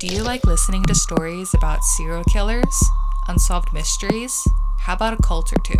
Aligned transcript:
Do 0.00 0.06
you 0.06 0.22
like 0.22 0.46
listening 0.46 0.84
to 0.84 0.94
stories 0.94 1.52
about 1.52 1.84
serial 1.84 2.24
killers, 2.24 2.82
unsolved 3.28 3.70
mysteries? 3.74 4.42
How 4.78 4.94
about 4.94 5.12
a 5.12 5.22
cult 5.22 5.52
or 5.52 5.60
two? 5.62 5.74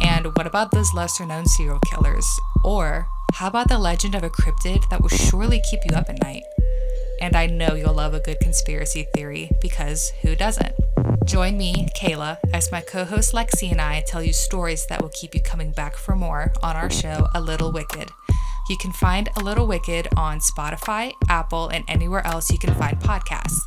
And 0.00 0.26
what 0.36 0.46
about 0.46 0.70
those 0.70 0.94
lesser 0.94 1.26
known 1.26 1.44
serial 1.46 1.80
killers? 1.80 2.24
Or 2.62 3.08
how 3.32 3.48
about 3.48 3.68
the 3.68 3.80
legend 3.80 4.14
of 4.14 4.22
a 4.22 4.30
cryptid 4.30 4.88
that 4.88 5.00
will 5.00 5.08
surely 5.08 5.60
keep 5.68 5.80
you 5.84 5.96
up 5.96 6.08
at 6.08 6.22
night? 6.22 6.44
And 7.20 7.34
I 7.34 7.46
know 7.46 7.74
you'll 7.74 7.94
love 7.94 8.14
a 8.14 8.20
good 8.20 8.38
conspiracy 8.38 9.08
theory 9.16 9.50
because 9.60 10.10
who 10.22 10.36
doesn't? 10.36 10.76
Join 11.24 11.58
me, 11.58 11.88
Kayla, 11.96 12.38
as 12.52 12.70
my 12.70 12.82
co 12.82 13.04
host 13.04 13.32
Lexi 13.32 13.68
and 13.72 13.80
I 13.80 14.02
tell 14.02 14.22
you 14.22 14.32
stories 14.32 14.86
that 14.86 15.02
will 15.02 15.10
keep 15.12 15.34
you 15.34 15.40
coming 15.40 15.72
back 15.72 15.96
for 15.96 16.14
more 16.14 16.52
on 16.62 16.76
our 16.76 16.88
show, 16.88 17.26
A 17.34 17.40
Little 17.40 17.72
Wicked. 17.72 18.12
You 18.68 18.78
can 18.78 18.92
find 18.92 19.28
A 19.36 19.40
Little 19.40 19.66
Wicked 19.66 20.08
on 20.16 20.38
Spotify, 20.38 21.12
Apple, 21.28 21.68
and 21.68 21.84
anywhere 21.86 22.26
else 22.26 22.50
you 22.50 22.58
can 22.58 22.74
find 22.74 22.98
podcasts. 22.98 23.60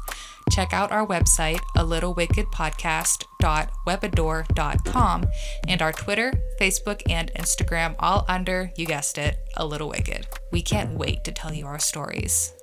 Check 0.50 0.74
out 0.74 0.92
our 0.92 1.06
website, 1.06 1.60
a 1.76 1.84
little 1.84 2.14
wicked 2.14 2.48
littlewickedpodcast.webador.com, 2.48 5.26
and 5.68 5.82
our 5.82 5.92
Twitter, 5.92 6.34
Facebook, 6.60 7.02
and 7.10 7.32
Instagram, 7.36 7.96
all 8.00 8.26
under, 8.28 8.72
you 8.78 8.86
guessed 8.86 9.18
it, 9.18 9.38
A 9.58 9.66
Little 9.66 9.90
Wicked. 9.90 10.28
We 10.52 10.62
can't 10.62 10.98
wait 10.98 11.24
to 11.26 11.32
tell 11.32 11.54
you 11.54 11.66
our 11.66 11.80
stories. 11.80 12.54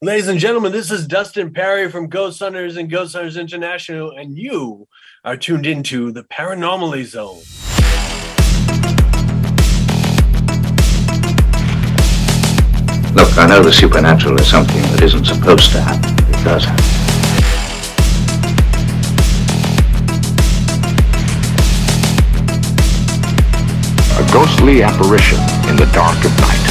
Ladies 0.00 0.28
and 0.28 0.38
gentlemen, 0.38 0.70
this 0.70 0.90
is 0.90 1.06
Dustin 1.06 1.52
Pari 1.52 1.90
from 1.90 2.08
Ghost 2.08 2.40
Hunters 2.40 2.76
and 2.76 2.90
Ghost 2.90 3.14
Hunters 3.14 3.36
International, 3.36 4.12
and 4.12 4.36
you 4.36 4.86
are 5.24 5.36
tuned 5.36 5.66
into 5.66 6.12
the 6.12 6.22
Paranormally 6.24 7.04
Zone. 7.04 7.67
Look, 13.18 13.36
I 13.36 13.46
know 13.48 13.60
the 13.64 13.72
supernatural 13.72 14.38
is 14.38 14.46
something 14.48 14.80
that 14.92 15.02
isn't 15.02 15.24
supposed 15.24 15.72
to 15.72 15.80
happen, 15.80 16.14
but 16.14 16.28
it 16.28 16.44
does 16.44 16.64
happen. 16.64 16.84
A 24.22 24.32
ghostly 24.32 24.84
apparition 24.84 25.40
in 25.68 25.74
the 25.74 25.90
dark 25.92 26.24
of 26.24 26.30
night. 26.40 26.68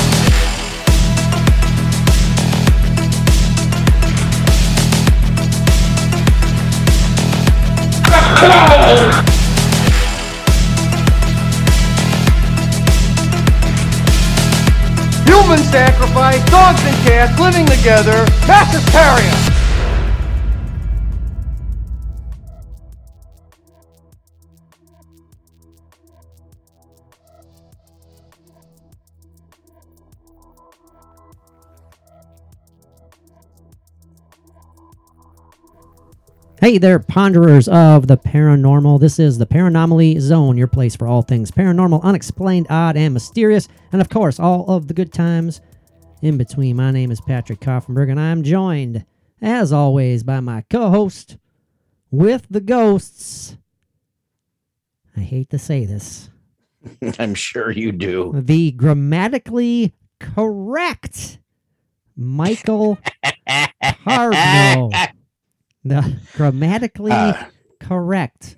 Human 15.27 15.59
sacrifice, 15.59 16.43
dogs 16.49 16.81
and 16.83 16.95
cats 17.05 17.39
living 17.39 17.65
together, 17.65 18.25
mass 18.47 18.71
hysteria. 18.73 19.46
Hey 36.59 36.79
there, 36.79 36.97
ponderers 36.97 37.67
of 37.67 38.07
the 38.07 38.17
paranormal. 38.17 38.99
This 38.99 39.19
is 39.19 39.37
the 39.37 39.45
Paranormally 39.45 40.19
Zone, 40.19 40.57
your 40.57 40.67
place 40.67 40.95
for 40.95 41.07
all 41.07 41.21
things 41.21 41.51
paranormal, 41.51 42.01
unexplained, 42.01 42.65
odd, 42.71 42.97
and 42.97 43.13
mysterious, 43.13 43.67
and 43.91 44.01
of 44.01 44.09
course, 44.09 44.39
all 44.39 44.65
of 44.67 44.87
the 44.87 44.95
good 44.95 45.13
times 45.13 45.61
in 46.23 46.35
between. 46.35 46.75
My 46.75 46.89
name 46.89 47.11
is 47.11 47.21
Patrick 47.21 47.59
Koffenberg, 47.59 48.09
and 48.09 48.19
I'm 48.19 48.41
joined, 48.41 49.05
as 49.39 49.71
always, 49.71 50.23
by 50.23 50.39
my 50.39 50.63
co 50.67 50.89
host 50.89 51.37
with 52.09 52.47
the 52.49 52.61
ghosts. 52.61 53.55
I 55.15 55.19
hate 55.19 55.51
to 55.51 55.59
say 55.59 55.85
this. 55.85 56.31
I'm 57.19 57.35
sure 57.35 57.69
you 57.69 57.91
do. 57.91 58.33
The 58.35 58.71
grammatically 58.71 59.93
correct 60.19 61.37
Michael 62.15 62.97
Carbno. 64.07 65.11
The 65.87 66.19
grammatically 66.33 67.11
Uh. 67.11 67.45
correct 67.79 68.55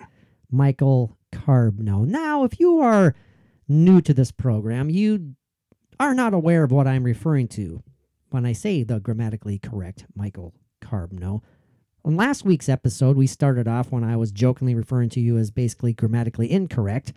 Michael 0.51 1.17
Carbno. 1.31 2.05
Now, 2.05 2.43
if 2.43 2.59
you 2.59 2.79
are 2.79 3.15
new 3.67 4.01
to 4.01 4.13
this 4.13 4.31
program, 4.31 4.89
you 4.89 5.35
are 5.99 6.15
not 6.15 6.33
aware 6.33 6.63
of 6.63 6.71
what 6.71 6.87
I'm 6.87 7.03
referring 7.03 7.47
to 7.49 7.83
when 8.29 8.45
I 8.45 8.53
say 8.53 8.83
the 8.83 8.99
grammatically 8.99 9.59
correct 9.59 10.05
Michael 10.15 10.53
Carbno. 10.81 11.41
On 12.05 12.15
last 12.15 12.45
week's 12.45 12.69
episode, 12.69 13.17
we 13.17 13.27
started 13.27 13.67
off 13.67 13.91
when 13.91 14.03
I 14.03 14.15
was 14.15 14.31
jokingly 14.31 14.73
referring 14.73 15.09
to 15.09 15.19
you 15.19 15.37
as 15.37 15.51
basically 15.51 15.93
grammatically 15.93 16.49
incorrect. 16.49 17.13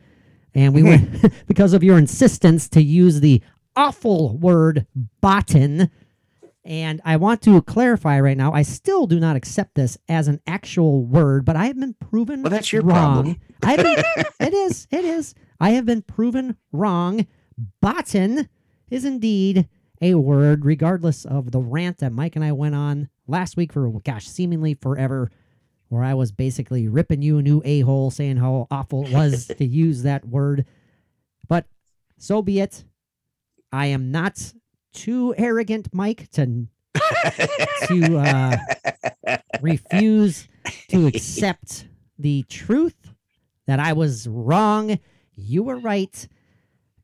And 0.55 0.75
we 0.75 0.83
went 0.83 1.33
because 1.47 1.73
of 1.73 1.83
your 1.85 1.97
insistence 1.97 2.69
to 2.71 2.83
use 2.83 3.21
the 3.21 3.41
awful 3.77 4.37
word 4.37 4.87
botan. 5.23 5.89
And 6.65 7.01
I 7.05 7.17
want 7.17 7.43
to 7.43 7.61
clarify 7.63 8.21
right 8.21 8.37
now, 8.37 8.53
I 8.53 8.63
still 8.63 9.07
do 9.09 9.19
not 9.19 9.35
accept 9.35 9.75
this 9.75 9.99
as 10.09 10.29
an 10.29 10.41
actual 10.47 11.05
word, 11.05 11.45
but 11.45 11.57
I 11.57 11.67
have 11.67 11.79
been 11.79 11.95
proven 11.95 12.43
Well, 12.43 12.51
that's 12.51 12.73
your 12.73 12.83
wrong. 12.83 12.97
problem. 13.25 13.37
I 13.65 13.77
been, 13.77 14.05
it 14.49 14.55
is, 14.55 14.87
it 14.91 15.05
is. 15.05 15.35
I 15.59 15.71
have 15.71 15.87
been 15.87 16.03
proven 16.03 16.57
wrong. 16.71 17.27
Botan 17.83 18.49
is 18.91 19.05
indeed 19.05 19.69
a 20.01 20.15
word, 20.15 20.65
regardless 20.65 21.25
of 21.25 21.51
the 21.51 21.61
rant 21.61 21.99
that 21.99 22.13
Mike 22.13 22.37
and 22.37 22.45
I 22.45 22.53
went 22.53 22.75
on 22.77 23.09
last 23.27 23.57
week 23.57 23.73
for, 23.73 23.91
gosh, 24.05 24.27
seemingly 24.29 24.75
forever, 24.75 25.31
where 25.89 26.03
I 26.05 26.15
was 26.15 26.31
basically 26.33 26.87
ripping 26.89 27.23
you 27.23 27.39
a 27.39 27.43
new 27.43 27.61
a 27.65 27.81
hole, 27.81 28.11
saying 28.11 28.37
how 28.37 28.69
awful 28.71 29.07
it 29.07 29.13
was 29.13 29.47
to 29.59 29.65
use 29.65 30.03
that 30.05 30.25
word. 30.27 30.65
But 31.49 31.67
so 32.19 32.41
be 32.41 32.61
it. 32.61 32.85
I 33.73 33.87
am 33.87 34.11
not 34.13 34.53
too 34.93 35.35
arrogant, 35.37 35.89
Mike, 35.93 36.31
to 36.33 36.67
to 37.87 38.17
uh, 38.19 38.57
refuse 39.61 40.49
to 40.89 41.07
accept 41.07 41.87
the 42.19 42.43
truth 42.45 43.15
that 43.67 43.81
I 43.81 43.93
was 43.93 44.27
wrong. 44.29 44.99
You 45.35 45.63
were 45.63 45.79
right. 45.79 46.29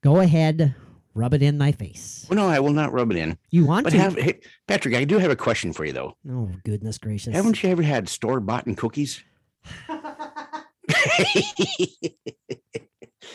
Go 0.00 0.21
ahead, 0.21 0.75
rub 1.15 1.34
it 1.34 1.43
in 1.43 1.59
my 1.59 1.72
face. 1.72 2.26
Well, 2.28 2.38
no, 2.38 2.49
I 2.49 2.60
will 2.60 2.72
not 2.72 2.93
rub 2.93 3.10
it 3.10 3.16
in. 3.16 3.37
You 3.50 3.66
want 3.66 3.84
But 3.84 3.91
to? 3.91 3.99
have, 3.99 4.16
hey, 4.16 4.41
Patrick, 4.66 4.94
I 4.94 5.05
do 5.05 5.19
have 5.19 5.31
a 5.31 5.37
question 5.37 5.72
for 5.72 5.84
you, 5.84 5.93
though. 5.93 6.16
oh 6.31 6.50
goodness 6.65 6.99
gracious! 6.99 7.34
Haven't 7.34 7.62
you 7.62 7.70
ever 7.70 7.82
had 7.82 8.09
store 8.09 8.41
bought 8.41 8.66
cookies? 8.76 9.22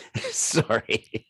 Sorry. 0.30 1.26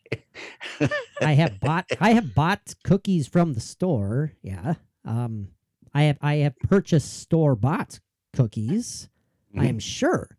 I 1.21 1.33
have 1.33 1.59
bought 1.59 1.85
I 1.99 2.11
have 2.11 2.35
bought 2.35 2.73
cookies 2.83 3.27
from 3.27 3.53
the 3.53 3.59
store. 3.61 4.33
Yeah. 4.41 4.75
Um 5.03 5.49
I 5.93 6.03
have 6.03 6.17
I 6.21 6.35
have 6.35 6.55
purchased 6.59 7.19
store 7.21 7.55
bought 7.55 7.99
cookies. 8.33 9.09
I 9.57 9.67
am 9.67 9.79
sure. 9.79 10.37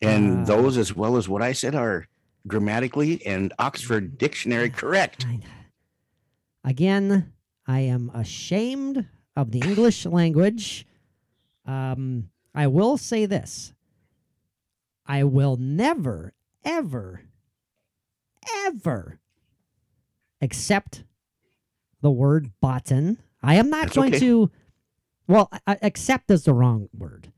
And 0.00 0.42
Uh, 0.42 0.44
those, 0.44 0.76
as 0.78 0.94
well 0.94 1.16
as 1.16 1.28
what 1.28 1.42
I 1.42 1.52
said, 1.52 1.74
are 1.74 2.06
grammatically 2.46 3.24
and 3.26 3.52
Oxford 3.58 4.16
Dictionary 4.18 4.70
correct. 4.70 5.26
Again, 6.62 7.32
I 7.66 7.80
am 7.80 8.10
ashamed 8.14 9.06
of 9.36 9.50
the 9.50 9.60
English 9.60 10.06
language. 10.06 10.86
Um 11.66 12.30
I 12.54 12.66
will 12.68 12.96
say 12.96 13.26
this. 13.26 13.72
I 15.06 15.24
will 15.24 15.56
never 15.56 16.32
ever 16.64 17.22
ever 18.66 19.18
accept 20.40 21.04
the 22.02 22.10
word 22.10 22.50
botan. 22.62 23.18
I 23.42 23.54
am 23.56 23.70
not 23.70 23.84
That's 23.86 23.96
going 23.96 24.10
okay. 24.14 24.20
to 24.20 24.50
well, 25.26 25.50
I- 25.66 25.78
accept 25.82 26.30
is 26.30 26.44
the 26.44 26.52
wrong 26.52 26.88
word. 26.96 27.32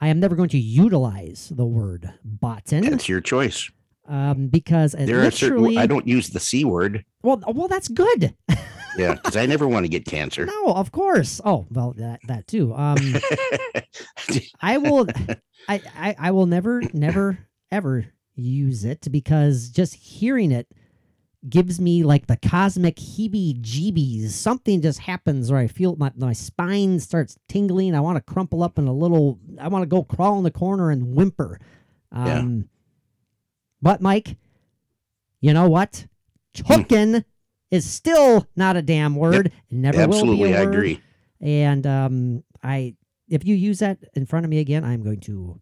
I 0.00 0.08
am 0.08 0.20
never 0.20 0.36
going 0.36 0.50
to 0.50 0.58
utilize 0.58 1.50
the 1.54 1.64
word 1.64 2.12
botan 2.40 2.88
That's 2.90 3.08
your 3.08 3.22
choice. 3.22 3.70
um, 4.06 4.48
because 4.48 4.92
There 4.92 5.24
are 5.26 5.30
certain. 5.30 5.78
I 5.78 5.86
don't 5.86 6.06
use 6.06 6.28
the 6.28 6.40
C 6.40 6.64
word. 6.64 7.04
well, 7.22 7.42
well, 7.54 7.68
that's 7.68 7.88
good. 7.88 8.34
Yeah, 8.98 9.14
because 9.14 9.36
I 9.36 9.44
never 9.46 9.66
want 9.68 9.84
to 9.84 9.88
get 9.88 10.04
cancer. 10.06 10.46
no, 10.64 10.66
of 10.74 10.90
course. 10.92 11.40
Oh, 11.44 11.66
well, 11.70 11.92
that 11.98 12.20
that 12.28 12.46
too. 12.46 12.74
Um, 12.74 12.96
I 14.60 14.78
will, 14.78 15.06
I, 15.68 15.80
I, 15.98 16.16
I 16.18 16.30
will 16.30 16.46
never, 16.46 16.82
never, 16.94 17.38
ever 17.70 18.06
use 18.36 18.84
it 18.84 19.10
because 19.10 19.70
just 19.70 19.94
hearing 19.94 20.52
it 20.52 20.68
gives 21.48 21.80
me 21.80 22.02
like 22.02 22.26
the 22.26 22.36
cosmic 22.36 22.96
heebie-jeebies. 22.96 24.30
Something 24.30 24.82
just 24.82 25.00
happens 25.00 25.50
where 25.50 25.60
I 25.60 25.66
feel 25.66 25.96
my 25.96 26.12
my 26.16 26.32
spine 26.32 27.00
starts 27.00 27.38
tingling. 27.48 27.94
I 27.94 28.00
want 28.00 28.16
to 28.16 28.32
crumple 28.32 28.62
up 28.62 28.78
in 28.78 28.86
a 28.86 28.92
little. 28.92 29.38
I 29.60 29.68
want 29.68 29.82
to 29.82 29.86
go 29.86 30.02
crawl 30.02 30.38
in 30.38 30.44
the 30.44 30.50
corner 30.50 30.90
and 30.90 31.14
whimper. 31.14 31.60
Yeah. 32.12 32.38
Um, 32.38 32.68
but 33.82 34.00
Mike, 34.00 34.36
you 35.40 35.52
know 35.52 35.68
what? 35.68 36.06
Tooken 36.54 37.24
is 37.70 37.88
still 37.88 38.46
not 38.56 38.76
a 38.76 38.82
damn 38.82 39.14
word. 39.16 39.46
It 39.46 39.52
never 39.70 40.00
Absolutely, 40.00 40.38
will 40.38 40.48
be 40.48 40.52
a 40.52 40.60
I 40.60 40.62
agree. 40.62 41.00
And 41.40 41.86
um, 41.86 42.44
I, 42.62 42.94
if 43.28 43.44
you 43.44 43.54
use 43.54 43.80
that 43.80 43.98
in 44.14 44.24
front 44.24 44.44
of 44.46 44.50
me 44.50 44.58
again, 44.58 44.84
I'm 44.84 45.02
going 45.02 45.20
to 45.20 45.60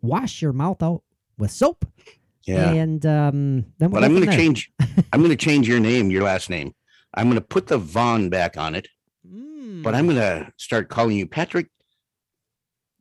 wash 0.00 0.40
your 0.40 0.52
mouth 0.52 0.82
out 0.82 1.02
with 1.40 1.50
soap. 1.50 1.84
Yeah. 2.44 2.70
And 2.70 3.04
um, 3.06 3.66
then 3.78 3.90
we'll 3.90 4.00
But 4.00 4.04
I'm 4.04 4.14
going 4.14 4.28
to 4.28 4.36
change. 4.36 4.70
I'm 5.12 5.20
going 5.20 5.30
to 5.30 5.36
change 5.36 5.66
your 5.68 5.80
name, 5.80 6.10
your 6.10 6.22
last 6.22 6.48
name. 6.50 6.74
I'm 7.14 7.26
going 7.26 7.36
to 7.36 7.40
put 7.46 7.66
the 7.66 7.78
Von 7.78 8.28
back 8.28 8.56
on 8.56 8.74
it, 8.74 8.86
Mm. 9.28 9.82
but 9.82 9.94
I'm 9.94 10.06
going 10.06 10.16
to 10.16 10.52
start 10.56 10.88
calling 10.88 11.16
you 11.16 11.26
Patrick 11.26 11.68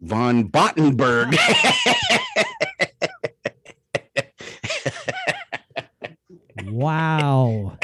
Von 0.02 0.44
Bottenberg. 0.50 1.36
Wow. 6.66 7.78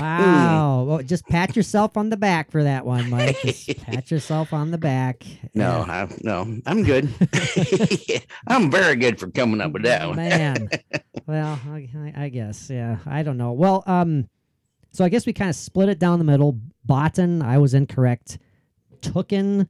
Wow. 0.00 0.84
Well, 0.84 1.02
just 1.02 1.26
pat 1.26 1.56
yourself 1.56 1.96
on 1.96 2.10
the 2.10 2.16
back 2.16 2.50
for 2.50 2.62
that 2.64 2.84
one, 2.86 3.10
Mike. 3.10 3.36
Just 3.42 3.76
pat 3.84 4.10
yourself 4.10 4.52
on 4.52 4.70
the 4.70 4.78
back. 4.78 5.24
no, 5.54 5.84
Yeah. 5.86 6.06
I, 6.10 6.16
no, 6.22 6.60
I'm 6.66 6.82
good. 6.84 7.12
I'm 8.46 8.70
very 8.70 8.96
good 8.96 9.18
for 9.18 9.30
coming 9.30 9.60
up 9.60 9.72
with 9.72 9.82
that 9.84 10.06
one. 10.08 10.16
Man. 10.16 10.68
well, 11.26 11.58
I, 11.68 12.12
I- 12.16 12.28
guess. 12.28 12.68
Yeah. 12.70 12.98
I 13.06 13.22
don't 13.22 13.36
know. 13.38 13.52
Well, 13.52 13.82
um, 13.86 14.28
so 14.92 15.04
I 15.04 15.08
guess 15.08 15.26
we 15.26 15.32
kind 15.32 15.50
of 15.50 15.56
split 15.56 15.88
it 15.88 15.98
down 15.98 16.18
the 16.18 16.24
middle. 16.24 16.58
Botan, 16.88 17.42
I 17.42 17.58
was 17.58 17.74
incorrect. 17.74 18.38
Tooken 19.00 19.68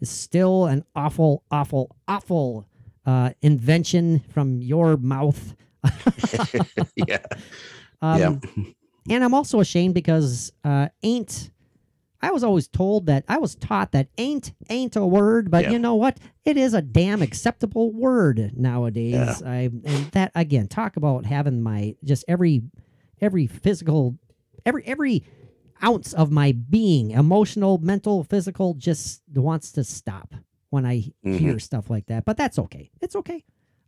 is 0.00 0.10
still 0.10 0.66
an 0.66 0.84
awful, 0.94 1.42
awful, 1.50 1.96
awful 2.06 2.66
uh, 3.06 3.30
invention 3.42 4.20
from 4.32 4.60
your 4.60 4.96
mouth. 4.96 5.54
yeah. 6.96 7.18
Um, 8.02 8.18
Yeah. 8.20 8.62
And 9.10 9.24
I'm 9.24 9.34
also 9.34 9.60
ashamed 9.60 9.94
because 9.94 10.52
uh, 10.64 10.88
ain't. 11.02 11.50
I 12.20 12.32
was 12.32 12.42
always 12.42 12.66
told 12.66 13.06
that 13.06 13.24
I 13.28 13.38
was 13.38 13.54
taught 13.54 13.92
that 13.92 14.08
ain't 14.18 14.52
ain't 14.68 14.96
a 14.96 15.06
word, 15.06 15.50
but 15.52 15.64
Yeah. 15.64 15.70
you 15.72 15.78
know 15.78 15.94
what? 15.94 16.18
It 16.44 16.56
is 16.56 16.74
a 16.74 16.82
damn 16.82 17.22
acceptable 17.22 17.92
word 17.92 18.52
nowadays. 18.56 19.40
Yeah. 19.40 19.48
I 19.48 19.58
and 19.84 20.10
that 20.12 20.32
again, 20.34 20.66
talk 20.66 20.96
about 20.96 21.26
having 21.26 21.62
my 21.62 21.94
just 22.02 22.24
every 22.26 22.62
every 23.20 23.46
physical 23.46 24.18
every 24.66 24.84
every 24.84 25.22
ounce 25.80 26.12
of 26.12 26.32
my 26.32 26.50
being, 26.52 27.12
emotional, 27.12 27.78
mental, 27.78 28.24
physical, 28.24 28.74
just 28.74 29.22
wants 29.32 29.70
to 29.72 29.84
stop 29.84 30.34
when 30.70 30.84
I 30.84 31.12
Mhm. 31.24 31.38
hear 31.38 31.58
stuff 31.60 31.88
like 31.88 32.06
that. 32.06 32.24
But 32.24 32.36
that's 32.36 32.58
okay. 32.58 32.90
It's 33.00 33.14
okay. 33.14 33.44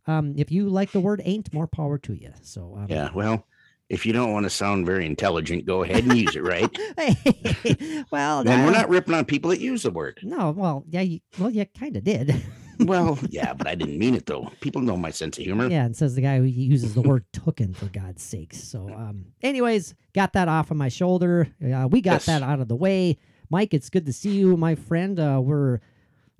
Um, 0.07 0.35
if 0.37 0.51
you 0.53 0.69
like 0.69 0.93
the 0.93 1.01
word 1.01 1.21
ain't, 1.25 1.53
more 1.53 1.67
power 1.67 1.97
to 1.99 2.13
you. 2.13 2.31
So 2.41 2.75
um, 2.77 2.85
Yeah. 2.89 3.09
Well, 3.13 3.45
if 3.91 4.05
you 4.05 4.13
don't 4.13 4.31
want 4.31 4.45
to 4.45 4.49
sound 4.49 4.85
very 4.85 5.05
intelligent, 5.05 5.65
go 5.65 5.83
ahead 5.83 6.05
and 6.05 6.17
use 6.17 6.35
it, 6.35 6.43
right? 6.43 6.69
well, 8.11 8.39
And 8.47 8.65
we're 8.65 8.71
not 8.71 8.89
ripping 8.89 9.13
on 9.13 9.25
people 9.25 9.49
that 9.51 9.59
use 9.59 9.83
the 9.83 9.91
word. 9.91 10.19
No, 10.23 10.51
well, 10.51 10.83
yeah, 10.89 11.01
you, 11.01 11.19
well, 11.37 11.49
you 11.49 11.65
kind 11.77 11.95
of 11.97 12.03
did. 12.03 12.35
Well, 12.79 13.19
yeah, 13.29 13.53
but 13.53 13.67
I 13.67 13.75
didn't 13.75 13.99
mean 13.99 14.15
it 14.15 14.25
though. 14.25 14.49
People 14.59 14.81
know 14.81 14.97
my 14.97 15.11
sense 15.11 15.37
of 15.37 15.43
humor. 15.43 15.67
yeah, 15.69 15.85
and 15.85 15.95
says 15.95 16.15
the 16.15 16.21
guy 16.23 16.39
who 16.39 16.45
uses 16.45 16.95
the 16.95 17.01
word 17.03 17.25
"tooken" 17.31 17.75
for 17.75 17.85
God's 17.85 18.23
sakes. 18.23 18.63
So, 18.63 18.89
um, 18.89 19.25
anyways, 19.43 19.93
got 20.15 20.33
that 20.33 20.47
off 20.47 20.71
of 20.71 20.77
my 20.77 20.89
shoulder. 20.89 21.47
Uh, 21.63 21.87
we 21.91 22.01
got 22.01 22.13
Yes. 22.13 22.25
that 22.25 22.41
out 22.41 22.59
of 22.59 22.69
the 22.69 22.75
way. 22.75 23.19
Mike, 23.51 23.75
it's 23.75 23.91
good 23.91 24.07
to 24.07 24.13
see 24.13 24.31
you, 24.31 24.57
my 24.57 24.73
friend. 24.73 25.19
Uh, 25.19 25.39
we're 25.43 25.79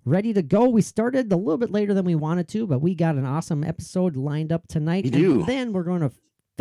ready 0.03 0.33
to 0.33 0.41
go. 0.41 0.67
We 0.67 0.81
started 0.81 1.31
a 1.31 1.35
little 1.37 1.59
bit 1.59 1.69
later 1.69 1.93
than 1.93 2.05
we 2.05 2.15
wanted 2.15 2.47
to, 2.47 2.65
but 2.65 2.79
we 2.79 2.95
got 2.95 3.13
an 3.17 3.25
awesome 3.27 3.63
episode 3.63 4.15
lined 4.15 4.51
up 4.51 4.67
tonight. 4.67 5.03
We 5.03 5.09
and 5.11 5.19
do. 5.21 5.45
then 5.45 5.73
we're 5.73 5.83
going 5.83 6.01
to 6.01 6.11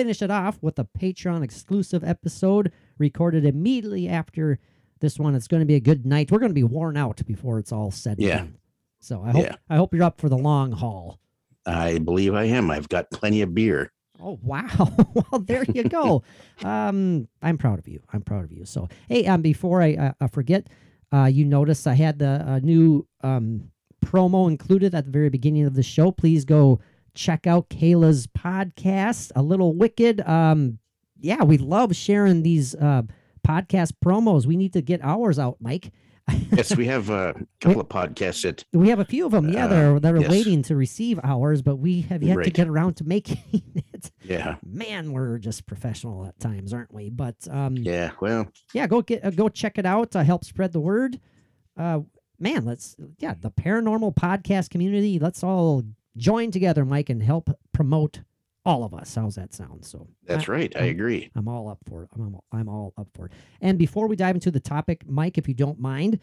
finish 0.00 0.23
it 0.23 0.31
off 0.31 0.56
with 0.62 0.79
a 0.79 0.88
Patreon 0.99 1.44
exclusive 1.44 2.02
episode 2.02 2.73
recorded 2.97 3.44
immediately 3.44 4.08
after 4.08 4.58
this 5.00 5.19
one. 5.19 5.35
It's 5.35 5.47
going 5.47 5.61
to 5.61 5.67
be 5.67 5.75
a 5.75 5.81
good 5.81 6.06
night. 6.06 6.31
We're 6.31 6.38
going 6.38 6.49
to 6.49 6.55
be 6.55 6.62
worn 6.62 6.97
out 6.97 7.20
before 7.26 7.58
it's 7.58 7.70
all 7.70 7.91
said 7.91 8.19
Yeah. 8.19 8.38
done. 8.38 8.56
So 9.00 9.23
I 9.23 9.31
hope 9.32 9.44
Yeah. 9.44 9.56
I 9.69 9.76
hope 9.76 9.93
you're 9.93 10.05
up 10.05 10.19
for 10.19 10.31
the 10.31 10.38
long 10.38 10.73
haul. 10.73 11.19
I 11.67 11.99
believe 11.99 12.32
I 12.32 12.44
am. 12.44 12.70
I've 12.70 12.88
got 12.88 13.11
plenty 13.11 13.43
of 13.43 13.55
beer. 13.55 13.93
Oh 14.23 14.38
wow! 14.43 14.69
well, 15.14 15.41
there 15.41 15.64
you 15.64 15.85
go. 15.85 16.23
um, 16.64 17.29
I'm 17.43 17.58
proud 17.58 17.79
of 17.79 17.87
you. 17.87 18.00
I'm 18.11 18.23
proud 18.23 18.44
of 18.44 18.52
you. 18.52 18.64
So, 18.64 18.88
hey, 19.08 19.26
um, 19.26 19.43
before 19.43 19.82
I 19.82 19.94
uh, 19.94 20.12
uh, 20.20 20.29
forget, 20.29 20.69
uh, 21.12 21.25
you 21.25 21.44
notice 21.44 21.87
I 21.87 21.94
had 21.94 22.19
the 22.19 22.44
uh, 22.47 22.58
new 22.62 23.06
um 23.23 23.70
promo 24.05 24.49
included 24.49 24.94
at 24.94 25.05
the 25.05 25.11
very 25.11 25.29
beginning 25.29 25.67
of 25.67 25.75
the 25.75 25.82
show. 25.82 26.11
Please 26.11 26.47
go 26.47 26.81
check 27.14 27.46
out 27.46 27.68
Kayla's 27.68 28.26
podcast, 28.26 29.32
A 29.36 29.42
Little 29.42 29.74
Wicked. 29.74 30.20
Um, 30.26 30.78
yeah, 31.18 31.42
we 31.44 31.58
love 31.58 31.94
sharing 31.94 32.42
these 32.42 32.74
uh 32.74 33.02
podcast 33.46 33.92
promos. 34.04 34.46
We 34.46 34.56
need 34.56 34.72
to 34.74 34.82
get 34.82 35.00
ours 35.02 35.38
out, 35.38 35.56
Mike. 35.60 35.92
Yes, 36.52 36.76
we 36.76 36.86
have 36.86 37.10
a 37.10 37.34
couple 37.60 37.80
of 37.80 37.88
podcasts 37.88 38.42
that 38.42 38.64
We 38.72 38.88
have 38.90 38.98
a 39.00 39.04
few 39.04 39.24
of 39.26 39.32
them, 39.32 39.48
yeah, 39.48 39.66
that 39.66 39.84
Uh, 39.84 39.92
are, 39.94 40.00
that 40.00 40.14
are 40.14 40.20
yes. 40.20 40.30
waiting 40.30 40.62
to 40.64 40.76
receive 40.76 41.18
ours, 41.24 41.60
but 41.62 41.76
we 41.76 42.02
have 42.02 42.22
yet 42.22 42.42
to 42.44 42.50
get 42.50 42.68
around 42.68 42.94
to 42.98 43.04
making 43.04 43.38
it. 43.92 44.10
yeah, 44.22 44.56
Man, 44.64 45.12
we're 45.12 45.38
just 45.38 45.66
professional 45.66 46.26
at 46.26 46.38
times, 46.38 46.72
aren't 46.72 46.92
we? 46.94 47.08
But 47.10 47.36
um, 47.50 47.76
yeah, 47.76 48.10
well, 48.20 48.46
yeah. 48.72 48.86
Go 48.86 49.02
get 49.02 49.24
uh, 49.24 49.30
go 49.30 49.48
check 49.48 49.76
it 49.78 49.86
out. 49.86 50.14
Uh, 50.14 50.22
help 50.22 50.44
spread 50.44 50.72
the 50.72 50.80
word. 50.80 51.18
Uh, 51.76 52.00
man, 52.38 52.64
let's 52.64 52.94
yeah, 53.18 53.34
the 53.40 53.50
paranormal 53.50 54.14
podcast 54.14 54.70
community. 54.70 55.18
Let's 55.18 55.42
all 55.42 55.84
join 56.16 56.50
together, 56.50 56.84
Mike, 56.84 57.10
and 57.10 57.22
help 57.22 57.50
promote 57.72 58.20
all 58.64 58.84
of 58.84 58.92
us. 58.94 59.14
How's 59.14 59.36
that 59.36 59.54
sound? 59.54 59.84
So 59.84 60.06
that's 60.26 60.48
I- 60.48 60.52
right. 60.52 60.76
I 60.76 60.80
I'm- 60.80 60.88
agree. 60.90 61.30
I'm 61.34 61.48
all 61.48 61.68
up 61.68 61.78
for 61.88 62.04
it. 62.04 62.10
I'm, 62.14 62.36
I'm 62.52 62.68
all 62.68 62.92
up 62.98 63.08
for 63.14 63.26
it. 63.26 63.32
And 63.60 63.78
before 63.78 64.06
we 64.06 64.16
dive 64.16 64.34
into 64.36 64.50
the 64.50 64.60
topic, 64.60 65.04
Mike, 65.08 65.38
if 65.38 65.48
you 65.48 65.54
don't 65.54 65.78
mind, 65.80 66.18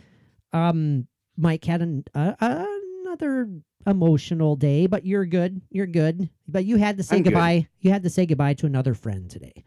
um, 0.54 1.07
Mike 1.38 1.66
had 1.66 1.81
an, 1.81 2.04
uh, 2.16 2.34
another 2.42 3.50
emotional 3.86 4.56
day, 4.56 4.86
but 4.88 5.06
you're 5.06 5.25
good. 5.25 5.62
You're 5.69 5.88
good. 5.88 6.30
But 6.48 6.66
you 6.66 6.78
had 6.78 6.98
to 6.98 7.04
say 7.04 7.18
I'm 7.18 7.24
good. 7.24 7.31
goodbye. 7.31 7.68
You 7.80 7.92
had 7.92 8.04
to 8.04 8.10
say 8.10 8.25
goodbye 8.25 8.54
to 8.56 8.66
another 8.66 8.94
friend 8.94 9.30
today. 9.30 9.63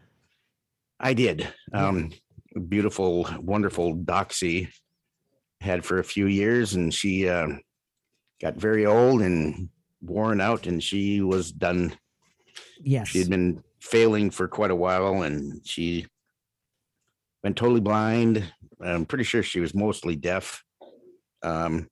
I 0.98 1.14
did. 1.14 1.48
Um, 1.72 2.10
beautiful, 2.68 3.26
wonderful 3.40 3.96
Doxy 3.96 4.68
had 5.60 5.84
for 5.84 5.98
a 5.98 6.04
few 6.04 6.26
years, 6.26 6.74
and 6.74 6.92
she 6.92 7.28
uh, 7.28 7.48
got 8.40 8.56
very 8.56 8.84
old 8.86 9.22
and 9.22 9.68
worn 10.02 10.40
out, 10.40 10.66
and 10.66 10.82
she 10.82 11.20
was 11.20 11.52
done. 11.52 11.96
Yes. 12.82 13.08
She 13.08 13.18
had 13.18 13.30
been 13.30 13.62
failing 13.80 14.30
for 14.30 14.48
quite 14.48 14.70
a 14.70 14.76
while, 14.76 15.22
and 15.22 15.60
she 15.66 16.06
went 17.42 17.56
totally 17.56 17.80
blind. 17.80 18.44
I'm 18.82 19.06
pretty 19.06 19.24
sure 19.24 19.42
she 19.42 19.60
was 19.60 19.74
mostly 19.74 20.16
deaf. 20.16 20.62
Um, 21.42 21.88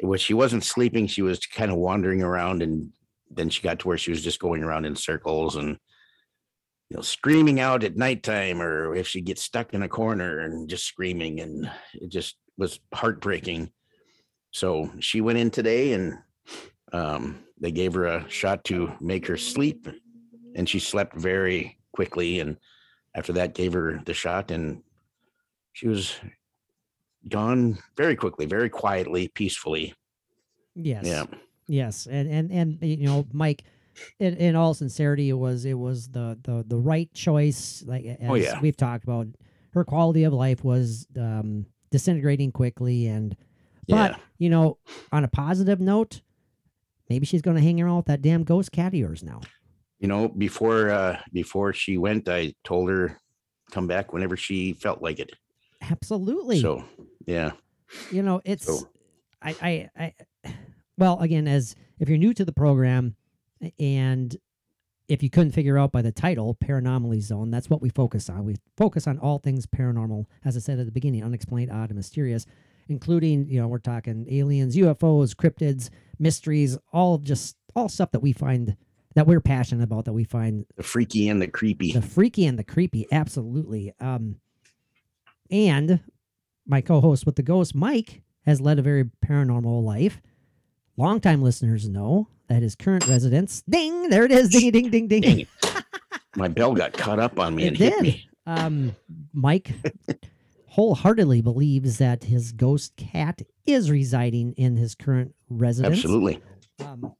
when 0.00 0.18
she 0.18 0.34
wasn't 0.34 0.64
sleeping, 0.64 1.06
she 1.06 1.22
was 1.22 1.40
kind 1.40 1.70
of 1.70 1.76
wandering 1.76 2.22
around, 2.22 2.62
and 2.62 2.90
then 3.30 3.50
she 3.50 3.62
got 3.62 3.78
to 3.80 3.88
where 3.88 3.98
she 3.98 4.10
was 4.10 4.22
just 4.22 4.40
going 4.40 4.62
around 4.62 4.84
in 4.84 4.96
circles 4.96 5.56
and 5.56 5.78
you 6.88 6.96
know 6.96 7.02
screaming 7.02 7.60
out 7.60 7.84
at 7.84 7.96
nighttime, 7.96 8.60
or 8.60 8.94
if 8.94 9.06
she 9.06 9.20
gets 9.20 9.42
stuck 9.42 9.74
in 9.74 9.82
a 9.82 9.88
corner 9.88 10.40
and 10.40 10.68
just 10.68 10.86
screaming, 10.86 11.40
and 11.40 11.70
it 11.94 12.10
just 12.10 12.36
was 12.56 12.80
heartbreaking. 12.94 13.70
So 14.52 14.90
she 15.00 15.20
went 15.20 15.38
in 15.38 15.50
today, 15.50 15.92
and 15.92 16.14
um, 16.92 17.38
they 17.60 17.70
gave 17.70 17.94
her 17.94 18.06
a 18.06 18.28
shot 18.28 18.64
to 18.64 18.92
make 19.00 19.26
her 19.26 19.36
sleep, 19.36 19.88
and 20.54 20.68
she 20.68 20.78
slept 20.78 21.16
very 21.16 21.78
quickly. 21.92 22.40
And 22.40 22.56
after 23.14 23.32
that, 23.34 23.54
gave 23.54 23.72
her 23.74 24.00
the 24.04 24.14
shot, 24.14 24.50
and 24.50 24.82
she 25.72 25.88
was 25.88 26.16
gone 27.28 27.78
very 27.96 28.16
quickly, 28.16 28.46
very 28.46 28.68
quietly, 28.68 29.28
peacefully. 29.28 29.94
yes. 30.74 31.04
Yeah. 31.04 31.24
Yes. 31.68 32.06
And 32.10 32.28
and 32.28 32.50
and 32.50 32.78
you 32.82 33.06
know, 33.06 33.26
Mike. 33.32 33.64
In, 34.18 34.34
in 34.36 34.56
all 34.56 34.72
sincerity, 34.72 35.28
it 35.28 35.34
was 35.34 35.64
it 35.66 35.74
was 35.74 36.08
the 36.08 36.38
the 36.42 36.64
the 36.66 36.76
right 36.78 37.12
choice. 37.12 37.82
Like 37.86 38.04
as 38.06 38.16
Oh, 38.22 38.34
yeah. 38.34 38.58
we've 38.60 38.76
talked 38.76 39.04
about, 39.04 39.26
her 39.72 39.84
quality 39.84 40.24
of 40.24 40.32
life 40.32 40.64
was 40.64 41.06
um, 41.18 41.66
disintegrating 41.90 42.50
quickly, 42.50 43.08
and 43.08 43.36
Yeah. 43.86 44.12
But 44.12 44.20
you 44.38 44.48
know, 44.48 44.78
on 45.12 45.24
a 45.24 45.28
positive 45.28 45.80
note, 45.80 46.22
maybe 47.10 47.26
she's 47.26 47.42
going 47.42 47.56
to 47.56 47.62
hang 47.62 47.80
around 47.80 47.96
with 47.96 48.06
that 48.06 48.22
damn 48.22 48.44
ghost 48.44 48.72
cat 48.72 48.88
of 48.88 48.94
yours 48.94 49.22
now. 49.22 49.40
you 49.98 50.08
know 50.08 50.28
before 50.28 50.88
uh 50.90 51.18
before 51.32 51.72
she 51.74 51.98
went 51.98 52.26
i 52.28 52.54
told 52.64 52.88
her 52.88 53.18
come 53.70 53.86
back 53.86 54.12
whenever 54.14 54.36
she 54.36 54.72
felt 54.72 55.02
like 55.02 55.18
it 55.18 55.30
Absolutely. 55.82 56.60
so 56.60 56.84
yeah 57.26 57.52
you 58.12 58.22
know, 58.22 58.40
it's 58.44 58.66
So- 58.66 58.88
I, 59.42 59.56
I 59.96 60.14
I 60.44 60.54
well, 60.96 61.18
again, 61.20 61.48
as 61.48 61.74
if 61.98 62.08
you're 62.10 62.18
new 62.18 62.34
to 62.34 62.44
the 62.44 62.52
program, 62.52 63.16
and 63.80 64.36
if 65.08 65.22
you 65.22 65.30
couldn't 65.30 65.52
figure 65.52 65.78
out 65.78 65.90
by 65.92 66.02
the 66.02 66.12
title, 66.12 66.54
Paranormally 66.62 67.20
Zone, 67.22 67.50
that's 67.50 67.70
what 67.70 67.80
we 67.80 67.88
focus 67.88 68.28
on. 68.28 68.44
We 68.44 68.56
focus 68.76 69.06
on 69.06 69.18
all 69.18 69.38
things 69.38 69.64
paranormal, 69.66 70.26
as 70.44 70.56
I 70.56 70.60
said 70.60 70.78
at 70.78 70.84
the 70.86 70.92
beginning, 70.92 71.24
unexplained, 71.24 71.70
odd, 71.72 71.88
and 71.88 71.96
mysterious, 71.96 72.44
including 72.90 73.48
you 73.48 73.58
know 73.60 73.68
we're 73.68 73.78
talking 73.78 74.26
aliens, 74.30 74.76
UFOs, 74.76 75.34
cryptids, 75.34 75.88
mysteries, 76.18 76.76
all 76.92 77.16
just 77.18 77.56
all 77.74 77.88
stuff 77.88 78.10
that 78.10 78.20
we 78.20 78.32
find 78.32 78.76
that 79.14 79.26
we're 79.26 79.40
passionate 79.40 79.82
about 79.84 80.04
that 80.04 80.12
we 80.12 80.24
find 80.24 80.66
The 80.76 80.82
freaky 80.82 81.28
and 81.28 81.40
the 81.40 81.46
creepy. 81.48 81.92
the 81.92 82.02
freaky 82.02 82.44
and 82.46 82.58
the 82.58 82.64
creepy 82.64 83.06
absolutely 83.12 83.92
um 84.00 84.36
and 85.50 86.00
my 86.66 86.80
co-host 86.80 87.26
with 87.26 87.36
the 87.36 87.42
ghost 87.42 87.74
mike 87.74 88.22
has 88.46 88.60
led 88.60 88.78
a 88.78 88.82
very 88.82 89.04
paranormal 89.24 89.82
life 89.82 90.20
longtime 90.96 91.42
listeners 91.42 91.88
know 91.88 92.28
that 92.48 92.62
his 92.62 92.74
current 92.76 93.06
residence 93.08 93.62
ding 93.68 94.10
there 94.10 94.24
it 94.24 94.32
is 94.32 94.48
ding 94.48 94.70
ding 94.70 94.90
ding 94.90 95.08
ding 95.08 95.22
Dang 95.22 95.40
it. 95.40 95.48
My 96.36 96.46
bell 96.48 96.74
got 96.74 96.92
caught 96.92 97.18
up 97.18 97.38
on 97.40 97.54
me 97.56 97.64
It 97.64 97.68
and 97.68 97.76
hit 97.76 98.00
me. 98.00 98.28
um 98.46 98.94
mike 99.32 99.72
wholeheartedly 100.70 101.40
believes 101.42 101.98
that 101.98 102.24
his 102.24 102.52
ghost 102.52 102.96
cat 102.96 103.42
is 103.66 103.90
residing 103.90 104.52
in 104.52 104.76
his 104.76 104.94
current 104.94 105.34
residence 105.48 105.96
Absolutely. 105.98 106.40
um, 106.84 107.14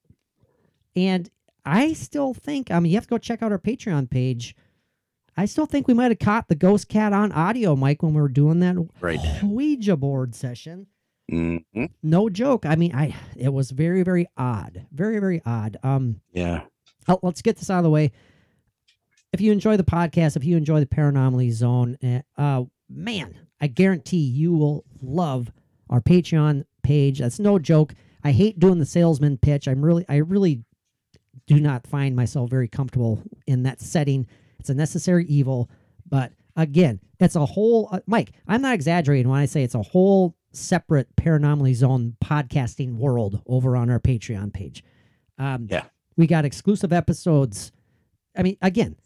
and 0.96 1.30
I 1.64 1.92
still 1.92 2.32
think, 2.34 2.70
I 2.70 2.80
mean, 2.80 2.90
you 2.90 2.96
have 2.96 3.04
to 3.06 3.10
go 3.10 3.18
check 3.18 3.42
out 3.42 3.52
our 3.52 3.58
Patreon 3.58 4.08
page. 4.10 4.56
I 5.36 5.44
still 5.46 5.66
think 5.66 5.86
we 5.86 5.94
might 5.94 6.10
have 6.10 6.18
caught 6.18 6.48
the 6.48 6.54
ghost 6.54 6.88
cat 6.88 7.12
on 7.12 7.32
audio, 7.32 7.76
Mike, 7.76 8.02
when 8.02 8.14
we 8.14 8.20
were 8.20 8.28
doing 8.28 8.60
that 8.60 8.76
Right. 9.00 9.20
Ouija 9.42 9.96
board 9.96 10.34
session. 10.34 10.86
Mhm. 11.30 11.90
No 12.02 12.28
joke. 12.28 12.66
I 12.66 12.74
mean, 12.76 12.92
I 12.94 13.14
it 13.36 13.50
was 13.52 13.70
very, 13.70 14.02
very 14.02 14.26
odd. 14.36 14.86
Very, 14.90 15.18
very 15.20 15.40
odd. 15.46 15.76
Um, 15.82 16.20
Yeah. 16.32 16.62
oh, 17.08 17.20
let's 17.22 17.42
get 17.42 17.56
this 17.56 17.70
out 17.70 17.78
of 17.78 17.84
the 17.84 17.90
way. 17.90 18.10
If 19.32 19.40
you 19.40 19.52
enjoy 19.52 19.76
the 19.76 19.84
podcast, 19.84 20.36
if 20.36 20.44
you 20.44 20.56
enjoy 20.56 20.80
the 20.80 20.86
Paranormally 20.86 21.52
Zone, 21.52 21.96
eh, 22.02 22.22
uh, 22.36 22.64
man, 22.90 23.38
I 23.60 23.66
guarantee 23.68 24.18
you 24.18 24.52
will 24.52 24.84
love 25.00 25.52
our 25.88 26.00
Patreon 26.00 26.64
page. 26.82 27.18
That's 27.20 27.38
no 27.38 27.58
joke. 27.58 27.94
I 28.24 28.32
hate 28.32 28.58
doing 28.58 28.78
the 28.78 28.86
salesman 28.86 29.38
pitch. 29.38 29.66
I'm 29.68 29.84
really, 29.84 30.04
I 30.08 30.16
really 30.16 30.64
do 31.46 31.60
not 31.60 31.86
find 31.86 32.14
myself 32.14 32.50
very 32.50 32.68
comfortable 32.68 33.22
in 33.46 33.62
that 33.64 33.80
setting. 33.80 34.26
It's 34.58 34.70
a 34.70 34.74
necessary 34.74 35.24
evil, 35.26 35.70
but 36.08 36.32
again, 36.56 37.00
it's 37.18 37.36
a 37.36 37.46
whole. 37.46 37.88
Uh, 37.90 38.00
Mike, 38.06 38.32
I'm 38.46 38.62
not 38.62 38.74
exaggerating 38.74 39.30
when 39.30 39.40
I 39.40 39.46
say 39.46 39.62
it's 39.62 39.74
a 39.74 39.82
whole 39.82 40.34
separate 40.52 41.08
Paranormally 41.16 41.74
Zone 41.74 42.16
podcasting 42.22 42.96
world 42.96 43.40
over 43.46 43.76
on 43.76 43.88
our 43.88 44.00
Patreon 44.00 44.52
page. 44.52 44.84
Um, 45.38 45.66
Yeah. 45.70 45.84
we 46.16 46.26
got 46.26 46.44
exclusive 46.44 46.92
episodes. 46.92 47.72
I 48.36 48.42
mean, 48.42 48.56
again, 48.60 48.96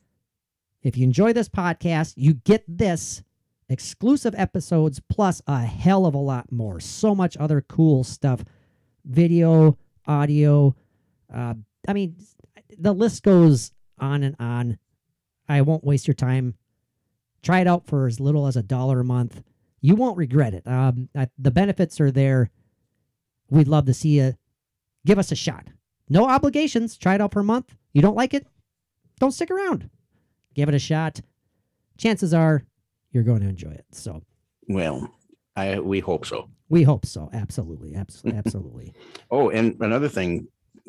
if 0.83 0.97
you 0.99 1.05
enjoy 1.05 1.33
this 1.33 1.49
podcast, 1.49 2.15
you 2.17 2.35
get 2.35 2.65
this 2.67 3.23
exclusive 3.69 4.35
episodes 4.37 5.01
plus 5.09 5.43
a 5.47 5.63
hell 5.63 6.07
of 6.07 6.15
a 6.15 6.19
lot 6.19 6.51
more. 6.53 6.81
So 6.81 7.15
much 7.15 7.37
other 7.37 7.61
cool 7.61 8.05
stuff 8.05 8.45
video, 9.05 9.77
audio. 10.07 10.75
Uh, 11.33 11.55
I 11.87 11.93
mean, 11.93 12.17
the 12.79 12.93
list 12.93 13.23
goes 13.23 13.73
on 13.99 14.23
and 14.23 14.37
on. 14.39 14.79
I 15.49 15.61
won't 15.61 15.85
waste 15.85 16.07
your 16.07 16.15
time. 16.15 16.55
Try 17.43 17.61
it 17.61 17.67
out 17.67 17.87
for 17.87 18.07
as 18.07 18.21
little 18.21 18.47
as 18.47 18.57
a 18.57 18.63
dollar 18.63 19.01
a 19.01 19.05
month. 19.05 19.43
You 19.81 19.97
won't 19.97 20.17
regret 20.17 20.55
it. 20.55 20.67
Um, 20.67 21.11
I, 21.15 21.29
the 21.39 21.51
benefits 21.51 22.01
are 22.01 22.11
there. 22.11 22.51
We'd 23.51 23.69
love 23.69 23.85
to 23.87 23.95
see 23.95 24.21
you. 24.21 24.35
Give 25.05 25.19
us 25.19 25.31
a 25.31 25.37
shot. 25.37 25.67
No 26.09 26.27
obligations. 26.27 26.97
Try 26.97 27.17
it 27.17 27.21
out 27.21 27.33
for 27.33 27.41
a 27.41 27.45
month. 27.45 27.75
You 27.93 28.01
don't 28.01 28.17
like 28.17 28.33
it? 28.33 28.47
Don't 29.21 29.33
stick 29.33 29.51
around. 29.51 29.91
Give 30.55 30.69
it 30.69 30.75
a 30.75 30.79
shot. 30.79 31.21
Chances 31.99 32.33
are 32.33 32.65
you're 33.15 33.23
going 33.23 33.41
to 33.41 33.49
enjoy 33.49 33.71
it. 33.71 33.87
So 33.93 34.21
Well, 34.69 35.11
I 35.57 35.79
we 35.81 36.01
hope 36.01 36.27
so. 36.27 36.51
we 36.69 36.83
hope 36.83 37.07
so. 37.07 37.31
Absolutely. 37.33 37.95
Absolutely. 37.95 38.39
Absolutely. 38.45 38.93
Oh, 39.31 39.49
and 39.49 39.77
another 39.81 40.09
thing, 40.09 40.49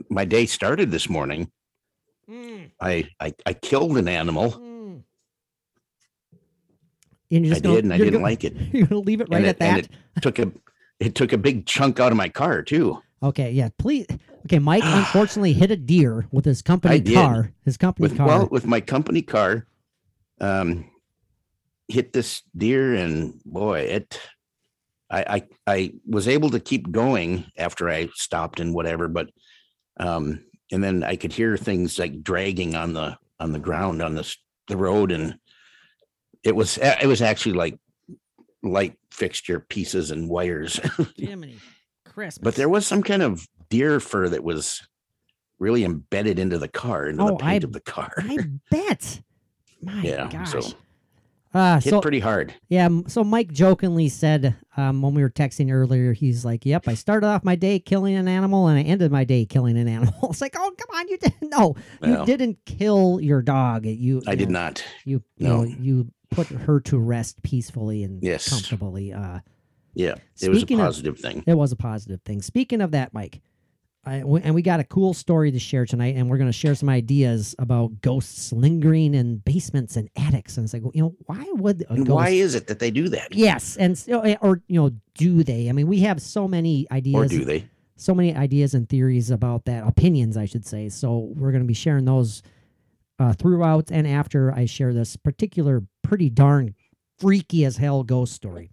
my 0.10 0.26
day 0.26 0.46
started 0.46 0.92
this 0.92 1.08
morning. 1.10 1.50
I 2.82 3.08
I, 3.20 3.34
I 3.46 3.54
killed 3.54 3.98
an 3.98 4.08
animal. 4.08 4.56
And 7.32 7.46
you're 7.46 7.56
I 7.56 7.60
gonna- 7.60 7.76
did, 7.76 7.84
and 7.86 7.94
I 7.94 7.98
didn't 7.98 8.14
gonna- 8.14 8.24
like 8.24 8.44
it. 8.44 8.54
You're 8.74 8.88
going 8.88 9.02
to 9.04 9.08
leave 9.08 9.22
it 9.22 9.28
right 9.30 9.38
and 9.38 9.46
at 9.48 9.56
it, 9.58 9.62
and 9.62 9.78
that? 9.84 9.90
it 10.18 10.22
took 10.22 10.40
a 10.40 10.52
it 11.00 11.16
took 11.16 11.34
a 11.34 11.38
big 11.38 11.66
chunk 11.66 12.00
out 12.00 12.12
of 12.12 12.18
my 12.18 12.30
car 12.30 12.62
too. 12.62 13.02
Okay, 13.22 13.52
yeah. 13.52 13.70
Please. 13.78 14.06
Okay, 14.46 14.60
Mike 14.60 14.84
unfortunately 14.86 15.54
hit 15.54 15.72
a 15.72 15.76
deer 15.76 16.28
with 16.32 16.46
his 16.46 16.62
company 16.62 16.96
I 16.96 17.00
did. 17.00 17.16
car. 17.16 17.52
His 17.64 17.78
company 17.78 18.04
With 18.08 18.18
car. 18.18 18.28
well, 18.28 18.48
with 18.52 18.66
my 18.66 18.80
company 18.80 19.22
car, 19.22 19.66
um, 20.40 20.86
hit 21.88 22.14
this 22.14 22.42
deer, 22.56 22.94
and 22.96 23.42
boy, 23.46 23.80
it. 23.82 24.20
I, 25.10 25.24
I 25.36 25.44
I 25.68 25.94
was 26.08 26.28
able 26.28 26.50
to 26.52 26.60
keep 26.60 26.92
going 26.92 27.46
after 27.58 27.90
I 27.90 28.10
stopped 28.16 28.60
and 28.60 28.74
whatever, 28.74 29.08
but 29.08 29.30
um, 30.00 30.44
and 30.72 30.84
then 30.84 31.04
I 31.04 31.16
could 31.16 31.32
hear 31.32 31.56
things 31.58 32.00
like 32.00 32.24
dragging 32.24 32.76
on 32.76 32.94
the 32.94 33.18
on 33.40 33.52
the 33.52 33.60
ground 33.60 34.02
on 34.02 34.16
this 34.16 34.36
the 34.68 34.78
road, 34.78 35.12
and 35.12 35.38
it 36.44 36.56
was 36.56 36.80
it 36.82 37.06
was 37.08 37.22
actually 37.22 37.54
like 37.54 37.78
light 38.64 38.98
fixture 39.12 39.60
pieces 39.60 40.10
and 40.10 40.28
wires. 40.28 40.80
Jiminy 41.18 41.58
Christmas. 42.04 42.40
but 42.44 42.56
there 42.56 42.70
was 42.70 42.88
some 42.88 43.04
kind 43.04 43.22
of 43.22 43.46
deer 43.70 44.00
fur 44.00 44.28
that 44.30 44.44
was 44.44 44.82
really 45.60 45.84
embedded 45.86 46.40
into 46.40 46.58
the 46.58 46.68
car, 46.68 47.06
into 47.08 47.22
Oh, 47.24 47.28
the 47.28 47.36
paint 47.38 47.64
I- 47.64 47.68
of 47.68 47.74
the 47.74 47.80
car. 47.82 48.12
I 48.18 48.38
bet. 48.72 49.22
My 49.84 50.02
yeah, 50.02 50.28
gosh. 50.32 50.52
so 50.52 50.62
uh, 51.56 51.80
hit 51.80 51.90
so 51.90 52.02
pretty 52.02 52.20
hard. 52.20 52.54
yeah, 52.70 52.88
so 53.08 53.24
Mike 53.24 53.52
jokingly 53.52 54.10
said 54.10 54.56
um, 54.78 55.02
when 55.02 55.14
we 55.14 55.22
were 55.24 55.30
texting 55.30 55.72
earlier, 55.72 56.14
he's 56.14 56.46
like, 56.46 56.66
"Yep, 56.66 56.88
I 56.88 56.94
started 56.94 57.26
off 57.28 57.44
my 57.44 57.56
day 57.56 57.80
killing 57.80 58.16
an 58.16 58.28
animal, 58.28 58.68
and 58.68 58.78
I 58.78 58.82
ended 58.84 59.12
my 59.12 59.24
day 59.24 59.46
killing 59.46 59.78
an 59.78 59.88
animal." 59.88 60.14
it's 60.30 60.42
like, 60.42 60.56
"Oh, 60.58 60.72
come 60.78 61.00
on, 61.00 61.08
you 61.08 61.18
didn't. 61.18 61.36
No, 61.56 61.76
you 62.04 62.26
didn't 62.26 62.58
kill 62.66 63.20
your 63.22 63.42
dog. 63.42 63.86
You, 63.86 64.22
I 64.28 64.32
you 64.32 64.38
did 64.38 64.50
know, 64.50 64.60
not. 64.60 64.84
You, 65.06 65.24
you 65.38 65.48
No. 65.48 65.64
know, 65.64 65.64
you 65.64 66.12
put 66.32 66.48
her 66.48 66.82
to 66.82 66.98
rest 67.00 67.42
peacefully 67.44 68.04
and 68.04 68.22
Yes. 68.22 68.50
comfortably. 68.50 69.14
Uh, 69.14 69.40
Yeah, 69.94 70.16
it 70.42 70.50
was 70.50 70.58
a 70.58 70.62
Speaking 70.62 70.82
of- 70.82 70.88
positive 70.88 71.18
thing. 71.18 71.44
It 71.48 71.54
was 71.54 71.72
a 71.72 71.78
positive 71.78 72.22
thing. 72.24 72.42
Speaking 72.42 72.82
of 72.82 72.92
that, 72.92 73.14
Mike, 73.14 73.42
I, 74.08 74.20
w- 74.20 74.42
and 74.44 74.54
we 74.54 74.62
got 74.62 74.80
a 74.80 74.84
cool 74.84 75.14
story 75.16 75.52
to 75.52 75.58
share 75.60 75.86
tonight, 75.86 76.16
and 76.16 76.30
we're 76.30 76.38
going 76.38 76.50
to 76.50 76.54
share 76.54 76.76
some 76.76 76.90
ideas 76.90 77.56
about 77.58 78.02
ghosts 78.02 78.52
lingering 78.54 79.16
in 79.16 79.38
basements 79.38 79.96
and 79.96 80.10
attics. 80.16 80.58
And 80.58 80.64
it's 80.66 80.74
like, 80.74 80.84
well, 80.84 80.92
you 80.94 81.02
know, 81.02 81.16
why 81.26 81.44
would 81.54 81.84
a 81.90 81.96
ghost? 81.98 82.10
why 82.10 82.30
is 82.30 82.54
it 82.54 82.68
that 82.68 82.78
they 82.80 82.92
do 82.92 83.10
that? 83.10 83.34
yes, 83.34 83.78
and 83.78 83.98
or, 84.42 84.62
you 84.68 84.80
know, 84.80 84.92
do 85.16 85.44
they? 85.44 85.70
I 85.70 85.72
mean, 85.72 85.88
we 85.88 86.02
have 86.02 86.22
so 86.22 86.48
many 86.48 86.86
ideas, 86.92 87.16
Or 87.16 87.28
do 87.28 87.46
they? 87.46 87.66
so 87.96 88.14
many 88.14 88.36
ideas 88.36 88.74
and 88.76 88.88
theories 88.88 89.32
about 89.32 89.66
that, 89.66 89.88
opinions, 89.88 90.38
I 90.38 90.46
should 90.46 90.66
say. 90.68 90.90
So 90.90 91.32
we're 91.36 91.52
going 91.52 91.64
to 91.64 91.68
be 91.68 91.74
sharing 91.74 92.06
those 92.06 92.44
uh, 93.18 93.34
throughout 93.34 93.90
and 93.92 94.06
after 94.06 94.52
I 94.54 94.66
share 94.66 94.94
this 94.94 95.16
particular, 95.16 95.82
pretty 96.04 96.30
darn 96.30 96.76
freaky 97.18 97.66
as 97.66 97.78
hell 97.78 98.04
ghost 98.04 98.34
story. 98.34 98.70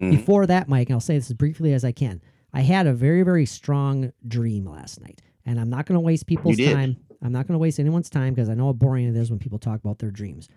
Mhm. 0.00 0.10
Before 0.10 0.46
that, 0.46 0.68
Mike, 0.68 0.88
and 0.88 0.94
I'll 0.94 1.00
say 1.00 1.16
this 1.16 1.30
as 1.30 1.34
briefly 1.34 1.72
as 1.72 1.84
I 1.84 1.92
can. 1.92 2.20
I 2.52 2.60
had 2.62 2.86
a 2.86 2.94
very, 2.94 3.22
very 3.22 3.46
strong 3.46 4.12
dream 4.26 4.64
last 4.66 5.00
night, 5.00 5.20
and 5.44 5.60
I'm 5.60 5.70
not 5.70 5.86
going 5.86 5.94
to 5.96 6.00
waste 6.00 6.26
people's 6.26 6.56
time. 6.56 6.96
I'm 7.22 7.32
not 7.32 7.46
going 7.46 7.54
to 7.54 7.58
waste 7.58 7.78
anyone's 7.80 8.08
time 8.10 8.32
because 8.34 8.48
I 8.48 8.54
know 8.54 8.66
how 8.66 8.72
boring 8.72 9.06
it 9.08 9.16
is 9.16 9.30
when 9.30 9.38
people 9.38 9.58
talk 9.58 9.80
about 9.80 9.98
their 9.98 10.10
dreams. 10.10 10.48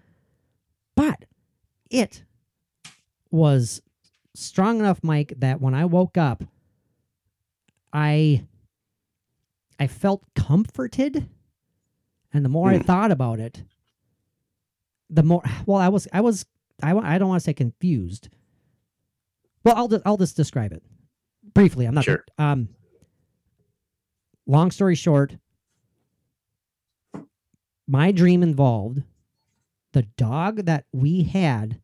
But 0.95 1.25
it 1.89 2.23
was 3.31 3.81
strong 4.35 4.79
enough, 4.79 4.99
Mike, 5.03 5.33
that 5.37 5.59
when 5.59 5.73
I 5.73 5.85
woke 5.85 6.17
up, 6.17 6.43
I 7.91 8.45
I 9.79 9.87
felt 9.87 10.23
comforted, 10.35 11.27
and 12.31 12.45
the 12.45 12.49
more 12.49 12.69
I 12.69 12.77
Hmm. 12.77 12.83
thought 12.85 13.11
about 13.11 13.39
it, 13.39 13.63
the 15.09 15.23
more 15.23 15.41
well 15.65 15.79
I 15.79 15.89
was 15.89 16.07
I 16.13 16.21
was 16.21 16.45
I, 16.81 16.95
I 16.95 17.17
don't 17.17 17.27
want 17.29 17.41
to 17.41 17.43
say 17.43 17.53
confused. 17.53 18.29
Well, 19.63 19.75
I'll 19.75 19.87
just, 19.87 20.01
I'll 20.05 20.17
just 20.17 20.35
describe 20.37 20.71
it 20.71 20.83
briefly. 21.53 21.85
I'm 21.85 21.93
not 21.95 22.03
Sure. 22.05 22.23
um. 22.37 22.69
Long 24.47 24.71
story 24.71 24.95
short, 24.95 25.37
my 27.87 28.11
dream 28.11 28.43
involved 28.43 29.03
the 29.93 30.03
dog 30.17 30.65
that 30.65 30.85
we 30.91 31.23
had 31.23 31.79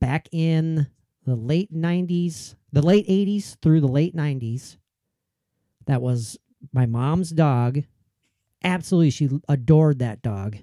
back 0.00 0.28
in 0.32 0.88
the 1.24 1.36
late 1.36 1.72
90s, 1.72 2.56
the 2.72 2.82
late 2.82 3.06
80s 3.06 3.56
through 3.62 3.80
the 3.80 3.88
late 3.88 4.14
90s. 4.14 4.78
That 5.86 6.02
was 6.02 6.38
my 6.72 6.86
mom's 6.86 7.30
dog. 7.30 7.82
Absolutely, 8.62 9.10
she 9.10 9.28
adored 9.48 9.98
that 10.00 10.22
dog. 10.22 10.56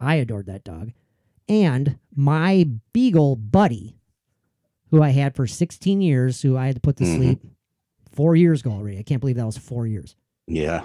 I 0.00 0.16
adored 0.16 0.46
that 0.46 0.64
dog. 0.64 0.92
And 1.48 1.98
my 2.14 2.68
beagle 2.92 3.36
buddy, 3.36 3.95
who 4.90 5.02
I 5.02 5.10
had 5.10 5.34
for 5.34 5.46
16 5.46 6.00
years, 6.00 6.42
who 6.42 6.56
I 6.56 6.66
had 6.66 6.76
to 6.76 6.80
put 6.80 6.96
to 6.98 7.04
Mhm. 7.04 7.16
sleep 7.16 7.40
four 8.12 8.36
years 8.36 8.60
ago 8.60 8.70
already. 8.72 8.98
I 8.98 9.02
can't 9.02 9.20
believe 9.20 9.36
that 9.36 9.46
was 9.46 9.58
four 9.58 9.86
years. 9.86 10.14
Yeah. 10.46 10.84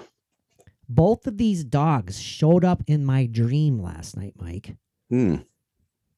Both 0.88 1.26
of 1.26 1.38
these 1.38 1.64
dogs 1.64 2.20
showed 2.20 2.64
up 2.64 2.82
in 2.86 3.04
my 3.04 3.26
dream 3.26 3.80
last 3.80 4.16
night, 4.16 4.34
Mike. 4.38 4.76
Hmm. 5.08 5.36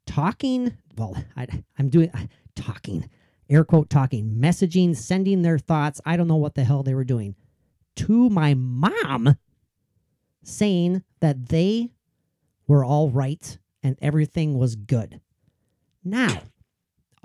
Talking, 0.07 0.77
well, 0.97 1.17
I, 1.37 1.47
I'm 1.79 1.89
doing 1.89 2.11
talking, 2.57 3.09
air 3.49 3.65
quote 3.65 3.89
talking, 3.91 4.37
messaging, 4.39 4.97
sending 4.97 5.43
their 5.43 5.59
thoughts. 5.59 6.01
I 6.05 6.17
don't 6.17 6.29
know 6.29 6.37
what 6.37 6.55
the 6.55 6.65
hell 6.65 6.83
they 6.83 6.95
were 6.95 7.05
doing. 7.05 7.37
to 7.97 8.29
my 8.29 8.55
mom 8.55 9.37
saying 10.43 11.03
that 11.21 11.47
they 11.49 11.91
were 12.67 12.85
all 12.85 13.09
right 13.09 13.59
and 13.85 13.97
everything 14.03 14.59
was 14.59 14.75
good. 14.75 15.21
Now, 16.03 16.43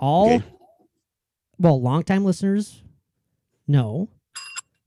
all 0.00 0.34
Okay. 0.36 0.44
well, 1.58 1.80
longtime 1.80 2.24
listeners 2.24 2.82
know 3.68 4.08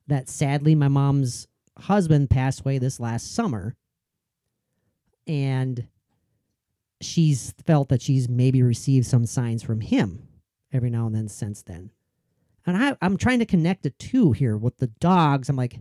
that 0.07 0.27
sadly 0.27 0.75
my 0.75 0.89
mom's 0.89 1.47
husband 1.77 2.29
passed 2.29 2.61
away 2.61 2.77
this 2.77 2.99
last 2.99 3.33
summer. 3.33 3.75
And 5.25 5.87
she's 6.99 7.53
felt 7.65 7.89
that 7.89 8.01
she's 8.01 8.27
maybe 8.27 8.61
received 8.61 9.05
some 9.05 9.25
signs 9.25 9.63
from 9.63 9.79
him 9.81 10.27
every 10.73 10.89
now 10.89 11.05
and 11.05 11.15
then 11.15 11.27
since 11.29 11.61
then. 11.61 11.91
And 12.65 12.75
I, 12.77 12.97
I'm 13.01 13.17
trying 13.17 13.39
to 13.39 13.45
connect 13.45 13.83
the 13.83 13.89
two 13.91 14.31
here 14.31 14.57
with 14.57 14.77
the 14.77 14.87
dogs. 14.87 15.47
I'm 15.49 15.55
like, 15.55 15.79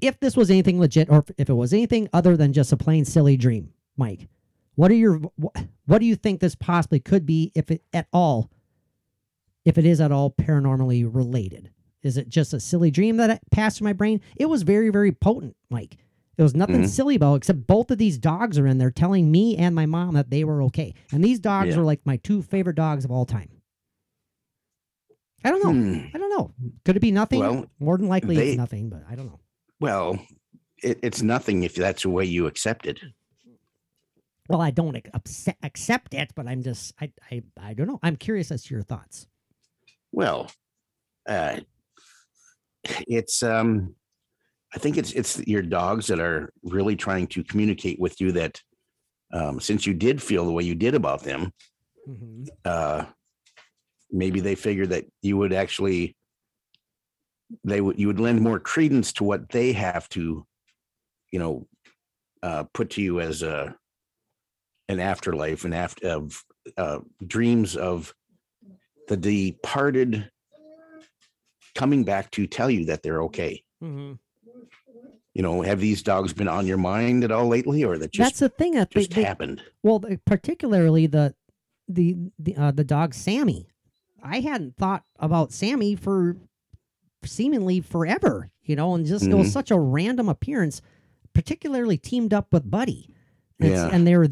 if 0.00 0.18
this 0.20 0.36
was 0.36 0.50
anything 0.50 0.80
legit 0.80 1.08
or 1.10 1.24
if 1.38 1.48
it 1.48 1.54
was 1.54 1.72
anything 1.72 2.08
other 2.12 2.36
than 2.36 2.52
just 2.52 2.72
a 2.72 2.76
plain 2.76 3.04
silly 3.04 3.36
dream, 3.36 3.72
Mike, 3.96 4.28
what 4.82 4.90
are 4.90 4.94
your 4.94 5.18
wh- 5.40 5.56
what 5.86 5.98
do 6.00 6.06
you 6.06 6.16
think 6.16 6.40
this 6.40 6.56
possibly 6.56 6.98
could 6.98 7.24
be 7.24 7.52
if 7.54 7.70
it 7.70 7.84
at 7.92 8.08
all 8.12 8.50
if 9.64 9.78
it 9.78 9.86
is 9.86 10.00
at 10.00 10.10
all 10.10 10.28
paranormally 10.32 11.08
related? 11.08 11.70
Is 12.02 12.16
it 12.16 12.28
just 12.28 12.52
a 12.52 12.58
silly 12.58 12.90
dream 12.90 13.16
that 13.18 13.40
passed 13.52 13.78
through 13.78 13.84
my 13.84 13.92
brain? 13.92 14.20
It 14.34 14.46
was 14.46 14.62
very 14.64 14.88
very 14.90 15.12
potent, 15.12 15.54
Mike. 15.70 15.98
There 16.36 16.42
was 16.42 16.56
nothing 16.56 16.82
Mhm. 16.82 16.88
silly 16.88 17.14
about 17.14 17.34
it 17.34 17.36
except 17.36 17.64
both 17.68 17.92
of 17.92 17.98
these 17.98 18.18
dogs 18.18 18.58
are 18.58 18.66
in 18.66 18.78
there 18.78 18.90
telling 18.90 19.30
me 19.30 19.56
and 19.56 19.72
my 19.72 19.86
mom 19.86 20.14
that 20.14 20.30
they 20.30 20.42
were 20.42 20.60
okay. 20.64 20.94
And 21.12 21.22
these 21.22 21.38
dogs 21.38 21.68
Yeah. 21.70 21.76
were 21.76 21.84
like 21.84 22.04
my 22.04 22.16
two 22.16 22.42
favorite 22.42 22.74
dogs 22.74 23.04
of 23.04 23.12
all 23.12 23.24
time. 23.24 23.50
I 25.44 25.50
don't 25.52 25.62
know. 25.62 25.72
Hmm. 25.72 26.06
I 26.12 26.18
don't 26.18 26.30
know. 26.30 26.50
Could 26.84 26.96
it 26.96 27.00
be 27.00 27.12
nothing? 27.12 27.38
Well, 27.38 27.66
More 27.78 27.96
than 27.98 28.08
likely 28.08 28.34
they- 28.34 28.48
it's 28.48 28.56
nothing, 28.58 28.88
but 28.88 29.04
I 29.08 29.14
don't 29.14 29.26
know. 29.26 29.38
Well, 29.78 30.18
it, 30.82 30.98
it's 31.04 31.22
nothing 31.22 31.62
if 31.62 31.76
that's 31.76 32.02
the 32.02 32.10
way 32.10 32.24
you 32.24 32.46
accept 32.46 32.86
it. 32.86 32.98
Well, 34.48 34.60
I 34.60 34.70
don't 34.70 34.96
ac- 34.96 35.10
accept, 35.14 35.64
accept 35.64 36.14
it, 36.14 36.32
but 36.34 36.46
I'm 36.46 36.62
just 36.62 36.94
I, 37.00 37.12
I 37.30 37.42
I 37.60 37.74
don't 37.74 37.86
know. 37.86 38.00
I'm 38.02 38.16
curious 38.16 38.50
as 38.50 38.64
to 38.64 38.74
your 38.74 38.82
thoughts. 38.82 39.26
Well, 40.10 40.50
uh, 41.28 41.60
it's 43.06 43.42
um, 43.42 43.94
I 44.74 44.78
think 44.78 44.96
it's 44.96 45.12
it's 45.12 45.38
your 45.46 45.62
dogs 45.62 46.06
that 46.08 46.20
are 46.20 46.52
really 46.62 46.96
trying 46.96 47.26
to 47.28 47.44
communicate 47.44 48.00
with 48.00 48.20
you 48.20 48.32
that 48.32 48.60
um, 49.32 49.60
since 49.60 49.86
you 49.86 49.94
did 49.94 50.22
feel 50.22 50.44
the 50.44 50.52
way 50.52 50.64
you 50.64 50.74
did 50.74 50.94
about 50.94 51.22
them, 51.22 51.52
uh, 52.64 53.04
maybe 54.10 54.40
they 54.40 54.54
figured 54.54 54.90
that 54.90 55.06
you 55.22 55.36
would 55.36 55.52
actually 55.52 56.16
they 57.64 57.80
would 57.80 57.98
you 57.98 58.06
would 58.06 58.20
lend 58.20 58.40
more 58.40 58.58
credence 58.58 59.12
to 59.14 59.24
what 59.24 59.48
they 59.50 59.72
have 59.72 60.08
to, 60.10 60.46
you 61.30 61.38
know, 61.38 61.66
uh, 62.42 62.64
put 62.74 62.90
to 62.90 63.02
you 63.02 63.20
as 63.20 63.42
a 63.42 63.74
an 64.88 65.00
afterlife 65.00 65.64
and 65.64 65.74
after 65.74 66.08
of 66.08 66.44
uh, 66.76 66.98
dreams 67.26 67.76
of 67.76 68.14
the 69.08 69.16
departed 69.16 70.30
coming 71.74 72.04
back 72.04 72.30
to 72.32 72.46
tell 72.46 72.70
you 72.70 72.84
that 72.86 73.02
they're 73.02 73.22
okay. 73.22 73.62
Mm-hmm. 73.82 74.12
You 75.34 75.42
know, 75.42 75.62
have 75.62 75.80
these 75.80 76.02
dogs 76.02 76.34
been 76.34 76.48
on 76.48 76.66
your 76.66 76.76
mind 76.76 77.24
at 77.24 77.32
all 77.32 77.48
lately, 77.48 77.84
or 77.84 77.96
that 77.96 78.12
That's 78.12 78.38
the 78.40 78.50
thing 78.50 78.72
that 78.74 78.90
they, 78.90 79.00
just 79.00 79.14
they 79.14 79.22
happened? 79.22 79.62
well, 79.82 80.02
particularly 80.26 81.06
the 81.06 81.34
the 81.88 82.16
the 82.38 82.54
uh, 82.56 82.70
the 82.70 82.84
dog 82.84 83.14
Sammy. 83.14 83.66
I 84.22 84.40
hadn't 84.40 84.76
thought 84.76 85.04
about 85.18 85.50
Sammy 85.52 85.96
for 85.96 86.36
seemingly 87.24 87.80
forever, 87.80 88.50
you 88.62 88.76
know, 88.76 88.94
and 88.94 89.06
just 89.06 89.24
it 89.24 89.34
was 89.34 89.48
Mhm. 89.48 89.52
such 89.52 89.70
a 89.70 89.78
random 89.78 90.28
appearance, 90.28 90.82
particularly 91.34 91.96
teamed 91.96 92.34
up 92.34 92.52
with 92.52 92.70
Buddy. 92.70 93.08
It's- 93.58 93.78
Yeah. 93.78 93.88
and 93.90 94.06
they 94.06 94.16
were. 94.16 94.28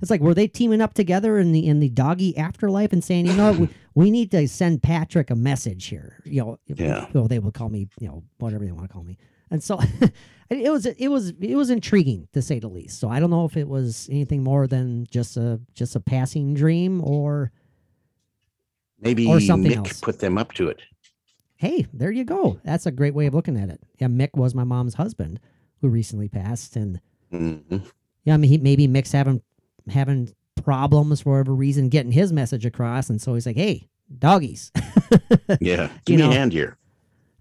It's 0.00 0.10
like 0.10 0.20
were 0.20 0.34
they 0.34 0.46
teaming 0.48 0.80
up 0.80 0.94
together 0.94 1.38
in 1.38 1.52
the 1.52 1.66
in 1.66 1.80
the 1.80 1.88
doggy 1.88 2.36
afterlife 2.36 2.92
and 2.92 3.02
saying, 3.02 3.26
you 3.26 3.32
know, 3.34 3.52
we, 3.52 3.68
we 3.94 4.10
need 4.10 4.30
to 4.32 4.46
send 4.48 4.82
Patrick 4.82 5.30
a 5.30 5.34
message 5.34 5.86
here. 5.86 6.20
You 6.24 6.42
know, 6.42 6.58
Yeah. 6.66 7.06
Well, 7.12 7.28
they 7.28 7.38
will 7.38 7.52
call 7.52 7.68
me, 7.68 7.88
you 8.00 8.08
know, 8.08 8.22
whatever 8.38 8.64
they 8.64 8.72
want 8.72 8.88
to 8.88 8.92
call 8.92 9.02
me. 9.04 9.18
And 9.50 9.62
so 9.62 9.80
it 10.50 10.70
was 10.70 10.86
it 10.86 11.08
was 11.08 11.32
it 11.40 11.56
was 11.56 11.70
intriguing 11.70 12.28
to 12.32 12.42
say 12.42 12.58
the 12.58 12.68
least. 12.68 13.00
So 13.00 13.08
I 13.08 13.18
don't 13.20 13.30
know 13.30 13.44
if 13.44 13.56
it 13.56 13.68
was 13.68 14.08
anything 14.10 14.42
more 14.44 14.66
than 14.66 15.06
just 15.10 15.36
a 15.36 15.60
just 15.74 15.96
a 15.96 16.00
passing 16.00 16.54
dream 16.54 17.00
or 17.02 17.50
Maybe 19.00 19.26
or 19.26 19.40
something 19.40 19.70
Mick 19.72 19.76
else. 19.76 20.00
put 20.00 20.18
them 20.18 20.36
up 20.38 20.52
to 20.54 20.68
it. 20.68 20.80
hey, 21.56 21.86
there 21.92 22.10
you 22.10 22.24
go. 22.24 22.60
That's 22.64 22.84
a 22.86 22.90
great 22.90 23.14
way 23.14 23.26
of 23.26 23.34
looking 23.34 23.56
at 23.56 23.68
it. 23.68 23.80
Yeah, 23.98 24.08
Mick 24.08 24.30
was 24.34 24.54
my 24.54 24.64
mom's 24.64 24.94
husband 24.94 25.38
who 25.80 25.88
recently 25.88 26.28
passed, 26.28 26.74
and 26.76 27.00
Mhm. 27.32 27.82
yeah, 28.24 28.34
I 28.34 28.36
mean, 28.36 28.48
he, 28.50 28.58
maybe 28.58 28.88
Mick's 28.88 29.12
having 29.12 29.40
having 29.88 30.32
problems 30.64 31.20
for 31.22 31.32
whatever 31.32 31.54
reason 31.54 31.88
getting 31.88 32.12
his 32.12 32.32
message 32.32 32.64
across, 32.66 33.08
and 33.10 33.20
so 33.20 33.34
he's 33.34 33.46
like, 33.46 33.56
"Hey, 33.56 33.88
doggies." 34.18 34.72
Yeah, 35.60 35.84
You 35.84 35.90
give 36.04 36.16
me 36.16 36.22
know, 36.24 36.30
a 36.30 36.34
hand 36.34 36.52
here. 36.52 36.76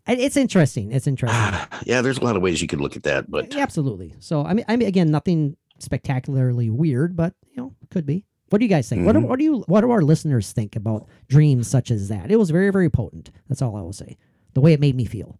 It's 0.07 0.37
interesting. 0.37 0.91
It's 0.93 1.07
interesting. 1.07 1.39
yeah, 1.85 2.01
there's 2.01 2.17
a 2.17 2.23
lot 2.23 2.37
of 2.37 2.41
ways 2.41 2.61
you 2.61 2.67
could 2.67 2.79
look 2.79 2.95
at 2.95 3.03
that, 3.03 3.29
but 3.29 3.53
Yeah, 3.53 3.61
Absolutely. 3.61 4.13
So 4.19 4.45
I 4.45 4.53
mean, 4.53 4.63
I 4.69 4.77
mean, 4.77 4.87
again, 4.87 5.11
nothing 5.11 5.57
spectacularly 5.79 6.69
weird, 6.69 7.15
but 7.17 7.33
you 7.51 7.57
know, 7.61 7.73
could 7.89 8.05
be. 8.05 8.23
What 8.49 8.59
do 8.59 8.65
you 8.65 8.69
guys 8.69 8.87
think? 8.87 9.05
What, 9.05 9.11
do, 9.13 9.19
Mhm. 9.19 9.27
what 9.27 9.39
do 9.39 9.43
you? 9.43 9.57
What 9.67 9.81
do 9.81 9.91
our 9.91 10.01
listeners 10.01 10.53
think 10.53 10.77
about 10.77 11.05
dreams 11.27 11.67
such 11.67 11.91
as 11.91 12.07
that? 12.07 12.31
It 12.31 12.37
was 12.37 12.49
very, 12.49 12.69
very 12.71 12.89
potent. 12.89 13.29
That's 13.49 13.61
all 13.61 13.75
I 13.75 13.81
will 13.81 13.91
say. 13.91 14.15
The 14.53 14.61
way 14.61 14.71
it 14.71 14.79
made 14.79 14.95
me 14.95 15.03
feel. 15.03 15.39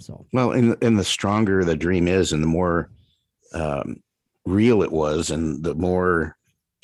So 0.00 0.26
well, 0.32 0.50
and 0.50 0.76
and 0.82 0.98
the 0.98 1.04
stronger 1.04 1.64
the 1.64 1.76
dream 1.76 2.08
is, 2.08 2.32
and 2.32 2.42
the 2.42 2.48
more 2.48 2.90
um, 3.54 4.02
real 4.44 4.82
it 4.82 4.90
was, 4.90 5.30
and 5.30 5.62
the 5.62 5.74
more 5.76 6.36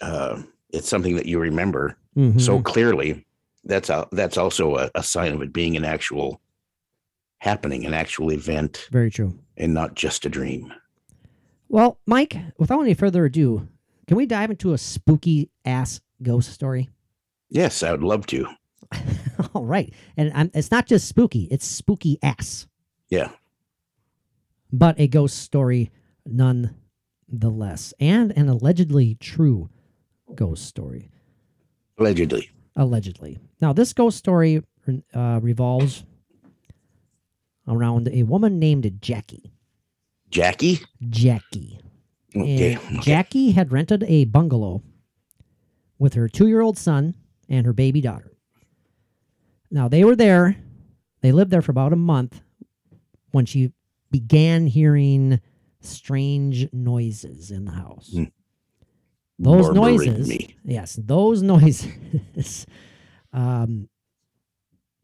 uh, 0.04 0.42
it's 0.72 0.88
something 0.88 1.16
that 1.16 1.26
you 1.26 1.38
remember 1.38 1.96
so 2.16 2.60
mhm. 2.60 2.64
clearly, 2.64 3.26
that's 3.64 3.90
a, 3.90 4.06
that's 4.12 4.36
also 4.38 4.76
a, 4.76 4.90
a 4.94 5.02
sign 5.02 5.32
of 5.32 5.42
it 5.42 5.52
being 5.52 5.76
an 5.76 5.84
actual 5.84 6.40
happening, 7.38 7.84
an 7.84 7.92
actual 7.92 8.30
event, 8.30 8.88
very 8.92 9.10
true. 9.10 9.36
and 9.56 9.74
not 9.74 9.96
just 9.96 10.24
a 10.24 10.28
dream. 10.28 10.72
Well, 11.68 11.98
Mike, 12.06 12.36
without 12.56 12.82
any 12.82 12.94
further 12.94 13.24
ado, 13.24 13.68
can 14.06 14.16
we 14.16 14.26
dive 14.26 14.50
into 14.50 14.74
a 14.74 14.78
spooky 14.78 15.50
ass 15.64 16.00
ghost 16.22 16.52
story? 16.52 16.88
Yes, 17.50 17.82
I 17.82 17.90
would 17.90 18.04
love 18.04 18.26
to. 18.26 18.46
all 19.54 19.64
right, 19.64 19.92
and 20.16 20.32
i 20.32 20.48
it's 20.54 20.70
not 20.70 20.86
just 20.86 21.08
spooky; 21.08 21.48
it's 21.50 21.66
spooky 21.66 22.18
ass, 22.22 22.68
Yeah. 23.10 23.30
but 24.72 24.94
a 25.00 25.08
ghost 25.08 25.38
story 25.38 25.90
nonetheless, 26.24 27.92
and 27.98 28.30
an 28.36 28.48
allegedly 28.48 29.16
true 29.16 29.68
ghost 30.36 30.66
story. 30.66 31.10
Allegedly. 31.98 32.50
allegedly. 32.76 33.38
Now, 33.60 33.72
this 33.72 33.92
ghost 33.92 34.18
story 34.18 34.62
uh, 35.14 35.38
revolves 35.42 36.04
around 37.68 38.08
a 38.08 38.24
woman 38.24 38.58
named 38.58 38.90
Jackie. 39.00 39.52
Jackie? 40.28 40.80
Jackie. 41.08 41.78
Okay. 42.36 42.78
And 42.88 43.02
Jackie 43.02 43.52
had 43.52 43.70
rented 43.70 44.02
a 44.04 44.24
bungalow 44.24 44.82
with 45.98 46.14
her 46.14 46.28
two 46.28 46.48
year 46.48 46.60
old 46.60 46.76
son 46.76 47.14
and 47.48 47.64
her 47.64 47.72
baby 47.72 48.00
daughter. 48.00 48.32
Now, 49.70 49.88
they 49.88 50.04
were 50.04 50.16
there, 50.16 50.56
they 51.20 51.32
lived 51.32 51.50
there 51.50 51.62
for 51.62 51.70
about 51.70 51.92
a 51.92 51.96
month 51.96 52.40
when 53.30 53.46
she 53.46 53.72
began 54.10 54.66
hearing 54.66 55.40
strange 55.80 56.68
noises 56.72 57.50
in 57.50 57.64
the 57.64 57.72
house. 57.72 58.10
Hmm. 58.12 58.24
Those 59.38 59.70
noises, 59.70 60.28
me. 60.28 60.56
yes, 60.64 60.98
those 61.02 61.42
noises. 61.54 62.66
um, 63.32 63.88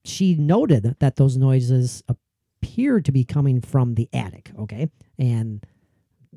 she 0.05 0.35
noted 0.35 0.97
that 1.01 1.17
those 1.17 1.37
noises 1.37 2.03
appeared 2.09 3.05
to 3.07 3.13
be 3.13 3.25
coming 3.25 3.61
from 3.61 3.95
the 3.95 4.09
attic. 4.13 4.51
Okay, 4.59 4.89
and 5.19 5.65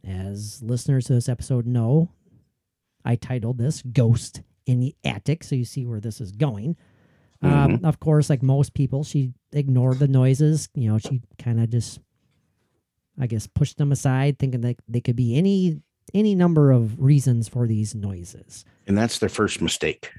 as 0.04 0.62
listeners 0.64 1.06
to 1.06 1.14
this 1.14 1.30
episode 1.30 1.66
know, 1.66 2.10
I 3.06 3.16
titled 3.16 3.58
this 3.58 3.82
"Ghost 3.82 4.42
in 4.66 4.80
the 4.80 4.96
Attic," 5.04 5.44
so 5.44 5.56
you 5.56 5.66
see 5.66 5.86
where 5.86 6.00
this 6.00 6.20
is 6.20 6.32
going. 6.32 6.76
Um, 7.42 7.82
of 7.84 8.00
course, 8.00 8.30
like 8.30 8.42
most 8.42 8.74
people, 8.74 9.04
she 9.04 9.34
ignored 9.52 10.00
the 10.00 10.08
noises. 10.08 10.70
You 10.76 10.90
know, 10.90 10.98
she 10.98 11.22
kind 11.38 11.60
of 11.60 11.70
just, 11.70 12.00
I 13.20 13.28
guess, 13.28 13.48
pushed 13.48 13.78
them 13.78 13.92
aside, 13.92 14.40
thinking 14.40 14.62
that 14.62 14.78
they 14.88 15.02
could 15.02 15.18
be 15.18 15.38
any 15.38 15.82
any 16.14 16.36
number 16.36 16.72
of 16.72 17.00
reasons 17.00 17.48
for 17.48 17.68
these 17.68 17.94
noises. 17.96 18.66
And 18.88 18.98
that's 18.98 19.20
their 19.20 19.30
first 19.30 19.62
mistake. 19.62 20.12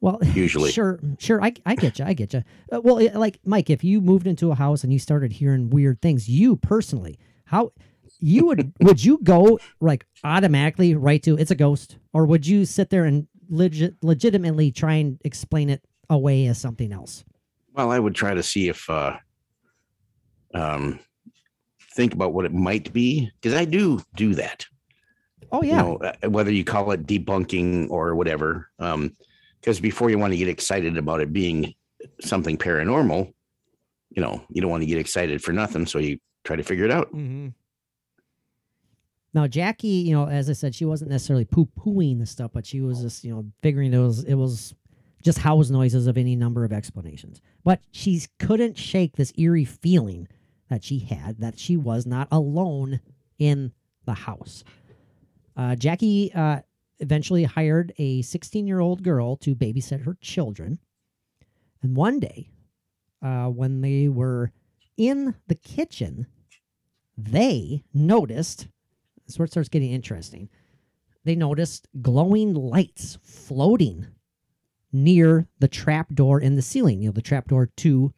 Well, 0.00 0.18
Usually. 0.34 0.70
sure, 0.72 0.98
sure. 1.18 1.42
I, 1.44 1.52
I 1.66 1.74
get 1.74 1.98
you. 1.98 2.04
I 2.06 2.14
get 2.14 2.32
you. 2.32 2.42
Uh, 2.72 2.80
well, 2.82 2.98
it- 2.98 3.14
like 3.14 3.38
Mike, 3.44 3.68
if 3.70 3.84
you 3.84 4.00
moved 4.00 4.26
into 4.26 4.50
a 4.50 4.54
house 4.54 4.82
and 4.84 4.92
you 4.92 4.98
started 4.98 5.32
hearing 5.32 5.68
weird 5.70 6.00
things, 6.00 6.28
you 6.28 6.56
personally, 6.56 7.18
how 7.44 7.72
you 8.18 8.46
would 8.46 8.72
would 8.80 9.04
you 9.04 9.18
go 9.22 9.58
like 9.80 10.06
automatically 10.24 10.94
right 10.94 11.22
to 11.24 11.36
it's 11.36 11.50
a 11.50 11.54
ghost, 11.54 11.98
or 12.12 12.24
would 12.26 12.46
you 12.46 12.64
sit 12.64 12.90
there 12.90 13.04
and 13.04 13.26
legit 13.50 13.96
legitimately 14.02 14.70
try 14.70 14.94
and 14.94 15.20
explain 15.24 15.68
it 15.68 15.84
away 16.08 16.46
as 16.46 16.58
something 16.58 16.92
else? 16.92 17.24
Well, 17.74 17.90
I 17.90 17.98
would 17.98 18.14
try 18.14 18.32
to 18.34 18.42
see 18.42 18.68
if 18.68 18.88
uh 18.88 19.16
um 20.54 20.98
think 21.94 22.14
about 22.14 22.32
what 22.32 22.44
it 22.44 22.52
might 22.54 22.92
be 22.92 23.30
because 23.40 23.54
I 23.58 23.64
do 23.64 24.00
do 24.16 24.34
that. 24.36 24.66
Oh 25.52 25.62
You 25.62 25.70
yeah. 25.70 25.82
know, 25.82 25.96
uh, 25.96 26.30
whether 26.30 26.50
you 26.52 26.64
call 26.64 26.90
it 26.92 27.06
debunking 27.06 27.90
or 27.90 28.14
whatever. 28.14 28.70
Um, 28.78 29.12
because 29.60 29.78
before 29.78 30.08
you 30.08 30.18
want 30.18 30.32
to 30.32 30.38
get 30.38 30.48
excited 30.48 30.96
about 30.96 31.20
it 31.20 31.32
being 31.34 31.74
something 32.20 32.56
paranormal, 32.56 33.30
you 34.08 34.22
know, 34.22 34.42
you 34.48 34.62
don't 34.62 34.70
want 34.70 34.82
to 34.82 34.86
get 34.86 34.96
excited 34.96 35.42
for 35.42 35.52
nothing, 35.52 35.84
so 35.84 35.98
you 35.98 36.18
try 36.44 36.56
to 36.56 36.62
figure 36.62 36.86
it 36.86 36.90
out. 36.90 37.08
Mm-hmm. 37.08 37.48
Now 39.32 39.46
Jackie, 39.46 39.88
you 39.88 40.14
know, 40.14 40.26
as 40.26 40.50
I 40.50 40.54
said, 40.54 40.74
she 40.74 40.84
wasn't 40.84 41.10
necessarily 41.10 41.44
poo 41.44 41.68
pooing 41.78 42.18
the 42.18 42.26
stuff, 42.26 42.50
but 42.52 42.66
she 42.66 42.80
was 42.80 43.00
just, 43.00 43.22
you 43.22 43.32
know, 43.32 43.44
figuring 43.62 43.92
it 43.92 43.98
was 43.98 44.24
it 44.24 44.34
was 44.34 44.74
just 45.22 45.38
house 45.38 45.70
noises 45.70 46.06
of 46.06 46.16
any 46.16 46.34
number 46.34 46.64
of 46.64 46.72
explanations. 46.72 47.40
But 47.62 47.80
she 47.92 48.22
couldn't 48.38 48.78
shake 48.78 49.16
this 49.16 49.32
eerie 49.36 49.64
feeling 49.66 50.26
that 50.68 50.82
she 50.82 51.00
had 51.00 51.38
that 51.40 51.58
she 51.58 51.76
was 51.76 52.06
not 52.06 52.28
alone 52.32 53.00
in 53.38 53.72
the 54.06 54.14
house. 54.14 54.64
Uh, 55.60 55.76
Jackie 55.76 56.32
uh, 56.32 56.60
eventually 57.00 57.44
hired 57.44 57.92
a 57.98 58.22
16 58.22 58.66
year 58.66 58.80
old 58.80 59.02
girl 59.02 59.36
to 59.36 59.54
babysit 59.54 60.04
her 60.04 60.16
children. 60.22 60.78
And 61.82 61.94
one 61.94 62.18
day, 62.18 62.48
uh, 63.22 63.48
when 63.48 63.82
they 63.82 64.08
were 64.08 64.52
in 64.96 65.34
the 65.48 65.54
kitchen, 65.54 66.26
they 67.18 67.84
noticed 67.92 68.68
this 69.26 69.34
is 69.34 69.38
where 69.38 69.44
it 69.44 69.50
starts 69.50 69.68
getting 69.68 69.90
interesting. 69.92 70.48
They 71.24 71.36
noticed 71.36 71.88
glowing 72.00 72.54
lights 72.54 73.18
floating 73.22 74.06
near 74.94 75.46
the 75.58 75.68
trap 75.68 76.14
door 76.14 76.40
in 76.40 76.56
the 76.56 76.62
ceiling, 76.62 77.02
you 77.02 77.10
know, 77.10 77.12
the 77.12 77.20
trap 77.20 77.48
door 77.48 77.68
to 77.76 78.14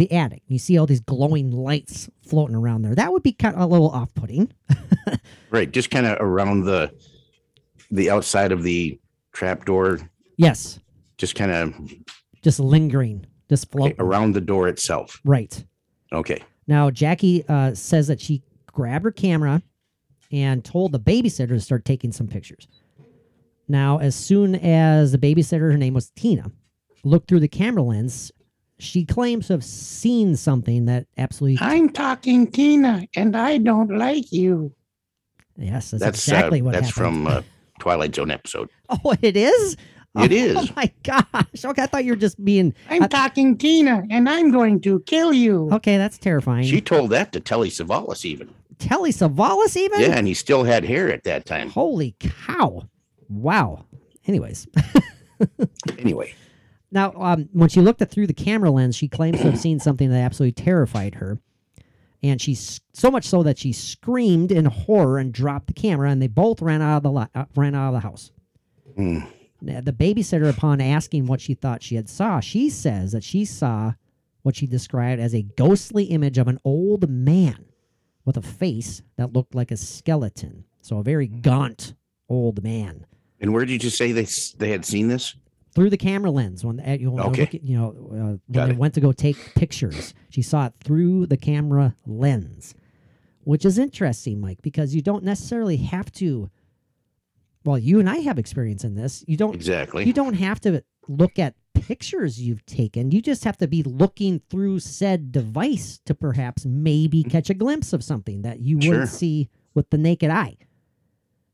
the 0.00 0.10
attic. 0.12 0.42
You 0.48 0.58
see 0.58 0.78
all 0.78 0.86
these 0.86 1.00
glowing 1.00 1.52
lights 1.52 2.08
floating 2.22 2.56
around 2.56 2.82
there. 2.82 2.94
That 2.94 3.12
would 3.12 3.22
be 3.22 3.32
kind 3.32 3.54
of 3.54 3.60
a 3.60 3.66
little 3.66 3.90
off 3.90 4.12
putting. 4.14 4.52
Right, 5.50 5.68
just 5.68 5.90
kind 5.90 6.06
of 6.06 6.16
around 6.20 6.64
the 6.64 6.92
the 7.90 8.08
outside 8.08 8.52
of 8.52 8.62
the 8.62 9.00
trap 9.32 9.64
door, 9.64 9.98
yes, 10.36 10.78
just 11.18 11.34
kind 11.34 11.50
of 11.50 11.74
just 12.40 12.60
lingering, 12.60 13.26
just 13.48 13.68
floating. 13.72 13.96
around 13.98 14.32
the 14.32 14.40
door 14.40 14.68
itself. 14.68 15.20
Right. 15.24 15.64
Okay. 16.12 16.44
Now, 16.68 16.88
Jackie 16.88 17.44
uh, 17.48 17.74
says 17.74 18.06
that 18.06 18.20
she 18.20 18.44
grabbed 18.66 19.04
her 19.04 19.10
camera 19.10 19.60
and 20.30 20.64
told 20.64 20.92
the 20.92 21.00
babysitter 21.00 21.48
to 21.48 21.60
start 21.60 21.84
taking 21.84 22.12
some 22.12 22.28
pictures. 22.28 22.68
Now, 23.66 23.98
as 23.98 24.14
soon 24.14 24.54
as 24.54 25.10
the 25.10 25.18
babysitter, 25.18 25.72
her 25.72 25.76
name 25.76 25.94
was 25.94 26.10
Tina, 26.10 26.52
looked 27.02 27.26
through 27.28 27.40
the 27.40 27.48
camera 27.48 27.82
lens, 27.82 28.30
she 28.80 29.04
claims 29.04 29.46
to 29.48 29.54
have 29.54 29.64
seen 29.64 30.36
something 30.36 30.86
that 30.86 31.06
absolutely. 31.18 31.58
I'm 31.60 31.90
talking 31.90 32.50
Tina, 32.50 33.06
and 33.14 33.36
I 33.36 33.58
don't 33.58 33.96
like 33.96 34.32
you. 34.32 34.72
yes, 35.56 35.90
that's, 35.90 36.02
That's 36.02 36.18
exactly 36.28 36.60
uh, 36.60 36.64
what 36.64 36.72
that's 36.74 36.88
happened. 36.88 37.24
from 37.24 37.26
uh, 37.26 37.42
Twilight 37.80 38.14
Zone 38.14 38.30
episode. 38.30 38.68
oh, 38.88 39.14
it 39.22 39.36
is? 39.36 39.74
It 39.74 40.32
oh, 40.32 40.34
is. 40.34 40.56
Oh, 40.56 40.72
my 40.76 40.92
gosh. 41.02 41.64
Okay, 41.64 41.82
I 41.82 41.86
thought 41.86 42.04
you 42.04 42.12
were 42.12 42.16
just 42.16 42.42
being. 42.44 42.74
I'm 42.88 43.04
I- 43.04 43.08
talking 43.08 43.56
Tina, 43.56 44.02
and 44.10 44.28
I'm 44.28 44.50
going 44.50 44.80
to 44.82 45.00
kill 45.00 45.32
you. 45.32 45.68
Okay, 45.72 45.96
that's 45.96 46.18
terrifying. 46.18 46.66
She 46.66 46.80
told 46.80 47.10
that 47.10 47.32
to 47.32 47.40
Telly 47.40 47.70
Savalas, 47.70 48.24
even. 48.24 48.50
Telly 48.78 49.12
Savalas, 49.12 49.76
even? 49.76 50.00
Yeah, 50.00 50.16
and 50.16 50.26
he 50.26 50.34
still 50.34 50.64
had 50.64 50.84
hair 50.84 51.12
at 51.12 51.24
that 51.24 51.44
time. 51.44 51.68
Holy 51.70 52.16
cow. 52.18 52.88
Wow. 53.28 53.84
Anyways. 54.26 54.66
Anyway, 55.98 56.34
Now, 56.92 57.12
um, 57.16 57.48
when 57.52 57.68
she 57.68 57.80
looked 57.80 58.02
at 58.02 58.10
through 58.10 58.26
the 58.26 58.34
camera 58.34 58.70
lens, 58.70 58.96
she 58.96 59.08
claims 59.08 59.38
to 59.38 59.44
have 59.50 59.58
seen 59.58 59.78
something 59.78 60.10
that 60.10 60.18
absolutely 60.20 60.52
terrified 60.52 61.16
her, 61.16 61.38
and 62.22 62.40
she's 62.40 62.80
so 62.92 63.10
much 63.10 63.24
so 63.24 63.42
that 63.42 63.58
she 63.58 63.72
screamed 63.72 64.50
in 64.50 64.64
horror 64.64 65.18
and 65.18 65.32
dropped 65.32 65.68
the 65.68 65.72
camera, 65.72 66.10
and 66.10 66.20
they 66.20 66.26
both 66.26 66.60
ran 66.60 66.82
out 66.82 66.98
of 66.98 67.02
the 67.02 67.28
uh, 67.34 67.44
ran 67.54 67.74
out 67.74 67.88
of 67.88 67.94
the 67.94 68.00
house. 68.00 68.32
Hmm. 68.96 69.20
Now, 69.62 69.80
The 69.80 69.92
babysitter, 69.92 70.48
upon 70.48 70.80
asking 70.80 71.26
what 71.26 71.40
she 71.40 71.54
thought 71.54 71.82
she 71.82 71.94
had 71.94 72.08
saw, 72.08 72.40
she 72.40 72.70
says 72.70 73.12
that 73.12 73.22
she 73.22 73.44
saw 73.44 73.92
what 74.42 74.56
she 74.56 74.66
described 74.66 75.20
as 75.20 75.34
a 75.34 75.42
ghostly 75.42 76.04
image 76.04 76.38
of 76.38 76.48
an 76.48 76.58
old 76.64 77.10
man 77.10 77.66
with 78.24 78.38
a 78.38 78.42
face 78.42 79.02
that 79.16 79.34
looked 79.34 79.54
like 79.54 79.70
a 79.70 79.76
skeleton. 79.76 80.64
So 80.80 80.98
a 80.98 81.02
very 81.02 81.26
gaunt 81.26 81.94
old 82.28 82.62
man 82.62 83.04
and 83.40 83.52
where 83.52 83.64
did 83.64 83.82
you 83.82 83.90
say 83.90 84.12
they 84.12 84.26
they 84.58 84.70
had 84.70 84.84
seen 84.84 85.08
this? 85.08 85.34
Through 85.74 85.90
the 85.90 85.96
camera 85.96 86.30
lens 86.30 86.64
when 86.64 86.80
uh, 86.80 86.96
you 86.98 87.10
know, 87.10 87.24
Okay. 87.24 87.42
at- 87.42 87.62
you 87.64 87.76
know 87.78 87.88
uh, 87.90 88.14
when 88.14 88.40
Got 88.52 88.66
they 88.66 88.72
it. 88.72 88.78
went 88.78 88.94
to 88.94 89.00
go 89.00 89.12
take 89.12 89.36
pictures. 89.54 90.14
She 90.30 90.42
saw 90.42 90.66
it 90.66 90.74
through 90.82 91.26
the 91.26 91.36
camera 91.36 91.94
lens, 92.06 92.74
which 93.44 93.64
is 93.64 93.78
interesting, 93.78 94.40
Mike, 94.40 94.62
because 94.62 94.94
you 94.94 95.02
don't 95.02 95.24
necessarily 95.24 95.76
have 95.78 96.10
to. 96.12 96.50
Well, 97.64 97.78
you 97.78 98.00
and 98.00 98.08
I 98.08 98.16
have 98.16 98.38
experience 98.38 98.84
in 98.84 98.94
this. 98.94 99.22
You 99.28 99.36
don't. 99.36 99.54
Exactly. 99.54 100.04
You 100.04 100.12
don't 100.12 100.34
have 100.34 100.60
to 100.62 100.82
look 101.08 101.38
at 101.38 101.54
pictures 101.74 102.40
you've 102.40 102.64
taken. 102.66 103.10
You 103.10 103.20
just 103.22 103.44
have 103.44 103.56
to 103.58 103.66
be 103.68 103.82
looking 103.82 104.40
through 104.50 104.80
said 104.80 105.30
device 105.32 106.00
to 106.06 106.14
perhaps 106.14 106.64
maybe 106.64 107.22
catch 107.22 107.50
a 107.50 107.54
glimpse 107.54 107.92
of 107.92 108.02
something 108.04 108.42
that 108.42 108.60
you 108.60 108.80
Sure. 108.80 108.92
wouldn't 108.92 109.10
see 109.10 109.48
with 109.74 109.90
the 109.90 109.98
naked 109.98 110.30
eye. 110.30 110.56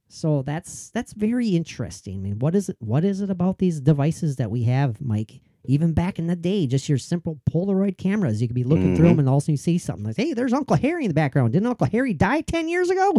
So 0.08 0.42
that's 0.42 0.90
that's 0.90 1.12
very 1.12 1.48
interesting. 1.50 2.16
I 2.16 2.20
mean, 2.20 2.38
what 2.38 2.54
is 2.54 2.68
it? 2.68 2.76
What 2.78 3.04
is 3.04 3.20
it 3.20 3.30
about 3.30 3.58
these 3.58 3.80
devices 3.80 4.36
that 4.36 4.50
we 4.50 4.62
have, 4.64 5.00
Mike? 5.00 5.40
Even 5.64 5.92
back 5.94 6.20
in 6.20 6.28
the 6.28 6.36
day, 6.36 6.66
just 6.68 6.88
your 6.88 6.96
simple 6.98 7.40
Polaroid 7.50 7.98
cameras, 7.98 8.40
you 8.40 8.46
could 8.46 8.54
be 8.54 8.62
looking 8.62 8.94
through 8.96 9.08
them 9.08 9.18
and 9.18 9.28
all 9.28 9.38
of 9.38 9.42
a 9.42 9.44
sudden 9.44 9.52
you 9.54 9.58
see 9.58 9.78
something 9.78 10.04
like, 10.04 10.16
"Hey, 10.16 10.32
there's 10.32 10.52
Uncle 10.52 10.76
Harry 10.76 11.04
in 11.04 11.08
the 11.08 11.14
background. 11.14 11.52
Didn't 11.52 11.66
Uncle 11.66 11.88
Harry 11.88 12.14
die 12.14 12.40
ten 12.42 12.68
years 12.68 12.88
ago?" 12.88 13.16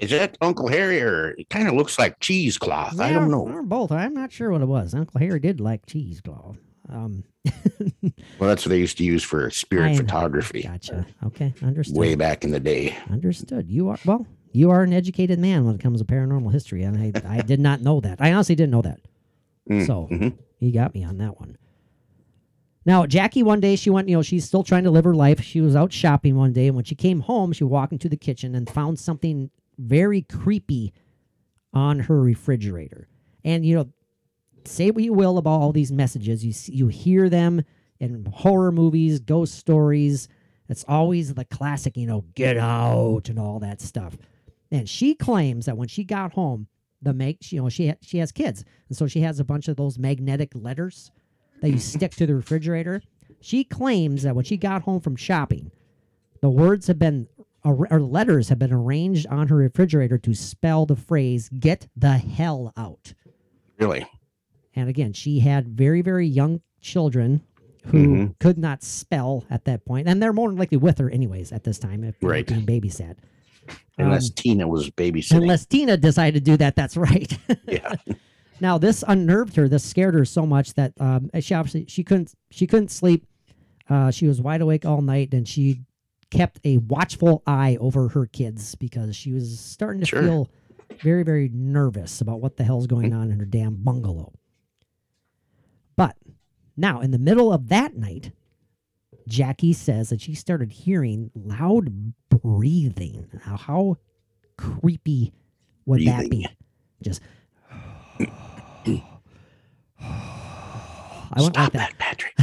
Is 0.00 0.10
that 0.10 0.38
Uncle 0.40 0.68
Harry, 0.68 1.00
or 1.02 1.30
it 1.38 1.50
kind 1.50 1.68
of 1.68 1.74
looks 1.74 1.98
like 1.98 2.18
cheesecloth? 2.18 2.98
I 2.98 3.12
don't 3.12 3.30
know. 3.30 3.46
Or 3.46 3.62
both. 3.62 3.92
I'm 3.92 4.14
not 4.14 4.32
sure 4.32 4.50
what 4.50 4.62
it 4.62 4.66
was. 4.66 4.94
Uncle 4.94 5.20
Harry 5.20 5.38
did 5.38 5.60
like 5.60 5.84
cheesecloth. 5.86 6.56
Um, 6.88 7.24
Well, 8.38 8.48
that's 8.48 8.64
what 8.64 8.70
they 8.70 8.78
used 8.78 8.98
to 8.98 9.04
use 9.04 9.22
for 9.22 9.48
spirit 9.50 9.92
I- 9.92 9.96
photography 9.96 10.62
Gotcha. 10.62 11.06
Okay, 11.26 11.54
understood. 11.62 11.96
way 11.96 12.14
back 12.16 12.42
in 12.42 12.50
the 12.50 12.58
day. 12.60 12.96
Understood. 13.10 13.70
You 13.70 13.88
are 13.90 13.98
well. 14.04 14.26
You 14.52 14.70
are 14.70 14.82
an 14.82 14.92
educated 14.92 15.38
man 15.38 15.64
when 15.64 15.74
it 15.74 15.80
comes 15.80 16.00
to 16.00 16.04
paranormal 16.06 16.52
history, 16.52 16.82
and 16.82 16.96
I, 16.98 17.12
I 17.38 17.40
did 17.42 17.58
not 17.60 17.80
know 17.80 18.00
that. 18.00 18.20
I 18.20 18.32
honestly 18.32 18.54
didn't 18.54 18.72
know 18.72 18.82
that. 18.82 19.00
Mm, 19.70 19.86
So 19.86 20.08
mhm. 20.10 20.36
you 20.58 20.72
got 20.72 20.94
me 20.94 21.04
on 21.04 21.18
that 21.18 21.40
one. 21.40 21.56
Now, 22.84 23.06
Jackie, 23.06 23.42
one 23.44 23.60
day 23.60 23.76
she 23.76 23.90
went, 23.90 24.08
you 24.08 24.16
know, 24.16 24.22
she's 24.22 24.44
still 24.44 24.64
trying 24.64 24.84
to 24.84 24.90
live 24.90 25.04
her 25.04 25.14
life. 25.14 25.40
She 25.40 25.60
was 25.60 25.76
out 25.76 25.92
shopping 25.92 26.36
one 26.36 26.52
day, 26.52 26.66
and 26.66 26.76
when 26.76 26.84
she 26.84 26.94
came 26.94 27.20
home, 27.20 27.52
she 27.52 27.64
walked 27.64 27.92
into 27.92 28.08
the 28.08 28.16
kitchen 28.16 28.54
and 28.54 28.68
found 28.68 28.98
something 28.98 29.50
very 29.78 30.22
creepy 30.22 30.92
on 31.72 32.00
her 32.00 32.20
refrigerator. 32.20 33.08
And, 33.44 33.64
you 33.64 33.74
know, 33.76 33.88
say 34.64 34.90
what 34.90 35.02
you 35.04 35.12
will 35.12 35.38
about 35.38 35.60
all 35.60 35.72
these 35.72 35.92
messages, 35.92 36.44
you, 36.44 36.52
see, 36.52 36.72
you 36.74 36.88
hear 36.88 37.28
them 37.30 37.62
in 38.00 38.26
horror 38.26 38.72
movies, 38.72 39.20
ghost 39.20 39.54
stories. 39.54 40.28
It's 40.68 40.84
always 40.88 41.34
the 41.34 41.44
classic, 41.44 41.96
you 41.96 42.06
know, 42.06 42.24
get 42.34 42.56
out 42.58 43.28
and 43.28 43.38
all 43.38 43.60
that 43.60 43.80
stuff. 43.80 44.16
And 44.72 44.88
she 44.88 45.14
claims 45.14 45.66
that 45.66 45.76
when 45.76 45.86
she 45.88 46.02
got 46.02 46.32
home, 46.32 46.66
the 47.02 47.12
make 47.12 47.52
you 47.52 47.60
know 47.62 47.68
she 47.68 47.88
ha- 47.88 47.96
she 48.00 48.18
has 48.18 48.32
kids, 48.32 48.64
and 48.88 48.96
so 48.96 49.06
she 49.06 49.20
has 49.20 49.38
a 49.38 49.44
bunch 49.44 49.68
of 49.68 49.76
those 49.76 49.98
magnetic 49.98 50.52
letters 50.54 51.10
that 51.60 51.70
you 51.70 51.78
stick 51.78 52.12
to 52.12 52.26
the 52.26 52.34
refrigerator. 52.34 53.02
She 53.40 53.64
claims 53.64 54.22
that 54.22 54.34
when 54.34 54.44
she 54.44 54.56
got 54.56 54.82
home 54.82 55.00
from 55.00 55.16
shopping, 55.16 55.70
the 56.40 56.48
words 56.50 56.86
have 56.86 56.98
been 56.98 57.28
or 57.64 57.86
letters 58.00 58.48
have 58.48 58.58
been 58.58 58.72
arranged 58.72 59.26
on 59.28 59.46
her 59.48 59.56
refrigerator 59.56 60.16
to 60.18 60.34
spell 60.34 60.86
the 60.86 60.96
phrase 60.96 61.48
"Get 61.50 61.88
the 61.96 62.12
hell 62.18 62.72
out." 62.76 63.14
Really? 63.78 64.06
And 64.74 64.88
again, 64.88 65.12
she 65.12 65.40
had 65.40 65.68
very, 65.68 66.00
very 66.02 66.26
young 66.26 66.62
children 66.80 67.42
who 67.86 68.06
Mhm. 68.08 68.38
could 68.38 68.58
not 68.58 68.82
spell 68.82 69.44
at 69.50 69.64
that 69.66 69.84
point, 69.84 70.08
and 70.08 70.22
they're 70.22 70.32
more 70.32 70.48
than 70.48 70.56
likely 70.56 70.78
with 70.78 70.98
her 70.98 71.10
anyways 71.10 71.50
at 71.52 71.64
this 71.64 71.78
time 71.80 72.04
if 72.04 72.18
they're 72.20 72.30
Right. 72.30 72.46
being 72.46 72.64
babysat. 72.64 73.16
Unless 73.98 74.28
Um, 74.30 74.34
Tina 74.36 74.68
was 74.68 74.90
babysitting. 74.90 75.36
unless 75.42 75.66
Tina 75.66 75.96
decided 75.96 76.44
to 76.44 76.50
do 76.50 76.56
that, 76.56 76.74
that's 76.76 76.96
right. 76.96 77.36
yeah. 77.68 77.94
now 78.60 78.78
this 78.78 79.04
unnerved 79.06 79.56
her. 79.56 79.68
This 79.68 79.84
scared 79.84 80.14
her 80.14 80.24
so 80.24 80.46
much 80.46 80.74
that 80.74 80.92
um, 81.00 81.30
she 81.40 81.54
obviously 81.54 81.84
she 81.88 82.02
couldn't 82.04 82.32
she 82.50 82.66
couldn't 82.66 82.90
sleep. 82.90 83.26
Uh, 83.88 84.10
she 84.10 84.26
was 84.26 84.40
wide 84.40 84.60
awake 84.62 84.86
all 84.86 85.02
night, 85.02 85.34
and 85.34 85.46
she 85.46 85.80
kept 86.30 86.58
a 86.64 86.78
watchful 86.78 87.42
eye 87.46 87.76
over 87.80 88.08
her 88.08 88.24
kids 88.26 88.74
because 88.76 89.14
she 89.14 89.32
was 89.32 89.60
starting 89.60 90.00
to 90.00 90.06
Sure. 90.06 90.22
feel 90.22 90.50
very, 91.02 91.22
very 91.22 91.50
nervous 91.52 92.20
about 92.22 92.40
what 92.40 92.56
the 92.56 92.64
hell's 92.64 92.86
going 92.86 93.12
on 93.12 93.30
in 93.30 93.38
her 93.38 93.44
damn 93.44 93.74
bungalow. 93.74 94.32
But 95.96 96.16
now, 96.76 97.00
in 97.00 97.10
the 97.10 97.18
middle 97.18 97.52
of 97.52 97.68
that 97.68 97.96
night, 97.96 98.32
Jackie 99.28 99.72
says 99.72 100.10
that 100.10 100.20
she 100.20 100.34
started 100.34 100.72
hearing 100.72 101.30
loud 101.34 102.14
breathing. 102.28 103.28
Now, 103.46 103.56
how 103.56 103.96
creepy 104.56 105.32
would 105.86 106.04
that 106.06 106.30
be? 106.30 106.46
Just. 107.02 107.20
I 111.34 111.40
went 111.40 111.54
Stop 111.54 111.74
like 111.74 111.98
that. 111.98 111.98
Patrick. 111.98 112.34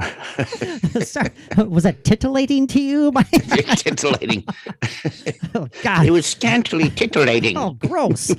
Sorry, 1.04 1.30
was 1.66 1.84
that 1.84 2.04
titillating 2.04 2.66
to 2.68 2.80
you? 2.80 3.12
Titillating. 3.76 4.44
oh, 5.54 5.68
God. 5.82 6.06
It 6.06 6.10
was 6.10 6.26
scantily 6.26 6.90
titillating. 6.90 7.56
Oh, 7.56 7.70
gross. 7.74 8.30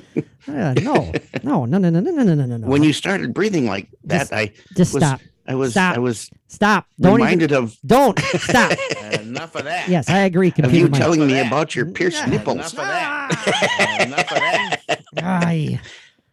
Uh, 0.48 0.74
no, 0.74 1.12
no, 1.42 1.64
no, 1.64 1.78
no, 1.78 1.90
no, 1.90 2.00
no, 2.00 2.10
no, 2.10 2.22
no, 2.22 2.34
no, 2.34 2.56
no. 2.56 2.66
When 2.66 2.82
you 2.82 2.92
started 2.92 3.34
breathing 3.34 3.66
like 3.66 3.88
that, 4.04 4.18
Just- 4.20 4.32
I 4.32 4.52
just 4.76 4.94
was, 4.94 5.02
stop, 5.02 5.20
I 5.48 5.54
was 5.54 5.72
Stop. 5.72 5.96
I 5.96 5.98
was 6.00 6.30
stop. 6.48 6.86
Don't 7.00 7.12
even, 7.20 7.24
reminded 7.24 7.52
of 7.52 7.76
don't 7.86 8.18
stop. 8.18 8.72
enough 9.20 9.54
of 9.54 9.64
that. 9.64 9.88
Yes, 9.88 10.08
I 10.08 10.20
agree. 10.20 10.48
Of 10.48 10.54
Computer 10.54 10.76
you 10.86 10.88
Mike. 10.90 11.00
telling 11.00 11.26
me 11.26 11.38
about 11.40 11.74
your 11.74 11.86
pierced 11.86 12.18
Yeah. 12.18 12.26
nipples. 12.26 12.56
Enough 12.56 12.72
of 12.72 12.76
that. 12.78 14.06
enough 14.06 14.20
of 14.20 14.36
that. 14.36 15.02
Aye. 15.22 15.80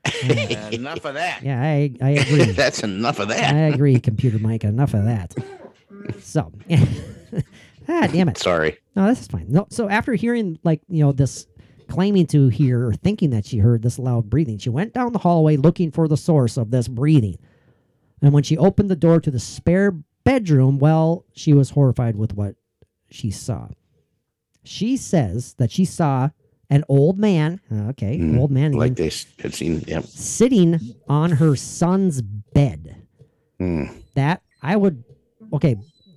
enough 0.74 1.06
of 1.06 1.14
that. 1.14 1.42
Yeah, 1.44 1.62
I, 1.62 1.94
I 2.02 2.10
agree. 2.12 2.44
That's 2.52 2.84
enough 2.84 3.20
of 3.20 3.30
that. 3.30 3.54
I 3.56 3.60
agree, 3.70 4.00
Computer 4.00 4.40
Mike. 4.40 4.64
Enough 4.64 4.94
of 4.94 5.06
that. 5.06 5.34
So, 6.20 6.52
ah, 7.88 8.08
damn 8.08 8.30
it. 8.30 8.38
Sorry. 8.38 8.78
No, 8.96 9.08
this 9.08 9.22
is 9.22 9.28
fine. 9.28 9.46
No, 9.50 9.66
so 9.70 9.88
after 9.90 10.14
hearing 10.14 10.60
like 10.64 10.82
you 10.90 11.04
know 11.04 11.12
this 11.12 11.48
claiming 11.90 12.26
to 12.28 12.48
hear 12.50 12.88
or 12.88 12.94
thinking 12.94 13.30
that 13.30 13.46
she 13.46 13.60
heard 13.60 13.82
this 13.82 13.98
loud 14.00 14.30
breathing, 14.30 14.58
she 14.58 14.70
went 14.70 14.94
down 14.94 15.14
the 15.14 15.20
hallway 15.20 15.56
looking 15.58 15.92
for 15.92 16.08
the 16.08 16.18
source 16.18 16.58
of 16.58 16.72
this 16.72 16.88
breathing. 16.88 17.38
And 18.24 18.34
when 18.34 18.42
she 18.44 18.58
opened 18.58 18.90
the 18.90 18.96
door 18.96 19.20
to 19.20 19.30
the 19.30 19.40
spare 19.40 19.92
bedroom, 20.24 20.80
well, 20.80 21.26
she 21.34 21.54
was 21.54 21.72
horrified 21.72 22.16
with 22.16 22.34
what 22.36 22.56
she 23.12 23.30
saw. 23.30 23.68
She 24.64 24.96
says 24.98 25.54
that 25.56 25.70
she 25.72 25.84
saw 25.86 26.30
an 26.70 26.86
old 26.88 27.20
man, 27.20 27.60
okay, 27.90 28.18
Mm, 28.18 28.40
old 28.40 28.50
man, 28.50 28.72
Like 28.72 28.94
again, 28.94 29.10
they 29.38 29.44
had 29.44 29.54
seen. 29.54 29.84
Yep. 29.86 30.06
sitting 30.06 30.96
on 31.10 31.32
her 31.34 31.56
son's 31.58 32.22
bed. 32.22 32.96
Mm. 33.60 33.94
That 34.16 34.42
I 34.62 34.78
would 34.78 35.04
okay. 35.52 35.76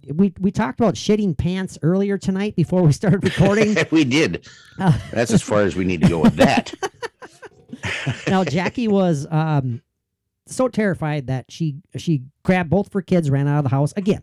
We 0.08 0.32
we 0.38 0.52
talked 0.52 0.78
about 0.78 0.94
shitting 0.94 1.36
pants 1.36 1.76
earlier 1.82 2.16
tonight 2.16 2.54
before 2.54 2.82
we 2.82 2.92
started 2.92 3.24
recording. 3.24 3.76
we 3.90 4.04
did. 4.04 4.46
Uh, 4.78 4.96
That's 5.10 5.32
as 5.32 5.42
far 5.42 5.62
as 5.62 5.74
we 5.74 5.84
need 5.84 6.00
to 6.02 6.08
go 6.08 6.20
with 6.20 6.36
that. 6.36 6.72
now 8.28 8.44
Jackie 8.44 8.86
was 8.88 9.26
um 9.30 9.82
so 10.46 10.68
terrified 10.68 11.26
that 11.26 11.46
she 11.50 11.76
she 11.96 12.22
grabbed 12.42 12.70
both 12.70 12.86
of 12.88 12.92
her 12.92 13.02
kids, 13.02 13.30
ran 13.30 13.48
out 13.48 13.58
of 13.58 13.64
the 13.64 13.70
house 13.70 13.92
again. 13.96 14.22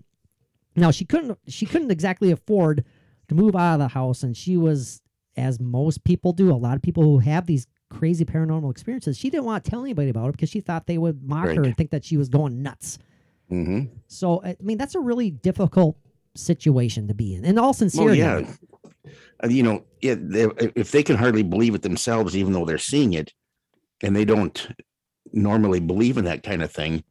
Now 0.76 0.92
she 0.92 1.06
couldn't 1.06 1.38
she 1.48 1.66
couldn't 1.66 1.92
exactly 1.92 2.32
afford 2.32 2.84
to 3.28 3.36
move 3.36 3.56
out 3.56 3.74
of 3.76 3.80
the 3.80 3.88
house, 3.90 4.24
and 4.24 4.36
she 4.36 4.58
was 4.58 5.02
as 5.36 5.60
most 5.60 6.04
people 6.04 6.34
do. 6.34 6.52
A 6.52 6.54
lot 6.54 6.76
of 6.76 6.82
people 6.82 7.04
who 7.04 7.20
have 7.20 7.46
these 7.46 7.68
crazy 7.90 8.26
paranormal 8.26 8.72
experiences, 8.72 9.18
she 9.18 9.30
didn't 9.30 9.46
want 9.46 9.64
to 9.64 9.70
tell 9.70 9.82
anybody 9.82 10.10
about 10.10 10.30
it 10.30 10.32
because 10.34 10.50
she 10.50 10.62
thought 10.62 10.88
they 10.88 10.98
would 10.98 11.24
mock 11.24 11.46
her 11.46 11.64
and 11.64 11.78
think 11.78 11.92
that 11.92 12.04
she 12.04 12.18
was 12.18 12.30
going 12.30 12.64
nuts. 12.64 12.98
hmm 13.50 13.82
So 14.08 14.44
I 14.44 14.56
mean, 14.62 14.78
that's 14.78 14.96
a 14.96 15.00
really 15.00 15.30
difficult 15.30 15.98
situation 16.36 17.08
to 17.08 17.14
be 17.14 17.36
in. 17.36 17.46
In 17.46 17.58
all 17.58 17.66
Well, 17.66 17.74
sincerity, 17.74 18.20
yeah. 18.20 18.42
Uh, 19.44 19.48
You 19.48 19.64
know, 19.64 19.84
yeah, 20.02 20.16
they, 20.18 20.48
if 20.76 20.92
they 20.92 21.04
can 21.04 21.18
hardly 21.18 21.44
believe 21.44 21.76
it 21.76 21.82
themselves, 21.82 22.36
even 22.36 22.54
though 22.54 22.66
they're 22.66 22.78
seeing 22.78 23.14
it, 23.14 23.34
and 24.02 24.16
they 24.16 24.26
don't 24.26 24.68
normally 25.34 25.80
believe 25.80 26.18
in 26.18 26.26
that 26.26 26.44
kind 26.44 26.62
of 26.64 26.72
thing, 26.72 27.04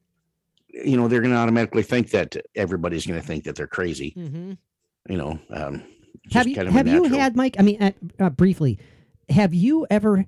you 0.68 0.96
know, 0.96 1.08
they're 1.08 1.20
going 1.20 1.32
to 1.32 1.38
automatically 1.38 1.82
think 1.82 2.10
that 2.10 2.36
everybody's 2.54 3.06
going 3.06 3.20
to 3.20 3.26
think 3.26 3.44
that 3.44 3.56
they're 3.56 3.66
crazy. 3.66 4.14
Mhm. 4.16 4.56
You 5.08 5.16
know, 5.16 5.38
um, 5.50 5.82
have 6.32 6.46
you 6.46 6.54
kind 6.54 6.68
of 6.68 6.74
have 6.74 6.86
you 6.86 7.04
had 7.04 7.36
Mike? 7.36 7.56
I 7.58 7.62
mean, 7.62 7.82
uh, 7.82 7.92
uh, 8.18 8.30
briefly, 8.30 8.78
have 9.28 9.52
you 9.52 9.86
ever 9.90 10.26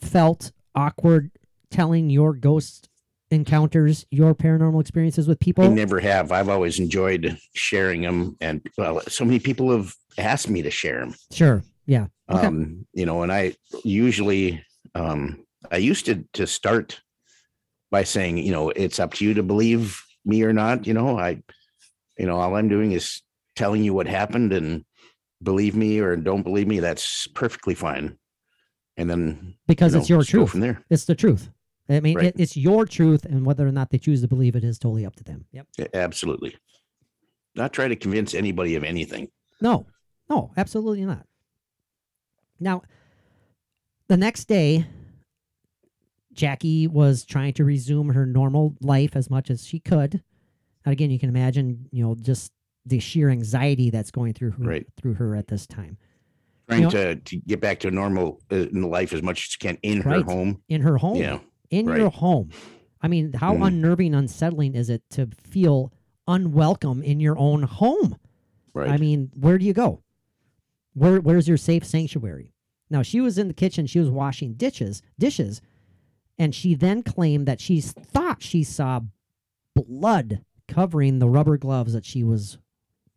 felt 0.00 0.52
awkward 0.74 1.30
telling 1.70 2.10
your 2.10 2.32
ghost 2.32 2.88
encounters, 3.30 4.06
your 4.10 4.34
paranormal 4.34 4.80
experiences 4.80 5.26
with 5.26 5.40
people? 5.40 5.64
I 5.64 5.68
never 5.68 6.00
have. 6.00 6.30
I've 6.32 6.48
always 6.48 6.78
enjoyed 6.78 7.36
sharing 7.54 8.02
them, 8.02 8.36
and 8.40 8.60
well, 8.78 9.00
so 9.08 9.24
many 9.24 9.40
people 9.40 9.70
have 9.72 9.94
asked 10.18 10.48
me 10.48 10.62
to 10.62 10.70
share 10.70 11.00
them. 11.00 11.14
Sure. 11.32 11.62
Yeah. 11.86 12.06
Okay. 12.30 12.46
um 12.46 12.86
you 12.92 13.04
know 13.04 13.24
and 13.24 13.32
i 13.32 13.52
usually 13.82 14.62
um 14.94 15.44
i 15.70 15.76
used 15.76 16.06
to 16.06 16.24
to 16.32 16.46
start 16.46 17.00
by 17.90 18.02
saying 18.04 18.38
you 18.38 18.52
know 18.52 18.70
it's 18.70 18.98
up 18.98 19.14
to 19.14 19.24
you 19.24 19.34
to 19.34 19.42
believe 19.42 20.02
me 20.24 20.42
or 20.42 20.52
not 20.52 20.86
you 20.86 20.94
know 20.94 21.18
i 21.18 21.40
you 22.18 22.26
know 22.26 22.38
all 22.38 22.54
i'm 22.56 22.68
doing 22.68 22.92
is 22.92 23.22
telling 23.56 23.82
you 23.82 23.92
what 23.94 24.06
happened 24.06 24.52
and 24.52 24.84
believe 25.42 25.74
me 25.74 25.98
or 25.98 26.16
don't 26.16 26.42
believe 26.42 26.66
me 26.68 26.80
that's 26.80 27.26
perfectly 27.28 27.74
fine 27.74 28.16
and 28.96 29.08
then 29.08 29.54
because 29.66 29.92
you 29.92 29.98
know, 29.98 30.00
it's 30.00 30.10
your 30.10 30.24
truth. 30.24 30.50
from 30.50 30.60
there 30.60 30.84
It's 30.90 31.04
the 31.04 31.14
truth. 31.14 31.50
I 31.88 31.98
mean, 31.98 32.16
Right. 32.18 32.26
it, 32.26 32.36
it's 32.38 32.56
your 32.56 32.86
truth, 32.86 33.24
and 33.24 33.44
whether 33.44 33.66
or 33.66 33.72
not 33.72 33.90
they 33.90 33.98
choose 33.98 34.20
to 34.20 34.28
believe 34.28 34.54
it 34.54 34.62
is 34.62 34.78
totally 34.78 35.04
up 35.04 35.16
to 35.16 35.24
them. 35.24 35.44
Yep. 35.50 35.66
Yeah, 35.76 35.86
absolutely 35.94 36.56
not 37.56 37.72
try 37.72 37.88
to 37.88 37.96
convince 37.96 38.32
anybody 38.34 38.76
of 38.76 38.84
anything 38.84 39.28
No, 39.60 39.86
no, 40.28 40.52
absolutely 40.56 41.04
not. 41.04 41.26
Now, 42.60 42.82
the 44.08 44.16
next 44.16 44.44
day, 44.46 44.86
Jackie 46.32 46.86
was 46.86 47.24
trying 47.24 47.52
to 47.54 47.64
resume 47.64 48.10
her 48.10 48.26
normal 48.26 48.76
life 48.80 49.16
as 49.16 49.28
much 49.30 49.50
as 49.50 49.66
she 49.66 49.80
could. 49.80 50.22
And 50.84 50.92
again, 50.92 51.10
you 51.10 51.18
can 51.18 51.28
imagine, 51.28 51.86
you 51.90 52.02
know, 52.04 52.14
just 52.14 52.52
the 52.86 52.98
sheer 52.98 53.28
anxiety 53.28 53.90
that's 53.90 54.10
going 54.10 54.32
through 54.32 54.52
her 54.52 54.64
Right. 54.64 54.86
through 54.96 55.14
her 55.14 55.36
at 55.36 55.48
this 55.48 55.66
time 55.66 55.98
trying 56.68 56.82
know- 56.84 56.90
to, 56.90 57.16
to 57.16 57.36
get 57.46 57.60
back 57.60 57.80
to 57.80 57.90
normal 57.90 58.40
uh, 58.52 58.56
in 58.56 58.82
life 58.82 59.12
as 59.12 59.22
much 59.22 59.38
as 59.40 59.42
she 59.52 59.58
can 59.58 59.76
in 59.82 60.00
Right. 60.02 60.18
her 60.24 60.32
home 60.32 60.62
in 60.68 60.80
her 60.82 60.96
home. 60.96 61.16
yeah 61.16 61.40
in 61.70 61.86
your 61.86 62.10
home. 62.10 62.48
I 63.02 63.08
mean, 63.08 63.32
how 63.32 63.54
Mhm. 63.54 63.66
unnerving, 63.68 64.14
unsettling 64.14 64.74
is 64.74 64.88
it 64.90 65.02
to 65.10 65.28
feel 65.42 65.92
unwelcome 66.26 67.02
in 67.02 67.20
your 67.20 67.36
own 67.38 67.62
home? 67.64 68.16
right 68.72 68.88
I 68.90 68.96
mean, 68.98 69.30
where 69.34 69.58
do 69.58 69.64
you 69.66 69.72
go? 69.72 70.02
Where 70.94 71.20
where's 71.20 71.48
your 71.48 71.56
safe 71.58 71.84
sanctuary? 71.84 72.52
Now 72.88 73.02
she 73.02 73.20
was 73.20 73.36
in 73.36 73.48
the 73.48 73.54
kitchen, 73.54 73.86
she 73.86 73.98
was 74.00 74.08
washing 74.10 74.54
dishes, 74.54 75.02
dishes, 75.18 75.60
and 76.40 76.54
she 76.54 76.74
then 76.74 77.02
claimed 77.02 77.46
that 77.46 77.60
she 77.60 77.80
thought 77.82 78.42
she 78.42 78.64
saw 78.64 79.00
blood 79.76 80.42
covering 80.66 81.18
the 81.18 81.28
rubber 81.28 81.58
gloves 81.58 81.92
that 81.92 82.04
she 82.06 82.24
was 82.24 82.58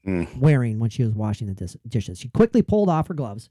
Mm. 0.05 0.38
wearing 0.38 0.79
when 0.79 0.89
she 0.89 1.01
was 1.03 1.13
washing 1.13 1.47
the 1.47 1.53
dis- 1.53 1.77
dishes. 1.88 2.19
She 2.19 2.27
quickly 2.27 2.62
pulled 2.62 2.89
off 2.89 3.07
her 3.07 3.13
gloves, 3.13 3.49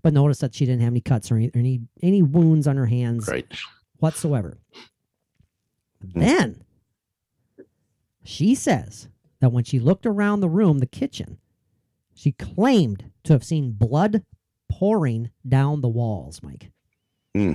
but 0.00 0.12
noticed 0.14 0.40
that 0.42 0.54
she 0.54 0.64
didn't 0.64 0.82
have 0.82 0.92
any 0.92 1.00
cuts 1.00 1.32
or 1.32 1.36
any 1.36 1.50
any, 1.54 1.80
any 2.00 2.22
wounds 2.22 2.68
on 2.68 2.76
her 2.76 2.86
hands 2.86 3.26
right 3.26 3.44
whatsoever. 3.98 4.58
Then 6.00 6.62
she 8.22 8.54
says 8.54 9.08
that 9.40 9.50
when 9.50 9.64
she 9.64 9.80
looked 9.80 10.06
around 10.06 10.38
the 10.40 10.48
room, 10.48 10.78
the 10.78 10.86
kitchen, 10.86 11.38
she 12.14 12.30
claimed 12.30 13.10
to 13.24 13.32
have 13.32 13.42
seen 13.42 13.72
blood 13.72 14.22
pouring 14.70 15.30
down 15.48 15.80
the 15.80 15.88
walls, 15.88 16.40
Mike. 16.44 16.70
Hmm. 17.34 17.54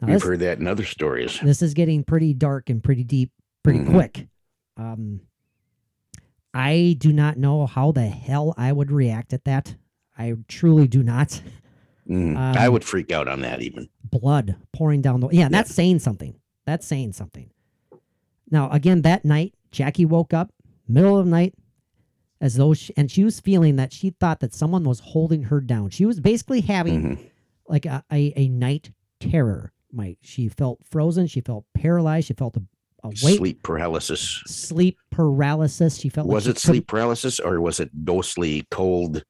Now, 0.00 0.06
we've 0.08 0.14
this, 0.16 0.22
heard 0.24 0.40
that 0.40 0.58
in 0.58 0.66
other 0.66 0.84
stories 0.84 1.38
this 1.42 1.62
is 1.62 1.74
getting 1.74 2.04
pretty 2.04 2.34
dark 2.34 2.68
and 2.70 2.82
pretty 2.82 3.04
deep 3.04 3.30
pretty 3.62 3.80
Mhm. 3.80 3.90
quick. 3.90 4.28
Um, 4.76 5.20
I 6.54 6.96
do 6.98 7.12
not 7.12 7.38
know 7.38 7.66
how 7.66 7.92
the 7.92 8.06
hell 8.08 8.54
I 8.56 8.72
would 8.72 8.90
react 8.90 9.32
at 9.32 9.44
that. 9.44 9.76
I 10.18 10.34
truly 10.48 10.86
do 10.86 11.02
not. 11.02 11.40
Mm, 12.08 12.36
I 12.36 12.66
Um, 12.66 12.72
would 12.74 12.84
freak 12.84 13.10
out 13.12 13.28
on 13.28 13.40
that 13.42 13.62
even. 13.62 13.88
blood 14.04 14.56
pouring 14.74 15.00
down 15.00 15.20
the 15.20 15.28
yeah 15.32 15.48
that's 15.48 15.74
saying 15.74 15.98
something 15.98 16.34
that's 16.66 16.86
saying 16.86 17.12
something 17.14 17.48
now 18.50 18.68
again 18.70 19.00
that 19.00 19.24
night 19.24 19.54
jackie 19.70 20.04
woke 20.04 20.34
up 20.34 20.52
middle 20.86 21.16
of 21.16 21.24
the 21.24 21.30
night 21.30 21.54
as 22.38 22.56
though 22.56 22.74
she, 22.74 22.92
and 22.94 23.10
she 23.10 23.24
was 23.24 23.40
feeling 23.40 23.76
that 23.76 23.90
she 23.90 24.10
thought 24.10 24.40
that 24.40 24.52
someone 24.52 24.84
was 24.84 25.00
holding 25.00 25.44
her 25.44 25.62
down 25.62 25.88
she 25.88 26.04
was 26.04 26.20
basically 26.20 26.60
having 26.60 27.02
Mhm. 27.02 27.18
like 27.68 27.86
a, 27.86 28.04
a, 28.12 28.34
a 28.36 28.48
night 28.48 28.90
terror 29.30 29.72
Mike. 29.92 30.18
she 30.22 30.48
felt 30.48 30.78
frozen 30.84 31.26
she 31.26 31.40
felt 31.40 31.64
paralyzed 31.74 32.26
she 32.28 32.34
felt 32.34 32.56
a, 32.56 32.62
a 33.04 33.08
weight 33.08 33.36
Sleep 33.38 33.62
paralysis. 33.62 34.42
sleep 34.46 34.98
paralysis 35.10 35.98
she 35.98 36.08
felt 36.08 36.26
Was 36.28 36.46
like 36.46 36.56
it 36.56 36.58
sleep 36.60 36.86
paralysis 36.86 37.38
or 37.40 37.60
was 37.60 37.80
it 37.80 38.04
ghostly, 38.04 38.64
cold, 38.70 39.24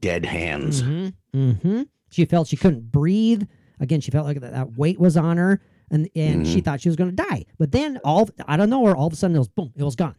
dead 0.00 0.24
hands? 0.24 0.82
hmm 0.82 1.08
hmm 1.32 1.82
She 2.10 2.24
felt 2.24 2.48
she 2.48 2.56
couldn't 2.56 2.90
breathe. 2.90 3.42
Again, 3.80 4.00
she 4.00 4.10
felt 4.10 4.26
like 4.26 4.40
that, 4.40 4.52
that 4.52 4.76
weight 4.76 4.98
was 4.98 5.16
on 5.16 5.36
her, 5.36 5.60
and 5.90 6.08
and 6.16 6.46
she 6.46 6.60
Mhm. 6.60 6.64
thought 6.64 6.80
she 6.80 6.88
was 6.88 6.96
going 6.96 7.10
to 7.10 7.16
die. 7.16 7.44
But 7.58 7.70
then 7.72 7.98
all 8.04 8.28
I 8.46 8.56
don't 8.56 8.70
know, 8.70 8.82
or 8.82 8.96
all 8.96 9.06
of 9.06 9.12
a 9.12 9.16
sudden 9.16 9.36
it 9.36 9.38
was 9.38 9.48
boom, 9.48 9.72
it 9.76 9.82
was 9.84 9.94
gone. 9.96 10.16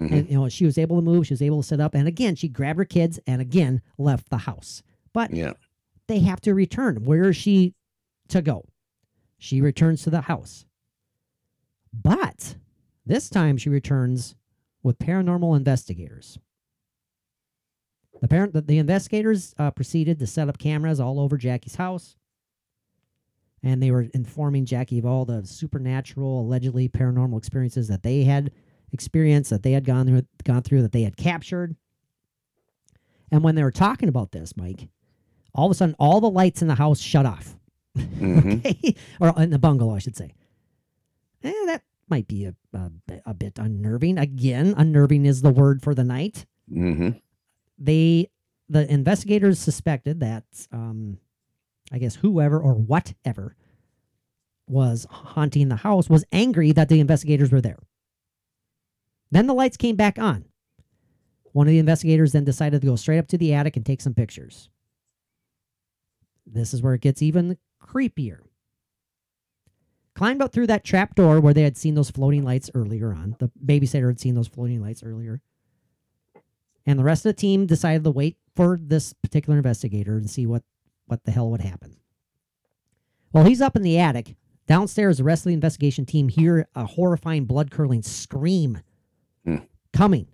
Mhm. 0.00 0.12
And 0.12 0.28
you 0.28 0.34
know 0.36 0.48
she 0.48 0.64
was 0.66 0.76
able 0.78 0.96
to 0.96 1.02
move, 1.02 1.26
she 1.26 1.32
was 1.34 1.42
able 1.42 1.62
to 1.62 1.66
sit 1.68 1.80
up, 1.80 1.94
and 1.94 2.06
again 2.08 2.34
she 2.36 2.48
grabbed 2.48 2.78
her 2.78 2.84
kids 2.84 3.18
and 3.26 3.40
again 3.40 3.80
left 3.98 4.28
the 4.30 4.38
house. 4.38 4.82
But 5.12 5.32
Yeah. 5.32 5.52
they 6.08 6.18
have 6.20 6.40
to 6.42 6.52
return. 6.54 7.04
Where 7.04 7.28
is 7.30 7.36
she 7.36 7.74
to 8.28 8.42
go? 8.42 8.64
She 9.38 9.60
returns 9.60 10.02
to 10.02 10.10
the 10.10 10.22
house. 10.22 10.66
But 11.92 12.56
this 13.06 13.28
time 13.28 13.56
she 13.56 13.68
returns 13.68 14.34
with 14.82 14.98
paranormal 14.98 15.56
investigators. 15.56 16.38
The 18.20 18.28
parent, 18.28 18.52
the, 18.52 18.62
the 18.62 18.78
investigators 18.78 19.54
uh, 19.58 19.70
proceeded 19.70 20.18
to 20.18 20.26
set 20.26 20.48
up 20.48 20.58
cameras 20.58 21.00
all 21.00 21.20
over 21.20 21.36
Jackie's 21.36 21.76
house, 21.76 22.16
and 23.62 23.82
they 23.82 23.90
were 23.90 24.08
informing 24.14 24.66
Jackie 24.66 24.98
of 24.98 25.06
all 25.06 25.24
the 25.24 25.44
supernatural, 25.46 26.40
allegedly 26.40 26.88
paranormal 26.88 27.38
experiences 27.38 27.88
that 27.88 28.02
they 28.02 28.24
had 28.24 28.52
experienced, 28.92 29.50
that 29.50 29.62
they 29.62 29.72
had 29.72 29.84
gone 29.84 30.06
through, 30.06 30.22
gone 30.44 30.62
through 30.62 30.82
that 30.82 30.92
they 30.92 31.02
had 31.02 31.16
captured. 31.16 31.76
And 33.30 33.42
when 33.42 33.54
they 33.54 33.62
were 33.62 33.70
talking 33.70 34.08
about 34.08 34.32
this, 34.32 34.56
Mike, 34.56 34.88
all 35.54 35.66
of 35.66 35.72
a 35.72 35.74
sudden 35.74 35.96
all 35.98 36.20
the 36.20 36.30
lights 36.30 36.62
in 36.62 36.68
the 36.68 36.76
house 36.76 37.00
shut 37.00 37.26
off. 37.26 37.56
Mhm. 37.96 38.58
Okay? 38.66 38.96
or 39.20 39.34
in 39.42 39.50
the 39.50 39.58
bungalow, 39.58 39.94
I 39.94 39.98
should 39.98 40.16
say. 40.16 40.34
Eh, 41.42 41.52
that 41.66 41.82
might 42.08 42.26
be 42.26 42.44
a, 42.44 42.54
a, 42.72 42.90
bit- 43.06 43.22
a 43.26 43.34
bit 43.34 43.58
unnerving. 43.58 44.18
Again, 44.18 44.74
unnerving 44.76 45.26
is 45.26 45.42
the 45.42 45.50
word 45.50 45.82
for 45.82 45.94
the 45.94 46.04
night. 46.04 46.46
Mhm. 46.72 47.20
They, 47.78 48.30
the 48.68 48.90
investigators 48.92 49.58
suspected 49.58 50.20
that, 50.20 50.44
um, 50.72 51.18
I 51.92 51.98
guess, 51.98 52.16
whoever 52.16 52.58
or 52.58 52.74
whatever 52.74 53.56
was 54.66 55.06
haunting 55.10 55.68
the 55.68 55.76
house 55.76 56.08
was 56.08 56.24
angry 56.32 56.72
that 56.72 56.88
the 56.88 57.00
investigators 57.00 57.52
were 57.52 57.60
there. 57.60 57.78
Then 59.30 59.46
the 59.46 59.54
lights 59.54 59.76
came 59.76 59.96
back 59.96 60.18
on. 60.18 60.46
One 61.52 61.66
of 61.66 61.72
the 61.72 61.78
investigators 61.78 62.32
then 62.32 62.44
decided 62.44 62.80
to 62.80 62.86
go 62.86 62.96
straight 62.96 63.18
up 63.18 63.28
to 63.28 63.38
the 63.38 63.52
attic 63.54 63.76
and 63.76 63.84
take 63.84 64.00
some 64.00 64.14
pictures. 64.14 64.68
This 66.46 66.72
is 66.74 66.82
where 66.82 66.94
it 66.94 67.00
gets 67.00 67.22
even 67.22 67.58
creepier. 67.94 68.38
Climbed 70.14 70.42
up 70.42 70.52
through 70.52 70.68
that 70.68 70.84
trap 70.84 71.14
door 71.16 71.40
where 71.40 71.54
they 71.54 71.62
had 71.62 71.76
seen 71.76 71.94
those 71.94 72.10
floating 72.10 72.42
lights 72.44 72.70
earlier 72.74 73.12
on. 73.12 73.36
The 73.40 73.50
babysitter 73.64 74.06
had 74.08 74.20
seen 74.20 74.34
those 74.34 74.46
floating 74.48 74.80
lights 74.80 75.02
earlier. 75.02 75.40
And 76.86 76.98
the 76.98 77.04
rest 77.04 77.24
of 77.26 77.30
the 77.30 77.40
team 77.40 77.66
decided 77.66 78.04
to 78.04 78.10
wait 78.10 78.36
for 78.54 78.78
this 78.80 79.12
particular 79.12 79.56
investigator 79.56 80.16
and 80.16 80.30
see 80.30 80.46
what, 80.46 80.62
what 81.06 81.24
the 81.24 81.32
hell 81.32 81.50
would 81.50 81.62
happen. 81.62 81.96
Well, 83.32 83.44
he's 83.44 83.60
up 83.60 83.74
in 83.74 83.82
the 83.82 83.98
attic. 83.98 84.36
Downstairs, 84.68 85.18
the 85.18 85.24
rest 85.24 85.40
of 85.44 85.50
the 85.50 85.54
investigation 85.54 86.06
team 86.06 86.28
hear 86.28 86.68
a 86.74 86.86
horrifying, 86.86 87.44
blood 87.44 87.70
curdling 87.70 88.02
scream 88.02 88.80
Hmm. 89.44 89.56
coming 89.92 90.28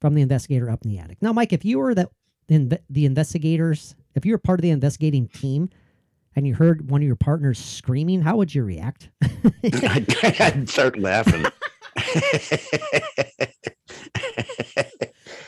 from 0.00 0.14
the 0.14 0.22
investigator 0.22 0.68
up 0.68 0.84
in 0.84 0.90
the 0.90 0.98
attic. 0.98 1.22
Now, 1.22 1.32
Mike, 1.32 1.52
if 1.52 1.64
you 1.64 1.78
were 1.78 1.94
the, 1.94 2.08
the, 2.48 2.80
the 2.90 3.04
investigators, 3.06 3.94
if 4.16 4.26
you 4.26 4.32
were 4.32 4.38
part 4.38 4.58
of 4.58 4.62
the 4.62 4.70
investigating 4.70 5.28
team 5.28 5.68
and 6.34 6.46
you 6.46 6.54
heard 6.54 6.90
one 6.90 7.02
of 7.02 7.06
your 7.06 7.16
partners 7.16 7.58
screaming, 7.58 8.22
how 8.22 8.36
would 8.36 8.54
you 8.54 8.64
react? 8.64 9.10
I'd, 9.64 10.68
start 10.68 10.98
laughing. 10.98 11.44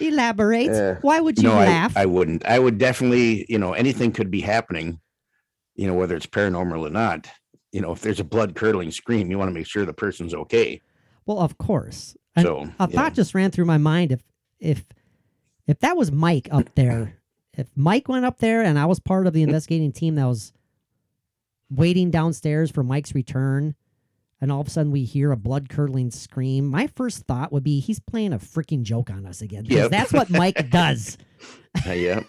Elaborate. 0.00 0.70
Uh, 0.70 0.96
Why 1.00 1.20
would 1.20 1.38
you 1.38 1.44
no, 1.44 1.54
I, 1.54 1.66
laugh? 1.66 1.96
I 1.96 2.06
wouldn't. 2.06 2.44
I 2.44 2.58
would 2.58 2.78
definitely, 2.78 3.46
you 3.48 3.58
know, 3.58 3.72
anything 3.72 4.12
could 4.12 4.30
be 4.30 4.40
happening, 4.40 5.00
you 5.74 5.86
know, 5.86 5.94
whether 5.94 6.16
it's 6.16 6.26
paranormal 6.26 6.86
or 6.86 6.90
not. 6.90 7.28
You 7.72 7.80
know, 7.80 7.92
if 7.92 8.02
there's 8.02 8.20
a 8.20 8.24
blood 8.24 8.54
curdling 8.54 8.90
scream, 8.92 9.30
you 9.30 9.38
want 9.38 9.48
to 9.50 9.54
make 9.54 9.66
sure 9.66 9.84
the 9.84 9.92
person's 9.92 10.34
okay. 10.34 10.80
well, 11.26 11.40
of 11.40 11.58
course. 11.58 12.16
And 12.36 12.44
So, 12.44 12.68
a 12.78 12.88
thought 12.88 13.14
just 13.14 13.34
ran 13.34 13.50
through 13.50 13.64
my 13.64 13.78
mind 13.78 14.12
if 14.12 14.20
if 14.58 14.84
if 15.66 15.78
that 15.80 15.96
was 15.96 16.12
Mike 16.12 16.48
up 16.50 16.74
there, 16.74 17.16
if 17.54 17.68
Mike 17.76 18.08
went 18.08 18.24
up 18.24 18.38
there 18.38 18.62
and 18.62 18.78
I 18.78 18.86
was 18.86 19.00
part 19.00 19.26
of 19.26 19.32
the 19.32 19.42
investigating 19.44 19.92
team 19.92 20.16
that 20.16 20.26
was 20.26 20.52
waiting 21.74 22.10
downstairs 22.10 22.70
for 22.70 22.82
Mike's 22.82 23.14
return, 23.14 23.74
and 24.40 24.52
all 24.52 24.60
of 24.60 24.66
a 24.66 24.70
sudden 24.70 24.92
we 24.92 25.04
hear 25.04 25.32
a 25.32 25.36
blood 25.36 25.68
curdling 25.68 26.10
scream, 26.10 26.66
my 26.66 26.86
first 26.88 27.24
thought 27.24 27.52
would 27.52 27.64
be 27.64 27.80
he's 27.80 28.00
playing 28.00 28.32
a 28.32 28.38
freaking 28.38 28.82
joke 28.82 29.10
on 29.10 29.26
us 29.26 29.40
again. 29.40 29.64
Yep. 29.66 29.90
that's 29.90 30.12
what 30.12 30.30
Mike 30.30 30.70
does. 30.70 31.16
Uh, 31.86 31.92
yeah. 31.92 32.22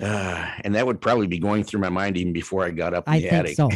Uh, 0.00 0.50
and 0.64 0.74
that 0.74 0.84
would 0.84 1.00
probably 1.00 1.28
be 1.28 1.38
going 1.38 1.62
through 1.62 1.80
my 1.80 1.88
mind 1.88 2.16
even 2.16 2.32
before 2.32 2.64
I 2.64 2.70
got 2.70 2.94
up 2.94 3.06
in 3.06 3.14
I 3.14 3.20
the 3.20 3.28
think 3.28 3.32
attic. 3.32 3.56
so. 3.56 3.70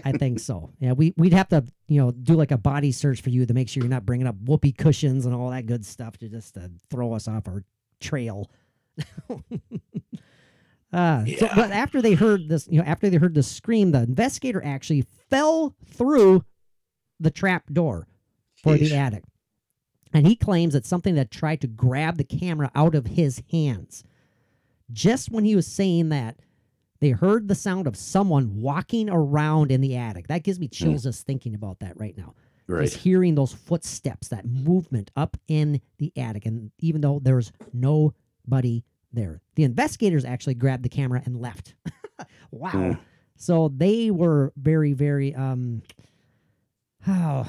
I 0.04 0.12
think 0.12 0.38
so. 0.38 0.70
Yeah, 0.78 0.92
we 0.92 1.14
we'd 1.16 1.32
have 1.32 1.48
to, 1.48 1.64
you 1.88 2.02
know, 2.02 2.10
do 2.10 2.34
like 2.34 2.50
a 2.50 2.58
body 2.58 2.92
search 2.92 3.22
for 3.22 3.30
you 3.30 3.46
to 3.46 3.54
make 3.54 3.70
sure 3.70 3.82
you're 3.82 3.88
not 3.90 4.04
bringing 4.04 4.26
up 4.26 4.36
whoopee 4.44 4.72
cushions 4.72 5.24
and 5.24 5.34
all 5.34 5.48
that 5.50 5.64
good 5.64 5.86
stuff 5.86 6.18
to 6.18 6.28
just 6.28 6.54
to 6.54 6.70
throw 6.90 7.14
us 7.14 7.26
off 7.28 7.48
our 7.48 7.64
trail. 7.98 8.50
uh, 10.94 11.24
so, 11.38 11.48
but 11.54 11.70
after 11.70 12.00
they 12.00 12.14
heard 12.14 12.48
this, 12.48 12.68
you 12.70 12.78
know, 12.78 12.84
after 12.86 13.10
they 13.10 13.16
heard 13.16 13.34
the 13.34 13.42
scream, 13.42 13.90
the 13.90 14.02
investigator 14.02 14.64
actually 14.64 15.04
fell 15.28 15.74
through 15.86 16.44
the 17.20 17.30
trap 17.30 17.64
door 17.72 18.06
for 18.62 18.76
the 18.76 18.94
attic, 18.94 19.24
and 20.12 20.26
he 20.26 20.36
claims 20.36 20.72
that 20.74 20.86
something 20.86 21.16
that 21.16 21.30
tried 21.30 21.60
to 21.60 21.66
grab 21.66 22.16
the 22.16 22.24
camera 22.24 22.70
out 22.74 22.94
of 22.94 23.06
his 23.06 23.42
hands. 23.50 24.04
Just 24.92 25.30
when 25.30 25.44
he 25.44 25.56
was 25.56 25.66
saying 25.66 26.10
that, 26.10 26.38
they 27.00 27.10
heard 27.10 27.48
the 27.48 27.54
sound 27.54 27.86
of 27.86 27.96
someone 27.96 28.60
walking 28.60 29.10
around 29.10 29.70
in 29.70 29.80
the 29.80 29.96
attic. 29.96 30.28
That 30.28 30.42
gives 30.44 30.60
me 30.60 30.68
chills 30.68 31.02
just 31.02 31.26
thinking 31.26 31.54
about 31.54 31.80
that 31.80 31.98
right 31.98 32.16
now. 32.16 32.34
Just 32.84 33.02
hearing 33.02 33.34
those 33.34 33.52
footsteps, 33.52 34.28
that 34.28 34.46
movement 34.46 35.10
up 35.16 35.36
in 35.48 35.80
the 35.98 36.12
attic. 36.16 36.46
And 36.46 36.70
even 36.78 37.00
though 37.02 37.20
there's 37.22 37.52
nobody 37.74 38.84
there, 39.14 39.40
the 39.54 39.64
investigators 39.64 40.24
actually 40.24 40.54
grabbed 40.54 40.82
the 40.84 40.88
camera 40.88 41.22
and 41.24 41.40
left. 41.40 41.74
wow. 42.50 42.70
Hmm. 42.70 42.92
So 43.36 43.72
they 43.74 44.10
were 44.10 44.52
very, 44.56 44.92
very, 44.92 45.34
um, 45.34 45.82
oh, 47.06 47.46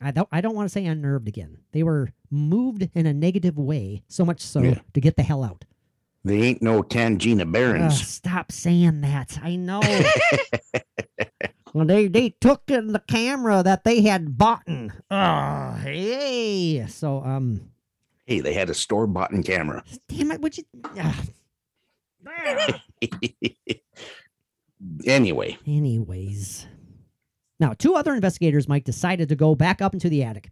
I 0.00 0.10
don't, 0.10 0.28
I 0.32 0.40
don't 0.40 0.54
want 0.54 0.66
to 0.66 0.72
say 0.72 0.84
unnerved 0.84 1.28
again. 1.28 1.58
They 1.72 1.82
were 1.82 2.12
moved 2.30 2.88
in 2.94 3.06
a 3.06 3.12
negative 3.14 3.56
way, 3.58 4.02
so 4.08 4.24
much 4.24 4.40
so 4.40 4.60
Yeah. 4.60 4.80
to 4.94 5.00
get 5.00 5.16
the 5.16 5.22
hell 5.22 5.42
out. 5.44 5.64
They 6.24 6.40
ain't 6.42 6.62
no 6.62 6.82
Tangina 6.84 7.50
Barrons. 7.50 8.06
stop 8.06 8.52
saying 8.52 9.00
that. 9.00 9.38
I 9.42 9.56
know. 9.56 9.80
well, 11.74 11.84
they 11.84 12.06
they 12.06 12.30
took 12.40 12.70
in 12.70 12.92
the 12.92 13.00
camera 13.00 13.62
that 13.64 13.82
they 13.82 14.02
had 14.02 14.38
bought. 14.38 14.62
Oh, 15.10 15.72
hey. 15.82 16.86
So 16.86 17.24
um, 17.24 17.71
hey, 18.26 18.40
they 18.40 18.52
had 18.52 18.70
a 18.70 18.74
store 18.74 19.06
bought 19.06 19.30
camera. 19.44 19.84
damn 20.08 20.30
it, 20.30 20.40
would 20.40 20.56
you? 20.58 20.64
anyway, 25.06 25.58
Anyways, 25.66 26.66
now 27.58 27.72
two 27.72 27.94
other 27.94 28.14
investigators, 28.14 28.68
Mike, 28.68 28.84
decided 28.84 29.28
to 29.28 29.36
go 29.36 29.54
back 29.54 29.82
up 29.82 29.94
into 29.94 30.08
the 30.08 30.22
attic 30.22 30.50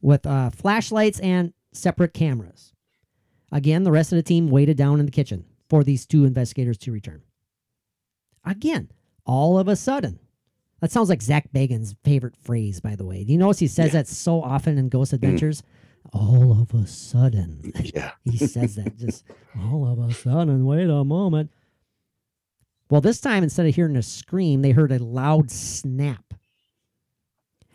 with 0.00 0.26
uh, 0.26 0.50
flashlights 0.50 1.20
and 1.20 1.52
separate 1.72 2.14
cameras. 2.14 2.72
Again, 3.50 3.84
the 3.84 3.92
rest 3.92 4.12
of 4.12 4.16
the 4.16 4.22
team 4.22 4.50
waited 4.50 4.76
down 4.76 4.98
in 4.98 5.06
the 5.06 5.12
kitchen 5.12 5.44
for 5.68 5.84
these 5.84 6.06
two 6.06 6.24
investigators 6.24 6.78
to 6.78 6.92
return. 6.92 7.22
Again, 8.44 8.90
all 9.24 9.58
of 9.58 9.68
a 9.68 9.76
sudden, 9.76 10.18
that 10.80 10.90
sounds 10.90 11.08
like 11.08 11.22
Zak 11.22 11.52
Bagans' 11.52 11.94
favorite 12.02 12.36
phrase, 12.36 12.80
by 12.80 12.96
the 12.96 13.04
way. 13.04 13.22
Do 13.24 13.32
you 13.32 13.38
notice 13.38 13.60
he 13.60 13.68
says 13.68 13.92
that 13.92 14.08
so 14.08 14.42
often 14.42 14.78
in 14.78 14.88
Ghost 14.88 15.12
Adventures? 15.12 15.62
All 16.12 16.60
of 16.60 16.74
a 16.74 16.86
sudden. 16.86 17.72
yeah. 17.94 18.12
He 18.24 18.36
says 18.36 18.76
that 18.76 18.96
just 18.96 19.24
all 19.58 19.86
of 19.86 19.98
a 19.98 20.12
sudden. 20.12 20.66
Wait 20.66 20.88
a 20.88 21.04
moment. 21.04 21.50
Well, 22.90 23.00
this 23.00 23.20
time 23.20 23.42
instead 23.42 23.66
of 23.66 23.74
hearing 23.74 23.96
a 23.96 24.02
scream, 24.02 24.62
they 24.62 24.72
heard 24.72 24.92
a 24.92 24.98
loud 24.98 25.50
snap. 25.50 26.34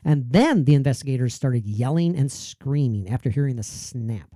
And 0.05 0.31
then 0.31 0.65
the 0.65 0.75
investigators 0.75 1.33
started 1.33 1.65
yelling 1.65 2.15
and 2.15 2.31
screaming 2.31 3.09
after 3.09 3.29
hearing 3.29 3.55
the 3.55 3.63
snap. 3.63 4.35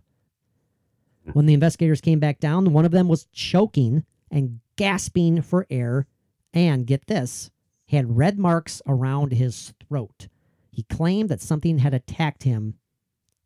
When 1.33 1.45
the 1.45 1.53
investigators 1.53 2.01
came 2.01 2.19
back 2.19 2.39
down, 2.39 2.73
one 2.73 2.83
of 2.83 2.91
them 2.91 3.07
was 3.07 3.27
choking 3.31 4.03
and 4.31 4.59
gasping 4.75 5.41
for 5.41 5.67
air 5.69 6.07
and 6.53 6.87
get 6.87 7.05
this, 7.07 7.51
had 7.87 8.17
red 8.17 8.39
marks 8.39 8.81
around 8.87 9.33
his 9.33 9.73
throat. 9.87 10.27
He 10.71 10.83
claimed 10.83 11.29
that 11.29 11.41
something 11.41 11.77
had 11.77 11.93
attacked 11.93 12.43
him 12.43 12.75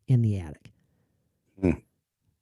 in 0.08 0.22
the 0.22 0.40
attic. 0.40 0.72
Hmm. 1.60 1.72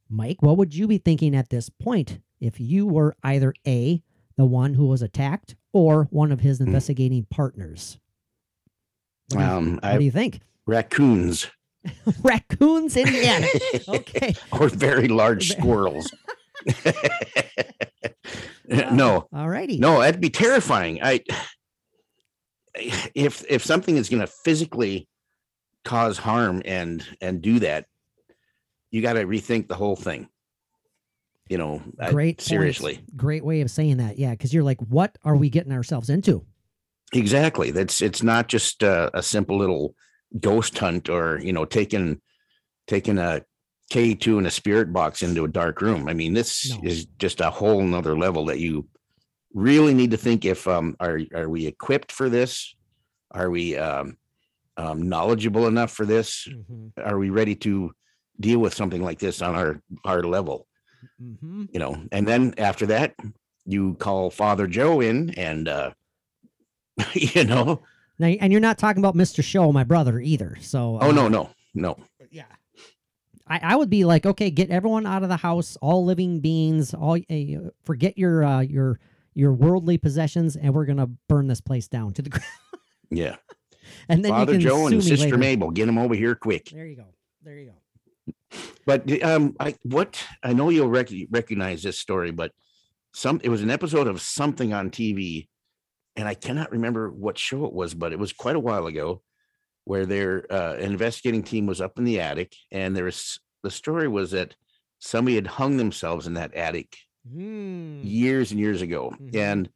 Mike, 0.09 0.41
what 0.41 0.57
would 0.57 0.75
you 0.75 0.87
be 0.87 0.97
thinking 0.97 1.35
at 1.35 1.49
this 1.49 1.69
point 1.69 2.19
if 2.39 2.59
you 2.59 2.85
were 2.85 3.15
either 3.23 3.53
A, 3.67 4.01
the 4.37 4.45
one 4.45 4.73
who 4.75 4.87
was 4.87 5.01
attacked, 5.01 5.55
or 5.71 6.05
one 6.11 6.31
of 6.31 6.39
his 6.41 6.59
investigating 6.59 7.25
partners? 7.29 7.97
What 9.31 9.39
do 9.39 9.45
you- 9.45 9.51
Um, 9.51 9.79
what 9.81 9.97
do 9.99 10.05
you 10.05 10.11
think? 10.11 10.39
raccoons 10.65 11.47
Raccoons 12.23 12.95
in 12.95 13.05
the 13.11 13.25
attic. 13.27 13.83
Okay. 13.89 14.33
or 14.53 14.69
very 14.69 15.07
large 15.09 15.49
squirrels. 15.57 16.09
no, 18.67 19.27
All 19.33 19.49
righty. 19.49 19.77
no, 19.77 19.99
that'd 19.99 20.21
be 20.21 20.29
terrifying. 20.29 20.99
I 21.03 21.21
if 22.75 23.43
if 23.49 23.63
something 23.65 23.97
is 23.97 24.09
going 24.09 24.21
to 24.21 24.27
physically 24.27 25.07
cause 25.85 26.17
harm 26.17 26.61
and 26.65 27.05
and 27.21 27.41
do 27.41 27.59
that, 27.59 27.85
you 28.91 29.01
got 29.01 29.13
to 29.13 29.25
rethink 29.25 29.67
the 29.67 29.75
whole 29.75 29.95
thing. 29.95 30.27
You 31.49 31.57
know, 31.57 31.81
I- 31.99 32.11
Great. 32.11 32.37
point. 32.37 32.41
seriously. 32.47 33.03
Great 33.15 33.43
way 33.43 33.61
of 33.61 33.69
saying 33.69 33.97
that. 33.97 34.17
Yeah. 34.17 34.31
Because 34.31 34.53
you're 34.53 34.63
like, 34.63 34.79
what 34.81 35.17
are 35.23 35.35
we 35.35 35.49
getting 35.49 35.73
ourselves 35.73 36.09
into? 36.09 36.45
Exactly. 37.13 37.71
That's 37.71 38.01
it's 38.01 38.23
not 38.23 38.47
just 38.47 38.81
a, 38.81 39.15
a 39.17 39.21
simple 39.21 39.57
little 39.57 39.93
ghost 40.39 40.77
hunt 40.77 41.09
or 41.09 41.39
you 41.39 41.53
know 41.53 41.65
taking 41.65 42.19
taking 42.87 43.17
a 43.19 43.43
K 43.91 44.15
two 44.15 44.37
and 44.39 44.47
a 44.47 44.51
spirit 44.51 44.91
box 44.91 45.21
into 45.21 45.43
a 45.43 45.47
dark 45.47 45.81
room. 45.81 46.07
I 46.07 46.13
mean, 46.13 46.33
this 46.33 46.71
No. 46.71 46.79
is 46.83 47.05
just 47.19 47.41
a 47.41 47.49
whole 47.51 47.83
nother 47.83 48.17
level 48.17 48.45
that 48.45 48.59
you 48.59 48.87
really 49.53 49.93
need 49.93 50.09
to 50.11 50.17
think 50.17 50.45
if 50.45 50.67
um 50.67 50.95
are 50.99 51.19
are 51.35 51.49
we 51.49 51.67
equipped 51.67 52.11
for 52.11 52.29
this? 52.29 52.73
Are 53.29 53.49
we 53.51 53.75
um 53.77 54.17
um, 54.77 55.07
knowledgeable 55.09 55.67
enough 55.67 55.91
for 55.91 56.05
this? 56.05 56.47
Mhm, 56.47 56.91
Are 57.03 57.17
we 57.19 57.29
ready 57.29 57.55
to 57.57 57.91
deal 58.39 58.59
with 58.59 58.73
something 58.73 59.01
like 59.03 59.19
this 59.19 59.41
on 59.41 59.55
our 59.55 59.81
our 60.05 60.23
level? 60.23 60.67
mhm. 61.21 61.67
You 61.71 61.79
know, 61.79 62.03
and 62.11 62.27
then 62.27 62.53
after 62.57 62.85
that, 62.87 63.15
you 63.65 63.95
call 63.95 64.29
Father 64.29 64.67
Joe 64.67 65.01
in, 65.01 65.31
and 65.31 65.67
uh, 65.67 65.91
you 67.13 67.43
know, 67.43 67.81
Now, 68.19 68.27
and 68.27 68.51
you're 68.51 68.61
not 68.61 68.77
talking 68.77 69.01
about 69.01 69.15
Mr. 69.15 69.43
Show, 69.43 69.71
my 69.71 69.83
brother, 69.83 70.19
either. 70.19 70.57
So 70.61 70.97
oh 71.01 71.09
uh, 71.09 71.11
no, 71.11 71.27
no, 71.27 71.49
no, 71.73 71.97
yeah. 72.31 72.45
I, 73.45 73.59
I 73.61 73.75
would 73.75 73.89
be 73.89 74.05
like, 74.05 74.25
okay, 74.25 74.49
get 74.49 74.69
everyone 74.69 75.05
out 75.05 75.21
of 75.23 75.29
the 75.29 75.35
house, 75.37 75.75
all 75.81 76.05
living 76.05 76.39
beings, 76.39 76.93
all 76.93 77.17
uh, 77.29 77.69
forget 77.83 78.17
your 78.17 78.43
uh, 78.43 78.61
your 78.61 78.99
your 79.33 79.51
worldly 79.53 79.97
possessions, 79.97 80.55
and 80.55 80.73
we're 80.73 80.85
gonna 80.85 81.07
burn 81.27 81.47
this 81.47 81.59
place 81.61 81.87
down 81.87 82.13
to 82.13 82.21
the 82.21 82.29
ground. 82.31 82.45
yeah. 83.09 83.35
And 84.09 84.23
then 84.23 84.31
Father 84.31 84.53
you 84.53 84.59
can 84.59 84.67
Joe 84.67 84.87
and 84.87 85.03
Sister 85.03 85.25
later. 85.25 85.37
Mabel, 85.37 85.71
get 85.71 85.85
them 85.85 85.97
over 85.97 86.13
here 86.15 86.35
quick. 86.35 86.69
There 86.71 86.85
you 86.85 86.95
go. 86.95 87.05
There 87.43 87.57
you 87.57 87.71
go. 87.71 88.33
But 88.85 89.23
um, 89.23 89.55
I 89.59 89.75
what 89.83 90.23
I 90.43 90.53
know 90.53 90.69
you'll 90.69 90.89
rec- 90.89 91.09
recognize 91.31 91.83
this 91.83 91.97
story, 91.99 92.31
but 92.31 92.51
some 93.13 93.39
it 93.43 93.49
was 93.49 93.61
an 93.61 93.69
episode 93.71 94.07
of 94.07 94.21
something 94.21 94.73
on 94.73 94.89
TV, 94.89 95.47
and 96.15 96.27
I 96.27 96.33
cannot 96.33 96.71
remember 96.71 97.09
what 97.09 97.37
show 97.37 97.65
it 97.65 97.73
was, 97.73 97.93
but 97.93 98.11
it 98.13 98.19
was 98.19 98.33
quite 98.33 98.55
a 98.55 98.59
while 98.59 98.87
ago, 98.87 99.21
where 99.85 100.05
their 100.05 100.45
uh, 100.51 100.75
investigating 100.75 101.43
team 101.43 101.65
was 101.65 101.81
up 101.81 101.97
in 101.97 102.03
the 102.03 102.19
attic, 102.19 102.55
and 102.71 102.95
there 102.95 103.05
was 103.05 103.39
the 103.63 103.71
story 103.71 104.07
was 104.07 104.31
that 104.31 104.55
somebody 104.99 105.35
had 105.35 105.47
hung 105.47 105.77
themselves 105.77 106.27
in 106.27 106.33
that 106.35 106.53
attic 106.53 106.97
Hmm. 107.31 108.01
years 108.03 108.51
and 108.51 108.59
years 108.59 108.81
ago, 108.81 109.13
Mhm. 109.17 109.35
and 109.35 109.69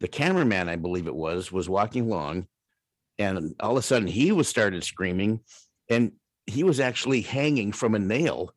the 0.00 0.08
cameraman, 0.08 0.68
I 0.68 0.74
believe 0.76 1.06
it 1.06 1.14
was, 1.14 1.52
was 1.52 1.68
walking 1.68 2.02
along, 2.10 2.48
and 3.18 3.54
all 3.60 3.72
of 3.72 3.76
a 3.78 3.82
sudden 3.82 4.08
he 4.08 4.32
was 4.32 4.48
started 4.48 4.84
screaming, 4.84 5.40
and 5.90 6.12
he 6.46 6.64
was 6.64 6.80
actually 6.80 7.20
hanging 7.22 7.72
from 7.72 7.94
a 7.94 7.98
nail 7.98 8.54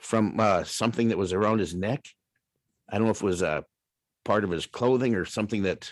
from 0.00 0.38
uh, 0.40 0.64
something 0.64 1.08
that 1.08 1.18
was 1.18 1.32
around 1.32 1.58
his 1.58 1.74
neck. 1.74 2.06
I 2.88 2.96
don't 2.96 3.04
know 3.06 3.10
if 3.10 3.22
it 3.22 3.26
was 3.26 3.42
a 3.42 3.64
part 4.24 4.44
of 4.44 4.50
his 4.50 4.66
clothing 4.66 5.14
or 5.14 5.24
something 5.24 5.62
that 5.64 5.90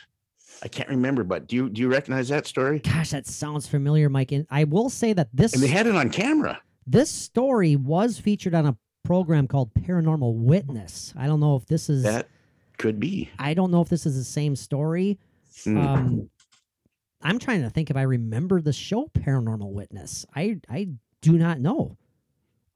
I 0.62 0.68
can't 0.68 0.88
remember. 0.88 1.24
But 1.24 1.46
do 1.46 1.56
you 1.56 1.68
do 1.68 1.80
you 1.80 1.88
recognize 1.88 2.28
that 2.28 2.46
story? 2.46 2.78
Gosh, 2.80 3.10
that 3.10 3.26
sounds 3.26 3.66
familiar, 3.66 4.08
Mike. 4.08 4.32
And 4.32 4.46
I 4.50 4.64
will 4.64 4.88
say 4.88 5.12
that 5.12 5.28
this 5.32 5.52
And 5.54 5.62
they 5.62 5.68
had 5.68 5.86
it 5.86 5.94
on 5.94 6.10
camera. 6.10 6.60
this 6.86 7.10
story 7.10 7.76
was 7.76 8.18
featured 8.18 8.54
on 8.54 8.66
a 8.66 8.76
program 9.04 9.46
called 9.46 9.72
Paranormal 9.74 10.34
Witness. 10.34 11.12
I 11.16 11.26
don't 11.26 11.40
know 11.40 11.56
if 11.56 11.66
this 11.66 11.88
is. 11.88 12.02
That 12.02 12.28
could 12.78 12.98
be. 12.98 13.30
I 13.38 13.54
don't 13.54 13.70
know 13.70 13.82
if 13.82 13.88
this 13.88 14.06
is 14.06 14.16
the 14.16 14.24
same 14.24 14.56
story. 14.56 15.18
Hmm. 15.64 15.78
Um, 15.78 16.30
I'm 17.22 17.38
trying 17.38 17.62
to 17.62 17.70
think 17.70 17.90
if 17.90 17.96
I 17.96 18.02
remember 18.02 18.60
the 18.60 18.72
show 18.72 19.10
Paranormal 19.14 19.72
Witness. 19.72 20.24
I 20.34 20.60
I 20.68 20.88
do 21.20 21.32
not 21.38 21.60
know 21.60 21.96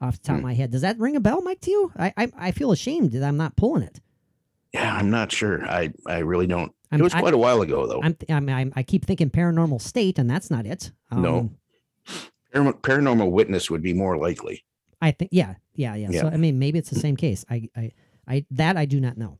off 0.01 0.21
the 0.21 0.27
top 0.29 0.35
of 0.37 0.41
Hmm. 0.41 0.47
my 0.47 0.55
head. 0.55 0.71
Does 0.73 0.81
that 0.83 0.99
ring 0.99 1.15
a 1.17 1.21
bell, 1.21 1.43
Mike? 1.43 1.61
To 1.61 1.71
you? 1.71 1.93
I 1.97 2.13
I, 2.17 2.33
I 2.37 2.51
feel 2.51 2.73
ashamed 2.73 3.13
that 3.13 3.23
I'm 3.23 3.37
not 3.37 3.57
pulling 3.57 3.83
it. 3.85 4.01
yeah, 4.73 4.95
I'm 4.97 5.11
not 5.11 5.31
sure. 5.33 5.65
I 5.65 5.93
I 6.07 6.19
really 6.19 6.47
don't. 6.47 6.73
I'm, 6.91 7.01
it 7.01 7.05
was 7.05 7.15
quite 7.15 7.35
a 7.35 7.39
while 7.39 7.63
ago 7.63 7.87
though. 7.87 8.03
I'm, 8.03 8.17
I'm, 8.29 8.49
I'm 8.49 8.73
I 8.77 8.83
keep 8.83 9.07
thinking 9.07 9.31
Paranormal 9.31 9.81
State, 9.81 10.19
and 10.19 10.29
that's 10.29 10.51
not 10.51 10.67
it. 10.67 10.93
No. 11.11 11.39
Um, 11.39 11.57
Param- 12.55 12.81
Paranormal 12.81 13.31
witness 13.31 13.71
would 13.71 13.81
be 13.83 13.95
more 13.95 14.19
likely. 14.19 14.65
I 15.01 15.11
think 15.13 15.31
yeah, 15.33 15.55
yeah, 15.75 15.95
yeah, 15.95 16.21
So 16.21 16.29
I 16.29 16.37
mean, 16.37 16.59
maybe 16.59 16.79
it's 16.79 16.91
the 16.91 17.01
same 17.01 17.17
case. 17.17 17.45
I, 17.51 17.69
I, 17.77 17.93
I 18.29 18.45
that 18.51 18.77
I 18.77 18.85
do 18.85 19.01
not 19.01 19.17
know. 19.17 19.39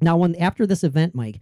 Now, 0.00 0.16
when 0.16 0.34
after 0.36 0.66
this 0.66 0.82
event, 0.82 1.14
Mike, 1.14 1.40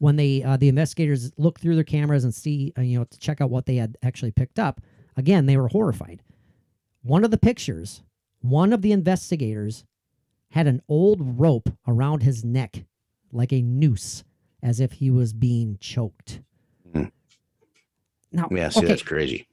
when 0.00 0.16
they 0.16 0.42
uh, 0.42 0.56
the 0.56 0.68
investigators 0.68 1.30
look 1.38 1.60
through 1.60 1.76
their 1.76 1.84
cameras 1.84 2.24
and 2.24 2.34
see, 2.34 2.72
uh, 2.76 2.80
you 2.82 2.98
know, 2.98 3.04
to 3.04 3.18
check 3.18 3.40
out 3.40 3.50
what 3.50 3.66
they 3.66 3.76
had 3.76 3.96
actually 4.02 4.32
picked 4.32 4.58
up, 4.58 4.80
again, 5.16 5.46
they 5.46 5.56
were 5.56 5.68
horrified. 5.68 6.22
One 7.02 7.24
of 7.24 7.30
the 7.30 7.38
pictures, 7.38 8.02
one 8.40 8.72
of 8.72 8.82
the 8.82 8.92
investigators 8.92 9.84
had 10.50 10.66
an 10.66 10.82
old 10.88 11.38
rope 11.38 11.68
around 11.86 12.22
his 12.22 12.44
neck, 12.44 12.84
like 13.32 13.52
a 13.52 13.62
noose, 13.62 14.24
as 14.62 14.80
if 14.80 14.92
he 14.92 15.10
was 15.10 15.32
being 15.32 15.78
choked. 15.80 16.40
Hmm. 16.92 17.04
Now, 18.32 18.48
Yeah, 18.50 18.68
see, 18.70 18.80
okay, 18.80 18.88
that's 18.88 19.02
crazy. 19.02 19.46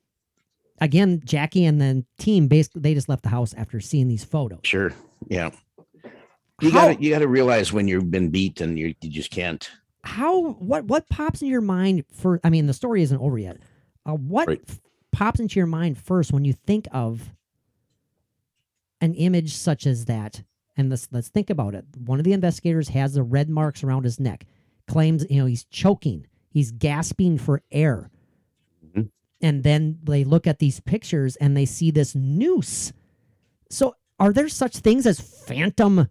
again, 0.82 1.22
Jackie 1.24 1.66
and 1.66 1.80
the 1.82 2.06
team 2.18 2.48
basically 2.48 2.82
they 2.82 2.93
just 2.93 3.10
left 3.10 3.24
the 3.24 3.30
house 3.30 3.54
after 3.56 3.80
seeing 3.80 4.08
these 4.08 4.24
photos. 4.24 4.60
Sure. 4.64 4.93
Yeah. 5.28 5.52
You 6.62 6.72
gotta 6.72 6.95
you 7.02 7.12
gotta 7.12 7.28
realize 7.28 7.72
when 7.72 7.88
you've 7.88 8.10
been 8.10 8.30
beat 8.30 8.62
and 8.62 8.80
you 8.80 8.95
you 9.02 9.10
just 9.12 9.30
can't. 9.30 9.70
How 10.08 10.51
what 10.53 10.86
what 10.86 11.10
pops 11.10 11.41
in 11.41 11.49
your 11.49 11.62
mind 11.62 12.05
for? 12.14 12.39
I 12.43 12.49
mean, 12.49 12.66
the 12.66 12.74
story 12.74 13.01
isn't 13.03 13.20
over 13.20 13.38
yet. 13.38 13.58
Uh, 14.05 14.14
what 14.14 14.47
Right. 14.47 14.62
f- 14.68 14.80
pops 15.12 15.39
into 15.39 15.60
your 15.60 15.68
mind 15.68 15.97
first 15.97 16.32
when 16.32 16.45
you 16.45 16.53
think 16.53 16.88
of 16.91 17.30
an 19.01 19.14
image 19.16 19.53
such 19.55 19.86
as 19.86 20.05
that? 20.05 20.43
And 20.78 20.89
let's 20.89 21.08
let's 21.12 21.28
think 21.30 21.49
about 21.49 21.76
it. 21.76 21.86
One 22.05 22.20
of 22.20 22.24
the 22.26 22.34
investigators 22.34 22.89
has 22.89 23.14
the 23.16 23.24
red 23.24 23.49
marks 23.49 23.84
around 23.84 24.03
his 24.05 24.20
neck. 24.20 24.45
Claims 24.88 25.26
you 25.30 25.38
know 25.41 25.45
he's 25.45 25.66
choking. 25.66 26.26
He's 26.51 26.72
gasping 26.72 27.38
for 27.38 27.62
air. 27.72 28.10
Mhm. 28.86 29.10
And 29.41 29.64
then 29.64 29.99
they 30.03 30.24
look 30.24 30.47
at 30.47 30.60
these 30.60 30.80
pictures 30.80 31.36
and 31.36 31.55
they 31.58 31.66
see 31.66 31.91
this 31.91 32.16
noose. 32.16 32.93
So, 33.70 33.95
are 34.20 34.32
there 34.34 34.47
such 34.49 34.78
things 34.78 35.05
as 35.05 35.20
phantom 35.20 36.08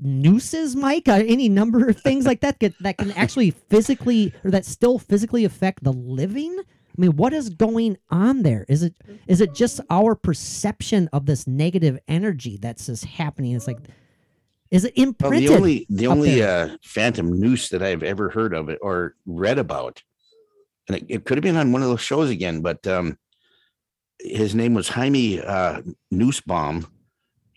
nooses, 0.00 0.76
Mike? 0.76 1.08
Uh, 1.08 1.22
any 1.26 1.48
number 1.48 1.88
of 1.88 2.00
things 2.00 2.26
like 2.26 2.40
that 2.40 2.58
that, 2.80 2.98
can 2.98 3.12
actually 3.12 3.50
physically 3.50 4.32
or 4.44 4.50
that 4.50 4.64
still 4.64 4.98
physically 4.98 5.44
affect 5.44 5.84
the 5.84 5.92
living? 5.92 6.56
I 6.60 7.00
mean, 7.00 7.16
what 7.16 7.32
is 7.32 7.48
going 7.48 7.96
on 8.10 8.42
there? 8.42 8.64
Is 8.68 8.82
it 8.82 8.94
is 9.26 9.40
it 9.40 9.54
just 9.54 9.80
our 9.88 10.14
perception 10.14 11.08
of 11.12 11.26
this 11.26 11.46
negative 11.46 11.98
energy 12.08 12.58
that's 12.60 12.86
just 12.86 13.04
happening? 13.04 13.54
It's 13.54 13.68
like, 13.68 13.78
is 14.70 14.84
it 14.84 14.94
Well, 14.96 15.08
imprinted? 15.08 15.48
the 15.48 15.54
only 15.54 15.86
the 15.88 16.06
only 16.08 16.42
uh, 16.42 16.76
phantom 16.82 17.38
noose 17.38 17.68
that 17.68 17.82
I've 17.82 18.02
ever 18.02 18.30
heard 18.30 18.52
of 18.52 18.68
it 18.68 18.78
or 18.82 19.14
read 19.26 19.58
about, 19.58 20.02
and 20.88 20.96
it, 20.96 21.04
it 21.08 21.24
could 21.24 21.38
have 21.38 21.44
been 21.44 21.56
on 21.56 21.70
one 21.72 21.82
of 21.82 21.88
those 21.88 22.00
shows 22.00 22.30
again, 22.30 22.62
but 22.62 22.84
um, 22.86 23.16
his 24.20 24.54
name 24.54 24.74
was 24.74 24.88
Jaime 24.88 25.40
uh, 25.40 25.82
Noosebaum, 26.12 26.86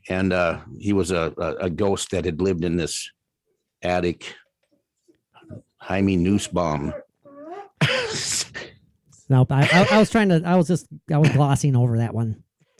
and 0.10 0.34
uh, 0.34 0.60
he 0.80 0.94
was 0.94 1.12
a, 1.12 1.34
a 1.60 1.70
ghost 1.70 2.12
that 2.12 2.26
had 2.26 2.42
lived 2.42 2.64
in 2.64 2.78
this 2.78 3.10
attic. 3.82 4.36
Jaime 5.78 6.18
Noosebaum. 6.18 6.94
no, 9.30 9.48
I, 9.50 9.68
I, 9.72 9.88
I 9.92 10.00
was 10.00 10.10
trying 10.10 10.30
to. 10.30 10.42
I 10.46 10.56
was 10.56 10.68
just. 10.68 10.88
I 11.12 11.18
was 11.18 11.30
glossing 11.30 11.76
over 11.76 11.98
that 11.98 12.14
one. 12.14 12.44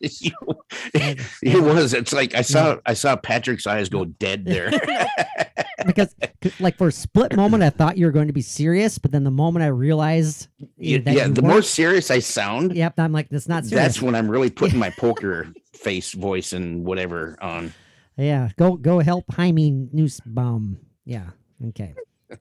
it 0.00 1.62
was. 1.62 1.94
It's 1.94 2.12
like 2.12 2.34
I 2.34 2.42
saw. 2.42 2.76
I 2.84 2.94
saw 2.94 3.16
Patrick's 3.16 3.66
eyes 3.66 3.88
go 3.88 4.04
dead 4.04 4.44
there. 4.44 4.70
because 5.86 6.14
like 6.58 6.76
for 6.76 6.88
a 6.88 6.92
split 6.92 7.36
moment 7.36 7.62
I 7.62 7.70
thought 7.70 7.96
you 7.96 8.06
were 8.06 8.12
going 8.12 8.26
to 8.26 8.32
be 8.32 8.42
serious, 8.42 8.98
but 8.98 9.12
then 9.12 9.24
the 9.24 9.30
moment 9.30 9.64
I 9.64 9.68
realized 9.68 10.48
yeah, 10.76 10.98
that 10.98 11.14
yeah, 11.14 11.26
you 11.26 11.32
the 11.32 11.42
more 11.42 11.62
serious 11.62 12.10
I 12.10 12.18
sound, 12.18 12.74
yep, 12.74 12.94
I'm 12.98 13.12
like 13.12 13.28
that's 13.28 13.48
not 13.48 13.64
serious. 13.64 13.84
that's 13.84 14.02
when 14.02 14.14
I'm 14.14 14.28
really 14.28 14.50
putting 14.50 14.78
my 14.78 14.90
poker 14.90 15.52
face, 15.76 16.12
voice, 16.12 16.52
and 16.52 16.84
whatever 16.84 17.36
on. 17.40 17.72
Yeah, 18.16 18.48
go 18.56 18.76
go 18.76 18.98
help 19.00 19.24
Jaime 19.32 19.88
Nussbaum. 19.92 20.78
Yeah, 21.04 21.30
okay. 21.68 21.94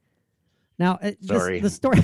Now, 0.77 0.99
uh, 1.01 1.11
Sorry. 1.21 1.61
the 1.61 1.69
story, 1.69 1.99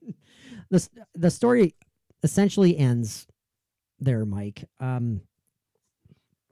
the 0.70 0.88
the 1.14 1.30
story 1.30 1.74
essentially 2.22 2.76
ends 2.78 3.26
there, 3.98 4.24
Mike. 4.24 4.64
Um, 4.80 5.20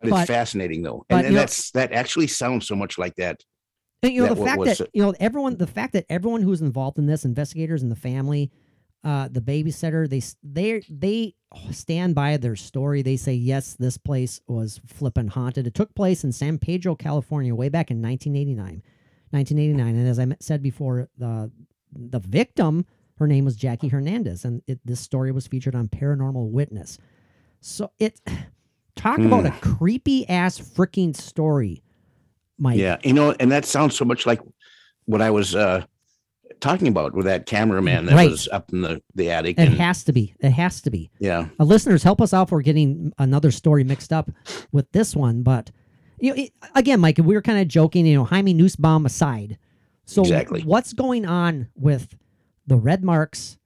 But, 0.03 0.11
But- 0.11 0.21
it's 0.21 0.27
fascinating 0.29 0.83
though, 0.83 1.05
and, 1.09 1.21
and 1.21 1.29
you 1.29 1.35
know- 1.35 1.41
that's 1.41 1.71
that 1.73 1.93
actually 1.93 2.27
sounds 2.27 2.67
so 2.67 2.77
much 2.77 2.99
like 2.99 3.15
that. 3.17 3.43
and, 4.03 4.13
you 4.13 4.23
know 4.23 4.29
That 4.29 4.35
the 4.39 4.45
fact 4.45 4.59
was 4.59 4.79
that 4.79 4.91
you 4.93 5.03
know 5.03 5.15
everyone, 5.19 5.57
the 5.57 5.67
fact 5.67 5.93
that 5.95 6.05
everyone 6.11 6.43
who's 6.43 6.61
involved 6.61 6.99
in 6.99 7.07
this, 7.07 7.25
investigators 7.25 7.83
and 7.83 7.91
the 7.91 7.97
family, 7.97 8.51
uh, 9.03 9.29
the 9.29 9.41
babysitter, 9.41 10.09
they 10.09 10.21
they 10.43 10.83
they 10.91 11.35
stand 11.71 12.15
by 12.15 12.37
their 12.37 12.57
story. 12.57 13.03
They 13.03 13.17
say 13.17 13.35
yes, 13.35 13.75
this 13.75 13.99
place 13.99 14.41
was 14.47 14.81
flippin' 14.87 15.29
haunted. 15.29 15.67
It 15.67 15.75
took 15.75 15.95
place 15.95 16.25
in 16.25 16.33
San 16.33 16.59
Pedro, 16.59 16.95
California, 16.95 17.55
way 17.55 17.69
back 17.69 17.91
in 17.91 18.03
1989. 18.03 18.83
1989, 19.31 19.95
and 19.95 20.09
as 20.09 20.19
I 20.19 20.27
said 20.41 20.63
before, 20.63 21.09
the 21.19 21.51
the 21.93 22.19
victim, 22.19 22.87
her 23.17 23.27
name 23.27 23.45
was 23.45 23.57
Jackie 23.57 23.89
Hernandez, 23.89 24.45
and 24.45 24.63
it, 24.67 24.81
this 24.85 25.01
story 25.01 25.33
was 25.33 25.47
featured 25.47 25.75
on 25.75 25.89
Paranormal 25.89 26.51
Witness. 26.51 26.99
So 27.61 27.91
it 27.99 28.21
talk 28.97 29.19
about 29.19 29.47
a 29.47 29.51
creepy 29.61 30.29
ass 30.29 30.59
freaking 30.59 31.15
story, 31.15 31.83
Mike. 32.59 32.79
Yeah, 32.79 32.97
you 33.03 33.13
know, 33.13 33.35
and 33.39 33.53
that 33.53 33.65
sounds 33.65 33.97
so 33.97 34.05
much 34.05 34.25
like 34.25 34.41
what 35.05 35.21
I 35.21 35.31
was 35.31 35.55
uh 35.55 35.85
talking 36.61 36.89
about 36.89 37.15
with 37.15 37.27
that 37.27 37.47
cameraman 37.47 38.07
that 38.07 38.15
Right. 38.15 38.31
was 38.31 38.49
up 38.53 38.73
in 38.73 38.81
the 38.83 39.03
the 39.15 39.31
attic. 39.31 39.59
It 39.59 39.69
And, 39.69 39.75
has 39.79 40.05
to 40.05 40.13
be. 40.13 40.35
It 40.41 40.51
has 40.51 40.81
to 40.83 40.91
be. 40.91 41.11
yeah, 41.21 41.49
Uh, 41.61 41.65
listeners, 41.65 42.03
help 42.03 42.21
us 42.21 42.33
out 42.35 42.49
for 42.49 42.61
getting 42.63 43.13
another 43.19 43.51
story 43.51 43.85
mixed 43.85 44.13
up 44.13 44.31
with 44.73 44.91
this 44.93 45.15
one. 45.17 45.43
But 45.43 45.71
you 46.21 46.31
know, 46.35 46.43
it, 46.43 46.53
again, 46.75 47.01
Mike, 47.01 47.19
we 47.19 47.35
were 47.35 47.43
kind 47.43 47.61
of 47.61 47.69
joking. 47.69 48.07
You 48.07 48.17
know, 48.17 48.25
Jaime 48.25 48.53
Nussbaum 48.55 49.07
aside. 49.07 49.59
So 50.05 50.23
Exactly. 50.23 50.63
what's 50.63 50.93
going 50.93 51.27
on 51.27 51.69
with 51.77 52.17
the 52.67 52.77
red 52.77 53.05
marks 53.05 53.57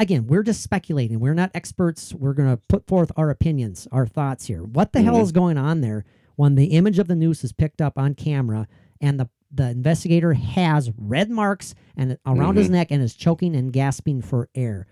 again, 0.00 0.26
we're 0.26 0.42
just 0.42 0.62
speculating. 0.64 1.20
We're 1.20 1.32
not 1.34 1.52
experts. 1.54 2.12
We're 2.12 2.32
going 2.34 2.48
to 2.50 2.56
put 2.68 2.88
forth 2.88 3.12
our 3.16 3.30
opinions, 3.30 3.86
our 3.92 4.04
thoughts 4.04 4.46
here. 4.46 4.64
What 4.64 4.92
the 4.92 5.00
hell 5.02 5.14
Mhm. 5.18 5.22
is 5.22 5.30
going 5.30 5.56
on 5.56 5.80
there 5.80 6.04
when 6.34 6.56
the 6.56 6.66
image 6.66 6.98
of 6.98 7.06
the 7.06 7.14
noose 7.14 7.44
is 7.44 7.52
picked 7.52 7.80
up 7.80 7.96
on 7.96 8.14
camera 8.14 8.66
and 9.00 9.20
the 9.20 9.28
the 9.56 9.70
investigator 9.70 10.34
has 10.34 10.90
red 10.98 11.30
marks 11.30 11.74
and 11.96 12.18
around 12.26 12.56
his 12.56 12.68
Mhm. 12.68 12.72
neck 12.72 12.88
and 12.90 13.02
is 13.02 13.14
choking 13.14 13.56
and 13.56 13.72
gasping 13.72 14.22
for 14.22 14.48
air? 14.54 14.86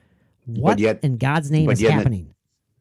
What 0.47 0.79
yet- 0.79 1.01
in 1.03 1.17
God's 1.19 1.51
name 1.51 1.71
is 1.71 1.81
yet- 1.83 1.93
happening? 1.93 2.35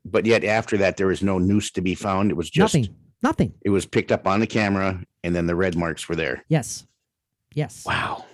But 0.06 0.26
yet 0.26 0.44
after 0.44 0.78
that, 0.78 0.98
there 0.98 1.08
was 1.08 1.22
no 1.24 1.40
noose 1.40 1.72
to 1.72 1.82
be 1.82 1.96
found. 1.96 2.30
It 2.32 2.36
was 2.36 2.50
just 2.50 2.74
Nothing. 2.76 2.96
Nothing. 3.22 3.54
it 3.62 3.70
was 3.70 3.86
picked 3.86 4.12
up 4.12 4.28
on 4.28 4.40
the 4.42 4.48
camera, 4.48 5.04
and 5.24 5.34
then 5.36 5.48
the 5.48 5.56
red 5.56 5.76
marks 5.78 6.10
were 6.10 6.16
there. 6.16 6.44
Yes. 6.50 6.86
Yes. 7.54 7.86
Wow. 7.86 8.26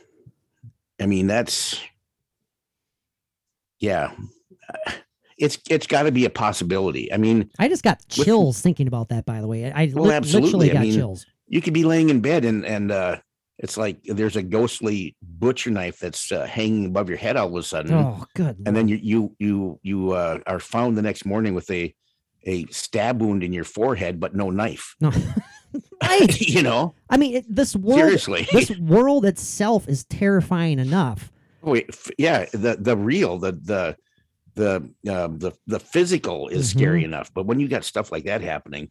I 1.00 1.06
mean, 1.06 1.28
that's 1.28 1.80
yeah. 3.80 4.12
It's 5.38 5.58
it's 5.70 5.88
got 5.88 6.04
to 6.04 6.12
be 6.12 6.26
a 6.26 6.30
possibility. 6.30 7.12
I 7.14 7.18
mean, 7.18 7.50
I 7.60 7.70
just 7.70 7.84
got 7.84 8.04
With- 8.18 8.26
chills 8.26 8.60
thinking 8.62 8.88
about 8.88 9.10
that. 9.10 9.26
By 9.26 9.40
the 9.42 9.48
way, 9.48 9.72
I 9.72 9.92
Well, 9.94 10.06
li- 10.06 10.14
absolutely. 10.14 10.50
literally 10.52 10.72
I 10.72 10.74
got 10.74 10.82
mean, 10.84 10.94
chills. 10.94 11.26
you 11.48 11.62
could 11.62 11.74
be 11.74 11.84
laying 11.84 12.10
in 12.10 12.20
bed 12.20 12.44
and 12.44 12.66
and 12.66 12.92
uh 12.92 13.18
it's 13.60 13.78
like 13.78 14.02
there's 14.04 14.36
a 14.38 14.44
ghostly 14.44 15.16
butcher 15.22 15.70
knife 15.70 16.00
that's 16.00 16.32
uh, 16.32 16.46
hanging 16.46 16.86
above 16.88 17.10
your 17.10 17.18
head 17.18 17.36
all 17.38 17.48
of 17.48 17.56
a 17.56 17.64
sudden, 17.64 17.94
Oh, 17.94 18.26
good. 18.36 18.58
and 18.66 18.76
then 18.76 18.88
you 18.88 18.98
you 19.02 19.36
you 19.40 19.80
you 19.84 20.12
uh, 20.14 20.40
are 20.48 20.60
found 20.60 20.98
the 20.98 21.02
next 21.02 21.26
morning 21.26 21.54
with 21.54 21.70
a 21.72 21.94
a 22.46 22.66
stab 22.68 23.22
wound 23.22 23.44
in 23.44 23.52
your 23.54 23.66
forehead, 23.66 24.20
but 24.20 24.34
no 24.36 24.50
knife. 24.50 24.96
no. 25.02 25.12
right. 26.02 26.40
you 26.56 26.62
know, 26.64 26.96
I 27.10 27.18
mean, 27.18 27.36
it, 27.36 27.46
this 27.54 27.76
world, 27.76 28.00
seriously. 28.00 28.48
this 28.52 28.72
world 28.80 29.26
itself 29.26 29.88
is 29.88 30.06
terrifying 30.06 30.80
enough. 30.80 31.32
Wait, 31.62 31.90
yeah, 32.18 32.46
the 32.54 32.78
the 32.80 32.96
real, 32.96 33.38
the 33.38 33.52
the 33.52 33.96
the 34.56 35.12
uh, 35.14 35.28
the 35.28 35.52
the 35.68 35.80
physical 35.80 36.48
is 36.48 36.70
scary 36.70 37.00
Mm-hmm. 37.02 37.14
enough, 37.14 37.32
but 37.34 37.46
when 37.46 37.60
you 37.60 37.68
got 37.68 37.84
stuff 37.84 38.12
like 38.12 38.24
that 38.24 38.42
happening, 38.42 38.90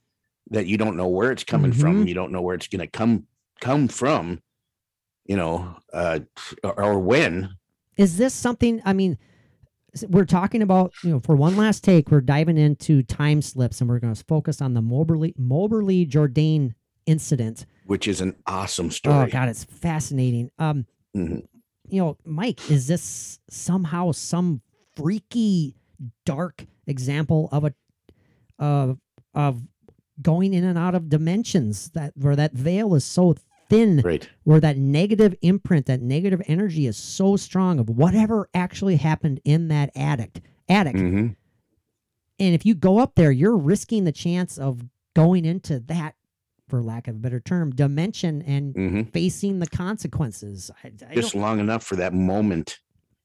that 0.51 0.67
you 0.67 0.77
don't 0.77 0.97
know 0.97 1.09
where 1.09 1.33
it's 1.33 1.45
coming 1.45 1.71
Mm-hmm. 1.73 1.81
from, 1.81 2.07
you 2.07 2.15
don't 2.15 2.33
know 2.33 2.43
where 2.43 2.55
it's 2.55 2.69
going 2.69 2.81
to 2.81 2.87
come 2.87 3.27
come 3.61 3.89
from, 3.89 4.41
you 5.29 5.37
know, 5.37 5.77
uh, 5.93 6.21
or, 6.65 6.99
when. 6.99 7.51
Is 7.97 8.17
this 8.17 8.35
something? 8.35 8.81
I 8.85 8.93
mean, 8.93 9.19
we're 10.09 10.25
talking 10.25 10.63
about 10.63 10.93
you 11.05 11.11
know 11.11 11.21
for 11.21 11.37
one 11.37 11.57
last 11.57 11.85
take, 11.85 12.11
we're 12.11 12.21
diving 12.21 12.59
into 12.59 13.03
time 13.03 13.43
slips, 13.43 13.81
and 13.81 13.89
we're 13.89 13.99
going 14.01 14.15
to 14.15 14.25
focus 14.25 14.61
on 14.61 14.75
the 14.75 14.83
Moberly 14.83 15.35
Moberly 15.37 16.07
Jourdain 16.07 16.75
incident. 17.07 17.67
Which 17.85 18.09
is 18.09 18.21
an 18.21 18.37
awesome 18.47 18.91
story. 18.91 19.29
Oh. 19.29 19.31
God, 19.31 19.49
it's 19.49 19.65
fascinating. 19.65 20.51
Um, 20.59 20.87
Mhm. 21.17 21.47
you 21.89 22.01
know, 22.03 22.17
Mike, 22.25 22.71
is 22.71 22.87
this 22.87 23.39
somehow 23.49 24.13
some 24.13 24.61
freaky, 24.95 25.75
dark 26.27 26.67
example 26.87 27.49
of 27.53 27.65
a 27.65 27.75
of 28.59 28.99
of 29.35 29.63
going 30.21 30.53
in 30.53 30.65
and 30.65 30.79
out 30.79 30.95
of 30.95 31.09
dimensions 31.09 31.91
that 31.91 32.13
where 32.17 32.37
that 32.37 32.53
veil 32.53 32.95
is 32.95 33.05
so 33.05 33.35
thin, 33.69 34.03
Right. 34.05 34.29
where 34.45 34.61
that 34.61 34.77
negative 34.77 35.35
imprint, 35.43 35.87
that 35.87 36.01
negative 36.03 36.43
energy 36.47 36.87
is 36.87 36.97
so 36.97 37.37
strong 37.37 37.79
of 37.79 37.89
whatever 37.89 38.49
actually 38.55 38.97
happened 38.97 39.41
in 39.45 39.69
that 39.69 39.91
attic. 39.97 40.41
Attic, 40.69 40.97
hmm 40.97 41.29
and 42.41 42.55
if 42.55 42.65
you 42.65 42.75
go 42.77 42.99
up 42.99 43.17
there, 43.17 43.33
you're 43.33 43.57
risking 43.57 44.05
the 44.05 44.13
chance 44.13 44.59
of 44.59 44.85
going 45.15 45.45
into 45.45 45.81
that, 45.81 46.15
for 46.69 46.81
lack 46.83 47.09
of 47.09 47.17
a 47.17 47.19
better 47.19 47.41
term, 47.41 47.71
dimension 47.75 48.43
and 48.43 48.75
hmm 48.75 49.03
facing 49.13 49.59
the 49.59 49.67
consequences. 49.67 50.71
I, 50.85 50.93
I 51.11 51.15
Just 51.15 51.35
long 51.35 51.59
enough 51.59 51.83
for 51.83 51.97
that 51.97 52.13
moment 52.15 52.79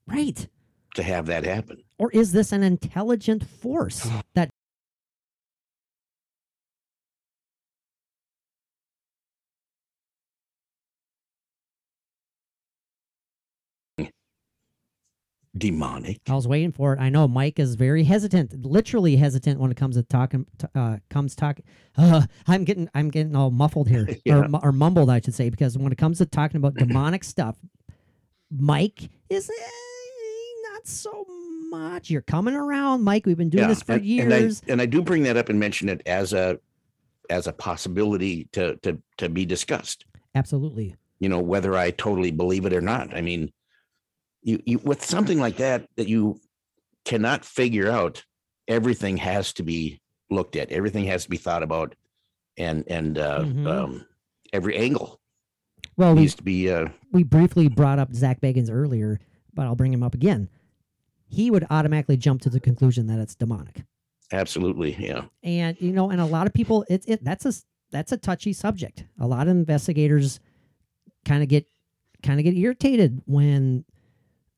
right. 0.08 0.48
to 0.96 1.04
have 1.04 1.26
that 1.28 1.44
happen. 1.44 1.84
Or 2.00 2.10
is 2.12 2.32
this 2.32 2.52
an 2.52 2.64
intelligent 2.64 3.48
force 3.48 4.10
that 4.34 4.50
Demonic. 15.56 16.20
I 16.28 16.34
was 16.34 16.48
waiting 16.48 16.72
for 16.72 16.94
it? 16.94 17.00
I 17.00 17.10
know 17.10 17.28
Mike 17.28 17.60
is 17.60 17.76
very 17.76 18.04
hesitant, 18.04 18.66
literally 18.66 19.16
hesitant 19.18 19.60
when 19.60 19.70
it 19.70 19.78
comes 19.78 19.96
to 19.96 20.04
talking. 20.04 20.48
Uh, 20.74 20.98
comes 21.10 21.36
talk. 21.36 21.60
Uh, 21.96 22.24
I'm 22.48 22.64
getting, 22.64 22.90
I'm 22.96 23.10
getting 23.10 23.36
all 23.36 23.52
muffled 23.52 23.88
here, 23.88 24.08
Yeah. 24.26 24.48
or, 24.52 24.68
or 24.70 24.72
mumbled, 24.72 25.12
I 25.12 25.22
should 25.22 25.36
say, 25.36 25.50
because 25.50 25.78
when 25.78 25.92
it 25.92 25.98
comes 25.98 26.18
to 26.18 26.26
talking 26.26 26.58
about 26.58 26.74
demonic 26.74 27.24
stuff, 27.24 27.56
Mike 28.52 29.10
is 29.30 29.50
eh, 29.50 30.72
not 30.72 30.88
so 30.88 31.26
much. 31.70 32.10
You're 32.10 32.22
coming 32.22 32.56
around, 32.56 33.04
Mike. 33.04 33.26
We've 33.26 33.38
been 33.38 33.50
doing 33.50 33.68
this 33.68 33.84
for 33.84 33.94
and, 33.94 34.06
years. 34.06 34.62
And 34.62 34.70
I, 34.70 34.74
and 34.74 34.82
I 34.82 34.86
do 34.88 35.02
bring 35.04 35.24
that 35.24 35.38
up 35.38 35.50
and 35.50 35.60
mention 35.60 35.88
it 35.90 36.02
as 36.06 36.34
a 36.34 36.60
as 37.30 37.48
a 37.48 37.54
possibility 37.54 38.50
to 38.52 38.76
to 38.78 39.00
to 39.18 39.30
be 39.30 39.46
discussed. 39.46 40.06
Absolutely. 40.36 40.96
You 41.20 41.30
know, 41.30 41.40
whether 41.40 41.78
I 41.78 41.92
totally 41.92 42.32
believe 42.32 42.66
it 42.66 42.74
or 42.74 42.82
not. 42.82 43.16
I 43.16 43.22
mean, 43.22 43.52
you 44.44 44.62
you 44.66 44.80
with 44.80 45.04
something 45.04 45.40
like 45.40 45.58
that 45.58 45.88
that 45.96 46.08
you 46.08 46.40
cannot 47.06 47.44
figure 47.46 47.90
out, 47.90 48.24
everything 48.68 49.18
has 49.18 49.54
to 49.54 49.64
be 49.64 50.02
looked 50.30 50.56
at. 50.56 50.72
Everything 50.72 51.06
has 51.06 51.24
to 51.24 51.30
be 51.30 51.38
thought 51.38 51.64
about, 51.64 51.96
and 52.58 52.84
and 52.88 53.18
uh, 53.18 53.42
Mhm. 53.44 53.68
um, 53.68 54.06
every 54.52 54.76
angle 54.78 55.20
Well, 55.98 56.16
we 56.16 56.22
needs 56.22 56.36
to 56.36 56.44
be. 56.44 56.70
Uh, 56.72 56.90
we 57.12 57.24
briefly 57.24 57.68
brought 57.68 58.00
up 58.00 58.14
Zak 58.14 58.42
Bagans 58.42 58.70
earlier, 58.72 59.20
but 59.54 59.66
I'll 59.66 59.76
bring 59.76 59.94
him 59.94 60.04
up 60.04 60.14
again. 60.14 60.50
He 61.28 61.50
would 61.52 61.66
automatically 61.70 62.18
jump 62.18 62.42
to 62.42 62.50
the 62.50 62.60
conclusion 62.60 63.08
that 63.08 63.20
it's 63.20 63.36
demonic. 63.36 63.84
absolutely, 64.32 64.96
yeah. 65.00 65.26
and 65.44 65.80
you 65.80 65.92
know 65.92 66.10
and 66.10 66.20
a 66.22 66.26
lot 66.26 66.48
of 66.48 66.54
people 66.54 66.86
it, 66.90 67.04
it 67.08 67.24
that's 67.24 67.46
a 67.46 67.54
that's 67.92 68.12
a 68.12 68.18
touchy 68.18 68.52
subject 68.54 69.04
a 69.20 69.28
lot 69.28 69.48
of 69.48 69.52
investigators 69.56 70.40
kind 71.26 71.44
of 71.44 71.50
get 71.50 71.68
kind 72.24 72.40
of 72.40 72.44
get 72.44 72.56
irritated 72.58 73.22
when 73.28 73.86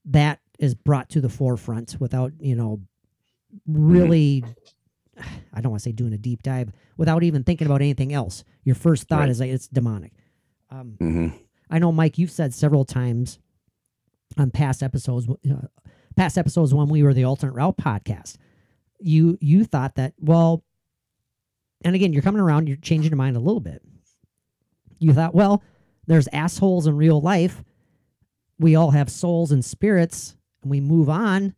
that 0.05 0.39
is 0.59 0.75
brought 0.75 1.09
to 1.09 1.21
the 1.21 1.29
forefront 1.29 1.97
without 1.99 2.31
you 2.39 2.55
know 2.55 2.79
really 3.67 4.43
i 5.53 5.61
don't 5.61 5.71
want 5.71 5.81
to 5.81 5.89
say 5.89 5.91
doing 5.91 6.13
a 6.13 6.17
deep 6.17 6.43
dive 6.43 6.69
without 6.97 7.23
even 7.23 7.43
thinking 7.43 7.65
about 7.67 7.81
anything 7.81 8.13
else 8.13 8.43
your 8.63 8.75
first 8.75 9.07
thought 9.07 9.19
Right. 9.21 9.29
is 9.29 9.39
like 9.39 9.49
it's 9.49 9.67
demonic 9.67 10.11
um, 10.69 10.95
hmm 10.99 11.27
I 11.69 11.79
know, 11.79 11.91
Mike, 11.91 12.19
you've 12.19 12.29
said 12.31 12.53
several 12.53 12.85
times 12.85 13.39
on 14.37 14.51
past 14.51 14.83
episodes, 14.83 15.27
uh, 15.27 15.65
past 16.15 16.37
episodes 16.37 16.75
when 16.75 16.89
we 16.89 17.01
were 17.01 17.11
the 17.13 17.23
Alternate 17.23 17.53
Route 17.53 17.77
podcast, 17.77 18.37
you 18.99 19.35
you 19.41 19.63
thought 19.63 19.95
that 19.95 20.13
well, 20.19 20.63
and 21.83 21.95
again, 21.95 22.13
you're 22.13 22.21
coming 22.21 22.39
around, 22.39 22.67
you're 22.67 22.77
changing 22.77 23.09
your 23.09 23.17
mind 23.17 23.35
a 23.35 23.39
little 23.39 23.61
bit. 23.61 23.81
You 24.99 25.11
thought, 25.13 25.33
well, 25.33 25.63
there's 26.05 26.27
assholes 26.31 26.85
in 26.85 26.95
real 26.97 27.19
life. 27.19 27.63
We 28.59 28.75
all 28.75 28.91
have 28.91 29.09
souls 29.09 29.51
and 29.51 29.63
spirits, 29.63 30.35
and 30.61 30.71
we 30.71 30.79
move 30.79 31.09
on. 31.09 31.53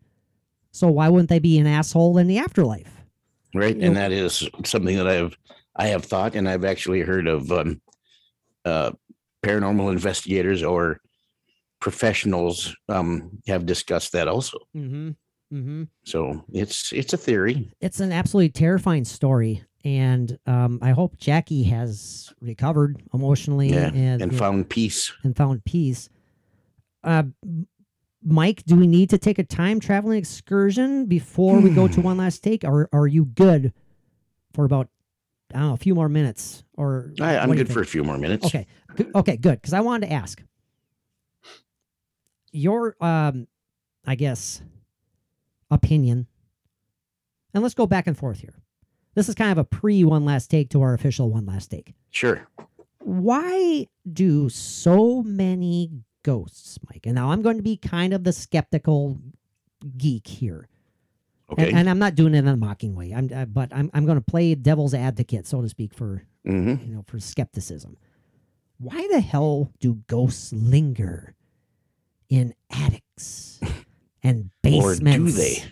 So 0.71 0.87
why 0.87 1.09
wouldn't 1.09 1.29
they 1.29 1.39
be 1.39 1.57
an 1.59 1.67
asshole 1.67 2.17
in 2.17 2.27
the 2.27 2.37
afterlife? 2.39 2.91
right 3.55 3.77
Yeah. 3.77 3.87
and 3.87 3.95
that 3.95 4.11
is 4.11 4.47
something 4.65 4.97
that 4.97 5.07
i've 5.07 5.35
i 5.77 5.87
have 5.87 6.03
thought 6.03 6.35
and 6.35 6.49
i've 6.49 6.65
actually 6.65 6.99
heard 6.99 7.27
of 7.27 7.49
um 7.49 7.79
uh 8.65 8.91
paranormal 9.41 9.89
investigators 9.89 10.61
or 10.63 10.99
professionals 11.79 12.75
um 12.89 13.29
have 13.47 13.65
discussed 13.65 14.11
that 14.11 14.27
also 14.27 14.57
Mm-hmm. 14.75 15.09
Mm-hmm. 15.53 15.83
so 16.03 16.43
it's 16.51 16.91
it's 16.91 17.13
a 17.13 17.17
theory 17.17 17.71
it's 17.79 18.01
an 18.01 18.11
absolutely 18.11 18.49
terrifying 18.49 19.05
story 19.05 19.63
and 19.85 20.37
um, 20.45 20.77
i 20.81 20.91
hope 20.91 21.17
jackie 21.17 21.63
has 21.63 22.33
recovered 22.41 23.01
emotionally 23.13 23.69
yeah 23.69 23.91
and, 23.93 24.21
and 24.21 24.37
found 24.37 24.69
peace 24.69 25.13
and 25.23 25.37
found 25.37 25.63
peace 25.63 26.09
uh, 27.03 27.23
mike 28.23 28.63
do 28.65 28.75
we 28.75 28.87
need 28.87 29.09
to 29.09 29.17
take 29.17 29.39
a 29.39 29.43
time 29.43 29.79
traveling 29.79 30.17
excursion 30.17 31.05
before 31.05 31.59
we 31.59 31.69
go 31.69 31.87
to 31.87 32.01
one 32.01 32.17
last 32.17 32.43
take? 32.43 32.63
Or, 32.63 32.89
are 32.91 33.07
you 33.07 33.25
good 33.25 33.73
for 34.53 34.65
about 34.65 34.89
i 35.53 35.59
don't 35.59 35.69
know 35.69 35.73
a 35.73 35.77
few 35.77 35.95
more 35.95 36.09
minutes? 36.09 36.63
Or 36.75 37.11
I, 37.21 37.37
i'm 37.37 37.49
what 37.49 37.55
do 37.55 37.59
you 37.59 37.65
good 37.65 37.73
for 37.73 37.81
a 37.81 37.85
few 37.85 38.03
more 38.03 38.17
minutes. 38.17 38.45
Okay 38.45 38.67
okay 39.15 39.37
good 39.37 39.61
because 39.61 39.73
i 39.73 39.79
wanted 39.81 40.07
to 40.07 40.13
ask. 40.13 40.41
Your 42.51 42.95
um 43.01 43.47
i 44.05 44.15
guess 44.15 44.61
opinion 45.69 46.27
and 47.53 47.63
let's 47.63 47.75
go 47.75 47.87
back 47.87 48.07
and 48.07 48.17
forth 48.17 48.39
here. 48.39 48.53
This 49.15 49.29
is 49.29 49.35
kind 49.35 49.51
of 49.51 49.57
a 49.57 49.63
pre 49.63 50.03
one 50.03 50.25
last 50.25 50.51
take 50.51 50.69
to 50.69 50.81
our 50.83 50.93
official 50.93 51.31
one 51.31 51.45
last 51.47 51.71
take. 51.71 51.95
Sure. 52.11 52.47
Why 52.99 53.87
do 54.11 54.47
so 54.49 55.23
many 55.23 55.89
ghosts 56.27 56.77
mike 56.89 57.05
and 57.05 57.15
now 57.15 57.31
i'm 57.31 57.41
going 57.41 57.57
to 57.57 57.63
be 57.63 57.77
kind 57.77 58.13
of 58.13 58.23
the 58.23 58.33
skeptical 58.33 59.17
geek 59.97 60.27
here 60.27 60.67
okay 61.49 61.69
and, 61.69 61.77
and 61.79 61.89
i'm 61.89 61.99
not 61.99 62.15
doing 62.15 62.35
it 62.35 62.39
in 62.39 62.47
a 62.49 62.57
mocking 62.57 62.95
way 62.95 63.13
i'm 63.15 63.29
uh, 63.33 63.45
but 63.45 63.71
i'm, 63.73 63.89
I'm 63.93 64.05
going 64.05 64.17
to 64.17 64.23
play 64.23 64.53
devil's 64.55 64.93
advocate 64.93 65.47
so 65.47 65.61
to 65.61 65.69
speak 65.69 65.93
for 65.93 66.23
hmm 66.45 66.75
you 66.85 66.95
know, 66.95 67.03
for 67.07 67.19
skepticism. 67.19 67.97
Why 68.79 69.07
the 69.11 69.19
hell 69.19 69.71
do 69.79 69.95
ghosts 70.07 70.53
linger 70.53 71.33
in 72.29 72.53
attics 72.69 73.59
and 74.23 74.51
basements? 74.61 74.99
Or 74.99 75.17
do 75.17 75.31
they? 75.31 75.63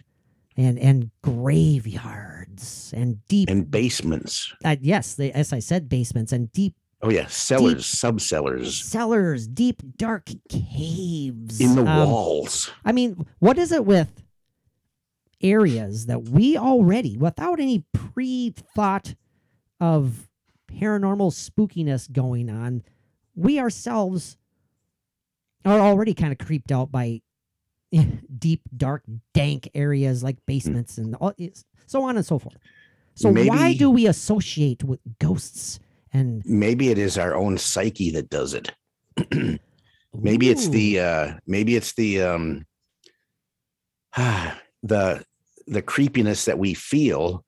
and 0.58 0.80
and 0.80 1.12
graveyards 1.22 2.94
and 2.96 3.26
deep 3.28 3.50
And 3.50 3.70
basements. 3.70 4.54
uh, 4.64 4.76
yes 4.82 5.16
they, 5.16 5.32
as 5.32 5.52
i 5.54 5.60
said 5.60 5.88
basements 5.90 6.32
and 6.32 6.52
deep 6.52 6.74
Oh 7.06 7.12
yeah, 7.12 7.28
cellars, 7.28 7.86
subcellars. 7.86 8.82
Cellars 8.84 9.48
deep 9.48 9.84
dark 9.96 10.28
caves. 10.50 11.62
In 11.62 11.76
the 11.76 11.86
Um, 11.86 12.10
walls. 12.10 12.72
i 12.84 12.92
mean 12.92 13.28
what 13.40 13.60
is 13.60 13.72
it 13.72 13.86
with 13.86 14.24
areas 15.42 16.08
that 16.08 16.30
we 16.30 16.58
already 16.58 17.16
without 17.18 17.60
any 17.60 17.86
pre-thought 17.94 19.14
of 19.80 20.28
paranormal 20.72 21.32
spookiness 21.32 22.12
going 22.12 22.50
on 22.50 22.82
we 23.36 23.60
ourselves 23.60 24.38
are 25.64 25.80
already 25.80 26.14
kind 26.14 26.32
of 26.32 26.40
creeped 26.40 26.72
out 26.72 26.92
by 26.92 27.22
deep 28.40 28.62
dark 28.76 29.04
dank 29.34 29.70
areas 29.76 30.24
like 30.24 30.38
basements 30.48 30.98
and 30.98 31.16
all, 31.16 31.34
so 31.86 32.04
on 32.04 32.18
and 32.18 32.26
so 32.26 32.40
forth. 32.40 32.58
So 33.14 33.32
why 33.32 33.74
do 33.76 33.90
we 33.90 34.08
associate 34.08 34.84
with 34.84 35.00
ghosts 35.20 35.80
and 36.16 36.42
Maybe 36.46 36.90
it 36.90 36.98
is 36.98 37.18
our 37.18 37.36
own 37.36 37.58
psyche 37.58 38.12
that 38.12 38.30
does 38.30 38.54
it. 38.54 38.72
maybe 40.14 40.50
it's 40.50 40.70
the 40.70 41.00
uh 41.00 41.34
maybe 41.46 41.76
it's 41.76 41.94
the 41.96 42.22
um 42.22 42.66
the 44.84 45.24
the 45.68 45.82
creepiness 45.82 46.46
that 46.46 46.58
we 46.58 46.74
feel 46.74 47.44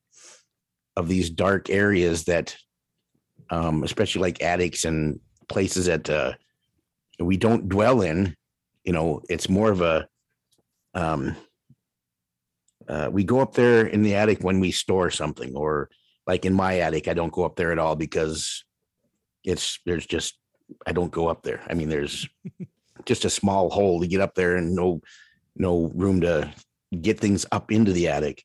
of 0.97 1.07
these 1.07 1.30
dark 1.30 1.70
areas 1.70 2.26
that 2.26 2.57
um 3.49 3.84
especially 3.84 4.22
like 4.22 4.41
attics 4.41 4.84
and 4.84 5.20
places 5.47 5.86
that 5.86 6.09
uh 6.09 6.34
we 7.20 7.38
don't 7.38 7.70
dwell 7.70 8.01
in 8.01 8.36
you 8.84 8.91
know 8.91 9.22
it's 9.30 9.49
more 9.49 9.72
of 9.72 9.82
a 9.82 10.07
um 10.93 11.36
uh, 12.89 13.09
we 13.11 13.24
go 13.24 13.39
up 13.41 13.53
there 13.53 13.86
in 13.86 14.01
the 14.01 14.15
attic 14.15 14.39
when 14.41 14.61
we 14.61 14.72
store 14.72 15.11
something 15.11 15.55
or 15.55 15.89
like 16.28 16.45
in 16.45 16.53
my 16.53 16.80
attic 16.80 17.07
i 17.07 17.13
don't 17.13 17.34
go 17.34 17.43
up 17.43 17.55
there 17.55 17.71
at 17.71 17.80
all 17.80 17.95
because 17.95 18.63
it's 19.43 19.80
there's 19.86 20.05
just 20.05 20.38
i 20.86 20.91
don't 20.91 21.11
go 21.11 21.28
up 21.28 21.43
there. 21.43 21.61
I 21.69 21.73
mean 21.73 21.89
there's 21.89 22.28
just 23.05 23.25
a 23.25 23.30
small 23.30 23.69
hole 23.69 24.01
to 24.01 24.07
get 24.07 24.21
up 24.21 24.36
there 24.36 24.57
and 24.57 24.75
no 24.75 24.99
no 25.55 25.89
room 25.95 26.21
to 26.21 26.53
get 27.01 27.19
things 27.19 27.45
up 27.51 27.71
into 27.71 27.93
the 27.93 28.09
attic. 28.09 28.43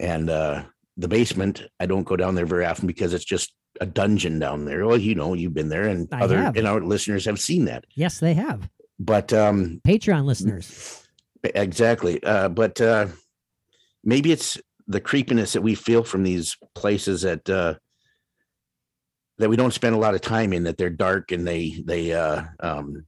And 0.00 0.30
uh 0.30 0.64
the 0.96 1.08
basement 1.08 1.64
i 1.80 1.86
don't 1.86 2.06
go 2.06 2.16
down 2.16 2.34
there 2.34 2.46
very 2.46 2.64
often 2.66 2.86
because 2.86 3.14
it's 3.14 3.24
just 3.24 3.54
a 3.80 3.86
dungeon 3.86 4.38
down 4.38 4.64
there. 4.64 4.86
Well 4.86 4.96
you 4.96 5.14
know 5.14 5.34
you've 5.34 5.54
been 5.54 5.68
there 5.68 5.86
and 5.88 6.08
I 6.12 6.22
other 6.22 6.38
have. 6.38 6.56
and 6.56 6.66
our 6.66 6.80
listeners 6.80 7.26
have 7.26 7.38
seen 7.40 7.66
that. 7.66 7.84
Yes 7.94 8.18
they 8.20 8.34
have. 8.34 8.68
But 8.98 9.32
um 9.34 9.80
patreon 9.86 10.24
listeners. 10.24 11.06
Exactly. 11.44 12.22
Uh 12.24 12.48
but 12.48 12.80
uh 12.80 13.08
maybe 14.02 14.32
it's 14.32 14.56
the 14.86 15.00
creepiness 15.00 15.52
that 15.52 15.62
we 15.62 15.74
feel 15.74 16.02
from 16.02 16.22
these 16.22 16.56
places 16.74 17.22
that 17.22 17.48
uh 17.48 17.74
that 19.38 19.48
we 19.48 19.56
don't 19.56 19.72
spend 19.72 19.94
a 19.94 19.98
lot 19.98 20.14
of 20.14 20.20
time 20.20 20.52
in 20.52 20.64
that 20.64 20.76
they're 20.76 20.90
dark 20.90 21.32
and 21.32 21.46
they 21.46 21.82
they 21.84 22.12
uh 22.12 22.42
um 22.60 23.06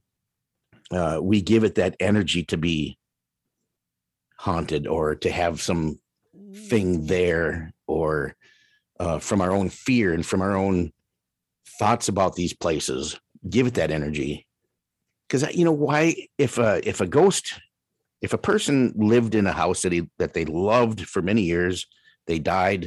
uh 0.91 1.19
we 1.21 1.41
give 1.41 1.63
it 1.63 1.75
that 1.75 1.95
energy 1.99 2.43
to 2.43 2.57
be 2.57 2.97
haunted 4.37 4.87
or 4.87 5.15
to 5.15 5.31
have 5.31 5.61
some 5.61 5.99
thing 6.69 7.05
there 7.05 7.73
or 7.87 8.35
uh 8.99 9.19
from 9.19 9.41
our 9.41 9.51
own 9.51 9.69
fear 9.69 10.13
and 10.13 10.25
from 10.25 10.41
our 10.41 10.55
own 10.55 10.91
thoughts 11.79 12.07
about 12.07 12.35
these 12.35 12.53
places 12.53 13.19
give 13.49 13.67
it 13.67 13.75
that 13.75 13.91
energy. 13.91 14.45
Because 15.27 15.55
you 15.55 15.65
know 15.65 15.71
why 15.71 16.15
if 16.37 16.57
a 16.57 16.87
if 16.87 17.01
a 17.01 17.07
ghost 17.07 17.59
if 18.25 18.33
a 18.33 18.37
person 18.51 18.91
lived 19.13 19.33
in 19.35 19.45
a 19.47 19.53
house 19.61 19.79
that 19.83 19.93
he 19.95 20.01
that 20.21 20.33
they 20.33 20.45
loved 20.45 20.99
for 21.13 21.21
many 21.21 21.43
years 21.53 21.75
they 22.27 22.39
died 22.39 22.83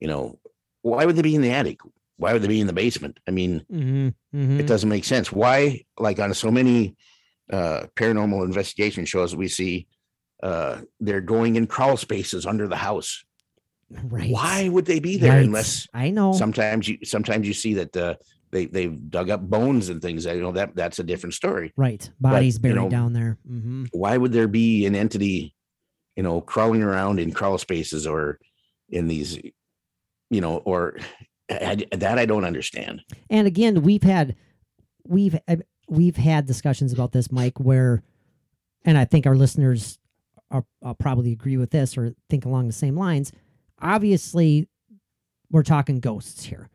you 0.00 0.08
know 0.08 0.38
why 0.82 1.04
would 1.06 1.16
they 1.16 1.22
be 1.22 1.36
in 1.36 1.42
the 1.42 1.52
attic? 1.60 1.78
Why 2.16 2.32
would 2.32 2.42
they 2.42 2.48
be 2.48 2.60
in 2.60 2.66
the 2.66 2.72
basement? 2.84 3.18
I 3.28 3.30
mean 3.30 3.64
hmm 3.70 4.08
hmm 4.32 4.60
it 4.60 4.66
doesn't 4.66 4.88
make 4.88 5.04
sense. 5.04 5.32
Why 5.32 5.82
like 6.06 6.18
on 6.18 6.34
so 6.34 6.50
many 6.50 6.96
uh 7.56 7.80
paranormal 8.00 8.44
investigation 8.44 9.04
shows 9.04 9.34
we 9.34 9.48
see 9.48 9.86
uh 10.42 10.74
they're 11.04 11.20
going 11.36 11.56
in 11.56 11.66
crawl 11.66 11.96
spaces 11.96 12.46
under 12.52 12.66
the 12.68 12.80
house. 12.88 13.24
Right. 14.16 14.30
Why 14.30 14.68
would 14.68 14.86
they 14.86 15.00
be 15.00 15.16
there 15.18 15.36
Right. 15.36 15.46
unless 15.46 15.86
i 15.94 16.10
know. 16.10 16.32
sometimes 16.32 16.88
you 16.88 16.96
sometimes 17.04 17.46
you 17.46 17.54
see 17.54 17.74
that 17.80 17.96
uh 17.96 18.14
they 18.52 18.66
they've 18.66 19.10
dug 19.10 19.30
up 19.30 19.40
bones 19.40 19.88
and 19.88 20.00
things 20.00 20.26
you 20.26 20.40
know 20.40 20.52
that 20.52 20.76
that's 20.76 20.98
a 20.98 21.04
different 21.04 21.34
story. 21.34 21.72
Right. 21.76 22.08
Bodies 22.20 22.56
you 22.56 22.60
buried 22.60 22.76
know, 22.76 22.88
down 22.88 23.12
there. 23.12 23.38
Hmm 23.46 23.84
why 23.92 24.16
would 24.16 24.32
there 24.32 24.48
be 24.48 24.86
an 24.86 24.94
entity 24.94 25.54
you 26.16 26.22
know 26.22 26.40
crawling 26.40 26.82
around 26.82 27.18
in 27.18 27.32
crawl 27.32 27.58
spaces 27.58 28.06
or 28.06 28.38
in 28.90 29.08
these 29.08 29.38
you 30.30 30.40
know 30.40 30.58
or 30.58 30.96
I, 31.50 31.84
that 31.92 32.18
i 32.18 32.26
don't 32.26 32.44
understand. 32.44 33.02
And 33.30 33.46
again 33.46 33.82
we've 33.82 34.02
had 34.02 34.36
we've 35.06 35.38
uh, 35.48 35.56
we've 35.88 36.16
had 36.16 36.46
discussions 36.46 36.92
about 36.92 37.12
this 37.12 37.32
mike 37.32 37.58
where 37.58 38.02
and 38.84 38.96
i 38.96 39.04
think 39.04 39.26
our 39.26 39.36
listeners 39.36 39.98
are, 40.50 40.64
uh 40.84 40.94
probably 40.94 41.32
agree 41.32 41.56
with 41.56 41.70
this 41.70 41.96
or 41.96 42.14
think 42.28 42.44
along 42.44 42.66
the 42.66 42.72
same 42.72 42.96
lines. 42.96 43.32
Obviously 43.80 44.68
we're 45.50 45.62
talking 45.62 46.00
ghosts 46.00 46.44
here 46.44 46.68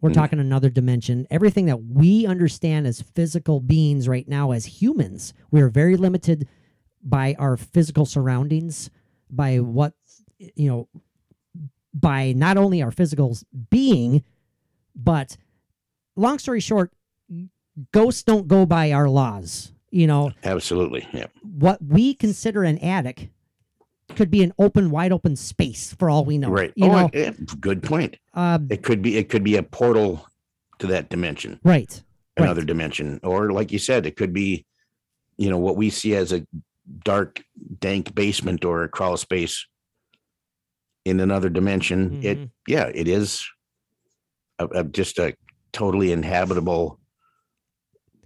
we're 0.00 0.10
Mm. 0.10 0.14
talking 0.14 0.38
another 0.38 0.70
dimension. 0.70 1.26
Everything 1.30 1.66
that 1.66 1.82
we 1.84 2.26
understand 2.26 2.86
as 2.86 3.02
physical 3.02 3.60
beings 3.60 4.06
right 4.08 4.28
now 4.28 4.52
as 4.52 4.64
humans 4.82 5.32
we're 5.50 5.68
very 5.68 5.96
limited 5.96 6.46
by 7.02 7.34
our 7.38 7.56
physical 7.56 8.04
surroundings 8.06 8.90
by 9.30 9.58
what 9.60 9.94
you 10.54 10.68
know 10.68 10.88
by 11.94 12.32
not 12.32 12.56
only 12.56 12.82
our 12.82 12.90
physical 12.90 13.36
being 13.70 14.22
but 14.94 15.36
long 16.16 16.38
story 16.38 16.60
short 16.60 16.92
ghosts 17.92 18.22
don't 18.22 18.48
go 18.48 18.66
by 18.66 18.92
our 18.92 19.08
laws 19.08 19.72
you 19.90 20.06
know? 20.06 20.30
Absolutely 20.44 21.08
yeah. 21.14 21.26
What 21.42 21.82
we 21.82 22.12
consider 22.12 22.62
an 22.62 22.76
attic 22.78 23.30
could 24.16 24.30
be 24.30 24.42
an 24.42 24.52
open 24.58 24.90
wide 24.90 25.12
open 25.12 25.36
space 25.36 25.94
for 25.98 26.08
all 26.10 26.24
we 26.24 26.38
know 26.38 26.48
right. 26.50 26.72
you 26.76 26.86
oh, 26.86 26.92
know? 26.92 27.10
Yeah, 27.12 27.32
good 27.60 27.82
point. 27.82 28.16
Um, 28.34 28.66
it 28.70 28.82
could 28.82 29.02
be 29.02 29.16
it 29.16 29.28
could 29.28 29.44
be 29.44 29.56
a 29.56 29.62
portal 29.62 30.26
to 30.78 30.86
that 30.88 31.08
dimension. 31.10 31.60
Right. 31.62 32.02
Another 32.36 32.60
Right. 32.60 32.66
dimension. 32.66 33.20
Or 33.22 33.52
like 33.52 33.72
you 33.72 33.78
said 33.78 34.06
it 34.06 34.16
could 34.16 34.32
be 34.32 34.64
you 35.36 35.50
know 35.50 35.58
what 35.58 35.76
we 35.76 35.90
see 35.90 36.14
as 36.14 36.32
a 36.32 36.46
dark 37.04 37.42
dank 37.80 38.14
basement 38.14 38.64
or 38.64 38.82
a 38.82 38.88
crawl 38.88 39.16
space 39.16 39.66
in 41.04 41.20
another 41.20 41.48
dimension. 41.48 42.20
It 42.22 42.38
Mhm. 42.38 42.50
yeah 42.66 42.90
it 42.94 43.08
is 43.08 43.44
a, 44.58 44.66
a- 44.66 44.84
just 44.84 45.18
a 45.18 45.34
totally 45.72 46.12
inhabitable 46.12 46.98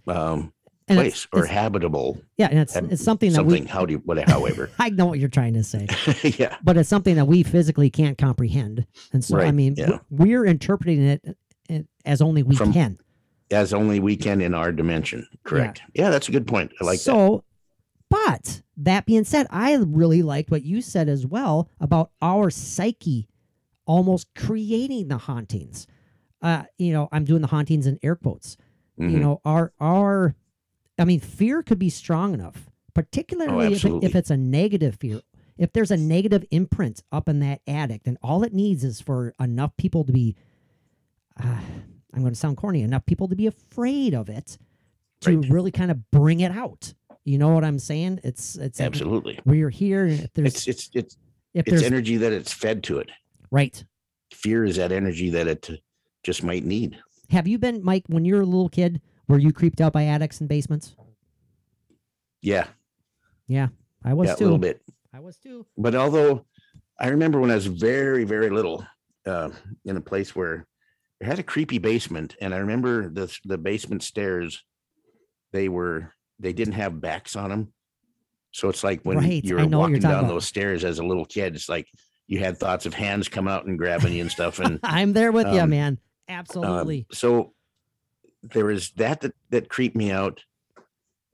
um 0.07 0.53
and 0.87 0.97
place 0.97 1.27
or 1.31 1.45
habitable 1.45 2.21
yeah 2.37 2.47
and 2.49 2.59
it's, 2.59 2.75
it's 2.75 3.03
something 3.03 3.29
that 3.31 3.35
something 3.37 3.63
we 3.63 3.69
how 3.69 3.85
do 3.85 3.93
you 3.93 3.99
what 3.99 4.17
however. 4.29 4.69
I 4.79 4.89
know 4.89 5.05
what 5.05 5.19
you're 5.19 5.29
trying 5.29 5.53
to 5.53 5.63
say. 5.63 5.87
Yeah. 6.37 6.57
But 6.63 6.77
it's 6.77 6.89
something 6.89 7.15
that 7.15 7.25
we 7.25 7.43
physically 7.43 7.89
can't 7.89 8.17
comprehend. 8.17 8.85
And 9.13 9.23
so 9.23 9.39
i 9.39 9.51
mean 9.51 9.75
yeah. 9.77 9.99
we're 10.09 10.45
interpreting 10.45 11.03
it 11.03 11.37
uh, 11.69 11.79
as 12.05 12.21
only 12.21 12.43
we 12.43 12.55
From- 12.55 12.73
can. 12.73 12.99
as 13.51 13.73
only 13.73 13.99
we 13.99 14.15
can 14.17 14.41
in 14.41 14.53
our 14.53 14.71
dimension. 14.71 15.27
Correct. 15.43 15.81
Yeah, 15.93 16.09
that's 16.09 16.27
a 16.27 16.31
good 16.31 16.47
point. 16.47 16.71
I 16.81 16.85
like 16.85 16.99
that 16.99 17.03
so 17.03 17.43
but 18.09 18.61
that 18.77 19.05
being 19.05 19.23
said 19.23 19.47
i 19.49 19.73
really 19.75 20.21
liked 20.21 20.51
what 20.51 20.63
you 20.63 20.81
said 20.81 21.07
as 21.09 21.25
well 21.25 21.69
about 21.79 22.11
our 22.21 22.49
psyche 22.49 23.27
almost 23.85 24.27
creating 24.35 25.07
the 25.07 25.17
hauntings. 25.17 25.87
Uh 26.41 26.63
you 26.77 26.91
know 26.93 27.07
i'm 27.11 27.23
doing 27.23 27.41
the 27.41 27.47
hauntings 27.47 27.87
in 27.87 27.97
air 28.03 28.15
quotes. 28.15 28.57
You 28.97 29.07
Mhm. 29.07 29.21
know 29.21 29.41
our 29.45 29.71
our 29.79 30.35
i 30.99 31.05
mean 31.05 31.19
fear 31.19 31.61
could 31.63 31.79
be 31.79 31.89
strong 31.89 32.33
enough 32.33 32.69
particularly 32.93 33.73
if, 33.73 33.83
it, 33.85 34.03
if 34.03 34.15
it's 34.15 34.29
a 34.29 34.37
negative 34.37 34.97
fear. 34.99 35.19
If 35.57 35.73
there's 35.73 35.89
a 35.89 35.97
negative 35.97 36.45
imprint 36.51 37.01
up 37.11 37.27
in 37.29 37.39
that 37.39 37.61
attic 37.67 38.03
then 38.03 38.17
all 38.21 38.43
it 38.43 38.53
needs 38.53 38.83
is 38.83 39.01
for 39.01 39.33
enough 39.39 39.75
people 39.77 40.03
to 40.03 40.11
be 40.11 40.35
uh, 41.43 41.59
i'm 42.13 42.21
going 42.21 42.33
to 42.33 42.39
sound 42.39 42.57
corny 42.57 42.81
enough 42.81 43.05
people 43.05 43.27
to 43.27 43.35
be 43.35 43.47
afraid 43.47 44.13
of 44.13 44.29
it 44.29 44.57
to 45.21 45.39
Right. 45.39 45.49
really 45.49 45.71
kind 45.71 45.89
of 45.89 46.11
bring 46.11 46.41
it 46.41 46.51
out. 46.51 46.93
You 47.23 47.37
know 47.37 47.49
what 47.53 47.63
i'm 47.63 47.79
saying? 47.79 48.19
It's 48.23 48.55
it's 48.57 48.79
like 48.79 48.87
absolutely. 48.87 49.39
we're 49.45 49.69
here 49.69 50.05
if 50.07 50.33
there's 50.33 50.55
it's 50.55 50.67
it's 50.67 50.89
it's 50.93 51.17
if 51.53 51.67
it's 51.67 51.81
energy 51.83 52.17
that 52.17 52.33
it's 52.33 52.51
fed 52.51 52.83
to 52.83 52.97
it. 52.99 53.09
Right. 53.49 53.83
Fear 54.33 54.65
is 54.65 54.75
that 54.75 54.91
energy 54.91 55.29
that 55.29 55.47
it 55.47 55.69
just 56.23 56.43
might 56.43 56.65
need. 56.65 56.97
Have 57.29 57.47
you 57.47 57.57
been 57.57 57.81
mike 57.83 58.03
when 58.07 58.25
you 58.25 58.35
were 58.35 58.41
a 58.41 58.45
little 58.45 58.67
kid 58.69 58.99
were 59.33 59.39
you 59.39 59.51
creeped 59.51 59.81
out 59.81 59.91
by 59.91 60.03
attics 60.05 60.39
and 60.39 60.47
basements 60.47 60.95
yeah 62.41 62.67
yeah 63.47 63.67
i 64.05 64.13
was 64.13 64.29
yeah, 64.29 64.35
a 64.35 64.41
little 64.43 64.57
bit 64.57 64.81
i 65.13 65.19
was 65.19 65.37
too 65.37 65.65
but 65.77 65.95
although 65.95 66.45
I 66.99 67.07
remember 67.07 67.39
when 67.39 67.49
I 67.49 67.55
was 67.55 67.65
very, 67.65 68.23
very 68.23 68.51
little, 68.51 68.85
uh, 69.25 69.49
in 69.83 69.97
a 69.97 70.01
place 70.01 70.35
where 70.35 70.67
it 71.19 71.25
had 71.25 71.39
a 71.39 71.43
creepy 71.43 71.79
basement, 71.79 72.35
and 72.39 72.53
I 72.53 72.57
remember 72.59 73.09
the 73.09 73.35
the 73.45 73.57
basement 73.57 74.03
stairs, 74.03 74.63
they 75.51 75.69
were 75.69 76.13
they 76.39 76.53
didn't 76.53 76.75
have 76.75 77.01
backs 77.01 77.35
on 77.35 77.49
them, 77.49 77.73
So 78.51 78.69
it's 78.69 78.83
like 78.83 79.01
when 79.01 79.17
Right, 79.17 79.43
you 79.43 79.57
I 79.57 79.63
were 79.63 79.69
know 79.69 79.79
what 79.79 79.89
you're 79.89 79.97
walking 79.97 80.01
down 80.03 80.19
about. 80.25 80.33
those 80.33 80.45
stairs 80.45 80.85
as 80.85 80.99
a 80.99 81.03
little 81.03 81.25
kid. 81.25 81.55
It's 81.55 81.67
like 81.67 81.87
you 82.27 82.39
had 82.39 82.57
thoughts 82.59 82.85
of 82.85 82.93
hands 82.93 83.27
come 83.27 83.47
out 83.47 83.65
and 83.65 83.77
grabbing 83.77 84.13
you 84.13 84.21
and 84.21 84.31
stuff. 84.31 84.59
And 84.59 84.79
I'm 84.83 85.13
there 85.13 85.31
with 85.31 85.51
you, 85.51 85.61
Um, 85.61 85.71
man. 85.71 85.93
um, 85.93 85.99
Absolutely. 86.29 87.07
so 87.11 87.53
there 88.43 88.65
was 88.65 88.91
that, 88.91 89.21
that 89.21 89.33
that 89.49 89.69
creeped 89.69 89.95
me 89.95 90.11
out. 90.11 90.43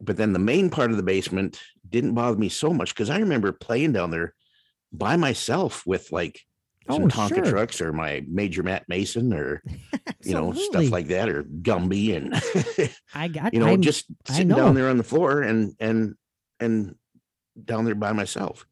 But 0.02 0.16
then 0.18 0.32
the 0.32 0.40
main 0.40 0.70
part 0.70 0.92
of 0.92 0.98
the 0.98 1.04
basement 1.04 1.60
didn't 1.90 2.14
bother 2.14 2.38
me 2.38 2.48
so 2.50 2.72
much 2.74 2.94
because 2.94 3.10
I 3.10 3.18
remember 3.20 3.52
playing 3.52 3.92
down 3.94 4.12
there 4.12 4.34
by 4.94 5.18
myself 5.18 5.86
with 5.86 6.12
like 6.12 6.40
some 6.90 7.04
Oh, 7.04 7.08
Tonka 7.08 7.36
sure. 7.36 7.46
trucks 7.46 7.82
or 7.82 7.92
my 7.94 8.24
Major 8.28 8.64
Matt 8.64 8.88
Mason 8.88 9.34
or 9.34 9.62
you 10.24 10.34
know 10.34 10.54
stuff 10.54 10.90
like 10.90 11.08
that 11.08 11.30
or 11.30 11.44
Gumby 11.44 12.16
and 12.16 12.90
I 13.14 13.28
got 13.28 13.54
you 13.54 13.60
know 13.60 13.68
I'm- 13.68 13.82
just 13.82 14.06
sitting 14.26 14.48
down 14.48 14.74
there 14.74 14.90
on 14.90 14.98
the 14.98 15.04
floor 15.04 15.42
and 15.42 15.76
and 15.80 16.16
and 16.60 16.96
down 17.64 17.84
there 17.86 17.96
by 17.96 18.14
myself 18.14 18.66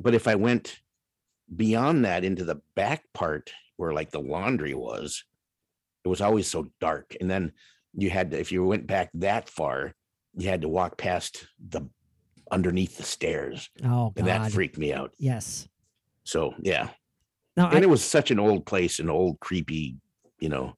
but 0.00 0.14
if 0.14 0.28
i 0.28 0.36
went 0.36 0.78
beyond 1.54 2.04
that 2.04 2.22
into 2.24 2.44
the 2.44 2.60
back 2.76 3.02
part 3.12 3.52
where 3.76 3.92
like 3.92 4.10
the 4.12 4.20
laundry 4.20 4.74
was 4.74 5.24
it 6.04 6.08
was 6.08 6.20
always 6.20 6.46
so 6.46 6.68
dark 6.80 7.16
and 7.20 7.28
then 7.28 7.50
you 7.94 8.10
had 8.10 8.30
to 8.30 8.38
if 8.38 8.52
you 8.52 8.64
went 8.64 8.86
back 8.86 9.10
that 9.14 9.48
far 9.48 9.94
you 10.36 10.48
had 10.48 10.60
to 10.62 10.68
walk 10.68 10.96
past 10.98 11.46
the 11.70 11.80
underneath 12.50 12.96
the 12.96 13.02
stairs 13.02 13.68
oh 13.84 14.12
and 14.16 14.26
that 14.26 14.50
freaked 14.52 14.78
me 14.78 14.92
out 14.92 15.12
yes. 15.18 15.68
so 16.24 16.54
yeah 16.60 16.88
No, 17.56 17.66
and 17.66 17.78
I, 17.78 17.82
it 17.82 17.88
was 17.88 18.02
such 18.04 18.30
an 18.30 18.38
old 18.38 18.64
place 18.66 18.98
an 18.98 19.10
old 19.10 19.40
creepy 19.40 19.96
you 20.40 20.48
know 20.48 20.74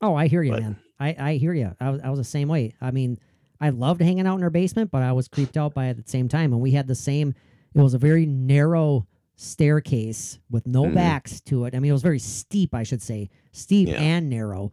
oh, 0.00 0.14
I 0.14 0.26
hear 0.28 0.42
you, 0.42 0.52
but- 0.52 0.62
man. 0.62 0.76
I, 1.00 1.16
I 1.18 1.32
hear 1.36 1.54
you. 1.54 1.74
I 1.80 1.90
was, 1.90 2.00
I 2.02 2.10
was 2.10 2.18
the 2.18 2.24
same 2.24 2.46
way. 2.46 2.74
I 2.80 2.92
mean, 2.92 3.18
I 3.60 3.70
loved 3.70 4.00
hanging 4.00 4.26
out 4.28 4.36
in 4.36 4.44
our 4.44 4.50
basement, 4.50 4.90
but 4.92 5.02
I 5.02 5.12
was 5.12 5.26
creeped 5.28 5.56
out 5.56 5.74
by 5.74 5.86
it 5.86 5.90
at 5.98 6.04
the 6.04 6.10
same 6.10 6.28
time. 6.28 6.52
And 6.52 6.62
we 6.62 6.70
had 6.70 6.86
the 6.86 6.94
same. 6.94 7.34
It 7.74 7.80
was 7.80 7.94
a 7.94 7.98
very 7.98 8.24
narrow 8.26 9.06
staircase 9.34 10.38
with 10.50 10.66
no 10.66 10.84
Mhm. 10.84 10.94
backs 10.94 11.40
to 11.42 11.64
it. 11.64 11.74
I 11.74 11.78
mean, 11.80 11.88
it 11.88 11.92
was 11.94 12.02
very 12.02 12.18
steep, 12.20 12.74
I 12.74 12.82
should 12.84 13.02
say, 13.02 13.28
steep 13.50 13.88
Yeah. 13.88 13.96
and 14.00 14.28
narrow, 14.30 14.72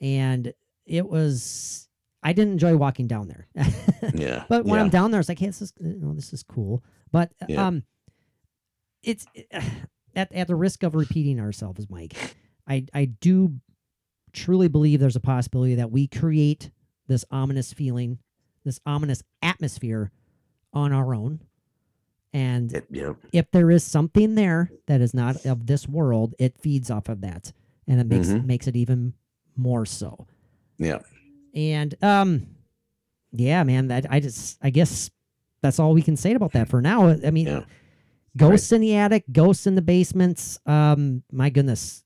and 0.00 0.52
it 0.90 1.08
was. 1.08 1.88
I 2.22 2.34
didn't 2.34 2.52
enjoy 2.52 2.76
walking 2.76 3.06
down 3.06 3.28
there. 3.28 3.46
yeah 4.14 4.44
But 4.48 4.66
when 4.66 4.74
yeah. 4.78 4.84
I'm 4.84 4.90
down 4.90 5.10
there, 5.10 5.20
it's 5.20 5.28
like, 5.30 5.38
hey, 5.38 5.46
this 5.46 5.62
is 5.62 5.72
you 5.80 5.96
know, 5.96 6.12
this 6.12 6.34
is 6.34 6.42
cool. 6.42 6.84
But 7.10 7.32
Yeah. 7.48 7.66
um, 7.66 7.82
it's 9.02 9.24
at 10.14 10.30
at 10.32 10.46
the 10.48 10.54
risk 10.56 10.82
of 10.82 10.94
repeating 10.94 11.40
ourselves, 11.40 11.86
Mike. 11.88 12.14
I 12.66 12.84
I 12.92 13.06
do 13.06 13.60
truly 14.32 14.68
believe 14.68 15.00
there's 15.00 15.16
a 15.16 15.20
possibility 15.20 15.76
that 15.76 15.90
we 15.90 16.06
create 16.06 16.70
this 17.06 17.24
ominous 17.30 17.72
feeling, 17.72 18.18
this 18.64 18.80
ominous 18.84 19.22
atmosphere 19.42 20.12
on 20.72 20.92
our 20.92 21.14
own. 21.14 21.40
And 22.32 22.72
It- 22.72 22.86
yeah 22.90 23.12
if 23.32 23.50
there 23.50 23.70
is 23.70 23.82
something 23.82 24.34
there 24.34 24.70
that 24.86 25.00
is 25.00 25.14
not 25.14 25.44
of 25.46 25.66
this 25.66 25.88
world, 25.88 26.34
it 26.38 26.58
feeds 26.58 26.90
off 26.90 27.08
of 27.08 27.22
that, 27.22 27.52
and 27.86 27.98
it 27.98 28.06
makes 28.06 28.28
Mhm. 28.28 28.44
makes 28.44 28.66
it 28.68 28.76
even 28.76 29.14
more 29.56 29.86
so. 29.86 30.26
Yeah 30.80 30.98
And 31.54 31.94
um, 32.02 32.46
yeah, 33.32 33.62
man, 33.62 33.88
that 33.88 34.06
I 34.10 34.18
just 34.20 34.58
I 34.62 34.70
guess 34.70 35.10
that's 35.62 35.78
all 35.78 35.92
we 35.94 36.02
can 36.02 36.16
say 36.16 36.32
about 36.34 36.52
that 36.52 36.68
for 36.68 36.80
now. 36.82 37.08
I 37.08 37.30
mean, 37.30 37.46
Yeah. 37.46 37.64
ghosts 38.36 38.72
in 38.72 38.80
the 38.80 38.96
attic, 38.96 39.24
ghosts 39.30 39.66
in 39.66 39.74
the 39.76 39.82
basements. 39.82 40.58
Um, 40.66 41.22
my 41.30 41.50
goodness, 41.50 42.02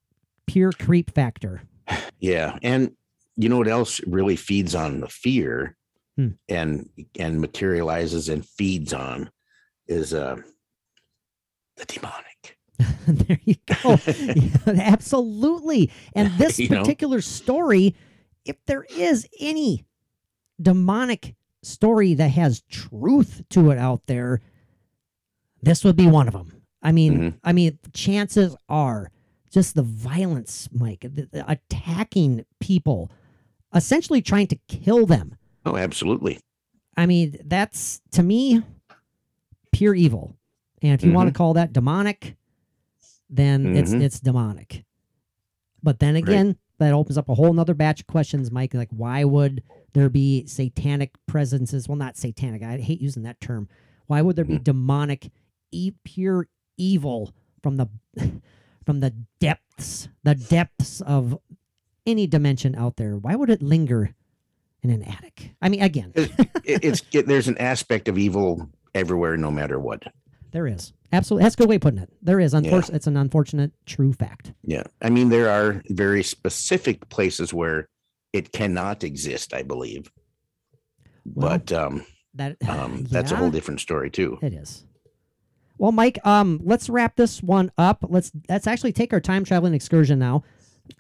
pure 0.46 0.72
creep 0.72 1.10
factor. 1.14 1.62
Yeah, 2.20 2.58
and 2.62 2.92
you 3.36 3.48
know 3.48 3.58
what 3.58 3.68
else 3.68 4.00
really 4.06 4.36
feeds 4.36 4.74
on 4.74 5.00
the 5.00 5.08
fear, 5.08 5.76
Hmm. 6.16 6.28
and 6.48 6.88
and 7.18 7.40
materializes 7.40 8.28
and 8.28 8.44
feeds 8.44 8.92
on 8.92 9.30
is 9.88 10.12
uh 10.14 10.36
the 11.76 11.84
demonic. 11.86 12.58
there 13.06 13.40
you 13.44 13.56
go. 13.66 13.98
Yeah, 14.06 14.50
absolutely. 14.66 15.90
And 16.14 16.32
this 16.38 16.58
You 16.58 16.68
know? 16.68 16.80
particular 16.82 17.20
story, 17.20 17.94
if 18.45 18.57
there 18.66 18.84
is 18.90 19.26
any 19.40 19.84
demonic 20.61 21.34
story 21.62 22.14
that 22.14 22.28
has 22.28 22.62
truth 22.68 23.42
to 23.51 23.70
it 23.70 23.78
out 23.78 24.03
there, 24.07 24.40
this 25.62 25.82
would 25.84 25.97
be 25.97 26.07
one 26.07 26.28
of 26.28 26.34
them. 26.34 26.62
I 26.82 26.92
mean, 26.92 27.18
Mhm. 27.18 27.38
I 27.42 27.53
mean, 27.53 27.78
chances 27.95 28.55
are 28.68 29.11
just 29.51 29.74
the 29.74 29.82
violence, 29.82 30.68
Mike, 30.72 31.01
the, 31.01 31.26
the 31.32 31.51
attacking 31.51 32.45
people, 32.61 33.11
essentially 33.74 34.20
trying 34.20 34.49
to 34.49 34.57
kill 34.68 35.07
them. 35.07 35.36
Oh, 35.64 35.76
absolutely. 35.76 36.40
I 36.97 37.07
mean, 37.07 37.38
that's 37.47 38.01
to 38.12 38.22
me 38.22 38.62
pure 39.72 39.95
evil. 39.95 40.36
And 40.82 40.92
if 40.92 41.03
you 41.03 41.12
want 41.12 41.28
to 41.28 41.32
call 41.32 41.55
that 41.55 41.72
demonic, 41.72 42.36
then 43.30 43.74
it's 43.74 43.92
Mhm. 43.95 44.03
it's 44.03 44.20
demonic. 44.20 44.84
But 45.82 45.99
then 45.99 46.14
again, 46.16 46.57
that 46.78 46.92
opens 46.92 47.18
up 47.18 47.28
a 47.28 47.34
whole 47.34 47.52
nother 47.52 47.74
batch 47.74 48.00
of 48.00 48.06
questions, 48.06 48.50
Mike. 48.50 48.74
Like, 48.74 48.90
why 48.90 49.24
would 49.24 49.62
there 49.92 50.08
be 50.08 50.46
satanic 50.46 51.12
presences? 51.26 51.88
Well, 51.88 51.96
not 51.96 52.16
satanic. 52.16 52.62
I 52.62 52.78
hate 52.78 53.00
using 53.00 53.22
that 53.22 53.40
term. 53.40 53.68
Why 54.06 54.22
would 54.22 54.36
there 54.36 54.44
be 54.44 54.54
mm-hmm. 54.54 54.64
demonic, 54.64 55.30
e- 55.72 55.92
pure 56.04 56.48
evil 56.76 57.32
from 57.62 57.76
the 57.76 57.88
from 58.84 59.00
the 59.00 59.10
depths, 59.40 60.08
the 60.22 60.34
depths 60.34 61.00
of 61.00 61.38
any 62.06 62.26
dimension 62.26 62.74
out 62.74 62.96
there? 62.96 63.16
Why 63.16 63.34
would 63.34 63.50
it 63.50 63.62
linger 63.62 64.14
in 64.82 64.90
an 64.90 65.02
attic? 65.02 65.54
I 65.62 65.68
mean, 65.68 65.82
again, 65.82 66.12
It, 66.14 66.30
it's 66.64 67.02
it, 67.12 67.26
there's 67.26 67.48
an 67.48 67.58
aspect 67.58 68.08
of 68.08 68.18
evil 68.18 68.68
everywhere, 68.94 69.36
no 69.36 69.50
matter 69.50 69.78
what. 69.78 70.02
There 70.50 70.66
is. 70.66 70.92
Absolutely. 71.14 71.44
That's 71.44 71.54
a 71.54 71.58
good 71.58 71.68
way 71.68 71.76
of 71.76 71.80
putting 71.82 72.00
it. 72.00 72.10
There 72.22 72.40
is. 72.40 72.52
Unfortunately, 72.54 72.96
it's 72.96 73.06
an 73.06 73.16
unfortunate 73.16 73.72
true 73.86 74.12
fact. 74.12 74.52
Yeah, 74.64 74.82
I 75.00 75.10
mean 75.10 75.28
there 75.28 75.48
are 75.48 75.82
very 75.90 76.22
specific 76.22 77.08
places 77.08 77.54
where 77.54 77.88
it 78.32 78.52
cannot 78.52 79.04
exist. 79.04 79.54
I 79.54 79.62
believe, 79.62 80.10
Well, 81.24 81.50
but 81.58 81.72
um, 81.72 82.04
That 82.34 82.56
um, 82.68 83.04
that's 83.10 83.32
a 83.32 83.36
whole 83.36 83.50
different 83.50 83.80
story 83.80 84.10
too. 84.10 84.38
It 84.42 84.52
is. 84.52 84.84
Well, 85.78 85.92
Mike, 85.92 86.18
um, 86.24 86.60
let's 86.64 86.88
wrap 86.88 87.16
this 87.16 87.42
one 87.42 87.70
up. 87.78 88.04
Let's 88.08 88.30
let's 88.48 88.66
actually 88.66 88.92
take 88.92 89.12
our 89.12 89.20
time 89.20 89.44
traveling 89.44 89.74
excursion 89.74 90.18
now. 90.18 90.42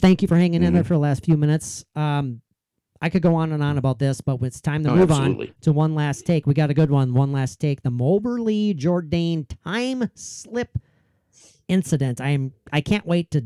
Thank 0.00 0.22
you 0.22 0.28
for 0.28 0.36
hanging 0.36 0.62
in 0.62 0.72
there 0.72 0.82
Mhm. 0.82 0.86
for 0.86 0.94
the 0.94 1.00
last 1.00 1.24
few 1.24 1.36
minutes. 1.36 1.84
Um, 1.94 2.40
I 3.04 3.10
could 3.10 3.20
go 3.20 3.34
on 3.34 3.52
and 3.52 3.62
on 3.62 3.76
about 3.76 3.98
this, 3.98 4.22
but 4.22 4.40
it's 4.42 4.62
time 4.62 4.82
to 4.84 4.90
Oh, 4.90 4.96
move 4.96 5.10
absolutely. 5.10 5.48
on 5.48 5.54
to 5.60 5.72
one 5.72 5.94
last 5.94 6.24
take. 6.24 6.46
We 6.46 6.54
got 6.54 6.70
a 6.70 6.74
good 6.74 6.90
one. 6.90 7.12
One 7.12 7.32
last 7.32 7.60
take. 7.60 7.82
The 7.82 7.90
Moberly 7.90 8.74
Jourdain 8.74 9.46
time 9.62 10.08
slip 10.14 10.78
incident. 11.68 12.18
I'm 12.20 12.52
I 12.72 12.80
can't 12.80 13.06
wait 13.06 13.30
to 13.32 13.44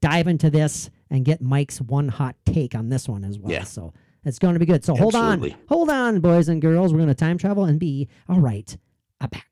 dive 0.00 0.28
into 0.28 0.48
this 0.48 0.90
and 1.10 1.24
get 1.24 1.42
Mike's 1.42 1.80
one 1.80 2.06
hot 2.08 2.36
take 2.46 2.76
on 2.76 2.88
this 2.88 3.08
one 3.08 3.24
as 3.24 3.36
well. 3.36 3.50
Yeah. 3.52 3.64
So 3.64 3.92
it's 4.24 4.38
going 4.38 4.54
to 4.54 4.60
be 4.60 4.66
good. 4.66 4.84
So 4.84 4.94
hold 4.94 5.16
on, 5.16 5.54
hold 5.68 5.90
on, 5.90 6.20
boys 6.20 6.48
and 6.48 6.62
girls. 6.62 6.92
We're 6.92 6.98
going 7.00 7.08
to 7.08 7.14
time 7.16 7.36
travel 7.36 7.64
and 7.64 7.80
be 7.80 8.08
all 8.28 8.38
right. 8.40 8.76
A 9.20 9.26
back. 9.28 9.46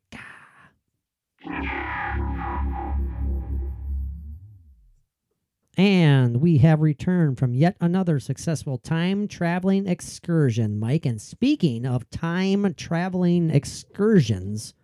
And 5.79 6.41
we 6.41 6.59
have 6.59 6.81
returned 6.81 7.39
from 7.39 7.55
yet 7.55 7.77
another 7.81 8.19
successful 8.19 8.79
time 8.79 9.29
traveling 9.29 9.87
excursion, 9.87 10.81
Mike. 10.81 11.07
And 11.07 11.23
speaking 11.23 11.87
of 11.87 12.11
time 12.11 12.75
traveling 12.75 13.51
excursions, 13.51 14.75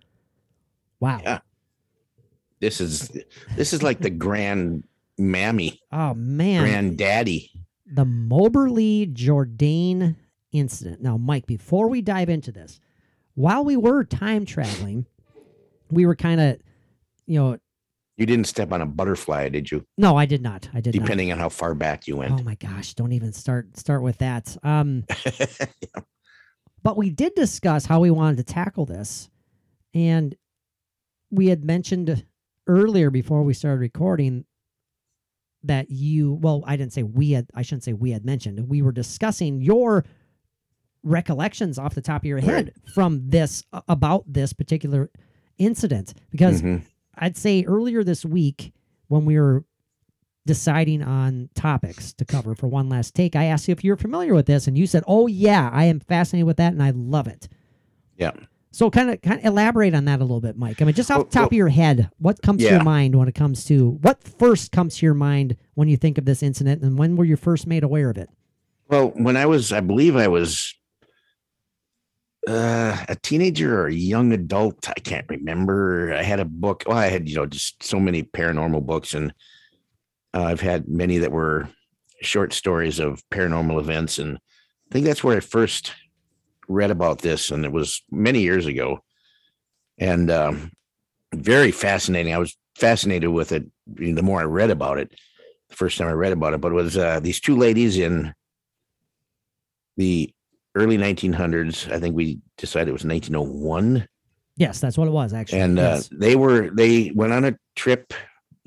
wow. 1.00 1.20
Yeah. 1.22 1.38
This 2.60 2.80
is 2.80 3.10
this 3.56 3.72
is 3.72 3.82
like 3.82 3.98
the 3.98 4.10
grand 4.24 4.84
mammy, 5.18 5.80
Oh, 5.90 6.14
man. 6.14 6.62
granddaddy. 6.62 7.50
the 7.86 8.04
Moberly 8.04 9.06
Jourdain 9.08 10.14
incident. 10.52 11.02
Now, 11.02 11.16
Mike, 11.16 11.46
before 11.46 11.88
we 11.88 12.02
dive 12.02 12.28
into 12.28 12.52
this, 12.52 12.78
while 13.34 13.64
we 13.64 13.76
were 13.76 14.04
time 14.04 14.46
traveling, 14.46 15.06
we 15.90 16.06
were 16.06 16.14
kind 16.14 16.40
of, 16.40 16.58
you 17.26 17.38
know, 17.40 17.58
You 18.16 18.26
didn't 18.26 18.46
step 18.46 18.72
on 18.72 18.80
a 18.80 18.86
butterfly, 18.86 19.48
did 19.48 19.70
you? 19.70 19.84
no, 19.98 20.16
I 20.16 20.24
did 20.26 20.40
not. 20.42 20.68
I 20.72 20.80
did 20.80 20.94
not. 20.94 21.02
Depending 21.02 21.32
on 21.32 21.38
how 21.38 21.48
far 21.48 21.74
back 21.74 22.06
you 22.06 22.16
went. 22.18 22.32
Oh 22.40 22.42
my 22.44 22.54
gosh, 22.54 22.94
don't 22.94 23.12
even 23.12 23.32
start 23.32 23.76
start 23.76 24.02
with 24.02 24.18
that. 24.18 24.56
Um 24.62 25.04
but 26.82 26.96
we 26.96 27.10
did 27.10 27.34
discuss 27.34 27.86
how 27.86 28.00
we 28.00 28.10
wanted 28.10 28.36
to 28.38 28.44
tackle 28.44 28.86
this. 28.86 29.30
And 29.94 30.34
we 31.30 31.48
had 31.48 31.64
mentioned 31.64 32.24
earlier 32.66 33.10
before 33.10 33.42
we 33.42 33.54
started 33.54 33.80
recording 33.80 34.44
that 35.64 35.90
you 35.90 36.34
well, 36.34 36.62
I 36.66 36.76
didn't 36.76 36.92
say 36.92 37.02
we 37.02 37.32
had 37.32 37.46
I 37.54 37.62
shouldn't 37.62 37.84
say 37.84 37.94
we 37.94 38.10
had 38.12 38.24
mentioned. 38.24 38.68
We 38.68 38.82
were 38.82 38.92
discussing 38.92 39.60
your 39.60 40.04
recollections 41.02 41.78
off 41.78 41.94
the 41.94 42.00
top 42.00 42.22
of 42.22 42.26
your 42.26 42.38
head 42.40 42.72
from 42.94 43.28
this 43.28 43.62
about 43.88 44.24
this 44.26 44.52
particular 44.52 45.10
incident 45.58 46.14
because 46.30 46.62
Mhm. 46.62 46.82
I'd 47.18 47.36
say 47.36 47.64
earlier 47.64 48.02
this 48.04 48.24
week 48.24 48.72
when 49.08 49.24
we 49.24 49.38
were 49.38 49.64
deciding 50.46 51.02
on 51.02 51.48
topics 51.54 52.12
to 52.14 52.24
cover 52.24 52.54
for 52.54 52.66
one 52.66 52.88
last 52.88 53.14
take, 53.14 53.34
I 53.34 53.44
asked 53.44 53.66
you 53.68 53.72
if 53.72 53.82
you're 53.82 53.96
familiar 53.96 54.34
with 54.34 54.46
this, 54.46 54.66
and 54.66 54.76
you 54.76 54.86
said, 54.86 55.02
"Oh 55.06 55.26
yeah, 55.26 55.70
I 55.72 55.84
am 55.84 56.00
fascinated 56.00 56.46
with 56.46 56.58
that, 56.58 56.72
and 56.72 56.82
I 56.82 56.90
love 56.90 57.26
it." 57.26 57.48
Yeah. 58.18 58.32
So 58.70 58.90
kind 58.90 59.10
of 59.10 59.22
kind 59.22 59.38
of 59.38 59.44
elaborate 59.46 59.94
on 59.94 60.04
that 60.06 60.18
a 60.20 60.24
little 60.24 60.40
bit, 60.40 60.56
Mike. 60.58 60.82
I 60.82 60.84
mean, 60.84 60.94
just 60.94 61.10
off 61.10 61.16
Well- 61.18 61.24
the 61.24 61.30
top 61.30 61.40
well- 61.42 61.46
of 61.48 61.52
your 61.54 61.68
head, 61.68 62.10
what 62.18 62.42
comes 62.42 62.62
to 62.62 62.68
your 62.70 62.82
mind 62.84 63.14
when 63.14 63.28
it 63.28 63.34
comes 63.34 63.64
to 63.66 63.92
what 64.02 64.22
first 64.22 64.72
comes 64.72 64.96
to 64.98 65.06
your 65.06 65.14
mind 65.14 65.56
when 65.74 65.88
you 65.88 65.96
think 65.96 66.18
of 66.18 66.24
this 66.24 66.42
incident, 66.42 66.82
and 66.82 66.98
when 66.98 67.16
were 67.16 67.24
you 67.24 67.36
first 67.36 67.66
made 67.66 67.84
aware 67.84 68.10
of 68.10 68.18
it? 68.18 68.28
Well, 68.88 69.12
when 69.16 69.36
I 69.36 69.46
was, 69.46 69.72
I 69.72 69.80
believe 69.80 70.14
I 70.16 70.28
was 70.28 70.74
uh, 72.46 73.04
a 73.08 73.16
teenager 73.22 73.80
or 73.80 73.86
a 73.86 73.94
young 73.94 74.32
adult. 74.32 74.88
I 74.88 75.00
can't 75.00 75.26
remember. 75.28 76.12
I 76.12 76.22
had 76.22 76.40
a 76.40 76.44
book. 76.44 76.84
Well, 76.86 76.98
I 76.98 77.06
had, 77.06 77.28
you 77.28 77.36
know, 77.36 77.46
just 77.46 77.82
so 77.82 77.98
many 77.98 78.22
paranormal 78.22 78.84
books, 78.84 79.14
and 79.14 79.32
uh, 80.34 80.42
I've 80.42 80.60
had 80.60 80.88
many 80.88 81.18
that 81.18 81.32
were 81.32 81.68
short 82.22 82.52
stories 82.52 82.98
of 82.98 83.22
paranormal 83.30 83.78
events. 83.78 84.18
And 84.18 84.36
I 84.36 84.92
think 84.92 85.06
that's 85.06 85.22
where 85.22 85.36
I 85.36 85.40
first 85.40 85.92
read 86.68 86.90
about 86.90 87.20
this. 87.20 87.50
And 87.50 87.64
it 87.64 87.72
was 87.72 88.02
many 88.10 88.40
years 88.40 88.66
ago. 88.66 89.00
And 89.98 90.30
um, 90.30 90.72
very 91.34 91.70
fascinating. 91.70 92.34
I 92.34 92.38
was 92.38 92.56
fascinated 92.76 93.30
with 93.30 93.52
it 93.52 93.66
the 93.86 94.22
more 94.22 94.40
I 94.40 94.44
read 94.44 94.70
about 94.70 94.98
it. 94.98 95.14
The 95.68 95.76
first 95.76 95.98
time 95.98 96.08
I 96.08 96.12
read 96.12 96.32
about 96.32 96.54
it, 96.54 96.60
but 96.60 96.72
it 96.72 96.74
was 96.74 96.96
uh, 96.96 97.20
these 97.20 97.40
two 97.40 97.56
ladies 97.56 97.96
in 97.98 98.34
the 99.96 100.33
early 100.74 100.98
1900s. 100.98 101.90
I 101.92 101.98
think 102.00 102.14
we 102.16 102.40
decided 102.58 102.88
it 102.88 102.92
was 102.92 103.04
1901, 103.04 104.06
Yes, 104.56 104.78
that's 104.80 104.96
what 104.96 105.08
it 105.08 105.10
was 105.10 105.32
actually. 105.32 105.60
and 105.60 105.78
uh, 105.80 106.00
they 106.12 106.36
were 106.36 106.70
they 106.70 107.10
went 107.14 107.32
on 107.32 107.44
a 107.44 107.56
trip 107.74 108.14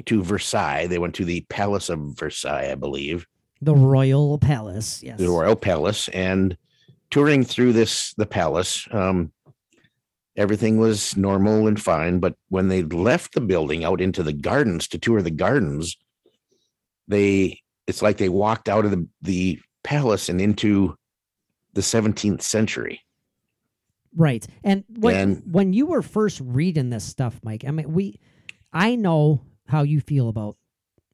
to 0.05 0.22
Versailles. 0.22 0.86
They 0.88 0.99
went 0.99 1.16
to 1.16 1.24
the 1.26 1.45
Palace 1.49 1.89
of 1.89 1.99
Versailles, 2.20 2.70
I 2.72 2.76
believe, 2.76 3.26
the 3.62 3.74
Royal 3.74 4.38
Palace. 4.38 5.01
Yes. 5.01 5.18
the 5.18 5.30
Royal 5.30 5.55
Palace, 5.55 6.10
and 6.10 6.58
touring 7.10 7.45
through 7.45 7.72
this 7.72 8.14
the 8.18 8.26
palace. 8.26 8.86
Um, 8.91 9.32
everything 10.36 10.78
was 10.78 11.16
normal 11.16 11.68
and 11.68 11.82
fine, 11.82 12.20
but 12.20 12.36
when 12.49 12.68
they 12.68 12.84
left 12.84 13.34
the 13.34 13.41
building 13.41 13.86
out 13.86 14.01
into 14.01 14.24
the 14.24 14.34
gardens 14.34 14.89
to 14.89 14.99
tour 14.99 15.22
the 15.22 15.32
gardens, 15.32 15.95
they 17.08 17.62
it's 17.88 18.01
like 18.01 18.18
they 18.18 18.28
walked 18.30 18.68
out 18.68 18.84
of 18.84 18.91
the 18.91 19.08
the 19.22 19.60
palace 19.86 20.28
and 20.28 20.41
into 20.41 20.95
the 21.78 21.82
17th 21.84 22.41
century. 22.41 23.01
Right. 24.15 24.45
And 24.63 24.84
when 24.89 25.15
And- 25.15 25.43
when 25.53 25.73
you 25.73 25.86
were 25.86 26.01
first 26.01 26.41
reading 26.43 26.89
this 26.89 27.03
stuff, 27.03 27.39
Mike, 27.43 27.63
I 27.67 27.71
mean, 27.71 27.93
we, 27.93 28.19
I 28.73 28.95
know 28.95 29.43
how 29.67 29.84
you 29.84 30.01
feel 30.01 30.28
about 30.28 30.57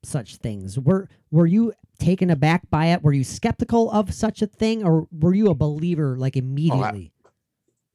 such 0.03 0.37
things. 0.37 0.79
Were 0.79 1.09
were 1.31 1.45
you 1.47 1.73
taken 1.99 2.29
aback 2.29 2.69
by 2.69 2.87
it? 2.87 3.03
Were 3.03 3.11
you 3.11 3.25
skeptical 3.25 3.91
of 3.91 4.13
such 4.13 4.41
a 4.41 4.47
thing, 4.47 4.85
or 4.85 5.07
were 5.11 5.33
you 5.33 5.49
a 5.49 5.55
believer 5.55 6.17
like 6.17 6.37
immediately? 6.37 7.11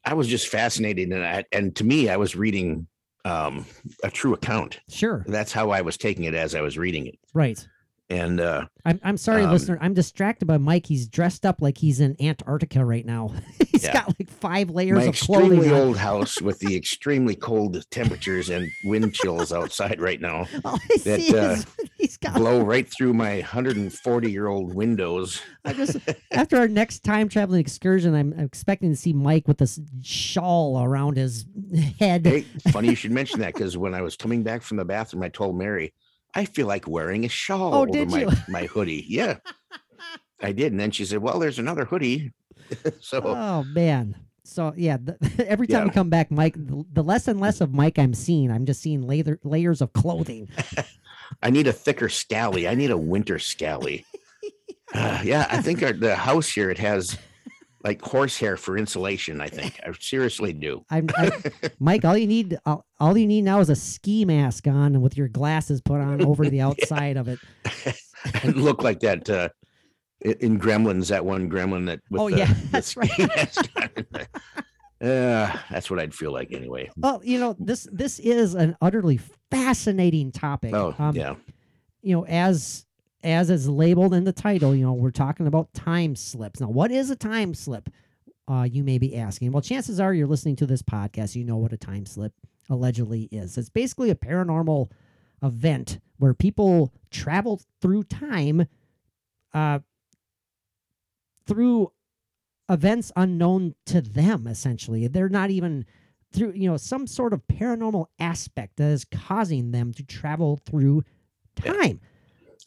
I 0.05 0.13
was 0.15 0.29
just 0.29 0.49
fascinated 0.49 1.11
And 1.11 1.23
that. 1.23 1.47
And 1.53 1.75
to 1.77 1.85
me, 1.85 2.09
I 2.11 2.17
was 2.19 2.37
reading 2.37 2.87
um, 3.25 3.65
a 4.05 4.11
true 4.11 4.33
account. 4.35 4.81
sure. 4.91 5.25
That's 5.27 5.53
how 5.53 5.71
I 5.71 5.81
was 5.81 5.97
taking 5.97 6.25
it 6.25 6.35
as 6.35 6.55
I 6.55 6.61
was 6.61 6.77
reading 6.79 7.07
it. 7.07 7.19
Right. 7.35 7.67
And 8.11 8.41
uh, 8.41 8.65
I'm 8.87 8.99
I'm 9.03 9.17
sorry, 9.19 9.43
Um, 9.45 9.51
listener. 9.53 9.77
I'm 9.83 9.93
distracted 9.93 10.47
by 10.47 10.57
Mike. 10.57 10.87
He's 10.87 11.07
dressed 11.07 11.45
up 11.45 11.61
like 11.61 11.77
he's 11.77 12.01
in 12.01 12.17
Antarctica 12.21 12.83
right 12.83 13.05
now. 13.05 13.35
He's 13.69 13.85
Yeah. 13.85 13.93
got 13.93 14.19
like 14.19 14.31
five 14.31 14.71
layers 14.71 14.97
my 15.01 15.05
of 15.05 15.21
clothing. 15.21 15.59
extremely 15.59 15.69
on. 15.71 15.81
old 15.89 15.97
house 15.99 16.41
with 16.41 16.59
the 16.61 16.75
extremely 16.75 17.37
cold 17.37 17.85
temperatures 17.91 18.49
and 18.49 18.67
wind 18.85 19.15
chills 19.15 19.53
outside 19.53 20.01
right 20.01 20.21
now 20.23 20.47
All 20.65 20.77
I 20.77 20.97
that, 21.05 21.21
see 21.21 21.37
uh, 21.37 21.53
is 21.53 21.67
he's 21.99 22.17
got. 22.17 22.35
blow 22.35 22.61
right 22.63 22.89
through 22.91 23.13
my 23.13 23.37
140 23.41 24.31
year 24.33 24.47
old 24.49 24.75
windows. 24.75 25.43
I 25.67 25.75
just 25.75 25.99
after 26.33 26.57
our 26.57 26.67
next 26.67 27.05
time 27.05 27.29
traveling 27.29 27.61
excursion, 27.61 28.15
I'm 28.15 28.33
expecting 28.33 28.89
to 28.91 28.97
see 28.97 29.13
Mike 29.13 29.47
with 29.47 29.59
this 29.59 29.79
shawl 30.03 30.83
around 30.83 31.19
his 31.19 31.45
head. 32.01 32.25
Hey, 32.25 32.47
funny 32.73 32.89
you 32.89 32.95
should 32.95 33.13
mention 33.13 33.41
that 33.41 33.53
because 33.53 33.77
when 33.77 33.93
I 33.95 34.01
was 34.01 34.17
coming 34.17 34.43
back 34.43 34.63
from 34.63 34.79
the 34.79 34.85
bathroom, 34.87 35.23
I 35.23 35.29
told 35.29 35.59
Mary, 35.59 35.93
I 36.35 36.45
feel 36.45 36.67
like 36.67 36.87
wearing 36.87 37.25
a 37.25 37.29
shawl 37.29 37.75
Oh, 37.75 37.87
over 37.89 38.07
my, 38.07 38.27
my 38.49 38.65
hoodie. 38.67 39.05
Yeah, 39.09 39.39
I 40.43 40.53
did. 40.53 40.73
And 40.73 40.81
then 40.81 40.91
she 40.91 41.05
said, 41.05 41.19
Well, 41.19 41.39
there's 41.39 41.59
another 41.59 41.85
hoodie. 41.85 42.33
so 43.01 43.23
Oh 43.25 43.65
man. 43.65 44.15
So 44.45 44.73
yeah, 44.77 44.97
th- 44.97 45.19
every 45.41 45.67
time 45.67 45.85
we 45.85 45.89
Yeah. 45.89 45.95
come 45.95 46.09
back, 46.11 46.31
Mike, 46.31 46.55
the, 46.55 46.85
the 46.93 47.03
less 47.03 47.29
and 47.29 47.39
less 47.41 47.61
of 47.61 47.73
Mike 47.75 47.99
I'm 47.99 48.15
seeing, 48.15 48.51
I'm 48.51 48.65
just 48.67 48.81
seeing 48.81 49.03
layer, 49.03 49.39
layers 49.45 49.81
of 49.83 49.93
clothing. 49.93 50.49
I 51.43 51.51
need 51.51 51.67
a 51.67 51.73
thicker 51.73 52.09
scally. 52.09 52.67
I 52.67 52.75
need 52.75 52.91
a 52.91 52.97
winter 52.97 53.39
scally. 53.39 54.07
Uh, 54.95 55.21
yeah, 55.23 55.47
I 55.51 55.61
think 55.61 55.83
our, 55.83 55.93
the 55.93 56.17
house 56.17 56.49
here 56.49 56.71
it 56.71 56.79
has 56.79 57.19
like 57.85 58.03
horsehair 58.03 58.57
for 58.57 58.77
insulation. 58.77 59.41
I 59.41 59.49
think 59.49 59.79
I 59.87 59.93
seriously 60.01 60.53
do. 60.53 60.85
I'm, 60.91 61.09
I, 61.17 61.31
Mike. 61.79 62.05
All 62.05 62.17
you 62.17 62.27
need, 62.27 62.59
all, 62.67 62.85
all 62.99 63.17
you 63.17 63.27
need 63.27 63.43
now 63.43 63.61
is 63.61 63.71
a 63.71 63.77
ski 63.77 64.25
mask 64.25 64.67
on, 64.67 64.95
and 64.95 65.03
with 65.03 65.17
your 65.17 65.29
glasses 65.29 65.81
put 65.81 66.01
on 66.01 66.25
over 66.25 66.49
the 66.49 66.61
outside 66.69 67.17
of 67.17 67.29
it. 67.29 67.39
I 68.35 68.49
look 68.49 68.83
like 68.83 69.01
that 69.01 69.29
uh, 69.31 69.49
in 70.21 70.59
Gremlins. 70.59 71.09
That 71.09 71.25
one 71.25 71.49
Gremlin 71.51 71.87
that. 71.87 72.01
With 72.11 72.21
Oh, 72.21 72.31
the, 72.31 72.39
yeah, 72.39 72.55
that's 72.71 72.97
right. 72.97 73.11
ski 73.11 73.27
mask 73.27 73.69
on. 73.77 73.91
Uh, 75.01 75.57
that's 75.71 75.89
what 75.91 76.01
I'd 76.01 76.13
feel 76.13 76.33
like 76.33 76.53
anyway. 76.53 76.91
Well, 76.97 77.21
you 77.23 77.39
know 77.39 77.55
this 77.61 77.87
this 77.93 78.19
is 78.19 78.55
an 78.55 78.77
utterly 78.81 79.21
fascinating 79.53 80.33
topic. 80.33 80.75
Oh 80.75 80.93
Um, 80.99 81.15
yeah, 81.15 81.37
you 82.03 82.17
know, 82.17 82.27
as 82.27 82.85
as 83.23 83.51
is 83.51 83.69
labeled 83.69 84.15
in 84.15 84.25
the 84.25 84.33
title, 84.33 84.75
you 84.75 84.85
know, 84.85 84.93
we're 84.93 85.11
talking 85.11 85.47
about 85.47 85.73
time 85.75 86.15
slips. 86.15 86.61
Now, 86.61 86.69
what 86.69 86.91
is 86.91 87.11
a 87.11 87.17
time 87.17 87.55
slip? 87.55 87.89
Uh, 88.47 88.63
you 88.71 88.83
may 88.83 88.99
be 88.99 89.17
asking. 89.17 89.53
Well, 89.53 89.61
chances 89.63 90.01
are 90.01 90.15
you're 90.15 90.27
listening 90.27 90.57
to 90.57 90.67
this 90.67 90.83
podcast, 90.83 91.35
you 91.35 91.45
know 91.45 91.57
what 91.57 91.73
a 91.73 91.77
time 91.77 92.07
slip 92.07 92.33
allegedly 92.71 93.29
is. 93.31 93.59
It's 93.59 93.69
basically 93.69 94.11
a 94.11 94.15
paranormal 94.15 94.91
event 95.43 96.01
where 96.17 96.35
people 96.35 96.93
travel 97.11 97.61
through 97.81 98.05
time 98.05 98.67
uh, 99.55 99.81
through 101.47 101.93
events 102.69 103.11
unknown 103.17 103.75
to 103.87 104.01
them, 104.01 104.47
essentially. 104.47 105.07
They're 105.07 105.29
not 105.29 105.51
even 105.51 105.85
through, 106.33 106.53
you 106.53 106.69
know, 106.71 106.77
some 106.77 107.07
sort 107.07 107.33
of 107.33 107.47
paranormal 107.47 108.07
aspect 108.19 108.77
that 108.77 108.91
is 108.91 109.05
causing 109.05 109.71
them 109.71 109.93
to 109.95 110.05
travel 110.05 110.61
through 110.67 111.05
Yeah. 111.65 111.73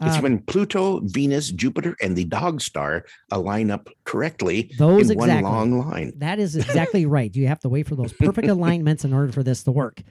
It's 0.02 0.18
Uh, 0.18 0.22
when 0.22 0.40
Pluto, 0.40 1.00
Venus, 1.04 1.52
Jupiter, 1.52 1.96
and 2.02 2.16
the 2.16 2.26
Dog 2.26 2.62
Star 2.62 3.06
align 3.32 3.70
up 3.72 3.88
correctly 4.04 4.72
Those 4.78 5.10
in 5.10 5.20
exactly. 5.20 5.44
one 5.44 5.72
long 5.72 5.80
line. 5.80 6.14
That 6.18 6.40
is 6.40 6.56
exactly 6.56 7.06
right. 7.06 7.34
You 7.36 7.48
have 7.48 7.60
to 7.60 7.70
wait 7.70 7.88
for 7.88 7.96
those 7.96 8.14
perfect 8.14 8.48
alignments 8.58 9.06
in 9.06 9.14
order 9.14 9.32
for 9.32 9.44
this 9.44 9.64
to 9.64 9.72
work. 9.72 10.02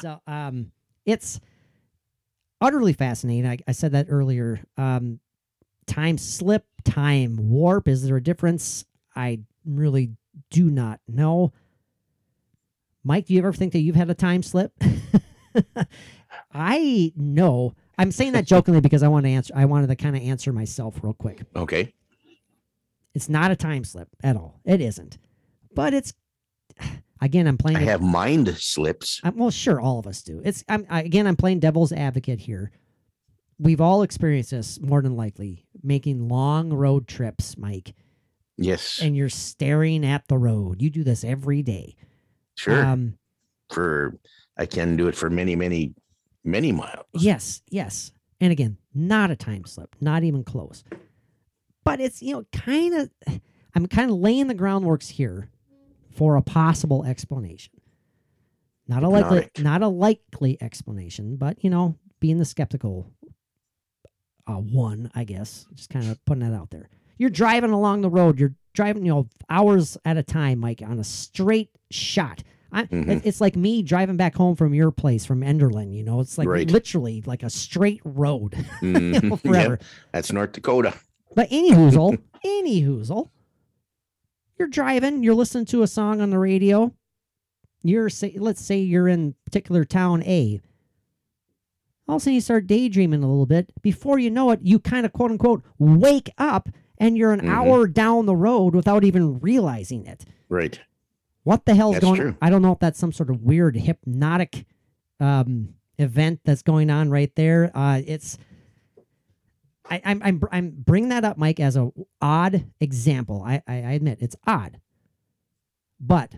So 0.00 0.20
um 0.26 0.72
it's 1.06 1.40
utterly 2.60 2.92
fascinating. 2.92 3.46
I, 3.50 3.58
I 3.68 3.72
said 3.72 3.92
that 3.92 4.06
earlier. 4.08 4.60
Um 4.76 5.20
time 5.86 6.16
slip, 6.18 6.64
time 6.84 7.36
warp. 7.38 7.88
Is 7.88 8.02
there 8.04 8.16
a 8.16 8.22
difference? 8.22 8.84
I 9.14 9.40
really 9.64 10.12
do 10.50 10.70
not 10.70 11.00
know. 11.06 11.52
Mike, 13.04 13.26
do 13.26 13.34
you 13.34 13.38
ever 13.40 13.52
think 13.52 13.72
that 13.74 13.80
you've 13.80 13.96
had 13.96 14.08
a 14.08 14.14
time 14.14 14.42
slip? 14.42 14.72
I 16.52 17.12
know. 17.16 17.74
I'm 17.98 18.10
saying 18.10 18.32
that 18.32 18.46
jokingly 18.46 18.80
because 18.80 19.02
I 19.02 19.08
want 19.08 19.24
to 19.26 19.30
answer 19.30 19.52
I 19.56 19.64
wanted 19.64 19.88
to 19.88 19.96
kind 19.96 20.16
of 20.16 20.22
answer 20.22 20.52
myself 20.52 20.98
real 21.02 21.14
quick. 21.14 21.42
Okay. 21.54 21.92
It's 23.14 23.28
not 23.28 23.50
a 23.50 23.56
time 23.56 23.84
slip 23.84 24.08
at 24.22 24.36
all. 24.36 24.60
It 24.64 24.80
isn't. 24.80 25.18
But 25.74 25.94
it's 25.94 26.12
again, 27.20 27.46
I'm 27.46 27.56
playing. 27.58 27.78
I 27.78 27.82
have 27.82 28.02
mind 28.02 28.48
slips. 28.58 29.20
I'm, 29.22 29.36
well, 29.36 29.50
sure, 29.50 29.80
all 29.80 29.98
of 29.98 30.06
us 30.06 30.22
do. 30.22 30.40
It's 30.44 30.64
I'm 30.68 30.86
I, 30.90 31.02
again, 31.02 31.26
I'm 31.26 31.36
playing 31.36 31.60
devil's 31.60 31.92
advocate 31.92 32.40
here. 32.40 32.72
We've 33.58 33.80
all 33.80 34.02
experienced 34.02 34.50
this 34.50 34.80
more 34.80 35.00
than 35.00 35.16
likely, 35.16 35.64
making 35.82 36.28
long 36.28 36.72
road 36.72 37.06
trips, 37.06 37.56
Mike, 37.56 37.94
Yes, 38.56 38.98
and 39.00 39.16
you're 39.16 39.28
staring 39.28 40.04
at 40.04 40.26
the 40.26 40.38
road. 40.38 40.82
You 40.82 40.90
do 40.90 41.04
this 41.04 41.22
every 41.24 41.62
day. 41.62 41.94
sure. 42.56 42.84
Um, 42.84 43.18
for 43.70 44.18
I 44.56 44.66
can 44.66 44.96
do 44.96 45.08
it 45.08 45.14
for 45.16 45.30
many, 45.30 45.56
many, 45.56 45.94
many 46.44 46.72
miles. 46.72 47.06
yes, 47.12 47.62
yes. 47.70 48.12
And 48.40 48.52
again, 48.52 48.78
not 48.94 49.30
a 49.30 49.36
time 49.36 49.64
slip, 49.64 49.96
not 50.00 50.22
even 50.24 50.44
close. 50.44 50.84
But 51.84 52.00
it's 52.00 52.22
you 52.22 52.34
know 52.34 52.44
kind 52.52 52.94
of 52.94 53.10
I'm 53.74 53.86
kind 53.86 54.10
of 54.10 54.16
laying 54.18 54.46
the 54.46 54.54
groundworks 54.54 55.10
here 55.10 55.48
for 56.14 56.36
a 56.36 56.42
possible 56.42 57.04
explanation. 57.04 57.72
Not 58.86 59.02
a 59.02 59.08
likely, 59.08 59.36
Hypnotic. 59.42 59.64
not 59.64 59.82
a 59.82 59.88
likely 59.88 60.58
explanation, 60.60 61.36
but 61.36 61.62
you 61.64 61.70
know, 61.70 61.96
being 62.20 62.38
the 62.38 62.44
skeptical 62.44 63.10
uh, 64.46 64.54
one, 64.54 65.10
I 65.14 65.24
guess, 65.24 65.66
just 65.74 65.90
kind 65.90 66.10
of 66.10 66.22
putting 66.24 66.48
that 66.48 66.56
out 66.56 66.70
there. 66.70 66.88
You're 67.16 67.30
driving 67.30 67.70
along 67.70 68.02
the 68.02 68.10
road. 68.10 68.38
You're 68.38 68.54
driving, 68.74 69.06
you 69.06 69.12
know, 69.12 69.28
hours 69.48 69.96
at 70.04 70.16
a 70.16 70.22
time, 70.22 70.58
Mike, 70.58 70.82
on 70.84 70.98
a 70.98 71.04
straight 71.04 71.70
shot. 71.90 72.42
I, 72.74 72.84
Mhm. 72.86 73.22
It's 73.24 73.40
like 73.40 73.56
me 73.56 73.82
driving 73.82 74.16
back 74.16 74.34
home 74.34 74.56
from 74.56 74.74
your 74.74 74.90
place 74.90 75.24
from 75.24 75.40
Enderlin. 75.42 75.94
You 75.94 76.02
know, 76.02 76.20
it's 76.20 76.36
like 76.36 76.48
Right. 76.48 76.70
literally 76.70 77.22
like 77.24 77.42
a 77.42 77.50
straight 77.50 78.00
road 78.04 78.54
you 78.82 78.92
know, 78.92 79.20
Mhm. 79.20 79.30
Yep, 79.30 79.40
forever. 79.40 79.78
that's 80.12 80.32
North 80.32 80.52
Dakota. 80.52 80.92
But 81.34 81.48
any 81.50 81.70
hoozle, 81.72 82.18
any 82.44 82.82
hoozle, 82.82 83.30
you're 84.58 84.68
driving, 84.68 85.22
you're 85.22 85.34
listening 85.34 85.64
to 85.66 85.82
a 85.82 85.86
song 85.86 86.20
on 86.20 86.30
the 86.30 86.38
radio, 86.38 86.92
you're 87.82 88.08
say 88.08 88.34
let's 88.38 88.64
say 88.64 88.78
you're 88.78 89.08
in 89.08 89.34
particular 89.44 89.84
town 89.84 90.22
A. 90.24 90.60
All 92.08 92.16
of 92.16 92.20
a 92.20 92.24
sudden 92.24 92.34
you 92.34 92.40
start 92.40 92.66
daydreaming 92.66 93.22
a 93.22 93.28
little 93.28 93.46
bit. 93.46 93.70
Before 93.82 94.18
you 94.18 94.30
know 94.30 94.50
it, 94.50 94.60
you 94.62 94.78
kind 94.78 95.06
of 95.06 95.12
quote 95.12 95.30
unquote 95.30 95.62
wake 95.78 96.30
up 96.38 96.68
and 96.98 97.16
you're 97.16 97.32
an 97.32 97.40
Mhm. 97.40 97.48
hour 97.48 97.86
down 97.88 98.26
the 98.26 98.36
road 98.36 98.74
without 98.74 99.04
even 99.04 99.38
realizing 99.40 100.04
it. 100.06 100.24
Right. 100.48 100.80
What 101.44 101.66
the 101.66 101.74
hell's 101.74 101.94
That's 101.94 102.04
going 102.04 102.20
true. 102.20 102.36
I 102.42 102.50
don't 102.50 102.62
know 102.62 102.72
if 102.72 102.78
that's 102.78 102.98
some 102.98 103.12
sort 103.12 103.30
of 103.30 103.42
weird 103.42 103.76
hypnotic 103.76 104.64
um, 105.20 105.74
event 105.98 106.40
that's 106.44 106.62
going 106.62 106.90
on 106.90 107.10
right 107.10 107.32
there. 107.36 107.70
Uh, 107.74 108.00
it's 108.04 108.38
I, 109.88 110.00
I'm 110.04 110.22
I'm 110.22 110.42
I'm 110.50 110.70
bringing 110.70 111.10
that 111.10 111.24
up, 111.24 111.36
Mike, 111.36 111.60
as 111.60 111.76
a 111.76 111.90
odd 112.20 112.64
example. 112.80 113.42
I, 113.46 113.62
I 113.68 113.74
I 113.74 113.92
admit 113.92 114.18
it's 114.20 114.36
odd, 114.46 114.80
but 116.00 116.32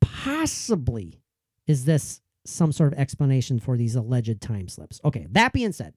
possibly 0.00 1.20
is 1.66 1.84
this 1.84 2.22
some 2.46 2.72
sort 2.72 2.94
of 2.94 2.98
explanation 2.98 3.60
for 3.60 3.76
these 3.76 3.94
alleged 3.94 4.40
time 4.40 4.68
slips? 4.68 5.00
Okay. 5.04 5.26
That 5.30 5.52
being 5.52 5.72
said, 5.72 5.94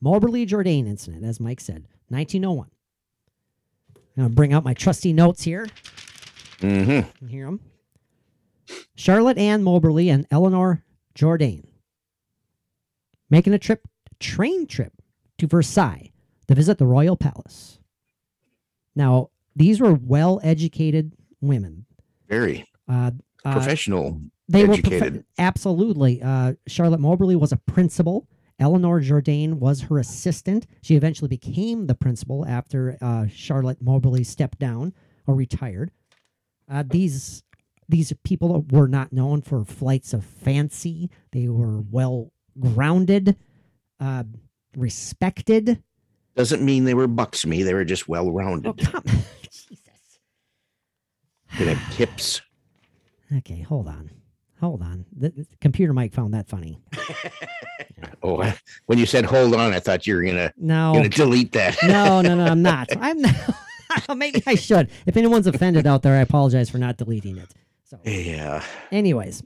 Moberly 0.00 0.46
Jourdain 0.46 0.86
incident, 0.86 1.24
as 1.24 1.38
Mike 1.38 1.60
said, 1.60 1.86
1901. 2.08 2.70
I'm 4.16 4.24
gonna 4.24 4.34
bring 4.34 4.52
out 4.52 4.64
my 4.64 4.74
trusty 4.74 5.12
notes 5.12 5.42
here. 5.42 5.66
Mm-hmm. 6.58 6.90
You 6.90 7.04
can 7.18 7.28
hear 7.28 7.46
them. 7.46 7.60
Charlotte 8.94 9.38
Ann 9.38 9.62
Moberly 9.62 10.08
and 10.08 10.26
Eleanor 10.30 10.84
Jourdain 11.14 11.66
making 13.30 13.52
a 13.54 13.58
trip, 13.58 13.86
train 14.20 14.66
trip 14.66 14.92
to 15.38 15.46
Versailles 15.46 16.12
to 16.48 16.54
visit 16.54 16.78
the 16.78 16.86
royal 16.86 17.16
palace. 17.16 17.78
Now, 18.94 19.30
these 19.56 19.80
were 19.80 19.94
well-educated 19.94 21.12
women. 21.40 21.86
Very 22.28 22.66
Uh, 22.88 23.12
uh, 23.44 23.52
professional. 23.52 24.20
they 24.48 24.64
were 24.66 24.74
educated. 24.74 25.14
profe- 25.14 25.24
absolutely. 25.38 26.22
Uh, 26.22 26.54
Charlotte 26.66 27.00
Moberly 27.00 27.36
was 27.36 27.52
a 27.52 27.56
principal. 27.56 28.28
Eleanor 28.58 29.00
Jourdain 29.00 29.54
was 29.54 29.82
her 29.82 29.98
assistant. 29.98 30.66
She 30.82 30.94
eventually 30.96 31.28
became 31.28 31.86
the 31.86 31.94
principal 31.94 32.46
after 32.46 32.96
uh, 33.00 33.26
Charlotte 33.26 33.82
Moberly 33.82 34.24
stepped 34.24 34.58
down 34.58 34.92
or 35.26 35.34
retired. 35.34 35.90
Uh, 36.70 36.84
these 36.86 37.42
these 37.88 38.12
people 38.24 38.64
were 38.70 38.88
not 38.88 39.12
known 39.12 39.42
for 39.42 39.64
flights 39.64 40.12
of 40.14 40.24
fancy. 40.24 41.10
They 41.32 41.48
were 41.48 41.80
well 41.80 42.32
grounded, 42.58 43.36
uh, 44.00 44.24
respected. 44.76 45.82
Doesn't 46.34 46.62
mean 46.64 46.84
they 46.84 46.94
were 46.94 47.08
bucksmy. 47.08 47.64
They 47.64 47.74
were 47.74 47.84
just 47.84 48.08
well 48.08 48.30
rounded. 48.32 48.68
Oh, 48.68 48.90
come, 48.90 49.04
Jesus. 49.42 49.78
They 51.58 51.66
have 51.74 51.94
hips. 51.94 52.40
Okay, 53.38 53.62
hold 53.62 53.88
on, 53.88 54.10
hold 54.62 54.80
on. 54.82 55.04
The, 55.14 55.30
the 55.30 55.46
computer 55.60 55.92
mic 55.92 56.14
found 56.14 56.32
that 56.34 56.48
funny. 56.48 56.78
Oh, 58.24 58.40
I- 58.42 58.56
when 58.86 58.98
you 58.98 59.06
said 59.06 59.24
hold 59.24 59.54
on, 59.54 59.72
I 59.72 59.78
thought 59.80 60.06
you 60.06 60.14
were 60.16 60.22
gonna 60.22 60.52
No, 60.56 60.92
gonna 60.94 61.08
delete 61.08 61.52
that. 61.52 61.76
no, 61.82 62.20
no, 62.20 62.34
no, 62.34 62.44
I'm 62.46 62.62
not. 62.72 62.88
I'm 63.00 63.20
not. 63.20 63.34
Maybe 64.16 64.42
I 64.46 64.54
should. 64.56 64.90
If 65.06 65.16
anyone's 65.16 65.46
offended 65.46 65.86
out 65.86 66.02
there, 66.02 66.14
I 66.14 66.20
apologize 66.20 66.68
for 66.70 66.78
not 66.78 66.96
deleting 66.96 67.36
it. 67.38 67.52
So, 67.84 67.98
yeah. 68.04 68.64
anyways, 68.90 69.42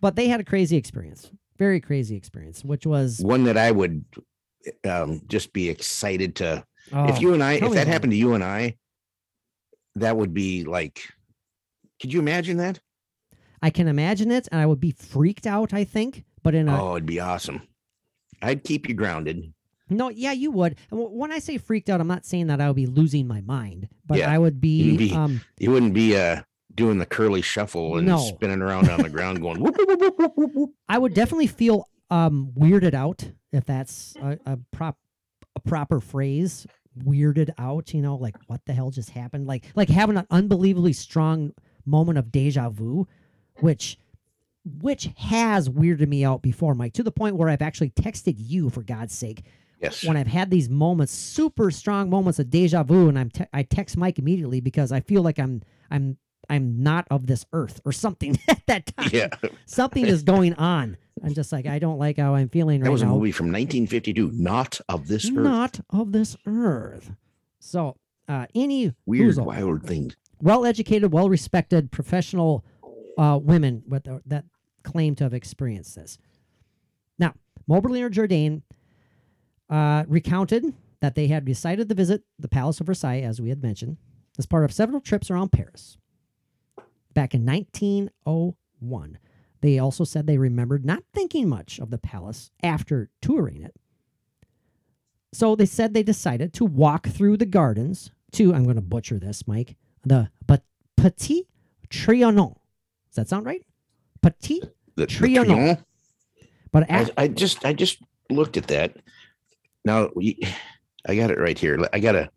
but 0.00 0.16
they 0.16 0.28
had 0.28 0.40
a 0.40 0.44
crazy 0.44 0.76
experience, 0.76 1.30
very 1.58 1.80
crazy 1.80 2.16
experience, 2.16 2.64
which 2.64 2.86
was 2.86 3.20
One 3.20 3.44
that 3.44 3.56
I 3.56 3.70
would 3.70 4.04
um, 4.88 5.22
just 5.26 5.52
be 5.52 5.68
excited 5.68 6.36
to. 6.36 6.64
oh, 6.92 7.08
if 7.08 7.20
you 7.20 7.34
and 7.34 7.42
I, 7.42 7.54
if 7.54 7.60
that 7.62 7.68
about 7.72 7.86
happened 7.86 8.12
to 8.12 8.16
you 8.18 8.34
and 8.34 8.44
I, 8.44 8.76
that 9.96 10.16
would 10.16 10.34
be 10.34 10.64
like. 10.64 11.02
Could 12.00 12.12
you 12.12 12.20
imagine 12.20 12.58
that? 12.58 12.78
I 13.62 13.70
can 13.70 13.88
imagine 13.88 14.30
it, 14.30 14.48
and 14.52 14.60
I 14.60 14.66
would 14.66 14.80
be 14.80 14.92
freaked 14.92 15.46
out. 15.46 15.72
I 15.74 15.84
think, 15.84 16.24
but 16.42 16.54
in 16.54 16.68
a 16.68 16.82
Oh, 16.82 16.92
it'd 16.96 17.06
be 17.06 17.20
awesome. 17.20 17.62
I'd 18.42 18.62
keep 18.64 18.88
you 18.88 18.94
grounded. 18.94 19.52
no, 19.90 20.10
yeah, 20.10 20.32
you 20.32 20.50
would. 20.52 20.76
When 20.90 21.32
I 21.32 21.38
say 21.38 21.58
freaked 21.58 21.90
out, 21.90 22.00
I'm 22.00 22.06
not 22.08 22.24
saying 22.26 22.46
that 22.48 22.60
I 22.60 22.66
would 22.68 22.76
be 22.76 22.86
losing 22.86 23.26
my 23.26 23.40
mind, 23.40 23.88
but 24.06 24.18
Yeah, 24.18 24.30
I 24.30 24.38
would 24.38 24.60
be. 24.60 24.82
you'd 24.82 24.98
be- 24.98 25.12
um, 25.12 25.40
You 25.58 25.70
wouldn't 25.72 25.94
be 25.94 26.16
uh 26.16 26.42
doing 26.74 26.98
the 26.98 27.06
curly 27.06 27.42
shuffle 27.42 27.96
and 27.98 28.06
No. 28.06 28.18
spinning 28.18 28.62
around 28.62 28.88
on 28.88 29.02
the 29.02 29.08
ground 29.08 29.40
going 29.40 29.58
whoop, 29.60 29.74
whoop, 29.76 30.32
whoop. 30.36 30.70
I 30.88 30.96
would 30.98 31.12
definitely 31.14 31.48
feel 31.48 31.88
um 32.10 32.52
weirded 32.56 32.94
out 32.94 33.28
if 33.52 33.64
that's 33.64 34.14
a, 34.22 34.38
a 34.46 34.58
prop 34.72 34.96
a 35.56 35.60
proper 35.60 36.00
phrase. 36.00 36.66
Weirded 37.04 37.50
out, 37.58 37.94
you 37.94 38.02
know, 38.02 38.16
like 38.16 38.36
what 38.48 38.60
the 38.66 38.72
hell 38.72 38.90
just 38.90 39.10
happened? 39.10 39.46
Like 39.46 39.64
like 39.74 39.88
having 39.88 40.16
an 40.16 40.26
unbelievably 40.30 40.92
strong 40.94 41.52
moment 41.86 42.18
of 42.18 42.30
deja 42.32 42.68
vu, 42.70 43.06
which 43.60 43.98
which 44.80 45.08
has 45.16 45.68
weirded 45.68 46.08
me 46.08 46.24
out 46.24 46.42
before, 46.42 46.74
Mike, 46.74 46.92
to 46.94 47.02
the 47.02 47.10
point 47.10 47.36
where 47.36 47.48
I've 47.48 47.62
actually 47.62 47.90
texted 47.90 48.34
you 48.36 48.68
for 48.70 48.82
God's 48.82 49.14
sake 49.16 49.42
Yes. 49.80 50.04
when 50.04 50.16
I've 50.16 50.26
had 50.26 50.50
these 50.50 50.68
moments, 50.68 51.12
super 51.12 51.70
strong 51.70 52.10
moments 52.10 52.38
of 52.40 52.50
deja 52.50 52.82
vu, 52.82 53.08
and 53.08 53.18
I'm 53.18 53.30
te- 53.30 53.46
I 53.52 53.62
text 53.62 53.96
Mike 53.96 54.18
immediately 54.18 54.60
because 54.60 54.90
I 54.92 55.00
feel 55.00 55.22
like 55.22 55.38
I'm 55.38 55.62
I'm 55.90 56.18
I'm 56.50 56.82
not 56.82 57.06
of 57.10 57.26
this 57.26 57.44
earth 57.52 57.80
or 57.84 57.92
something 57.92 58.38
at 58.48 58.60
that 58.66 58.86
time. 58.96 59.10
Yeah. 59.12 59.28
Something 59.66 60.06
is 60.06 60.22
going 60.22 60.54
on. 60.54 60.96
I'm 61.22 61.32
just 61.34 61.52
like 61.52 61.66
I 61.66 61.78
don't 61.78 61.98
like 61.98 62.18
how 62.18 62.34
I'm 62.34 62.48
feeling 62.48 62.80
right 62.80 62.84
now. 62.84 62.88
That 62.88 62.92
was 62.92 63.02
a 63.02 63.06
movie 63.06 63.32
from 63.32 63.46
1952. 63.46 64.32
Not 64.34 64.80
of 64.88 65.06
this 65.08 65.26
earth. 65.26 65.32
Not 65.34 65.80
of 65.90 66.12
this 66.12 66.36
earth. 66.46 67.12
So 67.60 67.96
uh, 68.28 68.46
any 68.54 68.92
Weird, 69.06 69.36
wild 69.36 69.84
things. 69.84 70.16
well-educated, 70.42 71.12
well-respected, 71.12 71.90
professional 71.92 72.64
uh, 73.18 73.38
women 73.42 73.82
with 73.86 74.04
the, 74.04 74.22
that 74.26 74.44
claim 74.84 75.14
to 75.16 75.24
have 75.24 75.34
experienced 75.34 75.96
this. 75.96 76.18
Now, 77.18 77.34
Moberly 77.66 78.00
and 78.00 78.14
Jourdain 78.14 78.62
uh, 79.68 80.04
recounted 80.08 80.72
that 81.00 81.14
they 81.14 81.26
had 81.26 81.44
decided 81.44 81.88
to 81.88 81.94
visit 81.94 82.22
the 82.38 82.48
Palace 82.48 82.80
of 82.80 82.86
Versailles, 82.86 83.20
as 83.20 83.40
we 83.40 83.50
had 83.50 83.62
mentioned, 83.62 83.98
as 84.38 84.46
part 84.46 84.64
of 84.64 84.72
several 84.72 85.00
trips 85.00 85.30
around 85.30 85.52
Paris. 85.52 85.98
Back 87.12 87.34
in 87.34 87.44
1901, 87.44 89.18
they 89.60 89.78
also 89.78 90.04
said 90.04 90.26
they 90.26 90.38
remembered 90.38 90.84
not 90.84 91.02
thinking 91.12 91.48
much 91.48 91.78
of 91.78 91.90
the 91.90 91.98
palace 91.98 92.50
after 92.62 93.10
touring 93.20 93.62
it. 93.62 93.74
So 95.32 95.56
they 95.56 95.66
said 95.66 95.92
they 95.92 96.02
decided 96.02 96.52
to 96.54 96.64
walk 96.64 97.08
through 97.08 97.36
the 97.36 97.46
gardens 97.46 98.12
to, 98.32 98.54
I'm 98.54 98.64
going 98.64 98.76
to 98.76 98.82
butcher 98.82 99.18
this, 99.18 99.46
Mike, 99.46 99.76
the 100.04 100.30
Petit 100.96 101.46
Trianon. 101.90 102.57
Does 103.18 103.24
that 103.24 103.34
sound 103.34 103.46
right? 103.46 103.62
Petit, 104.22 104.60
The, 104.94 105.02
the 105.02 105.06
Trianon. 105.08 105.44
Trianon. 105.46 105.84
but 106.70 106.88
I, 106.88 107.10
I 107.16 107.26
just 107.28 107.64
I 107.64 107.72
just 107.72 107.98
looked 108.30 108.56
at 108.56 108.68
that. 108.68 108.96
Now 109.84 110.10
we- 110.14 110.40
I 111.08 111.16
got 111.16 111.30
it 111.32 111.38
right 111.38 111.58
here. 111.58 111.78
I 111.92 111.98
got 111.98 112.14
a 112.14 112.30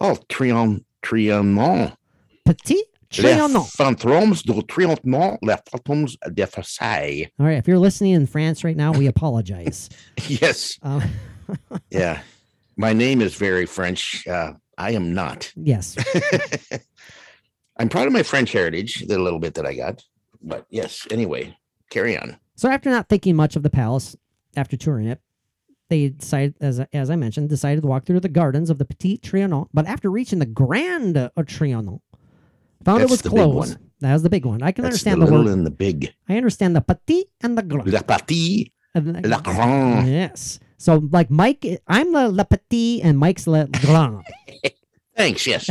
oh 0.00 0.16
Trion 0.28 0.84
Trianon. 1.02 1.96
Petit 2.44 2.84
Trianon. 3.10 3.64
fantômes 3.76 4.42
du 4.44 4.62
Trianon, 4.62 5.38
les 5.42 5.56
fantômes 5.72 6.16
de 6.32 6.46
Versailles. 6.46 7.28
All 7.40 7.46
right, 7.46 7.58
if 7.58 7.66
you're 7.66 7.78
listening 7.78 8.12
in 8.12 8.26
France 8.26 8.62
right 8.62 8.76
now, 8.76 8.92
we 8.92 9.06
apologize. 9.08 9.88
Yes, 10.28 10.78
um, 10.82 11.02
yeah. 11.90 12.20
My 12.76 12.92
name 12.92 13.20
is 13.22 13.34
very 13.34 13.66
French. 13.66 14.24
Uh, 14.28 14.52
I 14.76 14.92
am 14.92 15.12
not. 15.14 15.50
yes. 15.56 15.96
I'm 17.78 17.88
proud 17.88 18.06
of 18.06 18.12
my 18.12 18.22
French 18.22 18.52
heritage, 18.52 19.06
the 19.06 19.18
little 19.18 19.38
bit 19.38 19.54
that 19.54 19.66
I 19.66 19.74
got. 19.74 20.02
But 20.42 20.66
yes, 20.70 21.06
anyway, 21.10 21.56
carry 21.90 22.16
on. 22.18 22.36
So 22.56 22.68
after 22.68 22.90
not 22.90 23.08
thinking 23.08 23.36
much 23.36 23.56
of 23.56 23.62
the 23.62 23.70
palace, 23.70 24.16
after 24.56 24.76
touring 24.76 25.06
it, 25.06 25.20
they 25.90 26.08
decided, 26.10 26.54
as 26.60 26.80
as 26.92 27.08
I 27.10 27.16
mentioned, 27.16 27.48
decided 27.48 27.80
to 27.82 27.86
walk 27.88 28.04
through 28.04 28.20
the 28.20 28.28
gardens 28.28 28.68
of 28.68 28.78
the 28.78 28.84
Petit 28.84 29.18
Trianon. 29.18 29.68
But 29.72 29.86
after 29.86 30.10
reaching 30.10 30.38
the 30.38 30.46
Grand 30.46 31.14
Trianon, 31.16 32.00
found 32.84 33.02
it 33.02 33.08
was 33.10 33.22
closed. 33.22 33.74
one. 33.74 33.78
That 34.00 34.12
was 34.12 34.22
the 34.22 34.30
big 34.30 34.44
one. 34.44 34.62
I 34.62 34.70
can 34.72 34.82
That's 34.82 34.92
understand 34.94 35.22
the, 35.22 35.26
little 35.26 35.44
word. 35.44 35.52
and 35.52 35.66
the 35.66 35.70
big. 35.70 36.12
I 36.28 36.36
understand 36.36 36.76
the 36.76 36.80
petit 36.82 37.26
and 37.40 37.56
the 37.58 37.62
grand. 37.62 37.90
La 37.92 38.00
the- 38.00 38.70
la 39.28 39.40
grande. 39.40 40.08
Yes. 40.08 40.60
So 40.76 41.08
like 41.10 41.30
Mike, 41.30 41.64
I'm 41.88 42.12
the 42.12 42.28
le 42.30 42.44
petit 42.44 43.02
and 43.02 43.18
Mike's 43.18 43.46
le 43.46 43.66
grand. 43.66 44.22
Thanks, 45.18 45.46
yes. 45.50 45.66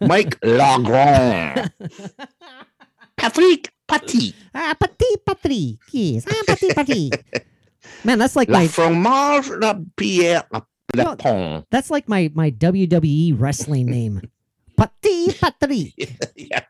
Mike 0.00 0.40
Lagrand. 0.40 1.68
Patrick 3.16 3.68
Paty. 3.86 4.32
ah, 4.56 4.72
petit 4.72 5.16
Patrick. 5.24 5.76
Yes, 5.92 6.24
ah, 6.26 6.42
petit 6.48 6.72
Patrick. 6.72 7.12
Man, 8.04 8.18
that's 8.18 8.34
like 8.36 8.48
La 8.48 8.60
my 8.60 8.68
fromage, 8.68 9.48
la 9.60 9.76
pierre, 9.96 10.44
la, 10.50 10.60
la 10.96 11.04
No. 11.04 11.16
pont. 11.16 11.64
that's 11.70 11.90
like 11.90 12.08
my 12.08 12.32
my 12.34 12.50
WWE 12.50 13.36
wrestling 13.38 13.86
name. 13.86 14.20
Petit 14.76 15.32
Patrick. 15.38 15.92
yeah. 16.36 16.64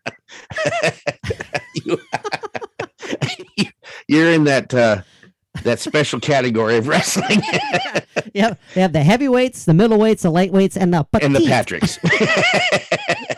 you, 1.86 1.98
you're 4.08 4.32
in 4.32 4.44
that 4.44 4.74
uh, 4.74 5.02
that 5.64 5.78
special 5.80 6.20
category 6.20 6.76
of 6.76 6.88
wrestling 6.88 7.40
Yep. 8.34 8.60
They 8.74 8.80
have 8.80 8.92
the 8.92 9.02
heavyweights, 9.02 9.64
the 9.64 9.72
middleweights, 9.72 10.22
the 10.22 10.30
lightweights, 10.30 10.76
and 10.76 10.92
the 10.92 11.04
petite. 11.04 11.24
and 11.26 11.34
the 11.36 11.40
Patricks. 11.40 11.98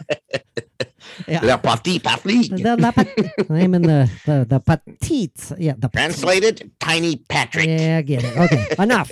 Yeah. 1.27 1.41
La 1.43 1.57
Patrie 1.59 1.99
Patrie. 1.99 2.49
The, 2.49 2.77
the, 2.77 3.33
I'm 3.51 3.75
in 3.75 3.83
the 3.83 4.09
the 4.25 4.47
the 4.49 4.61
petite. 4.61 5.53
Yeah, 5.59 5.73
the 5.77 5.89
petite. 5.89 5.93
Translated, 6.15 6.71
Tiny 6.81 7.17
Patrick. 7.17 7.67
Yeah, 7.69 7.99
I 7.99 8.03
get 8.03 8.25
it. 8.25 8.37
Okay, 8.37 8.67
enough. 8.79 9.11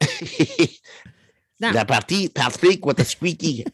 Now- 1.60 1.72
La 1.72 1.84
Patrie 1.84 2.28
Patrick 2.28 2.86
with 2.86 2.96
the 2.98 3.04
squeaky, 3.04 3.64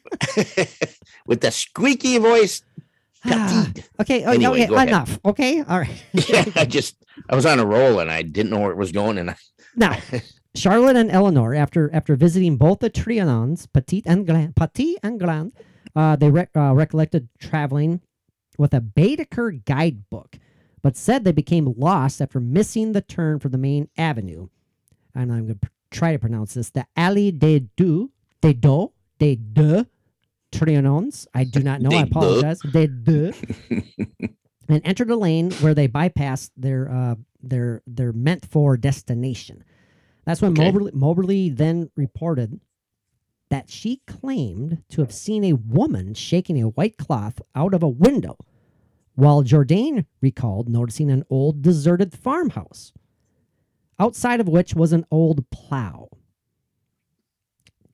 with 1.26 1.42
the 1.42 1.50
squeaky 1.50 2.16
voice. 2.18 2.62
Petite. 3.22 3.88
okay, 4.00 4.24
oh, 4.24 4.32
Anyway, 4.32 4.64
okay, 4.66 4.82
enough. 4.88 5.18
Okay, 5.24 5.60
all 5.62 5.78
right. 5.80 6.02
yeah, 6.28 6.44
I 6.56 6.64
just 6.64 6.96
I 7.28 7.34
was 7.34 7.46
on 7.46 7.58
a 7.58 7.66
roll 7.66 8.00
and 8.00 8.10
I 8.10 8.22
didn't 8.22 8.50
know 8.50 8.60
where 8.60 8.72
it 8.72 8.76
was 8.76 8.92
going, 8.92 9.18
and 9.18 9.30
I, 9.30 9.36
Now, 9.76 9.98
Charlotte 10.54 10.96
and 10.96 11.10
Eleanor, 11.10 11.54
after 11.54 11.92
after 11.92 12.14
visiting 12.16 12.56
both 12.56 12.80
the 12.80 12.90
Trianons, 12.90 13.66
Petite 13.72 14.06
and 14.06 14.26
Grand, 14.26 14.54
Petit 14.56 14.96
and 15.02 15.18
Grand, 15.18 15.52
uh, 15.96 16.16
they 16.16 16.30
rec- 16.30 16.56
uh, 16.56 16.72
recollected 16.74 17.28
traveling 17.40 18.00
with 18.56 18.72
a 18.72 18.80
Baedeker 18.80 19.64
guidebook, 19.64 20.38
but 20.82 20.96
said 20.96 21.24
they 21.24 21.32
became 21.32 21.74
lost 21.76 22.20
after 22.20 22.38
missing 22.38 22.92
the 22.92 23.00
turn 23.00 23.40
for 23.40 23.48
the 23.48 23.58
main 23.58 23.88
avenue. 23.96 24.48
And 25.14 25.32
I'm 25.32 25.46
going 25.46 25.58
to 25.58 25.70
try 25.90 26.12
to 26.12 26.18
pronounce 26.18 26.54
this: 26.54 26.70
the 26.70 26.86
Allée 26.96 27.36
des 27.36 27.60
Deux, 27.76 28.10
des 28.40 28.54
Deux, 28.54 28.88
des 29.18 29.36
Deux 29.36 29.86
Trianons. 30.52 31.26
I 31.34 31.42
do 31.44 31.60
not 31.60 31.80
know. 31.80 31.90
I 31.90 32.02
apologize. 32.02 32.60
Des 32.72 32.86
Deux. 32.86 33.32
and 34.68 34.80
entered 34.84 35.10
a 35.10 35.16
lane 35.16 35.50
where 35.52 35.74
they 35.74 35.88
bypassed 35.88 36.50
their 36.56 36.90
uh, 36.90 37.14
their 37.42 37.82
their 37.86 38.12
meant 38.12 38.46
for 38.46 38.76
destination. 38.76 39.64
That's 40.24 40.40
when 40.40 40.52
Okay. 40.52 40.64
Moberly, 40.64 40.92
Moberly 40.94 41.48
then 41.50 41.90
reported 41.96 42.60
that 43.50 43.70
she 43.70 44.00
claimed 44.06 44.82
to 44.88 45.00
have 45.02 45.12
seen 45.12 45.44
a 45.44 45.52
woman 45.52 46.14
shaking 46.14 46.60
a 46.62 46.68
white 46.70 46.96
cloth 46.96 47.40
out 47.54 47.74
of 47.74 47.82
a 47.82 47.88
window, 47.88 48.36
while 49.14 49.42
Jourdain 49.42 50.06
recalled 50.22 50.68
noticing 50.68 51.10
an 51.10 51.24
old 51.28 51.60
deserted 51.62 52.14
farmhouse, 52.14 52.92
outside 53.98 54.40
of 54.40 54.48
which 54.48 54.74
was 54.74 54.92
an 54.92 55.04
old 55.10 55.48
plow. 55.50 56.08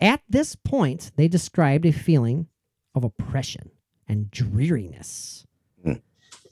At 0.00 0.22
this 0.28 0.54
point, 0.54 1.10
they 1.16 1.28
described 1.28 1.84
a 1.84 1.92
feeling 1.92 2.46
of 2.94 3.04
oppression 3.04 3.70
and 4.08 4.30
dreariness. 4.30 5.46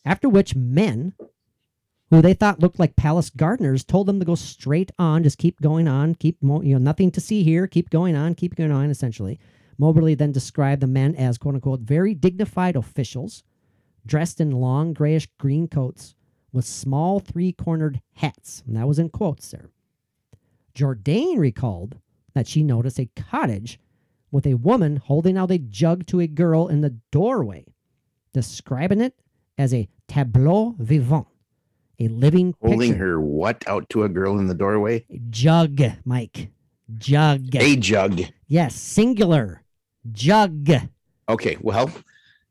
After 0.08 0.26
which, 0.26 0.56
men 0.56 1.12
who 2.10 2.22
they 2.22 2.32
thought 2.32 2.60
looked 2.60 2.78
like 2.78 2.96
palace 2.96 3.28
gardeners 3.28 3.84
told 3.84 4.06
them 4.06 4.18
to 4.20 4.24
go 4.24 4.36
straight 4.36 4.90
on, 4.98 5.22
just 5.22 5.36
keep 5.36 5.60
going 5.60 5.86
on, 5.86 6.14
keep 6.14 6.38
you 6.40 6.62
know 6.62 6.78
nothing 6.78 7.10
to 7.10 7.20
see 7.20 7.42
here, 7.42 7.66
keep 7.66 7.90
going 7.90 8.16
on, 8.16 8.34
keep 8.34 8.54
going 8.54 8.72
on. 8.72 8.88
Essentially, 8.88 9.38
Moberly 9.76 10.14
then 10.14 10.32
described 10.32 10.80
the 10.80 10.86
men 10.86 11.14
as 11.14 11.36
"quote 11.36 11.56
unquote" 11.56 11.80
very 11.80 12.14
dignified 12.14 12.74
officials, 12.74 13.44
dressed 14.06 14.40
in 14.40 14.50
long 14.50 14.94
grayish 14.94 15.28
green 15.38 15.68
coats 15.68 16.14
with 16.54 16.64
small 16.64 17.20
three-cornered 17.20 18.00
hats, 18.14 18.62
and 18.66 18.76
that 18.76 18.88
was 18.88 18.98
in 18.98 19.10
quotes 19.10 19.50
there. 19.50 19.68
Jourdain 20.74 21.38
recalled 21.38 21.98
that 22.32 22.46
she 22.46 22.62
noticed 22.62 22.98
a 22.98 23.10
cottage 23.14 23.78
with 24.30 24.46
a 24.46 24.54
woman 24.54 24.96
holding 24.96 25.36
out 25.36 25.50
a 25.50 25.58
jug 25.58 26.06
to 26.06 26.20
a 26.20 26.26
girl 26.26 26.66
in 26.66 26.80
the 26.80 26.96
doorway, 27.12 27.66
describing 28.32 29.02
it 29.02 29.14
as 29.58 29.74
a 29.74 29.86
tableau 30.08 30.74
vivant, 30.78 31.26
a 32.00 32.08
living 32.08 32.54
holding 32.60 32.92
picture. 32.92 33.04
her 33.04 33.20
what 33.20 33.62
out 33.68 33.88
to 33.90 34.02
a 34.02 34.08
girl 34.08 34.38
in 34.38 34.46
the 34.46 34.54
doorway? 34.54 35.04
jug, 35.30 35.80
Mike. 36.04 36.50
Jug. 36.96 37.54
A 37.54 37.76
jug. 37.76 38.22
Yes, 38.46 38.74
singular. 38.74 39.62
Jug. 40.10 40.70
Okay, 41.28 41.58
well, 41.60 41.90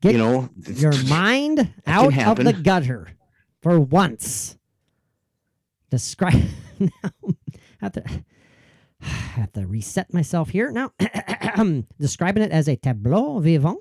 Get 0.00 0.12
you 0.12 0.18
know, 0.18 0.48
your 0.64 0.96
mind 1.08 1.72
out 1.86 2.16
of 2.16 2.44
the 2.44 2.52
gutter 2.52 3.08
for 3.62 3.80
once. 3.80 4.56
Describe 5.90 6.40
now. 6.78 7.10
Have 7.80 7.92
to 7.92 8.04
have 9.00 9.52
to 9.54 9.66
reset 9.66 10.14
myself 10.14 10.50
here 10.50 10.70
now. 10.70 10.92
Describing 11.98 12.44
it 12.44 12.52
as 12.52 12.68
a 12.68 12.76
tableau 12.76 13.40
vivant, 13.40 13.80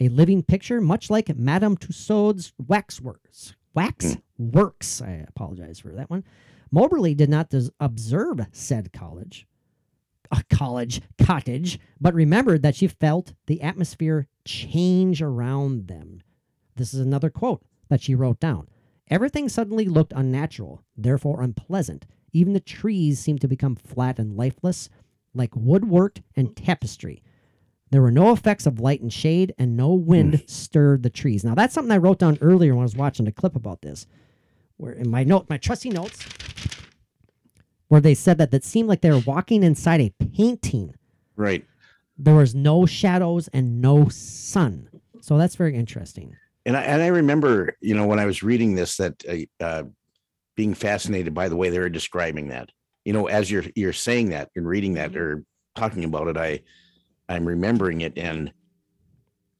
a 0.00 0.08
living 0.08 0.42
picture, 0.42 0.80
much 0.80 1.10
like 1.10 1.36
Madame 1.36 1.76
Tussauds 1.76 2.52
waxworks. 2.58 3.54
Wax 3.74 4.14
hmm. 4.14 4.50
works. 4.50 5.02
I 5.02 5.24
apologize 5.28 5.78
for 5.78 5.88
that 5.90 6.10
one. 6.10 6.24
Moberly 6.70 7.14
did 7.14 7.28
not 7.28 7.50
des- 7.50 7.70
observe 7.78 8.40
said 8.52 8.92
college, 8.92 9.46
a 10.30 10.42
college 10.50 11.00
cottage, 11.18 11.78
but 12.00 12.14
remembered 12.14 12.62
that 12.62 12.74
she 12.74 12.88
felt 12.88 13.34
the 13.46 13.62
atmosphere 13.62 14.26
change 14.44 15.22
around 15.22 15.86
them. 15.88 16.20
This 16.76 16.92
is 16.92 17.00
another 17.00 17.30
quote 17.30 17.62
that 17.88 18.02
she 18.02 18.14
wrote 18.14 18.40
down. 18.40 18.68
Everything 19.08 19.48
suddenly 19.48 19.84
looked 19.84 20.12
unnatural, 20.16 20.82
therefore 20.96 21.42
unpleasant. 21.42 22.06
Even 22.32 22.52
the 22.52 22.60
trees 22.60 23.20
seemed 23.20 23.40
to 23.42 23.48
become 23.48 23.76
flat 23.76 24.18
and 24.18 24.36
lifeless, 24.36 24.88
like 25.34 25.54
woodwork 25.54 26.20
and 26.34 26.56
tapestry. 26.56 27.22
There 27.94 28.02
were 28.02 28.10
no 28.10 28.32
effects 28.32 28.66
of 28.66 28.80
light 28.80 29.02
and 29.02 29.12
shade, 29.12 29.54
and 29.56 29.76
no 29.76 29.94
wind 29.94 30.42
stirred 30.48 31.04
the 31.04 31.10
trees. 31.10 31.44
Now, 31.44 31.54
that's 31.54 31.72
something 31.72 31.92
I 31.92 31.98
wrote 31.98 32.18
down 32.18 32.38
earlier 32.40 32.74
when 32.74 32.80
I 32.80 32.82
was 32.82 32.96
watching 32.96 33.28
a 33.28 33.32
clip 33.32 33.54
about 33.54 33.82
this. 33.82 34.08
Where 34.78 34.90
in 34.90 35.08
my 35.08 35.22
note, 35.22 35.48
my 35.48 35.58
trusty 35.58 35.90
notes, 35.90 36.26
where 37.86 38.00
they 38.00 38.14
said 38.14 38.38
that 38.38 38.52
it 38.52 38.64
seemed 38.64 38.88
like 38.88 39.00
they 39.00 39.12
were 39.12 39.22
walking 39.24 39.62
inside 39.62 40.00
a 40.00 40.12
painting. 40.34 40.96
right. 41.36 41.64
There 42.18 42.34
was 42.34 42.52
no 42.52 42.84
shadows 42.84 43.46
and 43.52 43.80
no 43.80 44.08
sun. 44.08 44.88
So 45.20 45.38
that's 45.38 45.54
very 45.54 45.76
interesting. 45.76 46.34
And 46.66 46.76
I 46.76 46.82
and 46.82 47.00
I 47.00 47.06
remember, 47.06 47.76
you 47.80 47.94
know, 47.94 48.08
when 48.08 48.18
I 48.18 48.26
was 48.26 48.42
reading 48.42 48.74
this, 48.74 48.96
that 48.96 49.22
uh, 49.28 49.64
uh, 49.64 49.82
being 50.56 50.74
fascinated 50.74 51.32
by 51.32 51.48
the 51.48 51.54
way 51.54 51.70
they 51.70 51.78
were 51.78 51.88
describing 51.88 52.48
that. 52.48 52.70
You 53.04 53.12
know, 53.12 53.28
as 53.28 53.52
you're 53.52 53.66
you're 53.76 53.92
saying 53.92 54.30
that 54.30 54.50
and 54.56 54.66
reading 54.66 54.94
that 54.94 55.16
or 55.16 55.44
talking 55.76 56.02
about 56.02 56.26
it, 56.26 56.36
I 56.36 56.62
I'm 57.28 57.46
remembering 57.46 58.00
it, 58.00 58.16
and 58.16 58.52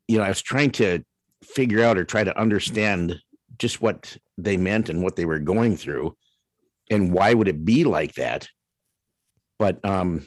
you 0.08 0.18
know, 0.18 0.24
I 0.24 0.28
was 0.28 0.42
trying 0.42 0.70
to 0.72 1.04
figure 1.42 1.82
out 1.82 1.98
or 1.98 2.04
try 2.04 2.24
to 2.24 2.38
understand 2.38 3.16
just 3.58 3.80
what 3.80 4.16
they 4.36 4.56
meant 4.56 4.88
and 4.88 5.02
what 5.02 5.16
they 5.16 5.24
were 5.24 5.38
going 5.38 5.76
through, 5.76 6.16
and 6.90 7.12
why 7.12 7.34
would 7.34 7.48
it 7.48 7.64
be 7.64 7.84
like 7.84 8.14
that. 8.14 8.48
But 9.58 9.84
um, 9.84 10.26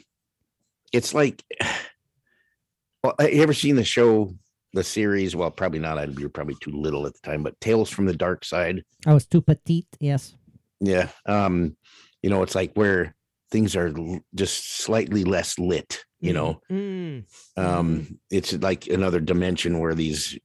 it's 0.92 1.14
like, 1.14 1.44
well, 3.02 3.14
have 3.18 3.32
you 3.32 3.42
ever 3.42 3.54
seen 3.54 3.76
the 3.76 3.84
show 3.84 4.34
the 4.72 4.84
series. 4.84 5.34
Well, 5.34 5.50
probably 5.50 5.78
not. 5.78 5.98
I'd 5.98 6.14
be 6.14 6.28
probably 6.28 6.56
too 6.60 6.72
little 6.72 7.06
at 7.06 7.14
the 7.14 7.20
time, 7.20 7.42
but 7.42 7.60
Tales 7.60 7.90
from 7.90 8.06
the 8.06 8.16
Dark 8.16 8.44
Side. 8.44 8.84
I 9.06 9.14
was 9.14 9.26
too 9.26 9.40
petite. 9.40 9.88
Yes. 10.00 10.34
Yeah. 10.80 11.08
Um, 11.26 11.76
you 12.22 12.30
know, 12.30 12.42
it's 12.42 12.54
like 12.54 12.72
where 12.74 13.14
things 13.50 13.76
are 13.76 13.92
just 14.34 14.78
slightly 14.78 15.24
less 15.24 15.58
lit, 15.58 16.04
you 16.20 16.32
know. 16.32 16.60
Mm. 16.70 17.24
Um, 17.56 18.18
it's 18.30 18.52
like 18.54 18.86
another 18.88 19.20
dimension 19.20 19.78
where 19.78 19.94
these 19.94 20.38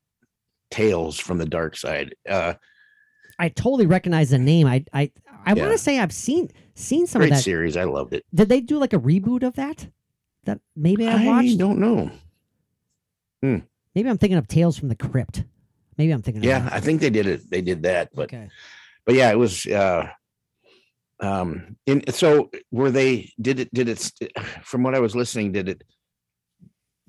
tales 0.71 1.19
from 1.19 1.37
the 1.37 1.45
dark 1.45 1.77
side. 1.77 2.15
Uh 2.27 2.53
I 3.39 3.49
totally 3.49 3.85
recognize 3.85 4.29
the 4.29 4.39
name. 4.39 4.67
I 4.67 4.85
I 4.93 5.11
I 5.45 5.53
want 5.53 5.71
to 5.71 5.77
say 5.77 5.99
I've 5.99 6.13
seen 6.13 6.49
seen 6.75 7.07
some 7.07 7.19
great 7.19 7.31
of 7.31 7.37
that. 7.37 7.43
series. 7.43 7.77
I 7.77 7.83
loved 7.83 8.13
it. 8.13 8.25
Did 8.33 8.49
they 8.49 8.61
do 8.61 8.77
like 8.77 8.93
a 8.93 8.99
reboot 8.99 9.43
of 9.43 9.55
that? 9.55 9.87
That 10.45 10.59
maybe 10.75 11.07
I 11.07 11.25
watched 11.25 11.53
I 11.53 11.55
don't 11.55 11.79
know. 11.79 12.11
Maybe 13.95 14.09
I'm 14.09 14.17
thinking 14.17 14.37
of 14.37 14.47
Tales 14.47 14.77
from 14.77 14.89
the 14.89 14.95
Crypt. 14.95 15.43
Maybe 15.97 16.11
I'm 16.11 16.21
thinking. 16.21 16.43
Yeah. 16.43 16.67
I 16.71 16.79
think 16.79 17.01
they 17.01 17.09
did 17.09 17.27
it. 17.27 17.49
They 17.49 17.61
did 17.61 17.83
that, 17.83 18.09
but 18.15 18.23
okay. 18.33 18.49
but 19.05 19.15
yeah, 19.15 19.31
it 19.31 19.37
was 19.37 19.65
uh 19.67 20.09
um 21.23 21.75
and 21.87 22.03
so 22.13 22.49
were 22.71 22.91
they 22.91 23.31
did 23.41 23.59
it 23.59 23.73
did 23.73 23.87
it 23.89 24.11
from 24.61 24.83
what 24.83 24.93
I 24.95 24.99
was 24.99 25.15
listening, 25.15 25.51
did 25.53 25.69
it 25.69 25.83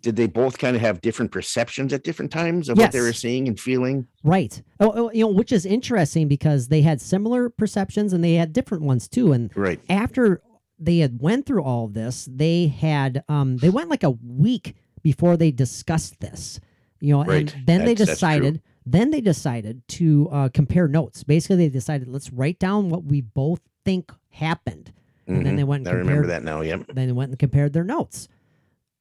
did 0.01 0.16
they 0.16 0.27
both 0.27 0.59
kind 0.59 0.77
of 0.77 0.82
have 0.82 1.01
different 1.01 1.32
perceptions 1.32 1.91
at 1.95 2.05
different 2.05 2.31
times 2.31 2.69
of 2.69 2.77
what 2.77 2.93
they 2.93 3.01
were 3.01 3.15
seeing 3.15 3.49
and 3.49 3.59
feeling? 3.59 4.07
Right. 4.23 4.62
Oh, 4.78 4.93
oh, 4.95 5.11
you 5.12 5.24
know, 5.24 5.31
which 5.32 5.51
is 5.51 5.65
interesting 5.65 6.28
because 6.28 6.69
they 6.69 6.82
had 6.82 7.01
similar 7.01 7.49
perceptions 7.49 8.12
and 8.12 8.23
they 8.23 8.35
had 8.35 8.53
different 8.53 8.85
ones 8.85 9.09
too. 9.09 9.32
And 9.32 9.51
Right. 9.57 9.81
after 9.89 10.43
they 10.78 10.99
had 10.99 11.23
went 11.23 11.47
through 11.47 11.62
all 11.62 11.86
of 11.86 11.95
this, 11.95 12.28
they 12.31 12.66
had 12.66 13.24
um 13.28 13.57
they 13.59 13.70
went 13.70 13.89
like 13.89 14.03
a 14.05 14.11
week 14.11 14.74
before 15.03 15.36
they 15.39 15.51
discussed 15.51 16.20
this. 16.20 16.61
You 17.01 17.15
know, 17.15 17.24
Right. 17.24 17.53
and 17.55 17.66
then 17.66 17.81
they 17.86 17.95
That's- 17.95 18.07
true. 18.07 18.15
decided 18.15 18.62
then 18.86 19.11
they 19.11 19.23
decided 19.23 19.81
to 19.89 20.28
uh, 20.31 20.49
compare 20.51 20.86
notes. 20.86 21.24
Basically, 21.24 21.57
they 21.57 21.69
decided 21.70 22.07
let's 22.09 22.31
write 22.31 22.59
down 22.59 22.91
what 22.91 23.05
we 23.05 23.23
both 23.23 23.61
think 23.85 24.12
happened. 24.31 24.93
And 25.27 25.44
then 25.44 25.55
Mhm. 25.55 25.56
they 25.56 25.65
went 25.65 25.86
and 25.86 25.97
I 25.97 25.98
remember 25.98 26.27
that 26.27 26.43
now. 26.44 26.61
Yep. 26.61 26.89
Then 26.94 27.06
they 27.06 27.12
went 27.12 27.31
and 27.31 27.39
compared 27.39 27.73
their 27.73 27.85
notes. 27.85 28.28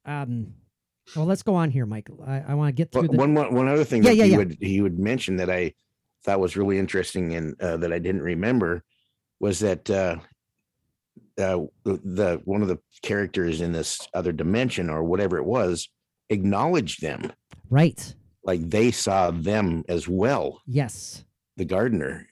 Um, 0.06 0.54
well, 1.14 1.26
let's 1.26 1.42
go 1.42 1.54
on 1.54 1.70
here, 1.70 1.84
Mike. 1.86 2.08
I, 2.26 2.40
I 2.48 2.54
want 2.54 2.68
to 2.68 2.72
get 2.72 2.90
through 2.92 3.02
Well, 3.02 3.10
the. 3.12 3.18
one 3.18 3.34
one 3.34 3.54
one 3.54 3.68
other 3.68 3.84
thing 3.84 4.02
Yeah, 4.02 4.10
that 4.10 4.16
yeah, 4.16 4.24
he 4.24 4.30
yeah. 4.30 4.36
would 4.38 4.56
he 4.60 4.80
would 4.80 4.98
mention 4.98 5.36
that 5.36 5.50
I 5.50 5.74
thought 6.24 6.40
was 6.40 6.56
really 6.56 6.78
interesting 6.78 7.34
and 7.34 7.60
uh, 7.60 7.76
that 7.78 7.92
I 7.92 7.98
didn't 7.98 8.22
remember 8.22 8.82
was 9.40 9.58
that 9.58 9.90
uh, 9.90 10.16
uh, 11.36 11.66
the, 11.84 12.00
the 12.04 12.40
one 12.44 12.62
of 12.62 12.68
the 12.68 12.78
characters 13.02 13.60
in 13.60 13.72
this 13.72 14.08
other 14.14 14.32
dimension 14.32 14.88
or 14.88 15.04
whatever 15.04 15.36
it 15.36 15.44
was 15.44 15.88
acknowledged 16.30 17.02
them 17.02 17.30
Right. 17.68 18.14
like 18.44 18.70
they 18.70 18.90
saw 18.90 19.30
them 19.30 19.84
as 19.88 20.08
well 20.08 20.62
Yes. 20.66 21.24
the 21.58 21.64
gardener 21.66 22.28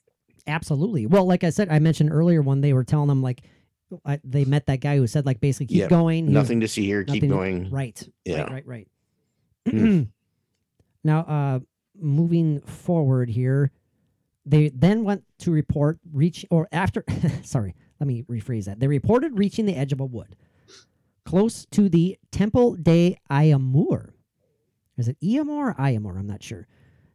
Absolutely. 0.46 1.06
Well, 1.06 1.24
like 1.26 1.44
I 1.44 1.50
said, 1.50 1.68
I 1.70 1.78
mentioned 1.78 2.10
earlier 2.12 2.42
when 2.42 2.60
they 2.60 2.72
were 2.72 2.84
telling 2.84 3.08
them 3.08 3.22
like 3.22 3.42
I, 4.04 4.20
they 4.24 4.44
met 4.44 4.66
that 4.66 4.80
guy 4.80 4.96
who 4.96 5.06
said 5.06 5.26
like 5.26 5.40
basically 5.40 5.66
keep 5.66 5.78
Yeah, 5.78 5.88
going. 5.88 6.26
He 6.26 6.34
was- 6.34 6.42
nothing 6.42 6.60
to 6.60 6.68
see 6.68 6.84
here 6.86 7.04
keep 7.04 7.28
going 7.28 7.70
Right. 7.70 8.02
Yeah. 8.24 8.42
Right. 8.42 8.66
Right. 8.66 8.66
Right. 8.66 8.88
Hmm. 9.70 10.02
now, 11.04 11.20
uh, 11.20 11.60
moving 12.00 12.60
forward 12.60 13.28
here, 13.30 13.70
they 14.44 14.70
then 14.70 15.04
went 15.04 15.24
to 15.40 15.50
report 15.52 15.98
reach 16.12 16.44
or 16.50 16.68
after. 16.72 17.04
sorry, 17.44 17.74
let 18.00 18.06
me 18.08 18.22
rephrase 18.24 18.64
that. 18.64 18.80
They 18.80 18.88
reported 18.88 19.38
reaching 19.38 19.66
the 19.66 19.76
edge 19.76 19.92
of 19.92 20.00
a 20.00 20.04
wood 20.06 20.34
close 21.24 21.66
to 21.66 21.88
the 21.88 22.18
Temple 22.32 22.74
de 22.74 23.16
l'Amour. 23.30 24.14
Is 24.98 25.06
it 25.08 25.16
Iamur 25.22 25.48
or 25.70 25.74
Iamur? 25.74 26.18
I'm 26.18 26.26
not 26.26 26.42
sure. 26.42 26.66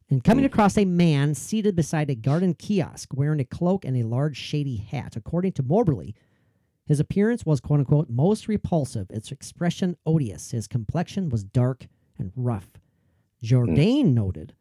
And 0.09 0.23
coming 0.23 0.45
mm-hmm. 0.45 0.53
across 0.53 0.77
a 0.77 0.85
man 0.85 1.35
seated 1.35 1.75
beside 1.75 2.09
a 2.09 2.15
garden 2.15 2.53
kiosk 2.53 3.09
wearing 3.13 3.41
a 3.41 3.45
cloak 3.45 3.83
and 3.83 3.97
a 3.97 4.03
large 4.03 4.37
shady 4.37 4.77
hat. 4.77 5.15
According 5.15 5.51
to 5.53 5.63
Moberly, 5.63 6.15
his 6.85 7.01
appearance 7.01 7.45
was 7.45 7.59
quote 7.59 7.79
unquote 7.79 8.09
most 8.09 8.47
repulsive, 8.47 9.07
its 9.09 9.31
expression 9.31 9.97
odious. 10.05 10.51
His 10.51 10.67
complexion 10.67 11.29
was 11.29 11.43
dark 11.43 11.87
and 12.17 12.31
rough. 12.35 12.79
Jourdain 13.43 14.13
noted 14.13 14.53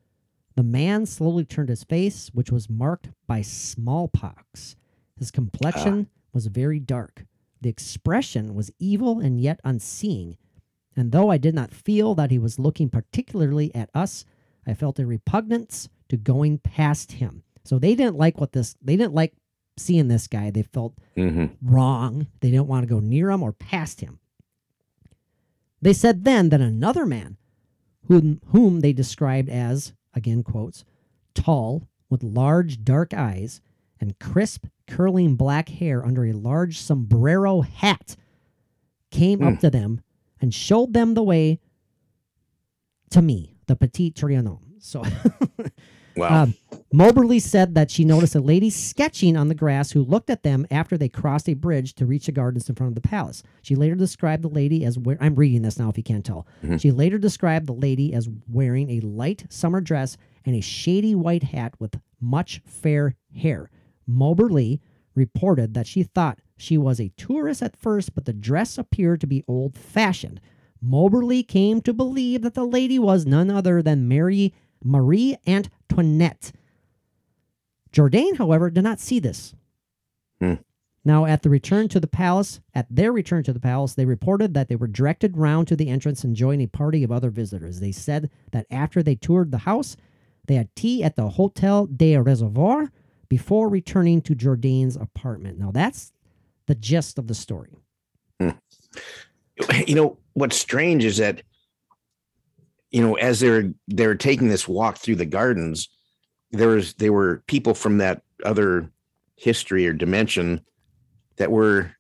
the 0.57 0.63
man 0.63 1.05
slowly 1.05 1.45
turned 1.45 1.69
his 1.69 1.85
face, 1.85 2.31
which 2.33 2.51
was 2.51 2.71
marked 2.71 3.11
by 3.27 3.43
smallpox. 3.43 4.75
His 5.19 5.31
complexion 5.31 6.09
ah. 6.11 6.19
was 6.33 6.47
very 6.47 6.81
dark. 6.81 7.27
The 7.61 7.69
expression 7.69 8.55
was 8.55 8.73
evil 8.79 9.21
and 9.21 9.41
yet 9.41 9.61
unseeing. 9.65 10.39
And 10.97 11.13
though 11.13 11.31
I 11.31 11.37
did 11.37 11.55
not 11.55 11.75
feel 11.75 12.15
that 12.15 12.31
he 12.31 12.39
was 12.39 12.59
looking 12.59 12.89
particularly 12.89 13.75
at 13.75 13.91
us, 13.95 14.25
I 14.67 14.75
felt 14.75 14.99
a 14.99 15.07
repugnance 15.07 15.89
to 16.09 16.17
going 16.17 16.59
past 16.59 17.13
him. 17.13 17.43
So 17.65 17.79
they 17.79 17.95
didn't 17.95 18.17
like 18.17 18.41
what 18.41 18.53
this, 18.53 18.77
they 18.83 18.97
didn't 18.97 19.15
like 19.15 19.35
seeing 19.77 20.09
this 20.09 20.27
guy. 20.27 20.51
They 20.51 20.63
felt 20.63 20.97
Mhm. 21.17 21.57
wrong. 21.63 22.27
They 22.41 22.51
didn't 22.51 22.69
want 22.69 22.83
to 22.85 22.89
go 22.89 23.01
near 23.01 23.31
him 23.31 23.43
or 23.43 23.53
past 23.53 24.01
him. 24.01 24.19
They 25.83 25.93
said 25.93 26.25
then 26.25 26.49
that 26.49 26.61
another 26.61 27.05
man, 27.07 27.37
whom, 28.05 28.41
whom 28.47 28.81
they 28.81 28.93
described 28.93 29.49
as, 29.49 29.93
again 30.15 30.43
quotes, 30.43 30.85
tall, 31.35 31.89
with 32.09 32.23
large 32.23 32.83
dark 32.85 33.13
eyes 33.13 33.61
and 34.01 34.19
crisp, 34.19 34.67
curling 34.87 35.35
black 35.37 35.69
hair 35.69 36.05
under 36.05 36.25
a 36.25 36.33
large 36.33 36.79
sombrero 36.79 37.61
hat, 37.63 38.17
came 39.11 39.43
up 39.43 39.59
to 39.61 39.71
them 39.71 40.01
and 40.41 40.55
showed 40.55 40.93
them 40.93 41.15
the 41.15 41.23
way 41.23 41.59
to 43.11 43.21
me, 43.21 43.56
the 43.67 43.77
petit 43.77 44.13
Trianon. 44.13 44.61
So 44.79 45.03
wow 46.17 46.43
um, 46.43 46.55
Moberly 46.93 47.41
said 47.41 47.75
that 47.75 47.91
she 47.91 48.05
noticed 48.05 48.35
a 48.35 48.41
lady 48.41 48.71
sketching 48.71 49.37
on 49.37 49.49
the 49.49 49.55
grass 49.55 49.91
who 49.91 50.03
looked 50.03 50.31
at 50.31 50.43
them 50.45 50.67
after 50.71 50.97
they 50.97 51.09
crossed 51.09 51.49
a 51.49 51.55
bridge 51.55 51.95
to 51.97 52.07
reach 52.07 52.27
the 52.27 52.33
gardens 52.33 52.69
in 52.69 52.75
front 52.75 52.89
of 52.89 52.95
the 52.95 53.07
palace. 53.07 53.43
She 53.61 53.75
later 53.75 53.97
described 53.97 54.43
the 54.43 54.49
lady 54.49 54.85
as 54.85 54.99
wear- 54.99 55.19
I'm 55.21 55.35
reading 55.35 55.63
this 55.63 55.79
now 55.79 55.91
if 55.91 55.99
you 55.99 56.05
can't 56.05 56.25
tell. 56.25 56.47
She 56.79 56.91
later 56.91 57.19
described 57.19 57.67
the 57.67 57.75
lady 57.75 58.15
as 58.15 58.29
wearing 58.49 58.89
a 58.91 59.01
light 59.01 59.45
summer 59.51 59.81
dress 59.81 60.17
and 60.45 60.55
a 60.55 60.61
shady 60.61 61.15
white 61.15 61.43
hat 61.43 61.75
with 61.79 61.99
much 62.21 62.63
fair 62.65 63.17
hair. 63.37 63.69
Moberly 64.07 64.81
reported 65.15 65.75
that 65.75 65.87
she 65.87 66.03
thought 66.03 66.39
she 66.57 66.79
was 66.79 67.01
a 67.01 67.13
tourist 67.17 67.63
at 67.63 67.77
first, 67.77 68.15
but 68.15 68.25
the 68.25 68.33
dress 68.33 68.79
appeared 68.79 69.21
to 69.21 69.27
be 69.27 69.45
old 69.49 69.77
fashioned. 69.77 70.41
Moberly 70.87 71.43
came 71.43 71.81
to 71.83 71.93
believe 71.93 72.43
that 72.43 72.55
the 72.55 72.65
lady 72.65 72.99
was 72.99 73.27
none 73.27 73.51
other 73.51 73.83
than 73.83 74.09
Mary 74.09 74.55
Marie 74.85 75.37
Antoinette. 75.47 76.53
Jourdain, 77.93 78.37
however, 78.37 78.71
did 78.71 78.85
not 78.85 79.01
see 79.01 79.19
this. 79.19 79.55
Hmm. 80.41 80.55
Now, 81.05 81.25
at 81.25 81.43
the 81.43 81.51
return 81.51 81.89
to 81.89 82.01
the 82.01 82.07
palace, 82.07 82.61
at 82.75 82.87
their 82.91 83.13
return 83.13 83.43
to 83.45 83.53
the 83.53 83.61
palace, 83.61 83.95
they 83.95 84.05
reported 84.05 84.55
that 84.55 84.69
they 84.69 84.77
were 84.77 84.87
directed 84.87 85.37
round 85.37 85.69
to 85.69 85.77
the 85.77 85.89
entrance 85.89 86.25
and 86.25 86.35
joined 86.35 86.63
a 86.63 86.67
party 86.67 87.05
of 87.05 87.13
other 87.13 87.31
visitors. 87.31 87.81
They 87.81 87.93
said 87.93 88.29
that 88.53 88.67
after 88.71 89.03
they 89.03 89.15
toured 89.15 89.51
the 89.51 89.59
house, 89.59 89.97
they 90.47 90.57
had 90.57 90.75
tea 90.75 91.03
at 91.03 91.17
the 91.17 91.31
Hotel 91.31 91.87
des 91.87 92.21
Reservoirs 92.21 92.89
before 93.29 93.69
returning 93.69 94.21
to 94.23 94.35
Jourdain's 94.35 94.97
apartment. 94.97 95.59
Now, 95.59 95.71
that's 95.71 96.13
the 96.67 96.75
gist 96.75 97.19
of 97.19 97.29
the 97.29 97.35
story. 97.35 97.71
you 98.41 99.95
know 99.95 100.19
what's 100.37 100.57
strange 100.57 101.03
is 101.03 101.17
that 101.17 101.41
you 102.91 103.01
know 103.01 103.15
as 103.15 103.41
they're 103.41 103.73
they're 103.89 104.15
taking 104.15 104.49
this 104.49 104.69
walk 104.69 104.99
through 104.99 105.17
the 105.17 105.25
gardens 105.25 105.89
there 106.53 106.69
was 106.69 106.93
there 106.95 107.13
were 107.13 107.43
people 107.47 107.73
from 107.75 107.99
that 107.99 108.21
other 108.45 108.91
history 109.37 109.87
or 109.89 109.95
dimension 109.95 110.61
that 111.39 111.51
were 111.51 111.91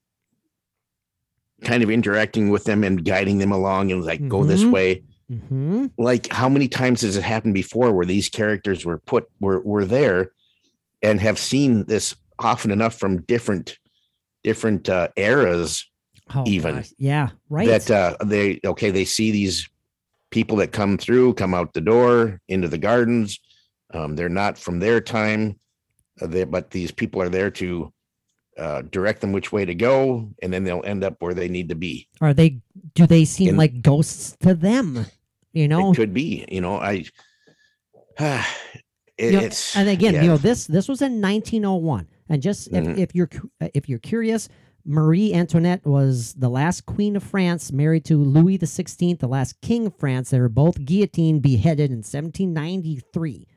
kind 1.64 1.82
of 1.82 1.90
interacting 1.90 2.50
with 2.50 2.64
them 2.64 2.84
and 2.84 3.04
guiding 3.06 3.38
them 3.38 3.52
along 3.52 3.90
and 3.90 4.04
like 4.04 4.28
go 4.28 4.44
this 4.44 4.62
Mhm. 4.62 4.70
way 4.70 5.02
Mm-hmm. 5.32 5.86
like 5.98 6.28
how 6.30 6.48
many 6.48 6.68
times 6.68 7.00
has 7.00 7.16
it 7.16 7.22
happened 7.24 7.54
before 7.54 7.92
where 7.92 8.06
these 8.06 8.28
characters 8.28 8.84
were 8.84 8.98
put 8.98 9.24
were 9.40 9.58
were 9.60 9.84
there 9.84 10.30
and 11.02 11.20
have 11.20 11.36
seen 11.38 11.84
this 11.86 12.14
often 12.38 12.70
enough 12.70 12.94
from 12.96 13.22
different 13.22 13.76
different 14.44 14.88
uh, 14.88 15.08
eras 15.16 15.84
Oh, 16.34 16.44
Even. 16.46 16.76
gosh. 16.76 16.90
Yeah, 16.98 17.28
right. 17.48 17.68
that 17.68 17.90
uh, 17.90 18.16
they 18.24 18.60
okay 18.64 18.90
they 18.90 19.04
see 19.04 19.30
these 19.30 19.68
people 20.30 20.56
that 20.56 20.72
come 20.72 20.98
through 20.98 21.34
come 21.34 21.54
out 21.54 21.72
the 21.72 21.80
door 21.80 22.40
into 22.48 22.66
the 22.68 22.78
gardens 22.78 23.38
um, 23.94 24.16
they're 24.16 24.28
not 24.28 24.58
from 24.58 24.80
their 24.80 25.00
time 25.00 25.58
uh, 26.20 26.26
they, 26.26 26.42
but 26.42 26.70
these 26.70 26.90
people 26.90 27.22
are 27.22 27.28
there 27.28 27.50
to 27.50 27.92
uh, 28.58 28.82
direct 28.90 29.20
them 29.20 29.30
which 29.32 29.52
way 29.52 29.64
to 29.64 29.74
go 29.74 30.28
and 30.42 30.52
then 30.52 30.64
they'll 30.64 30.82
end 30.84 31.04
up 31.04 31.14
where 31.20 31.32
they 31.34 31.48
need 31.48 31.68
to 31.68 31.76
be 31.76 32.08
Are 32.20 32.34
they? 32.34 32.58
Do 32.94 33.06
they 33.06 33.24
seem 33.24 33.50
In- 33.50 33.56
like 33.56 33.80
ghosts 33.82 34.36
to 34.40 34.54
them? 34.54 35.06
You 35.52 35.68
know, 35.68 35.92
it 35.92 35.96
could 35.96 36.12
be 36.12 36.44
you 36.50 36.60
know 36.60 36.76
i 36.78 37.04
it, 38.18 38.44
You 39.18 39.32
know, 39.32 39.38
it's 39.40 39.76
and 39.76 39.88
again, 39.88 40.14
yeah. 40.14 40.22
you 40.22 40.28
know 40.28 40.36
this 40.38 40.66
this 40.66 40.88
was 40.88 41.02
in 41.02 41.20
1901, 41.22 42.08
and 42.28 42.42
just 42.42 42.68
if, 42.68 42.84
Mhm. 42.84 42.98
if 42.98 43.14
you're 43.14 43.30
uh, 43.60 43.68
if 43.74 43.88
you're 43.88 43.98
curious, 43.98 44.48
Marie 44.88 45.34
Antoinette 45.34 45.84
was 45.84 46.34
the 46.34 46.48
last 46.48 46.86
queen 46.86 47.16
of 47.16 47.22
France, 47.24 47.72
married 47.72 48.04
to 48.04 48.16
Louis 48.16 48.56
XVI, 48.56 49.18
the 49.18 49.26
last 49.26 49.60
king 49.60 49.86
of 49.86 49.96
France. 49.96 50.30
They 50.30 50.38
were 50.38 50.48
both 50.48 50.84
guillotined, 50.84 51.42
beheaded 51.42 51.90
in 51.90 51.98
1793. 52.04 53.48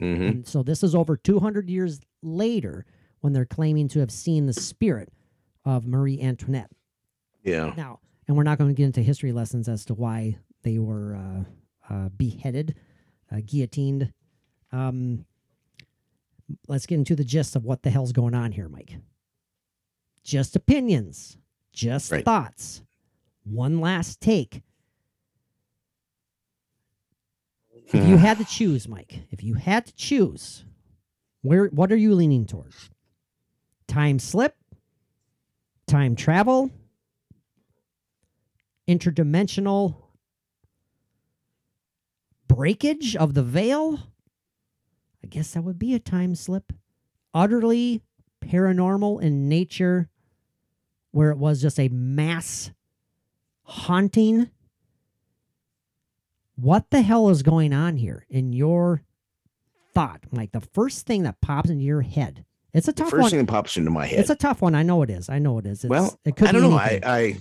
Mhm. 0.00 0.28
And 0.30 0.46
so 0.46 0.62
this 0.62 0.84
is 0.84 0.94
over 0.94 1.16
200 1.16 1.68
years 1.68 1.98
later 2.22 2.86
when 3.20 3.32
they're 3.32 3.44
claiming 3.44 3.88
to 3.88 3.98
have 3.98 4.12
seen 4.12 4.46
the 4.46 4.52
spirit 4.52 5.12
of 5.64 5.86
Marie 5.86 6.20
Antoinette. 6.20 6.70
yeah 7.42 7.74
Now, 7.76 7.98
and 8.28 8.36
we're 8.36 8.44
not 8.44 8.58
going 8.58 8.70
to 8.70 8.74
get 8.74 8.86
into 8.86 9.02
history 9.02 9.32
lessons 9.32 9.68
as 9.68 9.84
to 9.86 9.94
why 9.94 10.38
they 10.62 10.78
were 10.78 11.16
uh, 11.16 11.44
uh, 11.92 12.08
beheaded, 12.10 12.76
uh, 13.32 13.40
guillotined. 13.44 14.12
Um, 14.70 15.24
let's 16.68 16.86
get 16.86 16.96
into 16.98 17.16
the 17.16 17.24
gist 17.24 17.56
of 17.56 17.64
what 17.64 17.82
the 17.82 17.90
hell's 17.90 18.12
going 18.12 18.34
on 18.34 18.52
here, 18.52 18.68
Mike. 18.68 18.96
Just 20.26 20.56
opinions, 20.56 21.38
just 21.72 22.10
Right. 22.10 22.24
thoughts. 22.24 22.82
One 23.44 23.80
last 23.80 24.20
take. 24.20 24.60
If 27.72 28.02
Hmm. 28.02 28.08
you 28.08 28.16
had 28.16 28.38
to 28.38 28.44
choose, 28.44 28.88
Mike, 28.88 29.28
if 29.30 29.44
you 29.44 29.54
had 29.54 29.86
to 29.86 29.94
choose, 29.94 30.64
where 31.42 31.66
what 31.66 31.92
are 31.92 31.96
you 31.96 32.12
leaning 32.12 32.44
towards? 32.44 32.90
Time 33.86 34.18
slip, 34.18 34.56
time 35.86 36.16
travel, 36.16 36.72
interdimensional 38.88 39.94
breakage 42.48 43.14
of 43.14 43.34
the 43.34 43.44
veil. 43.44 44.12
I 45.22 45.28
guess 45.28 45.52
that 45.52 45.62
would 45.62 45.78
be 45.78 45.94
a 45.94 46.00
time 46.00 46.34
slip. 46.34 46.72
Utterly 47.32 48.02
paranormal 48.40 49.22
in 49.22 49.48
nature, 49.48 50.08
where 51.16 51.30
it 51.30 51.38
was 51.38 51.62
just 51.62 51.80
a 51.80 51.88
mass 51.88 52.70
haunting. 53.62 54.50
What 56.56 56.90
the 56.90 57.00
hell 57.00 57.30
is 57.30 57.42
going 57.42 57.72
on 57.72 57.96
here 57.96 58.26
in 58.28 58.52
your 58.52 59.02
thought? 59.94 60.20
Like 60.30 60.52
the 60.52 60.60
first 60.60 61.06
thing 61.06 61.22
that 61.22 61.40
pops 61.40 61.70
into 61.70 61.84
your 61.84 62.02
head. 62.02 62.44
It's 62.74 62.86
a 62.86 62.92
the 62.92 62.96
tough 63.04 63.10
first 63.10 63.22
one. 63.22 63.30
thing 63.30 63.38
that 63.40 63.48
pops 63.48 63.78
into 63.78 63.90
my 63.90 64.04
head 64.04 64.20
It's 64.20 64.28
a 64.28 64.34
tough 64.34 64.60
one. 64.60 64.74
I 64.74 64.82
know 64.82 65.00
it 65.00 65.08
is. 65.08 65.30
I 65.30 65.38
know 65.38 65.56
it 65.58 65.64
is. 65.64 65.84
It's, 65.84 65.88
well 65.88 66.20
it 66.26 66.36
could 66.36 66.48
i 66.48 66.52
don't 66.52 66.60
be 66.60 66.68
know 66.68 66.76
I. 66.76 67.00
I 67.02 67.36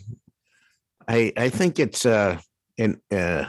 i 1.10 1.34
i 1.36 1.50
think 1.50 1.78
it's 1.78 2.06
uh 2.06 2.40
an 2.78 3.02
uh 3.12 3.44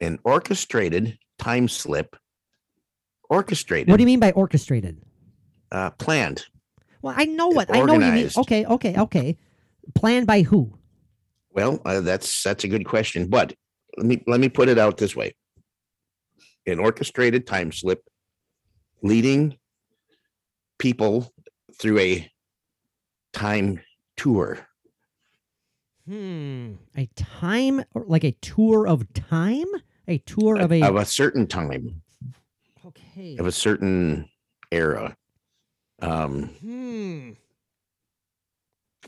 an 0.00 0.18
orchestrated 0.24 1.16
time 1.38 1.68
slip 1.68 2.16
orchestrated 3.30 3.88
what 3.88 3.98
do 3.98 4.02
you 4.02 4.06
mean 4.06 4.18
by 4.18 4.32
orchestrated? 4.32 5.00
uh 5.70 5.90
planned 5.90 6.46
Well, 7.00 7.14
I 7.16 7.26
know 7.26 7.46
what 7.46 7.72
I 7.72 7.82
know 7.82 7.94
what 7.94 8.04
you 8.06 8.12
mean. 8.12 8.30
Okay, 8.36 8.64
okay, 8.66 8.98
okay. 8.98 9.36
Planned 9.94 10.26
by 10.26 10.42
who? 10.42 10.78
Well, 11.50 11.80
uh, 11.84 12.00
that's 12.00 12.42
that's 12.42 12.64
a 12.64 12.68
good 12.68 12.84
question, 12.86 13.28
but 13.28 13.54
let 13.96 14.06
me 14.06 14.22
let 14.26 14.40
me 14.40 14.48
put 14.48 14.68
it 14.68 14.78
out 14.78 14.96
this 14.96 15.14
way: 15.14 15.34
an 16.66 16.78
orchestrated 16.78 17.46
time 17.46 17.72
slip, 17.72 18.02
leading 19.02 19.58
people 20.78 21.32
through 21.78 21.98
a 21.98 22.30
time 23.32 23.80
tour. 24.16 24.66
Hmm. 26.06 26.74
A 26.96 27.06
time 27.14 27.84
or 27.94 28.04
like 28.06 28.24
a 28.24 28.32
tour 28.32 28.88
of 28.88 29.12
time? 29.12 29.66
A 30.08 30.18
tour 30.18 30.58
of 30.58 30.72
a 30.72 30.82
of 30.82 30.96
a 30.96 31.04
certain 31.04 31.46
time, 31.46 32.02
Okay. 32.84 33.36
of 33.36 33.46
a 33.46 33.52
certain 33.52 34.28
era. 34.72 35.16
Um, 36.00 36.48
Hmm. 36.60 37.30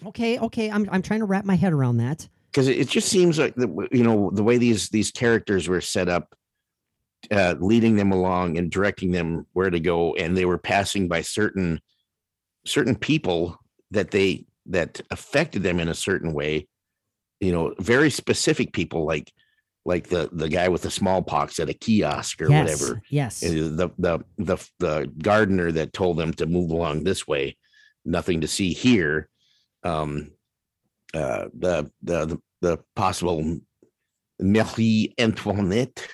Okay, 0.07 0.39
okay. 0.39 0.71
I'm 0.71 0.89
I'm 0.91 1.03
trying 1.03 1.21
to 1.21 1.27
wrap 1.27 1.45
my 1.45 1.57
head 1.57 1.73
around 1.73 1.99
that. 1.99 2.29
because 2.51 2.69
it, 2.69 2.89
just 2.89 3.09
seems 3.09 3.39
like 3.39 3.55
the 3.55 3.89
you 3.93 4.03
know 4.03 4.31
the 4.33 4.43
way 4.45 4.59
these 4.59 4.89
these 4.91 5.11
characters 5.11 5.69
were 5.69 5.81
set 5.81 6.09
up 6.09 6.35
uh 7.31 7.55
leading 7.59 7.97
them 7.97 8.13
along 8.13 8.59
and 8.59 8.71
directing 8.71 9.11
them 9.13 9.47
where 9.55 9.71
to 9.71 9.81
go 9.81 10.15
and 10.15 10.37
they 10.37 10.45
were 10.45 10.59
passing 10.59 11.09
by 11.09 11.23
certain 11.23 11.81
certain 12.67 12.95
people 12.97 13.59
that 13.91 14.11
they 14.11 14.45
that 14.67 15.01
affected 15.11 15.63
them 15.63 15.81
in 15.81 15.89
a 15.89 15.95
certain 15.95 16.33
way 16.35 16.67
you 17.41 17.51
know 17.53 17.75
very 17.79 18.11
specific 18.11 18.73
people 18.75 19.07
like 19.07 19.33
like 19.87 20.09
the 20.09 20.29
the 20.33 20.49
guy 20.49 20.69
with 20.69 20.83
the 20.83 20.91
smallpox 20.91 21.59
at 21.59 21.69
a 21.71 21.75
kiosk 21.75 22.41
or 22.43 22.49
yes. 22.51 22.81
whatever 22.81 23.03
Yes. 23.09 23.41
the 23.41 23.91
the 23.99 24.21
the 24.39 24.69
the 24.79 25.11
gardener 25.23 25.73
that 25.73 25.93
told 25.95 26.19
them 26.19 26.33
to 26.35 26.47
move 26.47 26.71
along 26.71 27.05
this 27.05 27.27
way 27.27 27.57
nothing 28.05 28.41
to 28.43 28.49
see 28.49 28.73
here 28.75 29.29
um 29.85 30.31
uh 31.15 31.47
the 31.57 31.91
the 32.03 32.39
the, 32.61 32.79
possible 32.97 33.59
Marie 34.41 35.15
Antoinette 35.19 36.07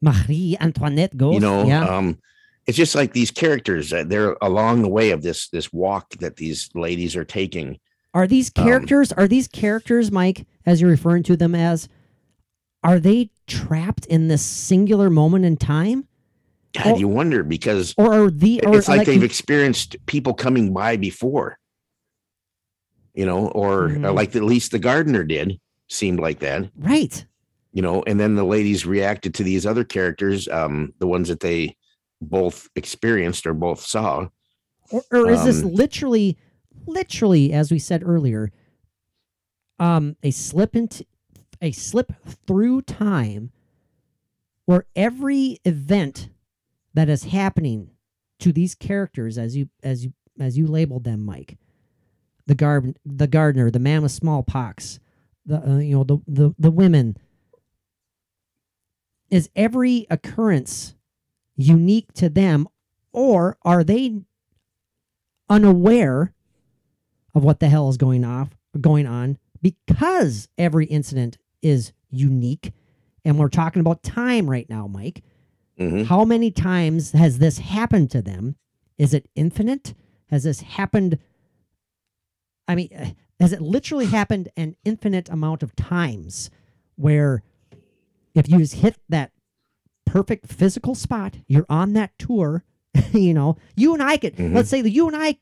Marie 0.00 0.56
Antoinette 0.60 1.16
goes. 1.16 1.34
you 1.34 1.40
know 1.40 1.64
yeah. 1.66 1.84
um 1.84 2.18
it's 2.66 2.76
just 2.76 2.94
like 2.94 3.12
these 3.12 3.30
characters 3.30 3.92
uh, 3.92 4.04
they're 4.06 4.36
along 4.42 4.82
the 4.82 4.88
way 4.88 5.10
of 5.10 5.22
this 5.22 5.48
this 5.50 5.72
walk 5.72 6.10
that 6.20 6.36
these 6.36 6.68
ladies 6.74 7.14
are 7.16 7.24
taking 7.24 7.78
Are 8.14 8.26
these 8.26 8.50
Um, 8.56 8.64
characters, 8.64 9.12
are 9.12 9.28
these 9.28 9.48
characters, 9.48 10.10
Mike, 10.10 10.46
as 10.66 10.80
you're 10.80 10.90
referring 10.90 11.22
to 11.24 11.36
them 11.36 11.54
as, 11.54 11.88
are 12.82 12.98
they 12.98 13.30
trapped 13.46 14.06
in 14.06 14.28
this 14.28 14.42
singular 14.42 15.10
moment 15.10 15.44
in 15.44 15.56
time? 15.56 16.06
god 16.74 16.86
Well- 16.86 16.98
you 17.00 17.08
wonder 17.08 17.42
because 17.44 17.94
Or 17.98 18.12
are 18.26 18.30
the 18.30 18.60
or 18.66 18.76
it's 18.78 18.88
like, 18.88 19.06
they've 19.06 19.20
you- 19.20 19.24
experienced 19.24 19.96
people 20.06 20.32
coming 20.34 20.72
by 20.72 20.96
before 20.96 21.58
you 23.18 23.26
know 23.26 23.48
or, 23.48 23.84
or 23.84 23.88
Mhm. 23.88 24.14
like 24.14 24.36
at 24.36 24.44
least 24.44 24.70
the 24.70 24.78
gardener 24.78 25.24
did 25.24 25.58
seemed 25.88 26.20
like 26.20 26.38
that 26.38 26.70
right. 26.76 27.26
you 27.72 27.82
know 27.82 28.02
and 28.06 28.20
then 28.20 28.36
the 28.36 28.44
ladies 28.44 28.86
reacted 28.86 29.34
to 29.34 29.42
these 29.42 29.66
other 29.66 29.82
characters 29.84 30.46
um 30.48 30.92
the 31.00 31.06
ones 31.06 31.28
that 31.28 31.40
they 31.40 31.76
both 32.20 32.68
experienced 32.76 33.46
or 33.46 33.54
both 33.54 33.80
saw 33.80 34.28
Or, 34.90 35.02
or 35.10 35.30
is 35.30 35.44
this 35.44 35.62
Um, 35.62 35.72
literally, 35.74 36.36
literally, 36.86 37.52
as 37.52 37.70
we 37.70 37.78
said 37.78 38.02
earlier, 38.04 38.50
um, 39.78 40.16
a 40.22 40.30
slip 40.30 40.74
into 40.74 41.04
a 41.60 41.72
slip 41.72 42.12
through 42.46 42.82
time 42.82 43.50
where 44.64 44.86
every 44.96 45.58
event 45.64 46.30
that 46.94 47.08
is 47.08 47.24
happening 47.24 47.90
to 48.40 48.52
these 48.52 48.74
characters 48.74 49.36
as 49.38 49.56
you 49.56 49.68
as 49.82 50.04
you 50.04 50.12
as 50.40 50.56
you 50.56 50.66
labeled 50.66 51.04
them, 51.04 51.24
Mike, 51.24 51.58
the 52.48 52.54
garden 52.54 52.96
the 53.04 53.26
gardener, 53.28 53.70
the 53.70 53.78
man 53.78 54.02
with 54.02 54.10
smallpox, 54.10 54.98
the 55.46 55.62
uh, 55.70 55.76
you 55.78 55.94
know 55.94 56.04
the 56.04 56.18
the 56.26 56.54
the 56.58 56.70
women, 56.70 57.16
is 59.30 59.50
every 59.54 60.06
occurrence 60.10 60.94
unique 61.56 62.12
to 62.14 62.28
them, 62.28 62.66
or 63.12 63.58
are 63.62 63.84
they 63.84 64.22
unaware 65.48 66.32
of 67.34 67.44
what 67.44 67.60
the 67.60 67.68
hell 67.68 67.88
is 67.88 67.96
going 67.96 68.24
off 68.24 68.50
going 68.80 69.06
on 69.06 69.38
because 69.62 70.48
every 70.56 70.86
incident 70.86 71.38
is 71.62 71.92
unique? 72.10 72.72
And 73.24 73.38
we're 73.38 73.48
talking 73.48 73.80
about 73.80 74.02
time 74.02 74.48
right 74.48 74.68
now 74.68 74.86
mike. 74.86 75.22
Mhm. 75.78 76.06
how 76.06 76.24
many 76.24 76.50
times 76.50 77.12
has 77.12 77.38
this 77.38 77.58
happened 77.58 78.10
to 78.10 78.20
them? 78.20 78.56
Is 78.96 79.14
it 79.14 79.28
infinite? 79.36 79.94
Has 80.26 80.42
this 80.42 80.60
happened 80.62 81.18
i 82.68 82.74
mean 82.74 83.14
has 83.40 83.52
it 83.52 83.60
literally 83.60 84.06
happened 84.06 84.48
an 84.56 84.76
infinite 84.84 85.28
amount 85.28 85.62
of 85.62 85.74
times 85.76 86.50
where 86.96 87.42
if 88.34 88.48
you 88.48 88.58
just 88.58 88.74
hit 88.74 88.96
that 89.08 89.32
perfect 90.06 90.46
physical 90.46 90.94
spot 90.94 91.36
you're 91.48 91.66
on 91.68 91.92
that 91.94 92.16
tour 92.18 92.64
you 93.12 93.34
know? 93.34 93.56
You 93.76 93.94
and 93.94 94.02
i 94.02 94.16
could 94.16 94.36
Mhm. 94.36 94.54
let's 94.54 94.70
say 94.70 94.80
that 94.82 94.90
you 94.90 95.06
and 95.08 95.16
i 95.16 95.36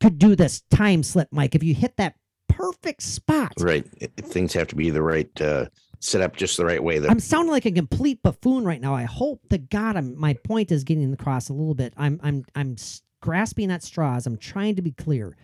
could 0.00 0.18
do 0.18 0.34
this 0.36 0.62
time 0.70 1.02
slip 1.02 1.28
mike 1.30 1.54
if 1.54 1.62
you 1.62 1.74
hit 1.74 1.96
that 1.96 2.14
perfect 2.48 3.02
spot. 3.02 3.52
Right. 3.58 3.84
Things 4.16 4.52
have 4.52 4.68
to 4.68 4.76
be 4.76 4.90
the 4.90 5.02
right 5.02 5.28
uh 5.40 5.66
set 5.98 6.20
up 6.20 6.36
just 6.36 6.56
the 6.56 6.64
right 6.64 6.82
way 6.82 6.98
that 6.98 7.10
i'm 7.10 7.18
sounding 7.18 7.50
like 7.50 7.64
a 7.64 7.72
complete 7.72 8.22
buffoon 8.22 8.64
right 8.64 8.80
now. 8.80 8.94
I 8.94 9.04
hope 9.04 9.40
to 9.48 9.58
god 9.58 9.96
I'm, 9.96 10.16
my 10.18 10.34
point 10.34 10.70
is 10.70 10.84
getting 10.84 11.12
across 11.12 11.48
a 11.48 11.52
little 11.52 11.74
bit. 11.74 11.94
I'm 11.96 12.20
i'm 12.22 12.44
i'm 12.54 12.76
grasping 13.20 13.70
at 13.72 13.82
straws. 13.82 14.26
I'm 14.26 14.36
trying 14.36 14.76
to 14.76 14.82
be 14.82 14.92
clear 14.92 15.36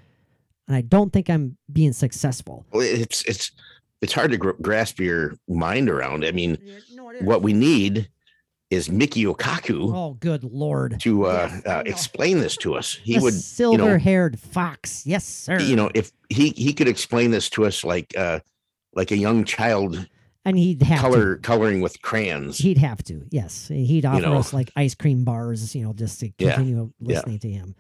and 0.71 0.77
i 0.77 0.81
don't 0.81 1.13
think 1.13 1.29
i'm 1.29 1.57
being 1.73 1.93
successful. 1.93 2.65
It's 2.73 3.25
it's 3.25 3.51
it's 4.01 4.13
hard 4.13 4.31
to 4.31 4.37
gr- 4.39 4.51
grasp 4.63 4.99
your 5.01 5.35
mind 5.49 5.91
around. 5.91 6.25
I 6.25 6.31
mean 6.33 6.57
no, 6.95 7.13
what 7.21 7.43
we 7.43 7.53
need 7.53 8.09
is 8.71 8.89
Michio 8.89 9.37
Kaku 9.37 9.93
oh 9.95 10.15
good 10.21 10.45
lord. 10.45 11.01
to 11.01 11.27
uh, 11.27 11.49
Yes, 11.53 11.67
uh 11.67 11.83
explain 11.87 12.39
this 12.39 12.57
to 12.59 12.77
us. 12.77 12.95
He 12.95 13.17
The 13.17 13.23
would 13.23 13.35
you 13.35 13.39
know 13.39 13.41
silver-haired 13.43 14.39
fox. 14.39 15.05
Yes 15.05 15.25
sir. 15.25 15.59
you 15.61 15.75
know 15.75 15.91
if 15.95 16.13
he 16.29 16.51
he 16.51 16.73
could 16.73 16.87
explain 16.89 17.33
this 17.33 17.51
to 17.51 17.67
us 17.67 17.83
like 17.85 18.17
uh 18.17 18.39
like 18.95 19.11
a 19.11 19.17
young 19.17 19.45
child 19.45 20.09
and 20.45 20.57
he'd 20.57 20.83
have 20.83 21.01
color 21.01 21.35
to. 21.37 21.43
coloring 21.43 21.81
with 21.81 22.01
crayons. 22.01 22.59
He'd 22.59 22.79
have 22.79 23.03
to 23.05 23.27
yes. 23.31 23.69
He'd 23.69 24.07
offer 24.07 24.23
know. 24.23 24.35
us 24.39 24.53
like 24.53 24.71
ice 24.77 24.95
cream 24.95 25.25
bars 25.25 25.75
you 25.75 25.83
know 25.85 25.93
just 25.93 26.21
to 26.21 26.31
continue 26.39 26.93
yeah. 27.01 27.15
listening 27.15 27.41
to 27.41 27.51
him. 27.51 27.75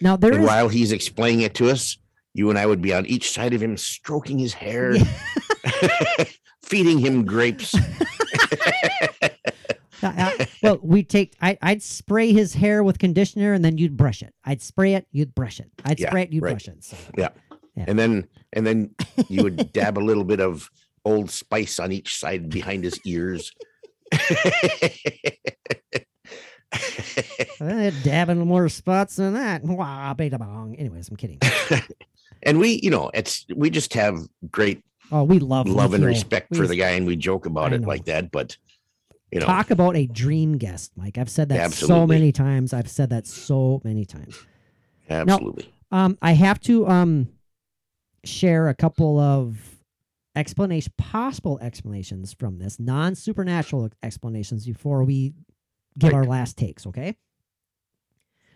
Now 0.00 0.16
there 0.16 0.32
and 0.32 0.42
is 0.42 0.48
while 0.48 0.68
he's 0.68 0.90
explaining 0.92 1.42
it 1.42 1.54
to 1.56 1.68
us 1.70 1.98
you 2.34 2.48
and 2.50 2.58
i 2.58 2.66
would 2.66 2.80
be 2.82 2.92
on 2.94 3.04
each 3.06 3.30
side 3.30 3.52
of 3.54 3.62
him 3.62 3.76
stroking 3.76 4.38
his 4.38 4.52
hair 4.54 4.94
feeding 6.64 6.98
him 6.98 7.24
grapes 7.24 7.74
I- 10.02 10.48
well, 10.62 10.78
we 10.82 11.02
take. 11.02 11.36
I, 11.42 11.58
I'd 11.60 11.82
spray 11.82 12.32
his 12.32 12.54
hair 12.54 12.82
with 12.82 12.98
conditioner, 12.98 13.52
and 13.52 13.62
then 13.62 13.76
you'd 13.76 13.98
brush 13.98 14.22
it. 14.22 14.32
I'd 14.46 14.62
spray 14.62 14.94
it, 14.94 15.06
you'd 15.12 15.34
brush 15.34 15.60
it. 15.60 15.70
I'd 15.84 16.00
Yeah, 16.00 16.08
spray 16.08 16.22
it, 16.22 16.32
you'd 16.32 16.42
right. 16.42 16.52
brush 16.52 16.68
it. 16.68 16.82
So, 16.82 16.96
Yeah. 17.18 17.28
Yeah. 17.76 17.84
and 17.86 17.98
then 17.98 18.26
and 18.54 18.66
then 18.66 18.94
you 19.28 19.42
would 19.42 19.72
dab 19.74 19.98
a 19.98 20.00
little 20.00 20.24
bit 20.24 20.40
of 20.40 20.70
old 21.04 21.30
spice 21.30 21.78
on 21.78 21.92
each 21.92 22.16
side 22.18 22.48
behind 22.48 22.82
his 22.84 22.98
ears 23.04 23.52
dabbing 28.02 28.38
more 28.46 28.68
spots 28.68 29.16
than 29.16 29.34
that. 29.34 29.62
Wah, 29.64 30.14
beta 30.14 30.38
bong. 30.38 30.76
Anyways, 30.76 31.08
I'm 31.08 31.16
kidding. 31.16 31.38
And 32.42 32.58
we 32.58 32.80
you 32.82 32.90
know 32.90 33.10
it's 33.14 33.46
we 33.54 33.70
just 33.70 33.94
have 33.94 34.18
great 34.50 34.82
Oh, 35.12 35.24
we 35.24 35.40
love 35.40 35.66
love 35.66 35.92
and 35.94 36.04
respect 36.04 36.50
We 36.50 36.56
for 36.56 36.62
just 36.62 36.70
the 36.70 36.76
guy 36.76 36.90
and 36.90 37.04
we 37.04 37.16
joke 37.16 37.44
about 37.46 37.72
it 37.72 37.82
like 37.82 38.04
that 38.04 38.30
but 38.30 38.56
you 39.32 39.40
know 39.40 39.46
Talk 39.46 39.70
about 39.70 39.96
a 39.96 40.06
dream 40.06 40.58
guest, 40.58 40.92
Mike. 40.96 41.18
I've 41.18 41.30
said 41.30 41.48
that 41.50 41.72
so 41.72 42.06
many 42.06 42.32
times. 42.32 42.72
I've 42.72 42.90
said 42.90 43.10
that 43.10 43.26
so 43.26 43.80
many 43.84 44.04
times. 44.04 44.38
absolutely 45.08 45.72
Um, 45.90 46.16
I 46.22 46.32
have 46.32 46.60
to 46.60 46.86
um 46.88 47.28
share 48.24 48.68
a 48.68 48.74
couple 48.74 49.18
of 49.18 49.58
explanation, 50.36 50.92
possible 50.96 51.58
explanations 51.60 52.32
from 52.32 52.58
this, 52.58 52.78
non 52.78 53.14
supernatural 53.14 53.90
explanations 54.02 54.66
before 54.66 55.04
we 55.04 55.32
give 55.98 56.14
our 56.14 56.24
last 56.24 56.56
takes. 56.56 56.86
Okay. 56.86 57.16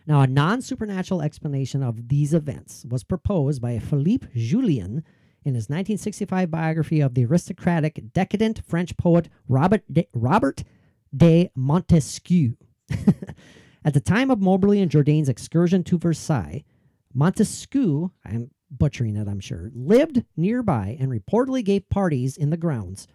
Now, 0.06 0.20
a 0.20 0.26
non 0.26 0.60
supernatural 0.60 1.22
explanation 1.22 1.82
of 1.82 2.08
these 2.08 2.34
events 2.34 2.84
was 2.88 3.04
proposed 3.04 3.62
by 3.62 3.78
Philippe 3.78 4.26
Jullian 4.34 5.02
in 5.44 5.54
his 5.54 5.68
1965 5.68 6.50
biography 6.50 7.00
of 7.00 7.14
the 7.14 7.24
aristocratic, 7.24 8.12
decadent 8.12 8.62
French 8.66 8.96
poet 8.96 9.28
Robert 9.48 9.82
de, 9.92 10.06
Robert 10.12 10.62
de 11.14 11.50
Montesquiou. 11.56 12.56
At 13.84 13.92
the 13.92 14.00
time 14.00 14.30
of 14.30 14.40
Moberly 14.40 14.80
and 14.80 14.90
Jourdain's 14.90 15.28
excursion 15.28 15.84
to 15.84 15.98
Versailles, 15.98 16.64
Montesquiou, 17.14 18.10
I'm 18.24 18.50
butchering 18.70 19.16
it, 19.16 19.28
I'm 19.28 19.40
sure, 19.40 19.70
lived 19.74 20.24
nearby 20.36 20.96
and 20.98 21.10
reportedly 21.10 21.64
gave 21.64 21.88
parties 21.88 22.36
in 22.36 22.50
the 22.50 22.56
grounds 22.56 23.06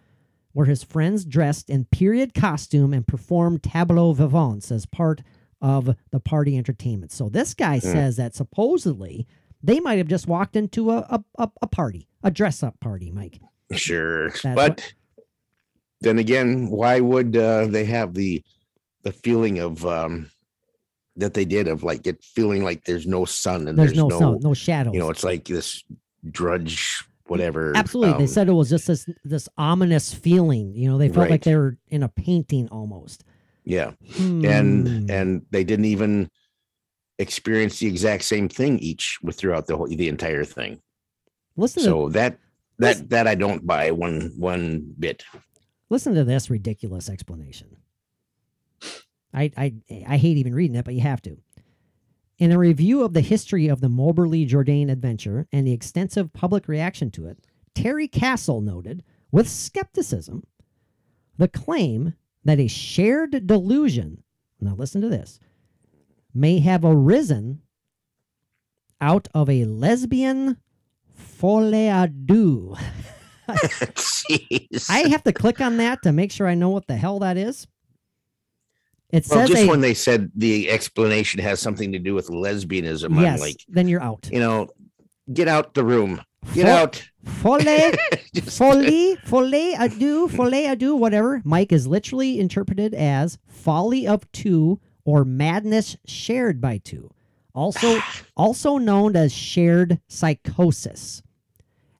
where 0.52 0.66
his 0.66 0.82
friends 0.82 1.24
dressed 1.24 1.70
in 1.70 1.84
period 1.86 2.34
costume 2.34 2.92
and 2.92 3.06
performed 3.06 3.62
tableaux 3.62 4.12
vivants 4.12 4.72
as 4.72 4.86
part 4.86 5.22
of 5.60 5.94
the 6.10 6.20
party 6.20 6.56
entertainment. 6.56 7.12
So 7.12 7.28
this 7.28 7.54
guy 7.54 7.78
says 7.78 8.16
that 8.16 8.34
supposedly 8.34 9.26
they 9.62 9.80
might 9.80 9.98
have 9.98 10.08
just 10.08 10.26
walked 10.26 10.56
into 10.56 10.90
a, 10.90 11.22
a, 11.38 11.50
a, 11.60 11.66
party, 11.66 12.08
a 12.22 12.30
dress 12.30 12.62
up 12.62 12.80
party, 12.80 13.10
Mike. 13.10 13.40
Sure, 13.72 14.30
That's 14.30 14.42
but 14.42 14.56
what- 14.56 14.94
then 16.00 16.18
again, 16.18 16.70
why 16.70 17.00
would 17.00 17.36
uh, 17.36 17.66
they 17.66 17.84
have 17.84 18.14
the 18.14 18.42
the 19.02 19.12
feeling 19.12 19.58
of 19.58 19.84
um, 19.84 20.30
that 21.16 21.34
they 21.34 21.44
did 21.44 21.68
of 21.68 21.82
like 21.82 22.06
it 22.06 22.22
feeling 22.22 22.64
like 22.64 22.84
there's 22.84 23.06
no 23.06 23.24
sun 23.24 23.68
and 23.68 23.78
There's, 23.78 23.90
there's, 23.90 23.98
no, 23.98 24.08
no, 24.08 24.18
sun, 24.18 24.38
no 24.42 24.54
shadows. 24.54 24.94
you 24.94 25.00
know, 25.00 25.10
it's 25.10 25.24
like 25.24 25.44
this 25.44 25.84
drudge 26.30 27.04
whatever. 27.26 27.72
Absolutely. 27.76 28.18
they 28.18 28.24
um, 28.24 28.28
said 28.28 28.48
it 28.48 28.52
was 28.52 28.68
just 28.70 28.86
this 28.86 29.08
this 29.24 29.48
ominous 29.56 30.12
feeling. 30.12 30.74
You 30.74 30.90
know, 30.90 30.98
they 30.98 31.08
felt 31.08 31.30
like 31.30 31.44
they 31.44 31.56
were 31.56 31.76
in 31.88 32.02
a 32.02 32.08
painting 32.08 32.68
almost. 32.68 33.24
Yeah, 33.70 33.92
Hmm. 34.16 34.44
and 34.44 35.10
and 35.10 35.42
they 35.50 35.64
didn't 35.64 35.84
even 35.86 36.28
experience 37.18 37.78
the 37.78 37.86
exact 37.86 38.24
same 38.24 38.48
thing 38.48 38.78
each 38.78 39.18
with 39.22 39.36
throughout 39.36 39.66
the 39.66 39.76
whole 39.76 39.86
the 39.86 40.08
entire 40.08 40.44
thing. 40.44 40.80
listen 41.56 41.82
to 41.82 41.88
So 41.88 42.08
that 42.10 42.38
listen- 42.78 43.08
that 43.08 43.10
that 43.10 43.26
I 43.28 43.34
don't 43.34 43.66
buy 43.66 43.90
one 43.92 44.32
one 44.36 44.94
bit. 44.98 45.22
listen 45.90 46.14
to 46.14 46.24
this 46.24 46.50
ridiculous 46.50 47.08
explanation. 47.08 47.76
I 49.32 49.52
I 49.56 49.74
I 50.08 50.16
hate 50.16 50.36
even 50.38 50.54
reading 50.54 50.76
it, 50.76 50.84
but 50.84 50.94
you 50.94 51.00
have 51.02 51.22
to. 51.22 51.36
In 52.38 52.52
a 52.52 52.58
review 52.58 53.02
of 53.04 53.12
the 53.12 53.20
history 53.20 53.68
of 53.68 53.80
the 53.82 53.88
Moberly 53.90 54.46
Jourdain 54.46 54.90
adventure 54.90 55.46
and 55.52 55.66
the 55.66 55.72
extensive 55.74 56.32
public 56.32 56.66
reaction 56.68 57.10
to 57.12 57.26
it, 57.26 57.38
Terry 57.74 58.08
Castle 58.08 58.62
noted 58.62 59.04
with 59.30 59.46
skepticism 59.48 60.42
the 61.36 61.48
claim 61.48 62.14
that 62.44 62.58
a 62.58 62.68
shared 62.68 63.46
delusion, 63.46 64.22
now 64.60 64.74
listen 64.74 65.00
to 65.00 65.08
this, 65.08 65.38
may 66.34 66.58
have 66.60 66.84
arisen 66.84 67.60
out 69.00 69.28
of 69.34 69.48
a 69.48 69.64
lesbian 69.64 70.56
folie 71.16 71.88
à 71.88 72.08
deux. 72.26 72.74
Jeez. 73.48 74.88
I 74.88 75.08
have 75.08 75.24
to 75.24 75.32
click 75.32 75.60
on 75.60 75.78
that 75.78 76.02
to 76.02 76.12
make 76.12 76.30
sure 76.30 76.46
I 76.46 76.54
know 76.54 76.70
what 76.70 76.86
the 76.86 76.96
hell 76.96 77.18
that 77.20 77.36
is. 77.36 77.66
It 79.10 79.26
well, 79.28 79.40
says 79.40 79.48
just 79.48 79.62
a, 79.64 79.68
when 79.68 79.80
they 79.80 79.94
said 79.94 80.30
the 80.36 80.70
explanation 80.70 81.40
has 81.40 81.60
something 81.60 81.90
to 81.92 81.98
do 81.98 82.14
with 82.14 82.28
lesbianism, 82.28 83.16
I'm 83.16 83.22
yes, 83.22 83.40
like, 83.40 83.56
then 83.68 83.88
you're 83.88 84.02
out. 84.02 84.28
you 84.30 84.38
know, 84.38 84.68
get 85.32 85.48
out 85.48 85.74
the 85.74 85.84
room. 85.84 86.22
Get 86.54 86.66
Fo- 86.66 86.72
out. 86.72 87.10
Folie, 87.24 87.92
Just- 88.34 88.58
folie, 88.58 89.16
folie 89.24 89.74
deux, 89.98 90.28
folie 90.28 90.66
à 90.66 90.98
whatever. 90.98 91.42
Mike 91.44 91.72
is 91.72 91.86
literally 91.86 92.40
interpreted 92.40 92.94
as 92.94 93.38
folly 93.46 94.06
of 94.06 94.30
two 94.32 94.80
or 95.04 95.24
madness 95.24 95.96
shared 96.06 96.60
by 96.60 96.78
two. 96.78 97.10
Also, 97.54 97.98
also 98.36 98.78
known 98.78 99.16
as 99.16 99.32
shared 99.32 100.00
psychosis. 100.08 101.22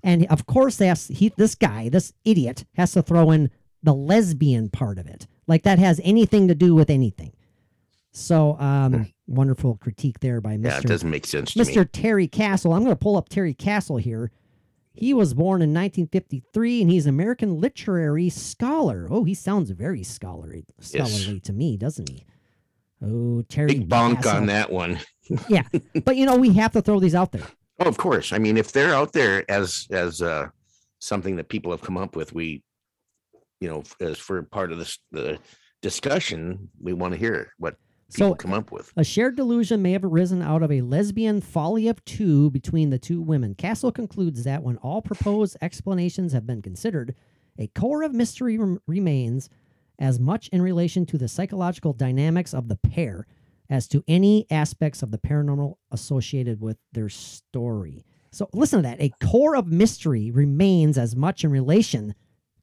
And 0.03 0.27
of 0.27 0.47
course, 0.47 0.77
that's 0.77 1.09
he. 1.09 1.33
This 1.37 1.55
guy, 1.55 1.89
this 1.91 2.13
idiot, 2.25 2.65
has 2.75 2.93
to 2.93 3.03
throw 3.03 3.31
in 3.31 3.51
the 3.83 3.95
lesbian 3.95 4.71
part 4.71 4.99
of 4.99 5.07
it, 5.07 5.27
like 5.47 5.63
that 5.65 5.79
has 5.79 6.01
anything 6.03 6.49
to 6.49 6.55
do 6.55 6.75
with 6.75 6.89
anything. 6.91 7.33
So, 8.13 8.57
um, 8.59 9.13
wonderful 9.27 9.77
critique 9.77 10.19
there 10.21 10.41
by 10.41 10.57
Hmm. 10.57 10.65
yeah, 10.67 10.79
Mr. 10.81 10.85
it 10.85 10.89
doesn't 10.89 11.11
make 11.11 11.27
sense 11.27 11.53
to 11.55 11.59
me. 11.61 11.65
Mr. 11.65 11.89
Terry 11.91 12.27
Castle. 12.29 12.73
I'm 12.73 12.83
going 12.83 12.95
to 12.97 13.01
pull 13.01 13.17
up 13.17 13.29
Terry 13.29 13.55
Castle 13.55 13.99
here. 13.99 14.31
He 14.93 15.15
was 15.15 15.33
born 15.35 15.63
in 15.63 15.73
1953 15.73 16.83
and 16.83 16.91
he's 16.91 17.07
an 17.07 17.11
American 17.11 17.61
literary 17.61 18.29
scholar. 18.29 19.07
Oh, 19.09 19.23
he 19.25 19.35
sounds 19.35 19.71
very 19.71 20.03
scholarly, 20.03 20.65
scholarly 20.81 21.39
to 21.41 21.53
me, 21.53 21.77
doesn't 21.77 22.09
he? 22.09 22.27
Oh, 23.03 23.43
Terry 23.49 23.69
Big 23.69 23.89
bonk 23.89 24.17
Castle. 24.17 24.33
on 24.39 24.47
that 24.47 24.71
one. 24.71 24.99
Yeah, 25.49 25.63
but 26.05 26.17
you 26.17 26.27
know 26.27 26.35
we 26.35 26.53
have 26.55 26.73
to 26.73 26.83
throw 26.83 26.99
these 26.99 27.15
out 27.15 27.31
there. 27.31 27.47
Oh, 27.79 27.85
of 27.89 27.97
course. 27.97 28.33
I 28.33 28.39
mean, 28.39 28.57
if 28.57 28.73
they're 28.73 28.93
out 28.93 29.13
there 29.13 29.49
as 29.49 29.87
as 29.93 30.21
uh, 30.21 30.49
something 30.99 31.37
that 31.37 31.49
people 31.49 31.71
have 31.71 31.83
come 31.83 31.97
up 31.97 32.17
with, 32.17 32.35
we, 32.35 32.65
you 33.61 33.69
know, 33.69 33.85
as 34.01 34.19
for 34.19 34.43
part 34.43 34.73
of 34.73 34.79
this 34.79 34.99
the 35.13 35.39
discussion, 35.83 36.69
we 36.83 36.93
want 36.93 37.15
to 37.15 37.19
hear 37.19 37.53
what 37.59 37.77
So 38.11 38.35
come 38.35 38.53
up 38.53 38.73
with. 38.73 38.93
A 38.97 39.05
shared 39.05 39.37
delusion 39.37 39.83
may 39.83 39.93
have 39.93 40.05
arisen 40.05 40.43
out 40.43 40.63
of 40.63 40.73
a 40.73 40.81
lesbian 40.81 41.41
folly 41.41 41.89
of 41.89 42.05
two 42.05 42.51
between 42.51 42.91
the 42.91 42.99
two 42.99 43.21
women. 43.23 43.55
Castle 43.55 43.93
concludes 43.93 44.45
that 44.45 44.63
when 44.63 44.77
all 44.79 45.01
proposed 45.01 45.57
explanations 45.63 46.33
have 46.33 46.47
been 46.47 46.61
considered, 46.61 47.15
a 47.59 47.69
core 47.69 48.03
of 48.03 48.13
mystery 48.13 48.59
rem- 48.59 48.81
remains 48.87 49.49
as 49.99 50.19
much 50.19 50.49
in 50.49 50.61
relation 50.63 51.07
to 51.07 51.19
the 51.19 51.29
psychological 51.29 51.93
dynamics 51.93 52.53
of 52.53 52.69
the 52.69 52.77
pair 52.77 53.27
as 53.69 53.87
to 53.87 54.03
any 54.09 54.47
aspects 54.51 55.03
of 55.03 55.13
the 55.13 55.19
paranormal 55.19 55.77
associated 55.93 56.61
with 56.61 56.79
their 56.93 57.09
story. 57.09 58.05
So 58.33 58.49
listen 58.53 58.83
to 58.83 58.89
that. 58.89 59.01
A 59.01 59.13
core 59.25 59.55
of 59.55 59.67
mystery 59.67 60.31
remains 60.31 60.99
as 60.99 61.15
much 61.15 61.45
in 61.45 61.51
relation 61.51 62.15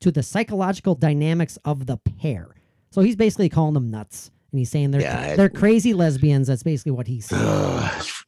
to 0.02 0.12
the 0.12 0.24
psychological 0.24 0.96
dynamics 0.96 1.58
of 1.64 1.86
the 1.86 1.98
pair. 1.98 2.56
So 2.92 3.02
he's 3.02 3.16
basically 3.16 3.50
calling 3.50 3.74
them 3.74 3.90
nuts. 3.90 4.32
And 4.52 4.60
he's 4.60 4.72
saying 4.72 4.92
they're 4.92 5.02
Yeah, 5.02 5.36
they're 5.36 5.50
crazy 5.50 5.94
lesbians. 5.94 6.48
That's 6.48 6.64
basically 6.64 6.94
what 6.94 7.08
he's 7.08 7.26
saying. 7.26 7.44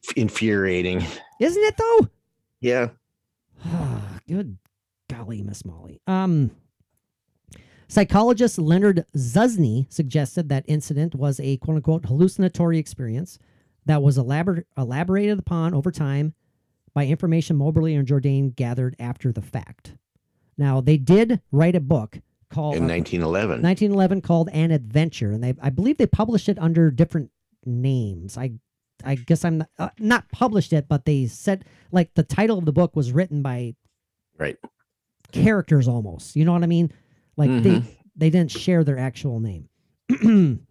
It's 0.04 0.12
infuriating. 0.16 1.06
Isn't 1.40 1.64
it 1.64 1.78
though? 1.78 2.08
Yeah. 2.60 2.90
Good 4.28 4.58
golly, 5.10 5.41
Miss 5.41 5.66
Molly. 5.66 6.02
Um, 6.08 6.52
psychologist 7.88 8.58
Leonard 8.58 9.06
Zusne 9.16 9.91
suggested 9.91 10.50
that 10.50 10.66
incident 10.68 11.16
was 11.16 11.40
a 11.40 11.58
quote 11.58 11.78
unquote 11.78 12.06
hallucinatory 12.06 12.78
experience 12.78 13.40
that 13.86 14.02
was 14.02 14.18
elabor- 14.18 14.66
elaborated 14.78 15.40
upon 15.40 15.74
over 15.74 15.91
time 15.91 16.34
by 16.94 17.06
information 17.06 17.56
Moberly 17.56 17.96
and 17.96 18.08
Jourdain 18.08 18.56
gathered 18.56 18.96
after 19.00 19.32
the 19.32 19.41
fact. 19.41 19.96
Now, 20.58 20.82
they 20.82 20.98
did 20.98 21.41
write 21.52 21.76
a 21.76 21.80
book 21.80 22.20
called 22.50 22.76
In 22.76 22.84
uh, 22.84 22.88
1911. 22.88 23.62
1911 23.62 24.22
called 24.22 24.50
An 24.52 24.72
Adventure, 24.72 25.32
and 25.32 25.44
they 25.44 25.54
I 25.62 25.70
believe 25.70 25.98
they 25.98 26.08
published 26.08 26.50
it 26.50 26.58
under 26.60 26.90
different 26.92 27.32
names. 27.66 28.38
I 28.38 28.54
I 29.04 29.16
guess 29.16 29.46
I'm 29.46 29.60
not, 29.60 29.70
uh, 29.78 29.90
not 30.00 30.30
published 30.32 30.74
it, 30.74 30.88
but 30.90 31.06
they 31.06 31.26
said 31.28 31.64
like 31.92 32.14
the 32.16 32.24
title 32.24 32.58
of 32.58 32.66
the 32.66 32.74
book 32.74 32.96
was 32.96 33.12
written 33.12 33.42
by 33.42 33.76
Right. 34.38 34.58
characters 35.32 35.88
almost. 35.88 36.36
You 36.36 36.46
know 36.46 36.54
what 36.54 36.64
I 36.64 36.68
mean? 36.68 36.92
Like 37.38 37.50
they 37.64 37.76
Mhm. 37.80 37.86
they 38.16 38.30
didn't 38.30 38.52
share 38.52 38.84
their 38.84 38.98
actual 38.98 39.40
name. 39.40 39.70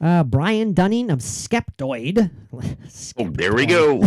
uh, 0.00 0.24
Brian 0.24 0.72
Dunning 0.74 1.10
of 1.10 1.18
Skeptoid 1.20 2.30
Oh, 3.18 3.28
there 3.30 3.54
we 3.54 3.66
go. 3.66 4.02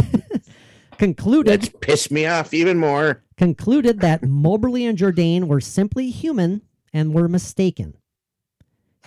concluded 0.97 1.61
That's 1.61 1.69
pissed 1.81 2.11
me 2.11 2.25
off 2.25 2.53
even 2.53 2.77
more. 2.79 3.21
Concluded 3.37 3.99
that 3.99 4.23
Moberly 4.23 4.85
and 4.85 4.97
Jourdain 4.97 5.47
were 5.47 5.61
simply 5.61 6.09
human 6.09 6.61
and 6.93 7.13
were 7.13 7.27
mistaken. 7.27 7.97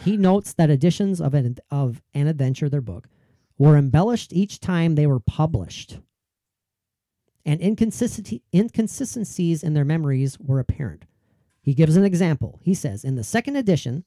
He 0.05 0.17
notes 0.17 0.53
that 0.55 0.71
editions 0.71 1.21
of 1.21 1.35
an, 1.35 1.57
of 1.71 2.03
An 2.15 2.27
Adventure, 2.27 2.69
their 2.69 2.81
book, 2.81 3.09
were 3.57 3.77
embellished 3.77 4.33
each 4.33 4.61
time 4.61 4.95
they 4.95 5.07
were 5.07 5.19
published, 5.19 5.99
and 7.45 7.61
inconsistencies 7.61 9.63
in 9.63 9.75
their 9.75 9.85
memories 9.85 10.39
were 10.39 10.61
apparent. 10.61 11.07
He 11.61 11.75
gives 11.75 11.97
an 11.97 12.05
example. 12.05 12.61
He 12.63 12.75
says, 12.75 13.05
in 13.05 13.17
the 13.17 13.25
second 13.25 13.57
edition, 13.57 14.05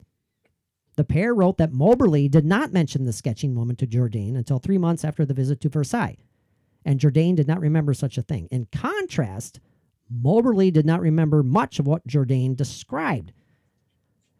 the 0.96 1.04
pair 1.04 1.34
wrote 1.34 1.58
that 1.58 1.72
Moberly 1.72 2.28
did 2.28 2.44
not 2.44 2.72
mention 2.72 3.04
the 3.04 3.12
sketching 3.12 3.54
woman 3.54 3.76
to 3.76 3.86
Jourdain 3.86 4.36
until 4.36 4.58
three 4.58 4.78
months 4.78 5.04
after 5.04 5.24
the 5.24 5.34
visit 5.34 5.60
to 5.60 5.68
Versailles, 5.68 6.18
and 6.84 7.00
Jourdain 7.00 7.34
did 7.34 7.48
not 7.48 7.60
remember 7.60 7.92
such 7.92 8.16
a 8.16 8.22
thing. 8.22 8.48
In 8.50 8.66
contrast, 8.72 9.60
Moberly 10.20 10.70
did 10.70 10.84
not 10.84 11.00
remember 11.00 11.42
much 11.42 11.78
of 11.78 11.86
what 11.86 12.06
Jourdain 12.06 12.56
described. 12.56 13.32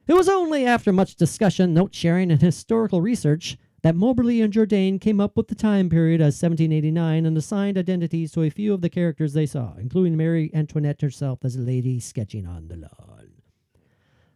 It 0.06 0.14
was 0.14 0.28
only 0.28 0.66
after 0.66 0.92
much 0.92 1.14
discussion, 1.14 1.72
note 1.72 1.94
sharing, 1.94 2.30
and 2.30 2.42
historical 2.42 3.00
research 3.00 3.56
that 3.82 3.96
Moberly 3.96 4.40
and 4.40 4.52
Jourdain 4.52 5.00
came 5.00 5.20
up 5.20 5.36
with 5.36 5.48
the 5.48 5.54
time 5.54 5.88
period 5.88 6.20
as 6.20 6.40
1789 6.40 7.26
and 7.26 7.36
assigned 7.36 7.78
identities 7.78 8.32
to 8.32 8.42
a 8.42 8.50
few 8.50 8.74
of 8.74 8.80
the 8.80 8.90
characters 8.90 9.32
they 9.32 9.46
saw, 9.46 9.74
including 9.78 10.16
Mary 10.16 10.50
Antoinette 10.54 11.00
herself 11.00 11.40
as 11.44 11.56
a 11.56 11.60
lady 11.60 11.98
sketching 11.98 12.46
on 12.46 12.68
the 12.68 12.76
lawn. 12.76 13.30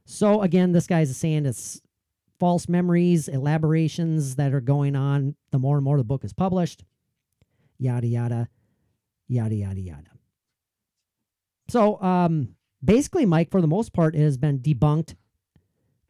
So, 0.05 0.43
again, 0.43 0.73
this 0.73 0.87
guy's 0.87 1.17
saying 1.17 1.47
it's 1.47 1.81
false 2.39 2.69
memories, 2.69 3.29
elaborations 3.29 4.37
that 4.37 4.53
are 4.53 4.61
going 4.61 4.95
on 4.95 5.35
the 5.51 5.59
more 5.59 5.77
and 5.77 5.85
more 5.85 5.97
the 5.97 6.05
book 6.05 6.25
is 6.25 6.33
published. 6.33 6.85
Yada, 7.79 8.07
yada, 8.07 8.49
yada, 9.29 9.55
yada, 9.55 9.81
yada. 9.81 10.16
So, 11.69 12.01
um, 12.01 12.55
basically, 12.85 13.27
Mike, 13.27 13.51
for 13.51 13.61
the 13.61 13.67
most 13.67 13.93
part, 13.93 14.15
it 14.15 14.21
has 14.21 14.37
been 14.37 14.61
debunked 14.61 15.15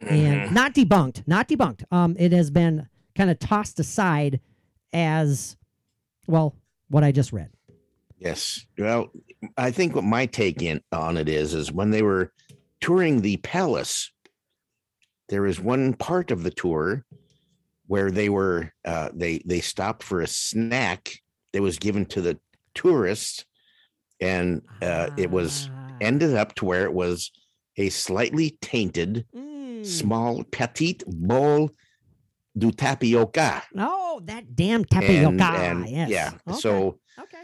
and 0.01 0.53
not 0.53 0.75
debunked, 0.75 1.23
not 1.27 1.49
debunked. 1.49 1.85
Um, 1.91 2.17
it 2.19 2.33
has 2.33 2.51
been 2.51 2.89
kind 3.15 3.31
of 3.31 3.39
tossed 3.39 3.81
aside 3.81 4.41
as 4.93 5.57
well 6.27 6.55
what 6.89 7.05
I 7.05 7.13
just 7.13 7.33
read. 7.33 7.51
Yes. 8.19 8.65
Well, 8.79 9.11
I 9.57 9.71
think 9.71 9.95
what 9.95 10.05
my 10.05 10.27
take 10.27 10.63
in 10.63 10.81
on 10.93 11.17
it 11.17 11.29
is 11.29 11.55
is 11.55 11.73
when 11.73 11.91
they 11.91 12.03
were 12.03 12.33
touring 12.81 13.21
the 13.21 13.37
palace, 13.39 14.11
there 15.29 15.47
is 15.47 15.61
one 15.61 15.95
part 15.95 16.31
of 16.31 16.43
the 16.43 16.51
tour 16.51 17.05
where 17.87 18.11
they 18.11 18.29
were 18.29 18.73
uh, 18.85 19.11
they 19.15 19.43
they 19.45 19.61
stopped 19.61 20.03
for 20.03 20.21
a 20.21 20.27
snack 20.27 21.21
that 21.53 21.63
was 21.63 21.79
given 21.79 22.07
to 22.07 22.21
the 22.21 22.39
tourists, 22.75 23.45
and 24.21 24.63
uh, 24.83 25.11
it 25.17 25.31
was 25.31 25.69
Ah. 25.73 25.97
ended 26.01 26.35
up 26.35 26.55
to 26.57 26.65
where 26.65 26.85
it 26.85 26.93
was 26.93 27.31
a 27.77 27.89
slightly 27.91 28.57
tainted 28.61 29.27
Mm. 29.35 29.85
small 29.85 30.43
petite 30.45 31.05
bowl 31.07 31.71
du 32.57 32.71
tapioca. 32.73 33.63
Oh, 33.79 34.21
that 34.25 34.57
damn 34.57 34.85
tapioca. 34.85 35.45
And, 35.45 35.85
and 35.85 35.89
yes. 35.89 36.09
yeah, 36.11 36.31
Okay. 36.49 36.59
so 36.61 36.99
okay. 37.19 37.43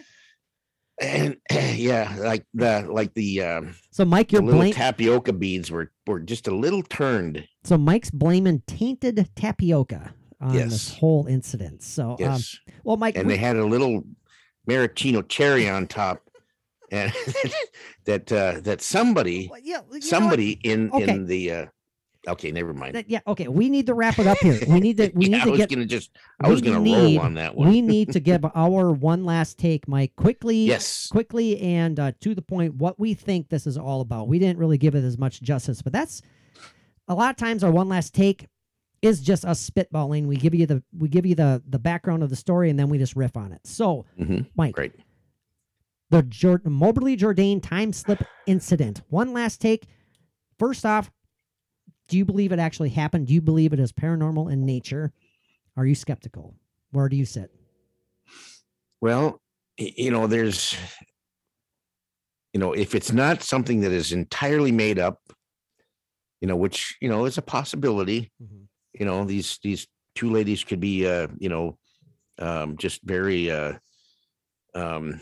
and 1.01 1.37
yeah, 1.79 2.17
like 2.19 2.47
the 2.55 2.87
like 2.91 3.13
the 3.15 3.43
um, 3.43 3.75
So 3.91 4.05
Mike, 4.07 4.33
little 4.33 4.49
blaming. 4.49 4.73
tapioca 4.73 5.33
beads 5.35 5.71
were 5.71 5.93
were 6.07 6.21
just 6.21 6.49
a 6.49 6.55
little 6.55 6.83
turned. 6.83 7.47
so 7.65 7.77
Mike's 7.77 8.11
blaming 8.11 8.63
tainted 8.67 9.29
tapioca 9.37 10.15
on 10.41 10.55
this 10.57 10.95
whole 10.95 11.27
incident. 11.27 11.83
So, 11.83 12.13
um, 12.13 12.17
Yes, 12.19 12.57
well, 12.83 12.97
Mike, 12.97 13.17
and 13.17 13.27
we- 13.29 13.35
they 13.35 13.39
had 13.39 13.57
a 13.57 13.65
little 13.65 14.03
maraschino 14.67 15.23
cherry 15.23 15.69
on 15.69 15.87
top, 15.87 16.21
and 16.93 17.13
that 18.05 18.31
uh, 18.33 18.61
that 18.61 18.81
somebody 18.81 19.49
well, 19.51 19.61
yeah, 19.63 19.77
you 19.79 19.83
know 19.83 19.89
what? 19.91 20.05
somebody 20.05 20.59
in 20.63 20.91
Okay. 20.93 21.11
in 21.11 21.27
the 21.27 21.51
uh, 21.53 21.67
okay, 22.29 22.53
never 22.53 22.73
mind. 22.73 22.95
That- 22.95 23.11
yeah, 23.11 23.21
okay. 23.27 23.49
We 23.49 23.69
need 23.69 23.87
to 23.87 23.95
wrap 23.95 24.19
it 24.19 24.27
up 24.29 24.39
here. 24.39 24.61
We 24.69 24.79
need 24.81 24.97
to. 24.99 25.11
We 25.15 25.27
Yeah, 25.27 25.31
need 25.39 25.41
I 25.43 25.45
to 25.47 25.51
was 25.53 25.59
get. 25.61 25.71
gonna 25.71 25.87
just 25.87 26.11
I 26.41 26.49
was 26.49 26.61
gonna 26.61 26.79
need- 26.81 27.17
roll 27.17 27.21
on 27.27 27.35
that 27.35 27.55
one. 27.57 27.69
We 27.69 27.81
need 27.83 28.13
to 28.13 28.21
give 28.21 28.45
our 28.55 28.93
one 28.93 29.25
last 29.25 29.59
take, 29.59 29.89
Mike, 29.89 30.15
quickly. 30.17 30.59
yes, 30.65 31.09
quickly 31.09 31.59
and 31.61 31.99
uh, 31.99 32.13
to 32.21 32.35
the 32.35 32.43
point 32.43 32.75
what 32.77 33.01
we 33.01 33.15
think 33.15 33.49
this 33.49 33.67
is 33.67 33.77
all 33.77 34.01
about. 34.03 34.29
We 34.29 34.39
didn't 34.39 34.59
really 34.59 34.79
give 34.79 34.95
it 34.95 35.03
as 35.05 35.19
much 35.19 35.43
justice, 35.43 35.83
but 35.83 35.93
that's 35.93 36.23
a 37.09 37.15
lot 37.15 37.31
of 37.31 37.37
times 37.37 37.65
our 37.65 37.71
one 37.73 37.89
last 37.89 38.15
take 38.15 38.47
is 39.03 39.21
just 39.21 39.45
us 39.45 39.69
spitballing. 39.69 40.27
We 40.27 40.37
give 40.37 40.55
you 40.55 40.65
the 40.67 40.81
we 40.97 41.09
give 41.09 41.27
you 41.27 41.35
the 41.35 41.61
the 41.69 41.79
background 41.81 42.23
of 42.23 42.31
the 42.31 42.37
story 42.37 42.71
and 42.71 42.79
then 42.79 42.89
we 42.89 42.99
just 42.99 43.17
riff 43.17 43.37
on 43.37 43.51
it. 43.53 43.61
So, 43.65 44.07
Mhm. 44.21 44.47
Mike, 44.55 44.75
great. 44.75 44.93
The 46.13 46.23
Jor- 46.25 46.61
Moberly 46.65 47.17
Jourdain 47.17 47.61
time 47.61 47.93
slip 47.93 48.23
incident. 48.47 49.01
One 49.09 49.33
last 49.33 49.61
take. 49.61 49.87
First 50.59 50.85
off, 50.85 51.11
do 52.09 52.19
you 52.19 52.27
believe 52.27 52.53
it 52.53 52.59
actually 52.59 52.91
happened? 52.91 53.27
Do 53.27 53.35
you 53.35 53.41
believe 53.41 53.73
it 53.73 53.81
is 53.81 53.93
paranormal 53.93 54.53
in 54.53 54.67
nature? 54.67 55.13
Are 55.77 55.87
you 55.87 55.95
skeptical? 55.95 56.55
Where 56.91 57.09
do 57.09 57.17
you 57.17 57.25
sit? 57.25 57.51
Well, 59.01 59.41
you 59.79 60.11
know, 60.11 60.27
there's, 60.27 60.77
you 62.53 62.61
know, 62.61 62.75
if 62.75 62.95
it's 62.95 63.11
not 63.11 63.43
something 63.43 63.81
that 63.81 63.93
is 63.93 64.13
entirely 64.13 64.71
made 64.71 64.99
up, 64.99 65.19
you 66.43 66.49
know, 66.49 66.57
which 66.57 66.99
you 67.01 67.09
know 67.09 67.25
is 67.25 67.39
a 67.39 67.43
possibility. 67.43 68.31
Mhm. 68.43 68.67
You 68.93 69.07
know, 69.07 69.25
these 69.25 69.59
these 69.63 69.87
two 70.15 70.31
ladies 70.31 70.63
could 70.63 70.81
be, 70.81 71.07
uh, 71.07 71.29
you 71.39 71.49
know, 71.49 71.79
um, 72.39 72.77
just 72.77 73.01
very 73.03 73.51
uh, 73.51 73.79
um, 74.75 75.21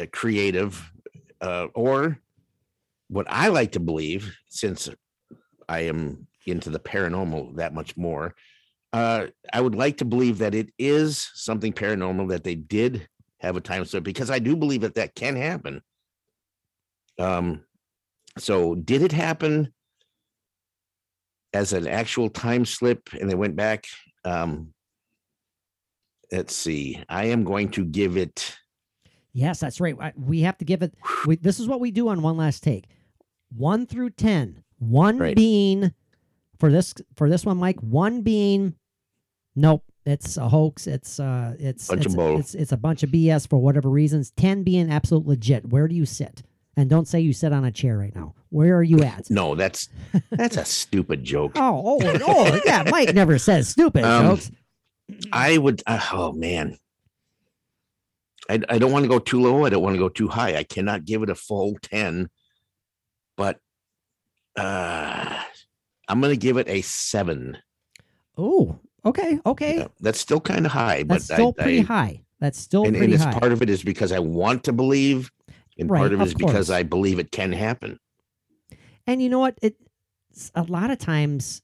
uh, 0.00 0.06
creative, 0.12 0.90
uh, 1.40 1.66
or 1.74 2.18
what 3.08 3.26
I 3.28 3.48
like 3.48 3.72
to 3.72 3.80
believe, 3.80 4.36
since 4.48 4.88
I 5.68 5.80
am 5.80 6.26
into 6.46 6.70
the 6.70 6.80
paranormal 6.80 7.56
that 7.56 7.74
much 7.74 7.96
more, 7.96 8.34
uh, 8.92 9.26
I 9.52 9.60
would 9.60 9.74
like 9.74 9.98
to 9.98 10.04
believe 10.04 10.38
that 10.38 10.54
it 10.54 10.70
is 10.78 11.30
something 11.34 11.72
paranormal 11.72 12.30
that 12.30 12.44
they 12.44 12.54
did 12.54 13.08
have 13.40 13.56
a 13.56 13.60
time 13.60 13.84
slip 13.84 14.02
because 14.02 14.30
I 14.30 14.38
do 14.38 14.56
believe 14.56 14.80
that 14.80 14.94
that 14.94 15.14
can 15.14 15.36
happen. 15.36 15.82
Um, 17.18 17.64
so 18.38 18.74
did 18.74 19.02
it 19.02 19.12
happen 19.12 19.72
as 21.52 21.72
an 21.72 21.86
actual 21.86 22.30
time 22.30 22.64
slip 22.64 23.08
and 23.18 23.28
they 23.28 23.34
went 23.34 23.56
back? 23.56 23.84
Um, 24.24 24.72
let's 26.32 26.54
see. 26.54 27.02
I 27.08 27.26
am 27.26 27.44
going 27.44 27.70
to 27.70 27.84
give 27.84 28.16
it. 28.16 28.56
Yes, 29.38 29.60
that's 29.60 29.80
right. 29.80 29.94
I- 30.00 30.12
We 30.16 30.40
have 30.40 30.58
to 30.58 30.64
give 30.64 30.82
it. 30.82 30.94
We, 31.26 31.36
this 31.36 31.60
is 31.60 31.68
what 31.68 31.80
we 31.80 31.90
do 31.90 32.08
on 32.08 32.22
one 32.22 32.36
last 32.36 32.62
take. 32.62 32.86
One 33.56 33.86
through 33.86 34.10
ten. 34.10 34.64
One 34.78 35.18
Right. 35.18 35.36
being 35.36 35.92
for 36.58 36.70
this 36.72 36.94
for 37.16 37.28
this 37.30 37.44
one, 37.46 37.56
Mike. 37.56 37.78
One 37.80 38.22
being 38.22 38.74
nope, 39.56 39.84
it's 40.04 40.36
a 40.36 40.48
hoax. 40.48 40.86
It's 40.86 41.18
uh, 41.20 41.54
it's 41.58 41.88
Bunch 41.88 42.06
it's, 42.06 42.14
it's 42.16 42.54
it's 42.54 42.72
a 42.72 42.76
bunch 42.76 43.02
of 43.02 43.10
BS 43.10 43.48
for 43.48 43.58
whatever 43.58 43.88
reasons. 43.88 44.30
Ten 44.32 44.62
being 44.64 44.90
absolute 44.90 45.26
legit. 45.26 45.68
Where 45.68 45.88
do 45.88 45.94
you 45.94 46.04
sit? 46.06 46.42
And 46.76 46.88
don't 46.88 47.08
say 47.08 47.18
you 47.20 47.32
sit 47.32 47.52
on 47.52 47.64
a 47.64 47.72
chair 47.72 47.98
right 47.98 48.14
now. 48.14 48.34
Where 48.50 48.76
are 48.76 48.82
you 48.84 49.00
at? 49.02 49.26
No, 49.30 49.54
that's 49.54 49.88
that's 50.30 50.56
a 50.56 50.64
stupid 50.64 51.24
joke. 51.24 51.52
Oh, 51.56 51.98
oh, 52.02 52.18
oh, 52.26 52.60
yeah. 52.64 52.84
Mike 52.90 53.14
never 53.14 53.38
says 53.38 53.68
stupid 53.68 54.04
Um, 54.04 54.26
jokes. 54.36 54.50
I 55.32 55.58
would. 55.58 55.82
Uh, 55.86 56.00
oh 56.12 56.32
man, 56.32 56.76
I 58.48 58.60
I 58.68 58.78
don't 58.78 58.92
want 58.92 59.04
to 59.04 59.08
go 59.08 59.18
too 59.18 59.40
low. 59.40 59.64
I 59.64 59.70
don't 59.70 59.82
want 59.82 59.94
to 59.94 60.00
go 60.00 60.08
too 60.08 60.28
high. 60.28 60.56
I 60.56 60.64
cannot 60.64 61.04
give 61.04 61.22
it 61.22 61.30
a 61.30 61.34
full 61.34 61.76
ten, 61.82 62.28
but 63.36 63.58
uh, 64.56 65.42
I'm 66.08 66.20
going 66.20 66.32
to 66.32 66.36
give 66.36 66.56
it 66.56 66.68
a 66.68 66.80
seven. 66.82 67.58
Oh, 68.36 68.78
okay, 69.04 69.38
okay. 69.44 69.78
Yeah, 69.78 69.88
that's 70.00 70.20
still 70.20 70.40
kind 70.40 70.66
of 70.66 70.72
high, 70.72 71.02
but 71.02 71.22
still 71.22 71.54
I, 71.58 71.62
pretty 71.62 71.80
I, 71.80 71.82
high. 71.82 72.22
That's 72.40 72.58
still 72.58 72.84
and, 72.84 72.94
and 72.94 72.98
pretty 72.98 73.14
it's 73.14 73.24
high. 73.24 73.38
part 73.38 73.52
of 73.52 73.62
it 73.62 73.70
is 73.70 73.82
because 73.82 74.12
I 74.12 74.20
want 74.20 74.64
to 74.64 74.72
believe, 74.72 75.30
and 75.78 75.90
Right, 75.90 75.98
part 75.98 76.12
of 76.12 76.20
it 76.20 76.22
of 76.22 76.28
is 76.28 76.34
because. 76.34 76.70
I 76.70 76.82
believe 76.82 77.18
it 77.18 77.32
can 77.32 77.52
happen. 77.52 77.98
And 79.06 79.22
you 79.22 79.28
know 79.28 79.40
what? 79.40 79.58
It 79.62 79.76
a 80.54 80.62
lot 80.62 80.90
of 80.90 80.98
times 80.98 81.62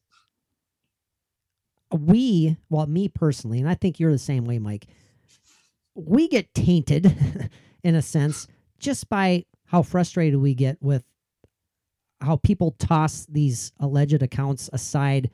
we, 1.93 2.57
well, 2.71 2.87
me 2.87 3.09
personally, 3.09 3.61
and 3.61 3.69
I 3.69 3.75
think 3.75 4.01
you're 4.01 4.11
the 4.11 4.19
same 4.19 4.45
way, 4.45 4.59
Mike. 4.59 4.87
We 5.95 6.29
get 6.29 6.53
tainted 6.55 7.51
in 7.85 7.95
a 7.95 8.03
sense 8.03 8.47
just 8.79 9.09
by 9.09 9.45
how 9.67 9.83
frustrated 9.83 10.41
we 10.41 10.55
get 10.55 10.77
with 10.83 11.05
how 12.21 12.37
people 12.37 12.73
toss 12.73 13.27
these 13.27 13.73
alleged 13.81 14.23
accounts 14.23 14.71
aside. 14.73 15.31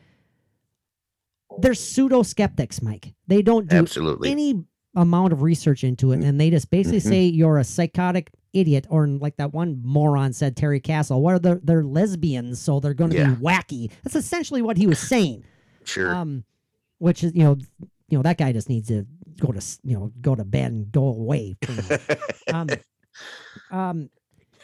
They're 1.58 1.74
pseudo 1.74 2.22
skeptics, 2.22 2.80
Mike. 2.82 3.14
They 3.26 3.42
don't 3.42 3.68
do 3.68 3.76
Absolutely. 3.76 4.30
any 4.30 4.64
amount 4.94 5.32
of 5.32 5.42
research 5.42 5.84
into 5.84 6.12
it, 6.12 6.22
and 6.22 6.40
they 6.40 6.50
just 6.50 6.70
basically 6.70 6.98
Mhm. 7.00 7.08
say 7.08 7.24
you're 7.26 7.58
a 7.58 7.64
psychotic 7.64 8.30
idiot, 8.52 8.86
or 8.90 9.06
like 9.06 9.36
that 9.36 9.52
one 9.52 9.80
moron 9.84 10.32
said, 10.32 10.56
Terry 10.56 10.80
Castle. 10.80 11.22
Well, 11.22 11.38
they're 11.38 11.60
they're 11.62 11.84
lesbians, 11.84 12.58
so 12.58 12.80
they're 12.80 12.94
going 12.94 13.10
to 13.10 13.16
Yeah. 13.16 13.34
be 13.34 13.40
wacky. 13.40 13.90
That's 14.02 14.16
essentially 14.16 14.62
what 14.62 14.76
he 14.76 14.86
was 14.86 14.98
saying. 14.98 15.44
sure. 15.84 16.14
Um, 16.14 16.44
which 16.98 17.24
is 17.24 17.34
you 17.34 17.42
know, 17.42 17.56
you 18.08 18.18
know 18.18 18.22
that 18.22 18.36
guy 18.38 18.52
just 18.52 18.68
needs 18.68 18.88
to 18.88 19.06
go 19.40 19.52
to 19.52 19.78
you 19.82 19.96
know 19.96 20.12
go 20.20 20.34
to 20.34 20.44
bed 20.44 20.72
and 20.72 20.92
go 20.92 21.06
away. 21.08 21.56
um, 22.52 22.68
um, 23.70 24.10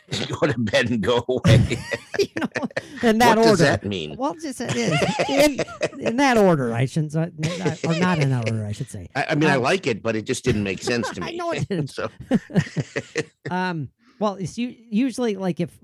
go 0.40 0.46
to 0.46 0.58
bed 0.58 0.90
and 0.90 1.02
go 1.02 1.24
away. 1.28 1.66
you 2.18 2.26
know, 2.38 2.68
in 3.02 3.18
that 3.18 3.36
order. 3.36 3.38
what 3.38 3.38
order. 3.38 3.48
does 3.50 3.58
that 3.58 3.84
mean? 3.84 4.14
Well, 4.16 4.34
just 4.40 4.60
uh, 4.60 4.66
in, 5.28 5.58
in 5.98 6.16
that 6.18 6.38
order, 6.38 6.72
I 6.72 6.84
shouldn't, 6.86 7.12
say- 7.12 7.32
or 7.84 7.94
not 7.98 8.18
in 8.20 8.30
that 8.30 8.48
order, 8.50 8.64
I 8.64 8.70
should 8.72 8.88
say. 8.88 9.08
I, 9.16 9.26
I 9.30 9.34
mean, 9.34 9.50
I 9.50 9.56
Um, 9.56 9.62
like 9.62 9.86
it, 9.88 10.02
but 10.04 10.14
it 10.14 10.22
just 10.24 10.44
didn't 10.44 10.62
make 10.62 10.80
sense 10.82 11.10
to 11.10 11.20
me. 11.20 11.26
I 11.26 11.30
know 11.32 11.50
it 11.52 11.68
didn't. 11.68 11.90
so 11.90 12.08
um 13.50 13.88
well 14.20 14.34
it's 14.36 14.56
usually 14.58 15.36
like 15.36 15.60
if 15.60 15.76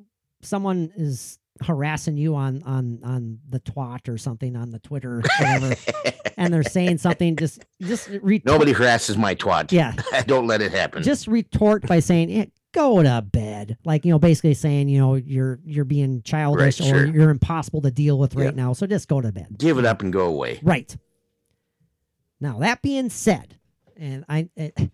someone 0.42 0.92
is 0.96 1.38
harassing 1.62 2.16
you 2.16 2.34
on 2.34 2.62
on 2.64 2.98
on 3.04 3.38
the 3.48 3.60
twat 3.60 4.08
or 4.08 4.18
something 4.18 4.56
on 4.56 4.70
the 4.70 4.78
twitter 4.80 5.18
or 5.18 5.22
whatever 5.38 5.74
and 6.36 6.52
they're 6.52 6.62
saying 6.62 6.98
something 6.98 7.36
just 7.36 7.64
just 7.80 8.08
retort, 8.08 8.44
nobody 8.44 8.72
harasses 8.72 9.16
my 9.16 9.34
twat. 9.34 9.70
yeah 9.72 9.94
don't 10.26 10.46
let 10.46 10.60
it 10.62 10.72
happen. 10.72 11.02
just 11.02 11.26
retort 11.26 11.86
by 11.86 12.00
saying 12.00 12.30
eh, 12.32 12.46
go 12.72 13.02
to 13.02 13.22
bed 13.22 13.76
like 13.84 14.04
you 14.04 14.10
know 14.10 14.18
basically 14.18 14.54
saying 14.54 14.88
you 14.88 14.98
know 14.98 15.14
you're 15.14 15.58
you're 15.64 15.84
being 15.84 16.22
childish 16.22 16.80
or 16.80 16.84
sure. 16.84 17.06
you're 17.06 17.30
impossible 17.30 17.80
to 17.82 17.90
deal 17.90 18.18
with 18.18 18.34
right 18.34 18.44
Yeah. 18.46 18.50
now 18.64 18.72
so 18.72 18.86
just 18.86 19.08
go 19.08 19.20
to 19.20 19.30
bed 19.32 19.46
give 19.58 19.78
it 19.78 19.84
up 19.84 20.02
and 20.02 20.12
go 20.12 20.26
away. 20.26 20.58
Right. 20.62 20.94
Now 22.40 22.58
that 22.58 22.82
being 22.82 23.08
said, 23.10 23.56
and 23.96 24.24
I, 24.28 24.48
it, 24.56 24.90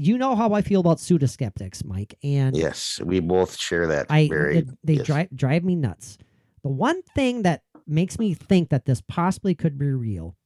you 0.00 0.16
know 0.16 0.34
how 0.34 0.54
I 0.54 0.62
feel 0.62 0.80
about 0.80 0.96
pseudoskeptics, 0.96 1.84
Mike, 1.84 2.14
and 2.22 2.56
Yes, 2.56 2.98
we 3.04 3.20
both 3.20 3.58
share 3.58 3.86
that. 3.88 4.06
I 4.08 4.28
very. 4.28 4.58
it- 4.58 4.68
they 4.82 4.94
yes. 4.94 5.06
drive 5.06 5.28
drive 5.34 5.64
me 5.64 5.76
nuts. 5.76 6.16
The 6.62 6.70
one 6.70 7.02
thing 7.02 7.42
that 7.42 7.62
makes 7.86 8.18
me 8.18 8.34
think 8.34 8.70
that 8.70 8.86
this 8.86 9.02
possibly 9.08 9.54
could 9.54 9.78
be 9.78 9.86
real, 9.92 10.36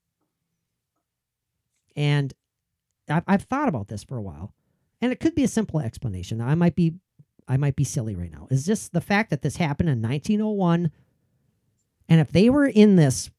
and 1.97 2.33
I've, 3.09 3.25
I've 3.27 3.43
thought 3.43 3.69
about 3.69 3.89
this 3.89 4.03
for 4.05 4.17
a 4.17 4.23
while, 4.23 4.55
and 5.01 5.13
it 5.13 5.21
could 5.21 5.35
be 5.35 5.45
a 5.45 5.49
simple 5.49 5.81
explanation. 5.81 6.41
I 6.41 6.55
might 6.55 6.75
be 6.75 6.95
I 7.47 7.57
might 7.57 7.77
be 7.77 7.85
silly 7.85 8.15
right 8.15 8.33
now. 8.33 8.49
Is 8.51 8.67
just 8.67 8.93
the 8.93 9.01
fact 9.01 9.31
that 9.31 9.43
this 9.43 9.57
happened 9.57 9.89
in 9.89 10.03
1901, 10.03 10.91
and 12.09 12.21
if 12.21 12.33
they 12.33 12.51
were 12.51 12.67
in 12.67 12.97
this 12.97 13.31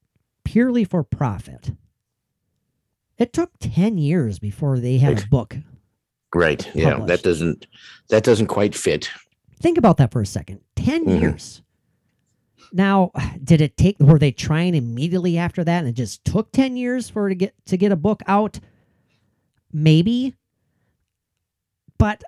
purely 0.43 0.83
for 0.83 1.03
profit, 1.03 1.71
it 3.17 3.33
took 3.33 3.51
10 3.59 3.97
years 3.97 4.39
before 4.39 4.79
they 4.79 4.97
had 4.97 5.23
a 5.23 5.27
book 5.27 5.57
Right. 6.35 6.69
Yeah, 6.75 6.91
published. 6.91 7.07
that 7.07 7.23
doesn't 7.23 7.67
that 8.09 8.23
doesn't 8.23 8.47
quite 8.47 8.75
fit. 8.75 9.09
Think 9.61 9.77
about 9.77 9.97
that 9.97 10.11
for 10.11 10.21
a 10.21 10.25
second. 10.25 10.59
10 10.75 11.05
Mhm. 11.05 11.21
years. 11.21 11.61
Now, 12.73 13.11
did 13.43 13.61
it 13.61 13.77
take 13.77 13.97
were 13.99 14.19
they 14.19 14.31
trying 14.31 14.75
immediately 14.75 15.37
after 15.37 15.63
that 15.63 15.79
and 15.79 15.87
it 15.87 15.93
just 15.93 16.25
took 16.25 16.51
10 16.51 16.75
years 16.75 17.09
for 17.09 17.29
to 17.29 17.35
get 17.35 17.53
to 17.67 17.77
get 17.77 17.91
a 17.93 17.95
book 17.95 18.21
out? 18.27 18.59
Maybe. 19.71 20.33
But 21.97 22.21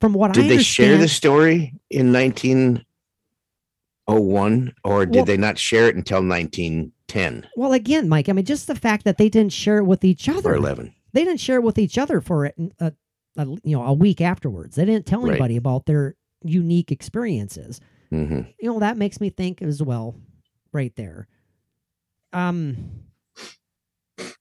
from 0.00 0.12
what 0.12 0.30
I 0.30 0.34
Did 0.42 0.50
they 0.50 0.62
share 0.62 0.96
the 0.96 1.08
story 1.08 1.74
in 1.90 2.12
1901 2.12 4.72
or 4.84 5.04
did 5.06 5.16
Well- 5.16 5.24
they 5.24 5.36
not 5.36 5.58
share 5.58 5.88
it 5.88 5.96
until 5.96 6.22
1910 6.22 7.48
Well, 7.56 7.72
again, 7.72 8.08
Mike, 8.08 8.28
I 8.28 8.32
mean, 8.32 8.44
just 8.44 8.68
the 8.68 8.74
fact 8.76 9.04
that 9.04 9.18
they 9.18 9.28
didn't 9.28 9.52
share 9.52 9.78
it 9.78 9.84
with 9.84 10.04
each 10.04 10.28
other. 10.28 10.52
or 10.52 10.56
11? 10.56 10.94
They 11.12 11.24
didn't 11.24 11.40
share 11.40 11.56
it 11.56 11.62
with 11.64 11.78
each 11.78 11.98
other 11.98 12.20
for 12.20 12.52
a, 12.80 12.92
a, 13.36 13.46
you 13.46 13.76
know 13.76 13.82
a 13.84 13.92
week 13.92 14.20
afterwards. 14.20 14.76
They 14.76 14.84
didn't 14.84 15.06
tell 15.06 15.22
Right. 15.22 15.30
anybody 15.32 15.56
about 15.56 15.86
their 15.86 16.16
unique 16.44 16.90
experiences. 16.92 17.80
hmm 18.10 18.40
You 18.60 18.72
know, 18.72 18.78
that 18.80 18.96
makes 18.96 19.20
me 19.20 19.30
think 19.30 19.62
as 19.62 19.82
well, 19.82 20.14
right 20.72 20.94
there. 20.96 21.28
Um, 22.32 22.76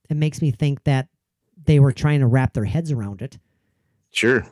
it 0.09 0.15
makes 0.18 0.41
me 0.41 0.51
think 0.51 0.84
that 0.85 1.07
they 1.63 1.80
were 1.80 1.91
trying 1.91 2.19
to 2.22 2.27
wrap 2.27 2.53
their 2.53 2.65
heads 2.65 2.91
around 2.91 3.22
it. 3.22 3.38
Sure. 4.11 4.45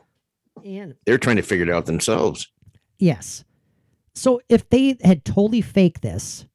And 0.64 0.94
They're 1.06 1.18
trying 1.18 1.36
to 1.36 1.42
figure 1.42 1.66
it 1.66 1.72
out 1.72 1.86
themselves. 1.86 2.48
Yes. 2.98 3.44
So 4.14 4.40
if 4.48 4.68
they 4.68 4.96
had 5.02 5.24
totally 5.24 5.60
faked 5.62 6.02
this, 6.02 6.46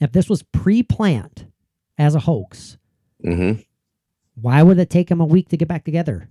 if 0.00 0.12
this 0.12 0.28
was 0.28 0.42
pre-planned 0.52 1.46
as 1.96 2.14
a 2.14 2.20
hoax, 2.20 2.78
hmm 3.22 3.52
why 4.40 4.62
would 4.62 4.78
it 4.78 4.90
take 4.90 5.08
them 5.08 5.20
a 5.20 5.24
week 5.26 5.48
to 5.48 5.56
get 5.56 5.68
back 5.68 5.84
together 5.84 6.28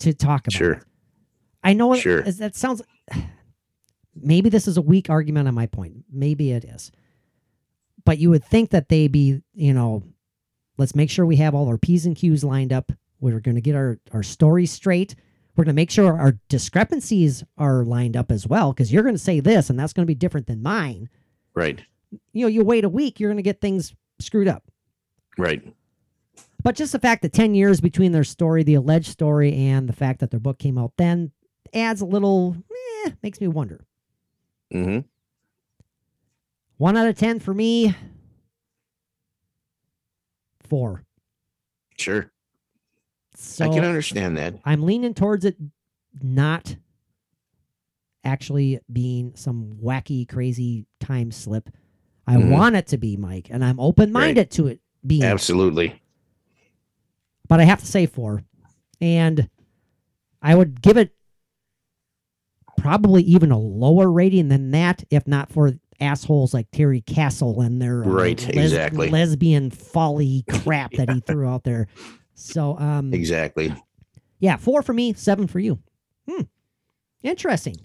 to 0.00 0.12
talk 0.14 0.42
about 0.46 0.52
Sure. 0.52 0.72
it? 0.72 0.84
I 1.62 1.72
know 1.72 1.92
it- 1.92 2.00
Sure. 2.00 2.22
that 2.22 2.54
sounds 2.56 2.82
maybe 4.14 4.48
this 4.48 4.66
is 4.66 4.76
a 4.76 4.82
weak 4.82 5.10
argument 5.10 5.48
on 5.48 5.54
my 5.54 5.66
point. 5.66 6.04
Maybe 6.12 6.50
it 6.52 6.64
is. 6.64 6.90
But 8.04 8.18
you 8.18 8.30
would 8.30 8.44
think 8.44 8.70
that 8.70 8.88
they 8.88 9.06
be, 9.08 9.42
you 9.54 9.72
know, 9.74 10.02
let's 10.76 10.94
make 10.94 11.10
sure 11.10 11.26
we 11.26 11.36
have 11.36 11.54
all 11.54 11.68
our 11.68 11.78
P's 11.78 12.06
and 12.06 12.16
Q's 12.16 12.42
lined 12.44 12.72
up. 12.72 12.90
We're 13.20 13.40
going 13.40 13.54
to 13.56 13.60
get 13.60 13.74
our, 13.74 13.98
our 14.12 14.22
story 14.22 14.66
straight. 14.66 15.14
We're 15.56 15.64
going 15.64 15.74
to 15.74 15.80
make 15.80 15.90
sure 15.90 16.16
our 16.18 16.38
discrepancies 16.48 17.42
are 17.58 17.84
lined 17.84 18.16
up 18.16 18.30
as 18.30 18.46
well 18.46 18.72
because 18.72 18.92
you're 18.92 19.02
going 19.02 19.14
to 19.16 19.18
say 19.20 19.40
this 19.40 19.70
and 19.70 19.78
that's 19.78 19.92
going 19.92 20.04
to 20.04 20.10
be 20.10 20.14
different 20.14 20.46
than 20.46 20.62
mine. 20.62 21.08
Right. 21.54 21.82
You 22.32 22.42
know, 22.42 22.48
you 22.48 22.64
wait 22.64 22.84
a 22.84 22.88
week, 22.88 23.18
you're 23.20 23.28
going 23.30 23.36
to 23.38 23.42
get 23.42 23.60
things 23.60 23.94
screwed 24.20 24.48
up. 24.48 24.64
Right. 25.36 25.62
But 26.62 26.74
just 26.74 26.92
the 26.92 26.98
fact 26.98 27.22
that 27.22 27.32
10 27.32 27.54
years 27.54 27.80
between 27.80 28.12
their 28.12 28.24
story, 28.24 28.62
the 28.62 28.74
alleged 28.74 29.06
story, 29.08 29.54
and 29.54 29.88
the 29.88 29.92
fact 29.92 30.20
that 30.20 30.30
their 30.30 30.40
book 30.40 30.58
came 30.58 30.76
out 30.76 30.92
then 30.96 31.30
adds 31.72 32.00
a 32.00 32.06
little, 32.06 32.56
eh, 33.06 33.10
makes 33.22 33.40
me 33.40 33.48
wonder. 33.48 33.84
hmm 34.72 34.98
One 36.76 36.96
out 36.96 37.06
of 37.08 37.16
10 37.16 37.40
for 37.40 37.54
me, 37.54 37.94
four. 40.60 41.04
Sure. 41.96 42.30
So 43.34 43.64
I 43.64 43.68
can 43.68 43.84
understand 43.84 44.36
that. 44.36 44.54
I'm 44.64 44.82
leaning 44.82 45.14
towards 45.14 45.44
it 45.44 45.56
not 46.20 46.76
actually 48.24 48.80
being 48.92 49.32
some 49.36 49.78
wacky, 49.82 50.28
crazy 50.28 50.86
time 51.00 51.30
slip. 51.30 51.70
I 52.26 52.34
Mhm. 52.36 52.50
want 52.50 52.76
it 52.76 52.86
to 52.88 52.98
be, 52.98 53.16
Mike, 53.16 53.48
and 53.50 53.64
I'm 53.64 53.80
open 53.80 54.12
minded 54.12 54.50
to 54.52 54.66
it 54.66 54.80
being. 55.06 55.22
Absolutely. 55.22 56.02
But 57.48 57.60
I 57.60 57.64
have 57.64 57.80
to 57.80 57.86
say 57.86 58.06
four. 58.06 58.42
And 59.00 59.48
I 60.42 60.54
would 60.54 60.80
give 60.82 60.96
it 60.96 61.12
probably 62.76 63.22
even 63.22 63.50
a 63.50 63.58
lower 63.58 64.10
rating 64.10 64.48
than 64.48 64.70
that, 64.72 65.04
if 65.10 65.26
not 65.26 65.50
for 65.50 65.72
assholes 66.00 66.54
like 66.54 66.70
Terry 66.70 67.00
Castle 67.00 67.60
and 67.60 67.82
their 67.82 68.04
uh, 68.04 68.08
Right, 68.08 68.48
exactly. 68.56 69.10
lesbian 69.10 69.70
folly 69.70 70.44
crap 70.62 70.92
that 70.92 71.10
he 71.10 71.20
threw 71.20 71.48
out 71.48 71.64
there. 71.64 71.88
So, 72.34 72.78
um, 72.78 73.12
Exactly. 73.12 73.74
yeah, 74.38 74.56
four 74.56 74.82
for 74.82 74.92
me, 74.92 75.12
seven 75.14 75.48
for 75.48 75.58
you. 75.58 75.80
Hmm, 76.28 76.42
interesting. 77.22 77.76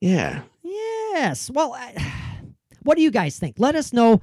Yeah. 0.00 0.42
Yes. 0.62 1.50
Well, 1.50 1.72
I, 1.74 1.94
what 2.82 2.96
do 2.96 3.02
you 3.02 3.10
guys 3.10 3.38
think? 3.38 3.56
Let 3.58 3.74
us 3.74 3.92
know, 3.92 4.20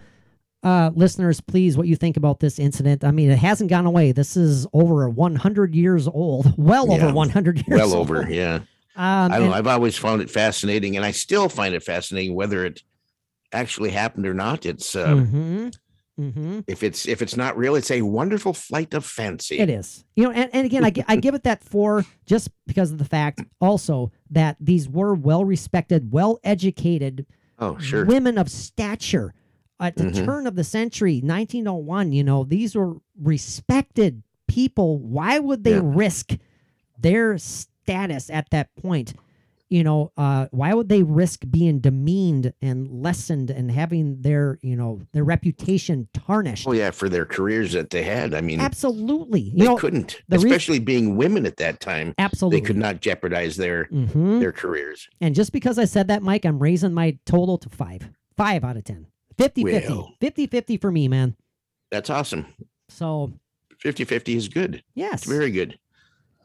uh, 0.64 0.92
listeners, 0.96 1.42
please, 1.42 1.78
what 1.78 1.88
you 1.88 1.96
think 1.96 2.18
about 2.18 2.40
this 2.40 2.60
incident. 2.60 3.04
I 3.04 3.12
mean, 3.12 3.32
it 3.32 3.38
hasn't 3.40 3.70
gone 3.70 3.86
away. 3.86 4.12
This 4.12 4.38
is 4.38 4.68
over 4.74 5.10
100 5.10 5.76
years 5.76 6.08
old, 6.08 6.54
well 6.58 6.92
over 6.92 7.12
100 7.12 7.58
years 7.68 7.80
Well 7.80 7.96
old. 7.96 8.10
over. 8.12 8.30
Yeah. 8.32 8.56
Um, 8.56 8.62
I 8.96 9.28
don't 9.30 9.42
and- 9.44 9.46
know. 9.52 9.54
I've 9.54 9.68
always 9.68 9.98
found 9.98 10.22
it 10.22 10.30
fascinating, 10.30 10.96
and 10.98 11.06
I 11.06 11.12
still 11.12 11.50
find 11.50 11.74
it 11.74 11.82
fascinating 11.84 12.36
whether 12.36 12.66
it 12.66 12.84
actually 13.54 13.90
happened 13.90 14.28
or 14.28 14.34
not. 14.34 14.66
It's 14.66 14.96
uh, 14.96 15.08
Mhm, 15.08 15.74
mhm. 16.20 16.64
if 16.68 16.84
it's 16.84 17.08
if 17.08 17.22
it's 17.22 17.36
not 17.36 17.58
real, 17.58 17.76
it's 17.76 17.90
a 17.92 18.02
wonderful 18.02 18.54
flight 18.54 18.94
of 18.94 19.04
fancy. 19.06 19.60
It 19.60 19.70
is. 19.70 20.04
You 20.16 20.26
know, 20.26 20.32
and, 20.32 20.50
and 20.54 20.66
again, 20.66 20.86
I, 20.86 20.92
I 21.08 21.16
give 21.16 21.34
it 21.36 21.44
that 21.44 21.64
four 21.64 22.06
just 22.26 22.50
because 22.68 22.92
of 22.92 22.98
the 22.98 23.06
fact 23.06 23.42
also 23.60 24.12
that 24.30 24.58
these 24.60 24.88
were 24.88 25.14
well 25.16 25.44
respected, 25.46 26.12
well 26.12 26.40
educated 26.44 27.26
Oh, 27.60 27.78
sure. 27.78 28.06
women 28.06 28.38
of 28.38 28.50
stature 28.50 29.34
at 29.82 29.96
the 29.98 30.06
Mhm. 30.06 30.26
turn 30.26 30.48
of 30.48 30.56
the 30.56 30.64
century 30.64 31.20
1901 31.24 32.12
you 32.14 32.24
know 32.24 32.44
these 32.44 32.76
were 32.76 32.98
respected 33.20 34.24
people 34.48 35.00
why 35.00 35.40
would 35.40 35.64
they 35.64 35.74
Yeah. 35.74 35.82
risk 35.84 36.38
their 37.00 37.38
status 37.38 38.30
at 38.30 38.50
that 38.52 38.74
point 38.76 39.14
you 39.70 39.84
know 39.84 40.12
uh 40.18 40.48
why 40.52 40.74
would 40.74 40.90
they 40.90 41.02
risk 41.04 41.44
being 41.50 41.80
demeaned 41.80 42.54
and 42.62 42.88
lessened 42.90 43.50
and 43.50 43.72
having 43.72 44.22
their 44.22 44.60
you 44.62 44.76
know 44.76 45.02
their 45.14 45.24
reputation 45.24 46.08
tarnished 46.14 46.68
Oh 46.68 46.74
yeah, 46.74 46.92
for 46.92 47.08
their 47.10 47.26
careers 47.26 47.72
that 47.74 47.90
they 47.90 48.04
had. 48.04 48.34
I 48.34 48.42
mean, 48.42 48.60
absolutely 48.60 49.40
you 49.42 49.60
they 49.60 49.66
know 49.66 49.78
couldn't, 49.78 50.22
the 50.28 50.36
especially 50.38 50.80
being 50.80 51.16
women 51.16 51.46
at 51.46 51.58
that 51.58 51.80
time. 51.80 52.14
absolutely 52.18 52.60
They 52.60 52.66
could 52.66 52.78
not 52.78 53.00
jeopardize 53.02 53.56
their 53.56 53.86
hmm 53.86 54.40
their 54.40 54.52
careers. 54.52 55.08
And 55.22 55.34
just 55.34 55.52
because 55.54 55.80
I 55.80 55.86
said 55.86 56.08
that, 56.10 56.22
Mike, 56.22 56.46
I'm 56.46 56.60
raising 56.60 56.94
my 56.94 57.18
total 57.26 57.58
to 57.60 57.70
five. 57.70 58.10
Five 58.38 58.64
out 58.64 58.78
of 58.78 58.84
10. 58.84 59.08
50 59.42 59.64
50. 59.64 60.16
50 60.20 60.48
50 60.48 60.78
for 60.78 60.92
me, 60.92 61.08
man. 61.08 61.36
That's 61.92 62.10
awesome. 62.10 62.46
So, 62.90 63.34
50-50 63.84 64.36
is 64.36 64.48
good. 64.50 64.84
yes. 64.96 65.14
It's 65.24 65.26
very 65.26 65.52
good. 65.52 65.78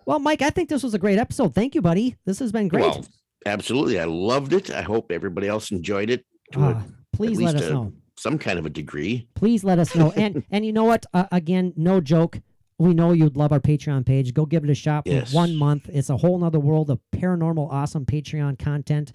Well, 0.07 0.19
Mike, 0.21 0.43
I 0.43 0.51
think 0.51 0.69
this 0.69 0.83
was 0.83 0.95
a 0.95 0.99
great 0.99 1.19
episode. 1.19 1.55
Thank 1.55 1.75
you, 1.75 1.83
buddy. 1.83 2.17
This 2.25 2.39
has 2.39 2.53
been 2.53 2.69
great. 2.69 2.83
Well, 2.83 3.05
absolutely. 3.45 3.99
I 4.01 4.05
loved 4.05 4.53
it. 4.53 4.71
I 4.71 4.83
hope 4.83 5.11
everybody 5.13 5.49
else 5.49 5.71
enjoyed 5.73 6.11
it 6.11 6.25
Uh, 6.57 6.83
please 7.13 7.41
let 7.41 7.57
us 7.57 7.63
a- 7.67 7.71
know. 7.71 7.93
some 8.17 8.39
kind 8.39 8.59
of 8.59 8.67
a 8.67 8.71
degree. 8.71 9.29
Please 9.35 9.65
let 9.65 9.79
us 9.79 9.95
know. 9.95 10.13
And 10.17 10.45
and 10.51 10.65
you 10.65 10.73
know 10.73 10.85
what? 10.85 11.05
Uh, 11.13 11.27
again, 11.33 11.73
no 11.77 12.01
joke. 12.01 12.41
We 12.79 12.93
know 12.95 13.13
you'd 13.13 13.37
love 13.37 13.53
our 13.53 13.61
Patreon 13.61 14.05
page. 14.07 14.33
Go 14.35 14.47
give 14.47 14.63
it 14.63 14.71
a 14.71 14.75
shot 14.75 15.05
for 15.07 15.13
Yes. 15.13 15.33
one 15.33 15.57
month. 15.57 15.89
It's 15.93 16.11
a 16.11 16.17
whole 16.17 16.39
nother 16.39 16.61
world 16.61 16.91
of 16.91 17.01
paranormal, 17.15 17.71
awesome 17.73 18.05
Patreon 18.07 18.59
content. 18.59 19.13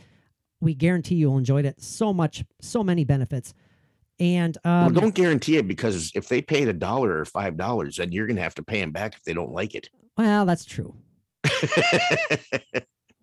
We 0.60 0.74
guarantee 0.76 1.16
you'll 1.16 1.38
enjoy 1.38 1.62
it 1.62 1.82
so 1.82 2.12
much, 2.14 2.44
so 2.62 2.84
many 2.84 3.04
benefits. 3.06 3.54
And 4.22 4.56
well, 4.64 4.86
um, 4.86 4.94
don't 4.94 5.16
guarantee 5.16 5.58
it 5.58 5.68
because 5.68 6.12
if 6.16 6.30
they 6.30 6.42
paid 6.44 6.68
a 6.68 6.74
dollar 6.74 7.18
or 7.18 7.26
five 7.26 7.58
dollars, 7.58 7.98
then 7.98 8.12
you're 8.12 8.28
gonna 8.28 8.42
have 8.42 8.54
to 8.56 8.64
pay 8.64 8.80
them 8.80 8.92
back 8.92 9.16
if 9.16 9.24
they 9.24 9.34
don't 9.34 9.52
like 9.52 9.74
it. 9.76 9.90
well, 10.18 10.46
that's 10.46 10.64
true. 10.66 10.96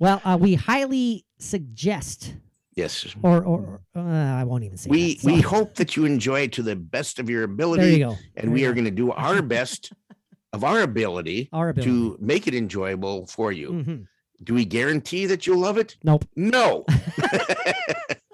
Well, 0.00 0.20
uh, 0.24 0.38
we 0.40 0.54
highly 0.54 1.24
suggest, 1.40 2.34
yes. 2.76 3.16
or 3.24 3.42
or 3.44 3.80
uh, 3.96 4.00
I 4.00 4.44
won't 4.44 4.62
even 4.62 4.76
say 4.76 4.88
We 4.90 5.14
that, 5.14 5.20
so- 5.22 5.32
we 5.34 5.40
hope 5.40 5.74
that 5.74 5.96
you 5.96 6.04
enjoy 6.04 6.42
it 6.42 6.52
to 6.52 6.62
the 6.62 6.76
best 6.76 7.18
of 7.18 7.28
your 7.28 7.42
ability. 7.42 7.82
There 7.82 7.92
you 7.92 7.98
go. 8.04 8.16
and 8.36 8.46
There 8.46 8.50
we 8.54 8.64
are 8.66 8.72
going 8.74 8.84
to 8.84 8.92
do 8.92 9.10
our 9.10 9.42
best 9.42 9.92
of 10.52 10.62
our 10.62 10.82
ability 10.82 11.48
our 11.52 11.70
ability. 11.70 11.90
to 11.90 12.16
make 12.20 12.46
it 12.46 12.54
enjoyable 12.54 13.26
for 13.26 13.50
you. 13.50 13.70
Mhm. 13.72 14.06
Do 14.44 14.54
we 14.54 14.64
guarantee 14.64 15.26
that 15.26 15.48
you'll 15.48 15.58
love 15.58 15.78
it? 15.78 15.96
Nope. 16.04 16.24
No. 16.36 16.86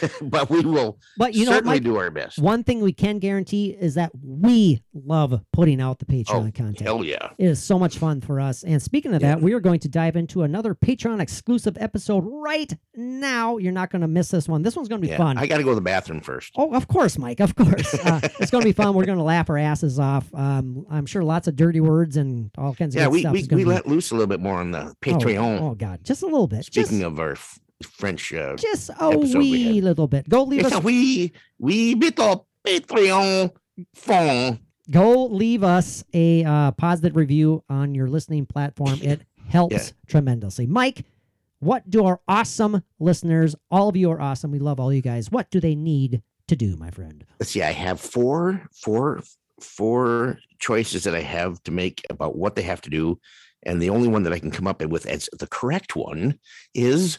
but 0.22 0.50
we 0.50 0.60
will 0.60 0.98
But 1.16 1.34
you 1.34 1.44
know, 1.46 1.52
certainly 1.52 1.76
Mike, 1.76 1.82
do 1.84 1.96
our 1.96 2.10
best. 2.10 2.38
one 2.38 2.64
thing 2.64 2.80
we 2.80 2.92
can 2.92 3.18
guarantee 3.18 3.70
is 3.70 3.94
that 3.94 4.10
we 4.22 4.82
love 4.94 5.40
putting 5.52 5.80
out 5.80 5.98
the 5.98 6.04
Patreon 6.06 6.48
Oh, 6.48 6.52
content. 6.52 6.80
Hell 6.80 7.04
yeah. 7.04 7.30
It 7.38 7.46
is 7.46 7.62
so 7.62 7.78
much 7.78 7.98
fun 7.98 8.20
for 8.20 8.40
us. 8.40 8.62
And 8.64 8.82
speaking 8.82 9.14
of 9.14 9.22
Yeah. 9.22 9.36
that, 9.36 9.42
we 9.42 9.52
are 9.52 9.60
going 9.60 9.80
to 9.80 9.88
dive 9.88 10.16
into 10.16 10.42
another 10.42 10.74
Patreon 10.74 11.20
exclusive 11.20 11.76
episode 11.80 12.24
right 12.26 12.72
now. 12.94 13.56
You're 13.58 13.72
not 13.72 13.90
going 13.90 14.02
to 14.02 14.08
miss 14.08 14.28
this 14.28 14.48
one. 14.48 14.62
This 14.62 14.76
one's 14.76 14.88
going 14.88 15.00
to 15.00 15.06
be 15.06 15.10
yeah. 15.12 15.16
fun. 15.18 15.38
I 15.38 15.46
got 15.46 15.58
to 15.58 15.62
go 15.64 15.70
to 15.70 15.74
the 15.74 15.80
bathroom 15.80 16.20
first. 16.20 16.52
Oh, 16.56 16.74
of 16.74 16.88
course, 16.88 17.18
Mike. 17.18 17.40
Of 17.40 17.54
course. 17.54 17.94
Uh, 17.94 18.20
it's 18.40 18.50
going 18.50 18.62
to 18.62 18.68
be 18.68 18.72
fun. 18.72 18.94
We're 18.94 19.06
going 19.06 19.18
to 19.18 19.24
laugh 19.24 19.50
our 19.50 19.58
asses 19.58 19.98
off. 19.98 20.32
Um, 20.34 20.86
I'm 20.90 21.06
sure 21.06 21.22
lots 21.22 21.48
of 21.48 21.56
dirty 21.56 21.80
words 21.80 22.16
and 22.16 22.50
all 22.58 22.74
kinds 22.74 22.94
of 22.94 23.00
Yeah, 23.00 23.06
good 23.06 23.12
we 23.12 23.20
stuff. 23.20 23.32
we, 23.32 23.38
is 23.40 23.46
gonna 23.48 23.58
we 23.58 23.64
be- 23.64 23.70
let 23.70 23.86
loose 23.86 24.10
a 24.10 24.14
little 24.14 24.26
bit 24.26 24.40
more 24.40 24.58
on 24.58 24.70
the 24.70 24.80
Oh, 24.86 24.92
Patreon. 25.02 25.60
Oh, 25.60 25.74
God. 25.74 26.00
Just 26.04 26.22
a 26.22 26.26
little 26.26 26.46
bit. 26.46 26.64
Speaking 26.64 27.00
just, 27.00 27.02
of 27.04 27.18
our 27.20 27.36
French, 27.82 28.32
uh, 28.34 28.56
just 28.56 28.90
a 28.98 29.16
wee 29.16 29.80
little 29.80 30.06
bit. 30.06 30.28
Go 30.28 30.44
leave 30.44 30.60
it's 30.66 30.74
a 30.74 30.80
wee 30.80 31.32
wee 31.58 31.94
bit 31.94 32.18
of 32.20 32.44
Patreon 32.66 33.50
phone. 33.94 34.60
Go 34.90 35.26
leave 35.26 35.62
us 35.62 36.04
a 36.12 36.44
uh, 36.44 36.72
positive 36.72 37.16
review 37.16 37.62
on 37.68 37.94
your 37.94 38.08
listening 38.08 38.44
platform. 38.46 38.98
It 39.02 39.22
helps 39.48 39.72
Yeah. 39.74 39.82
tremendously. 40.08 40.66
Mike, 40.66 41.04
what 41.60 41.88
do 41.88 42.04
our 42.04 42.20
awesome 42.26 42.82
listeners? 42.98 43.54
All 43.70 43.88
of 43.88 43.96
you 43.96 44.10
are 44.10 44.20
awesome. 44.20 44.50
We 44.50 44.58
love 44.58 44.80
all 44.80 44.92
you 44.92 45.02
guys. 45.02 45.30
What 45.30 45.50
do 45.50 45.60
they 45.60 45.74
need 45.74 46.22
to 46.48 46.56
do, 46.56 46.76
my 46.76 46.90
friend? 46.90 47.24
Let's 47.38 47.52
see. 47.52 47.62
I 47.62 47.72
have 47.72 48.00
four 48.00 48.62
four 48.72 49.20
four 49.60 50.38
choices 50.58 51.04
that 51.04 51.14
I 51.14 51.20
have 51.20 51.62
to 51.64 51.70
make 51.70 52.02
about 52.10 52.36
what 52.36 52.56
they 52.56 52.62
have 52.62 52.80
to 52.82 52.90
do 52.90 53.20
And 53.62 53.80
the 53.80 53.90
only 53.90 54.08
one 54.08 54.22
that 54.22 54.32
I 54.32 54.38
can 54.38 54.50
come 54.50 54.66
up 54.66 54.82
with 54.82 55.04
as 55.06 55.28
the 55.38 55.46
correct 55.46 55.94
one 55.94 56.38
is 56.74 57.18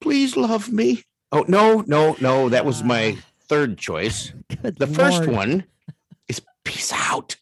please 0.00 0.36
love 0.36 0.72
me. 0.72 1.02
Oh, 1.32 1.44
no, 1.48 1.84
no, 1.86 2.16
no. 2.20 2.48
That 2.48 2.64
was 2.64 2.82
my 2.82 3.16
Ah. 3.18 3.22
third 3.48 3.78
choice. 3.78 4.32
Good 4.62 4.78
The 4.78 4.86
first 4.86 5.26
one 5.26 5.64
is 6.28 6.40
peace 6.64 6.92
out. 6.92 7.36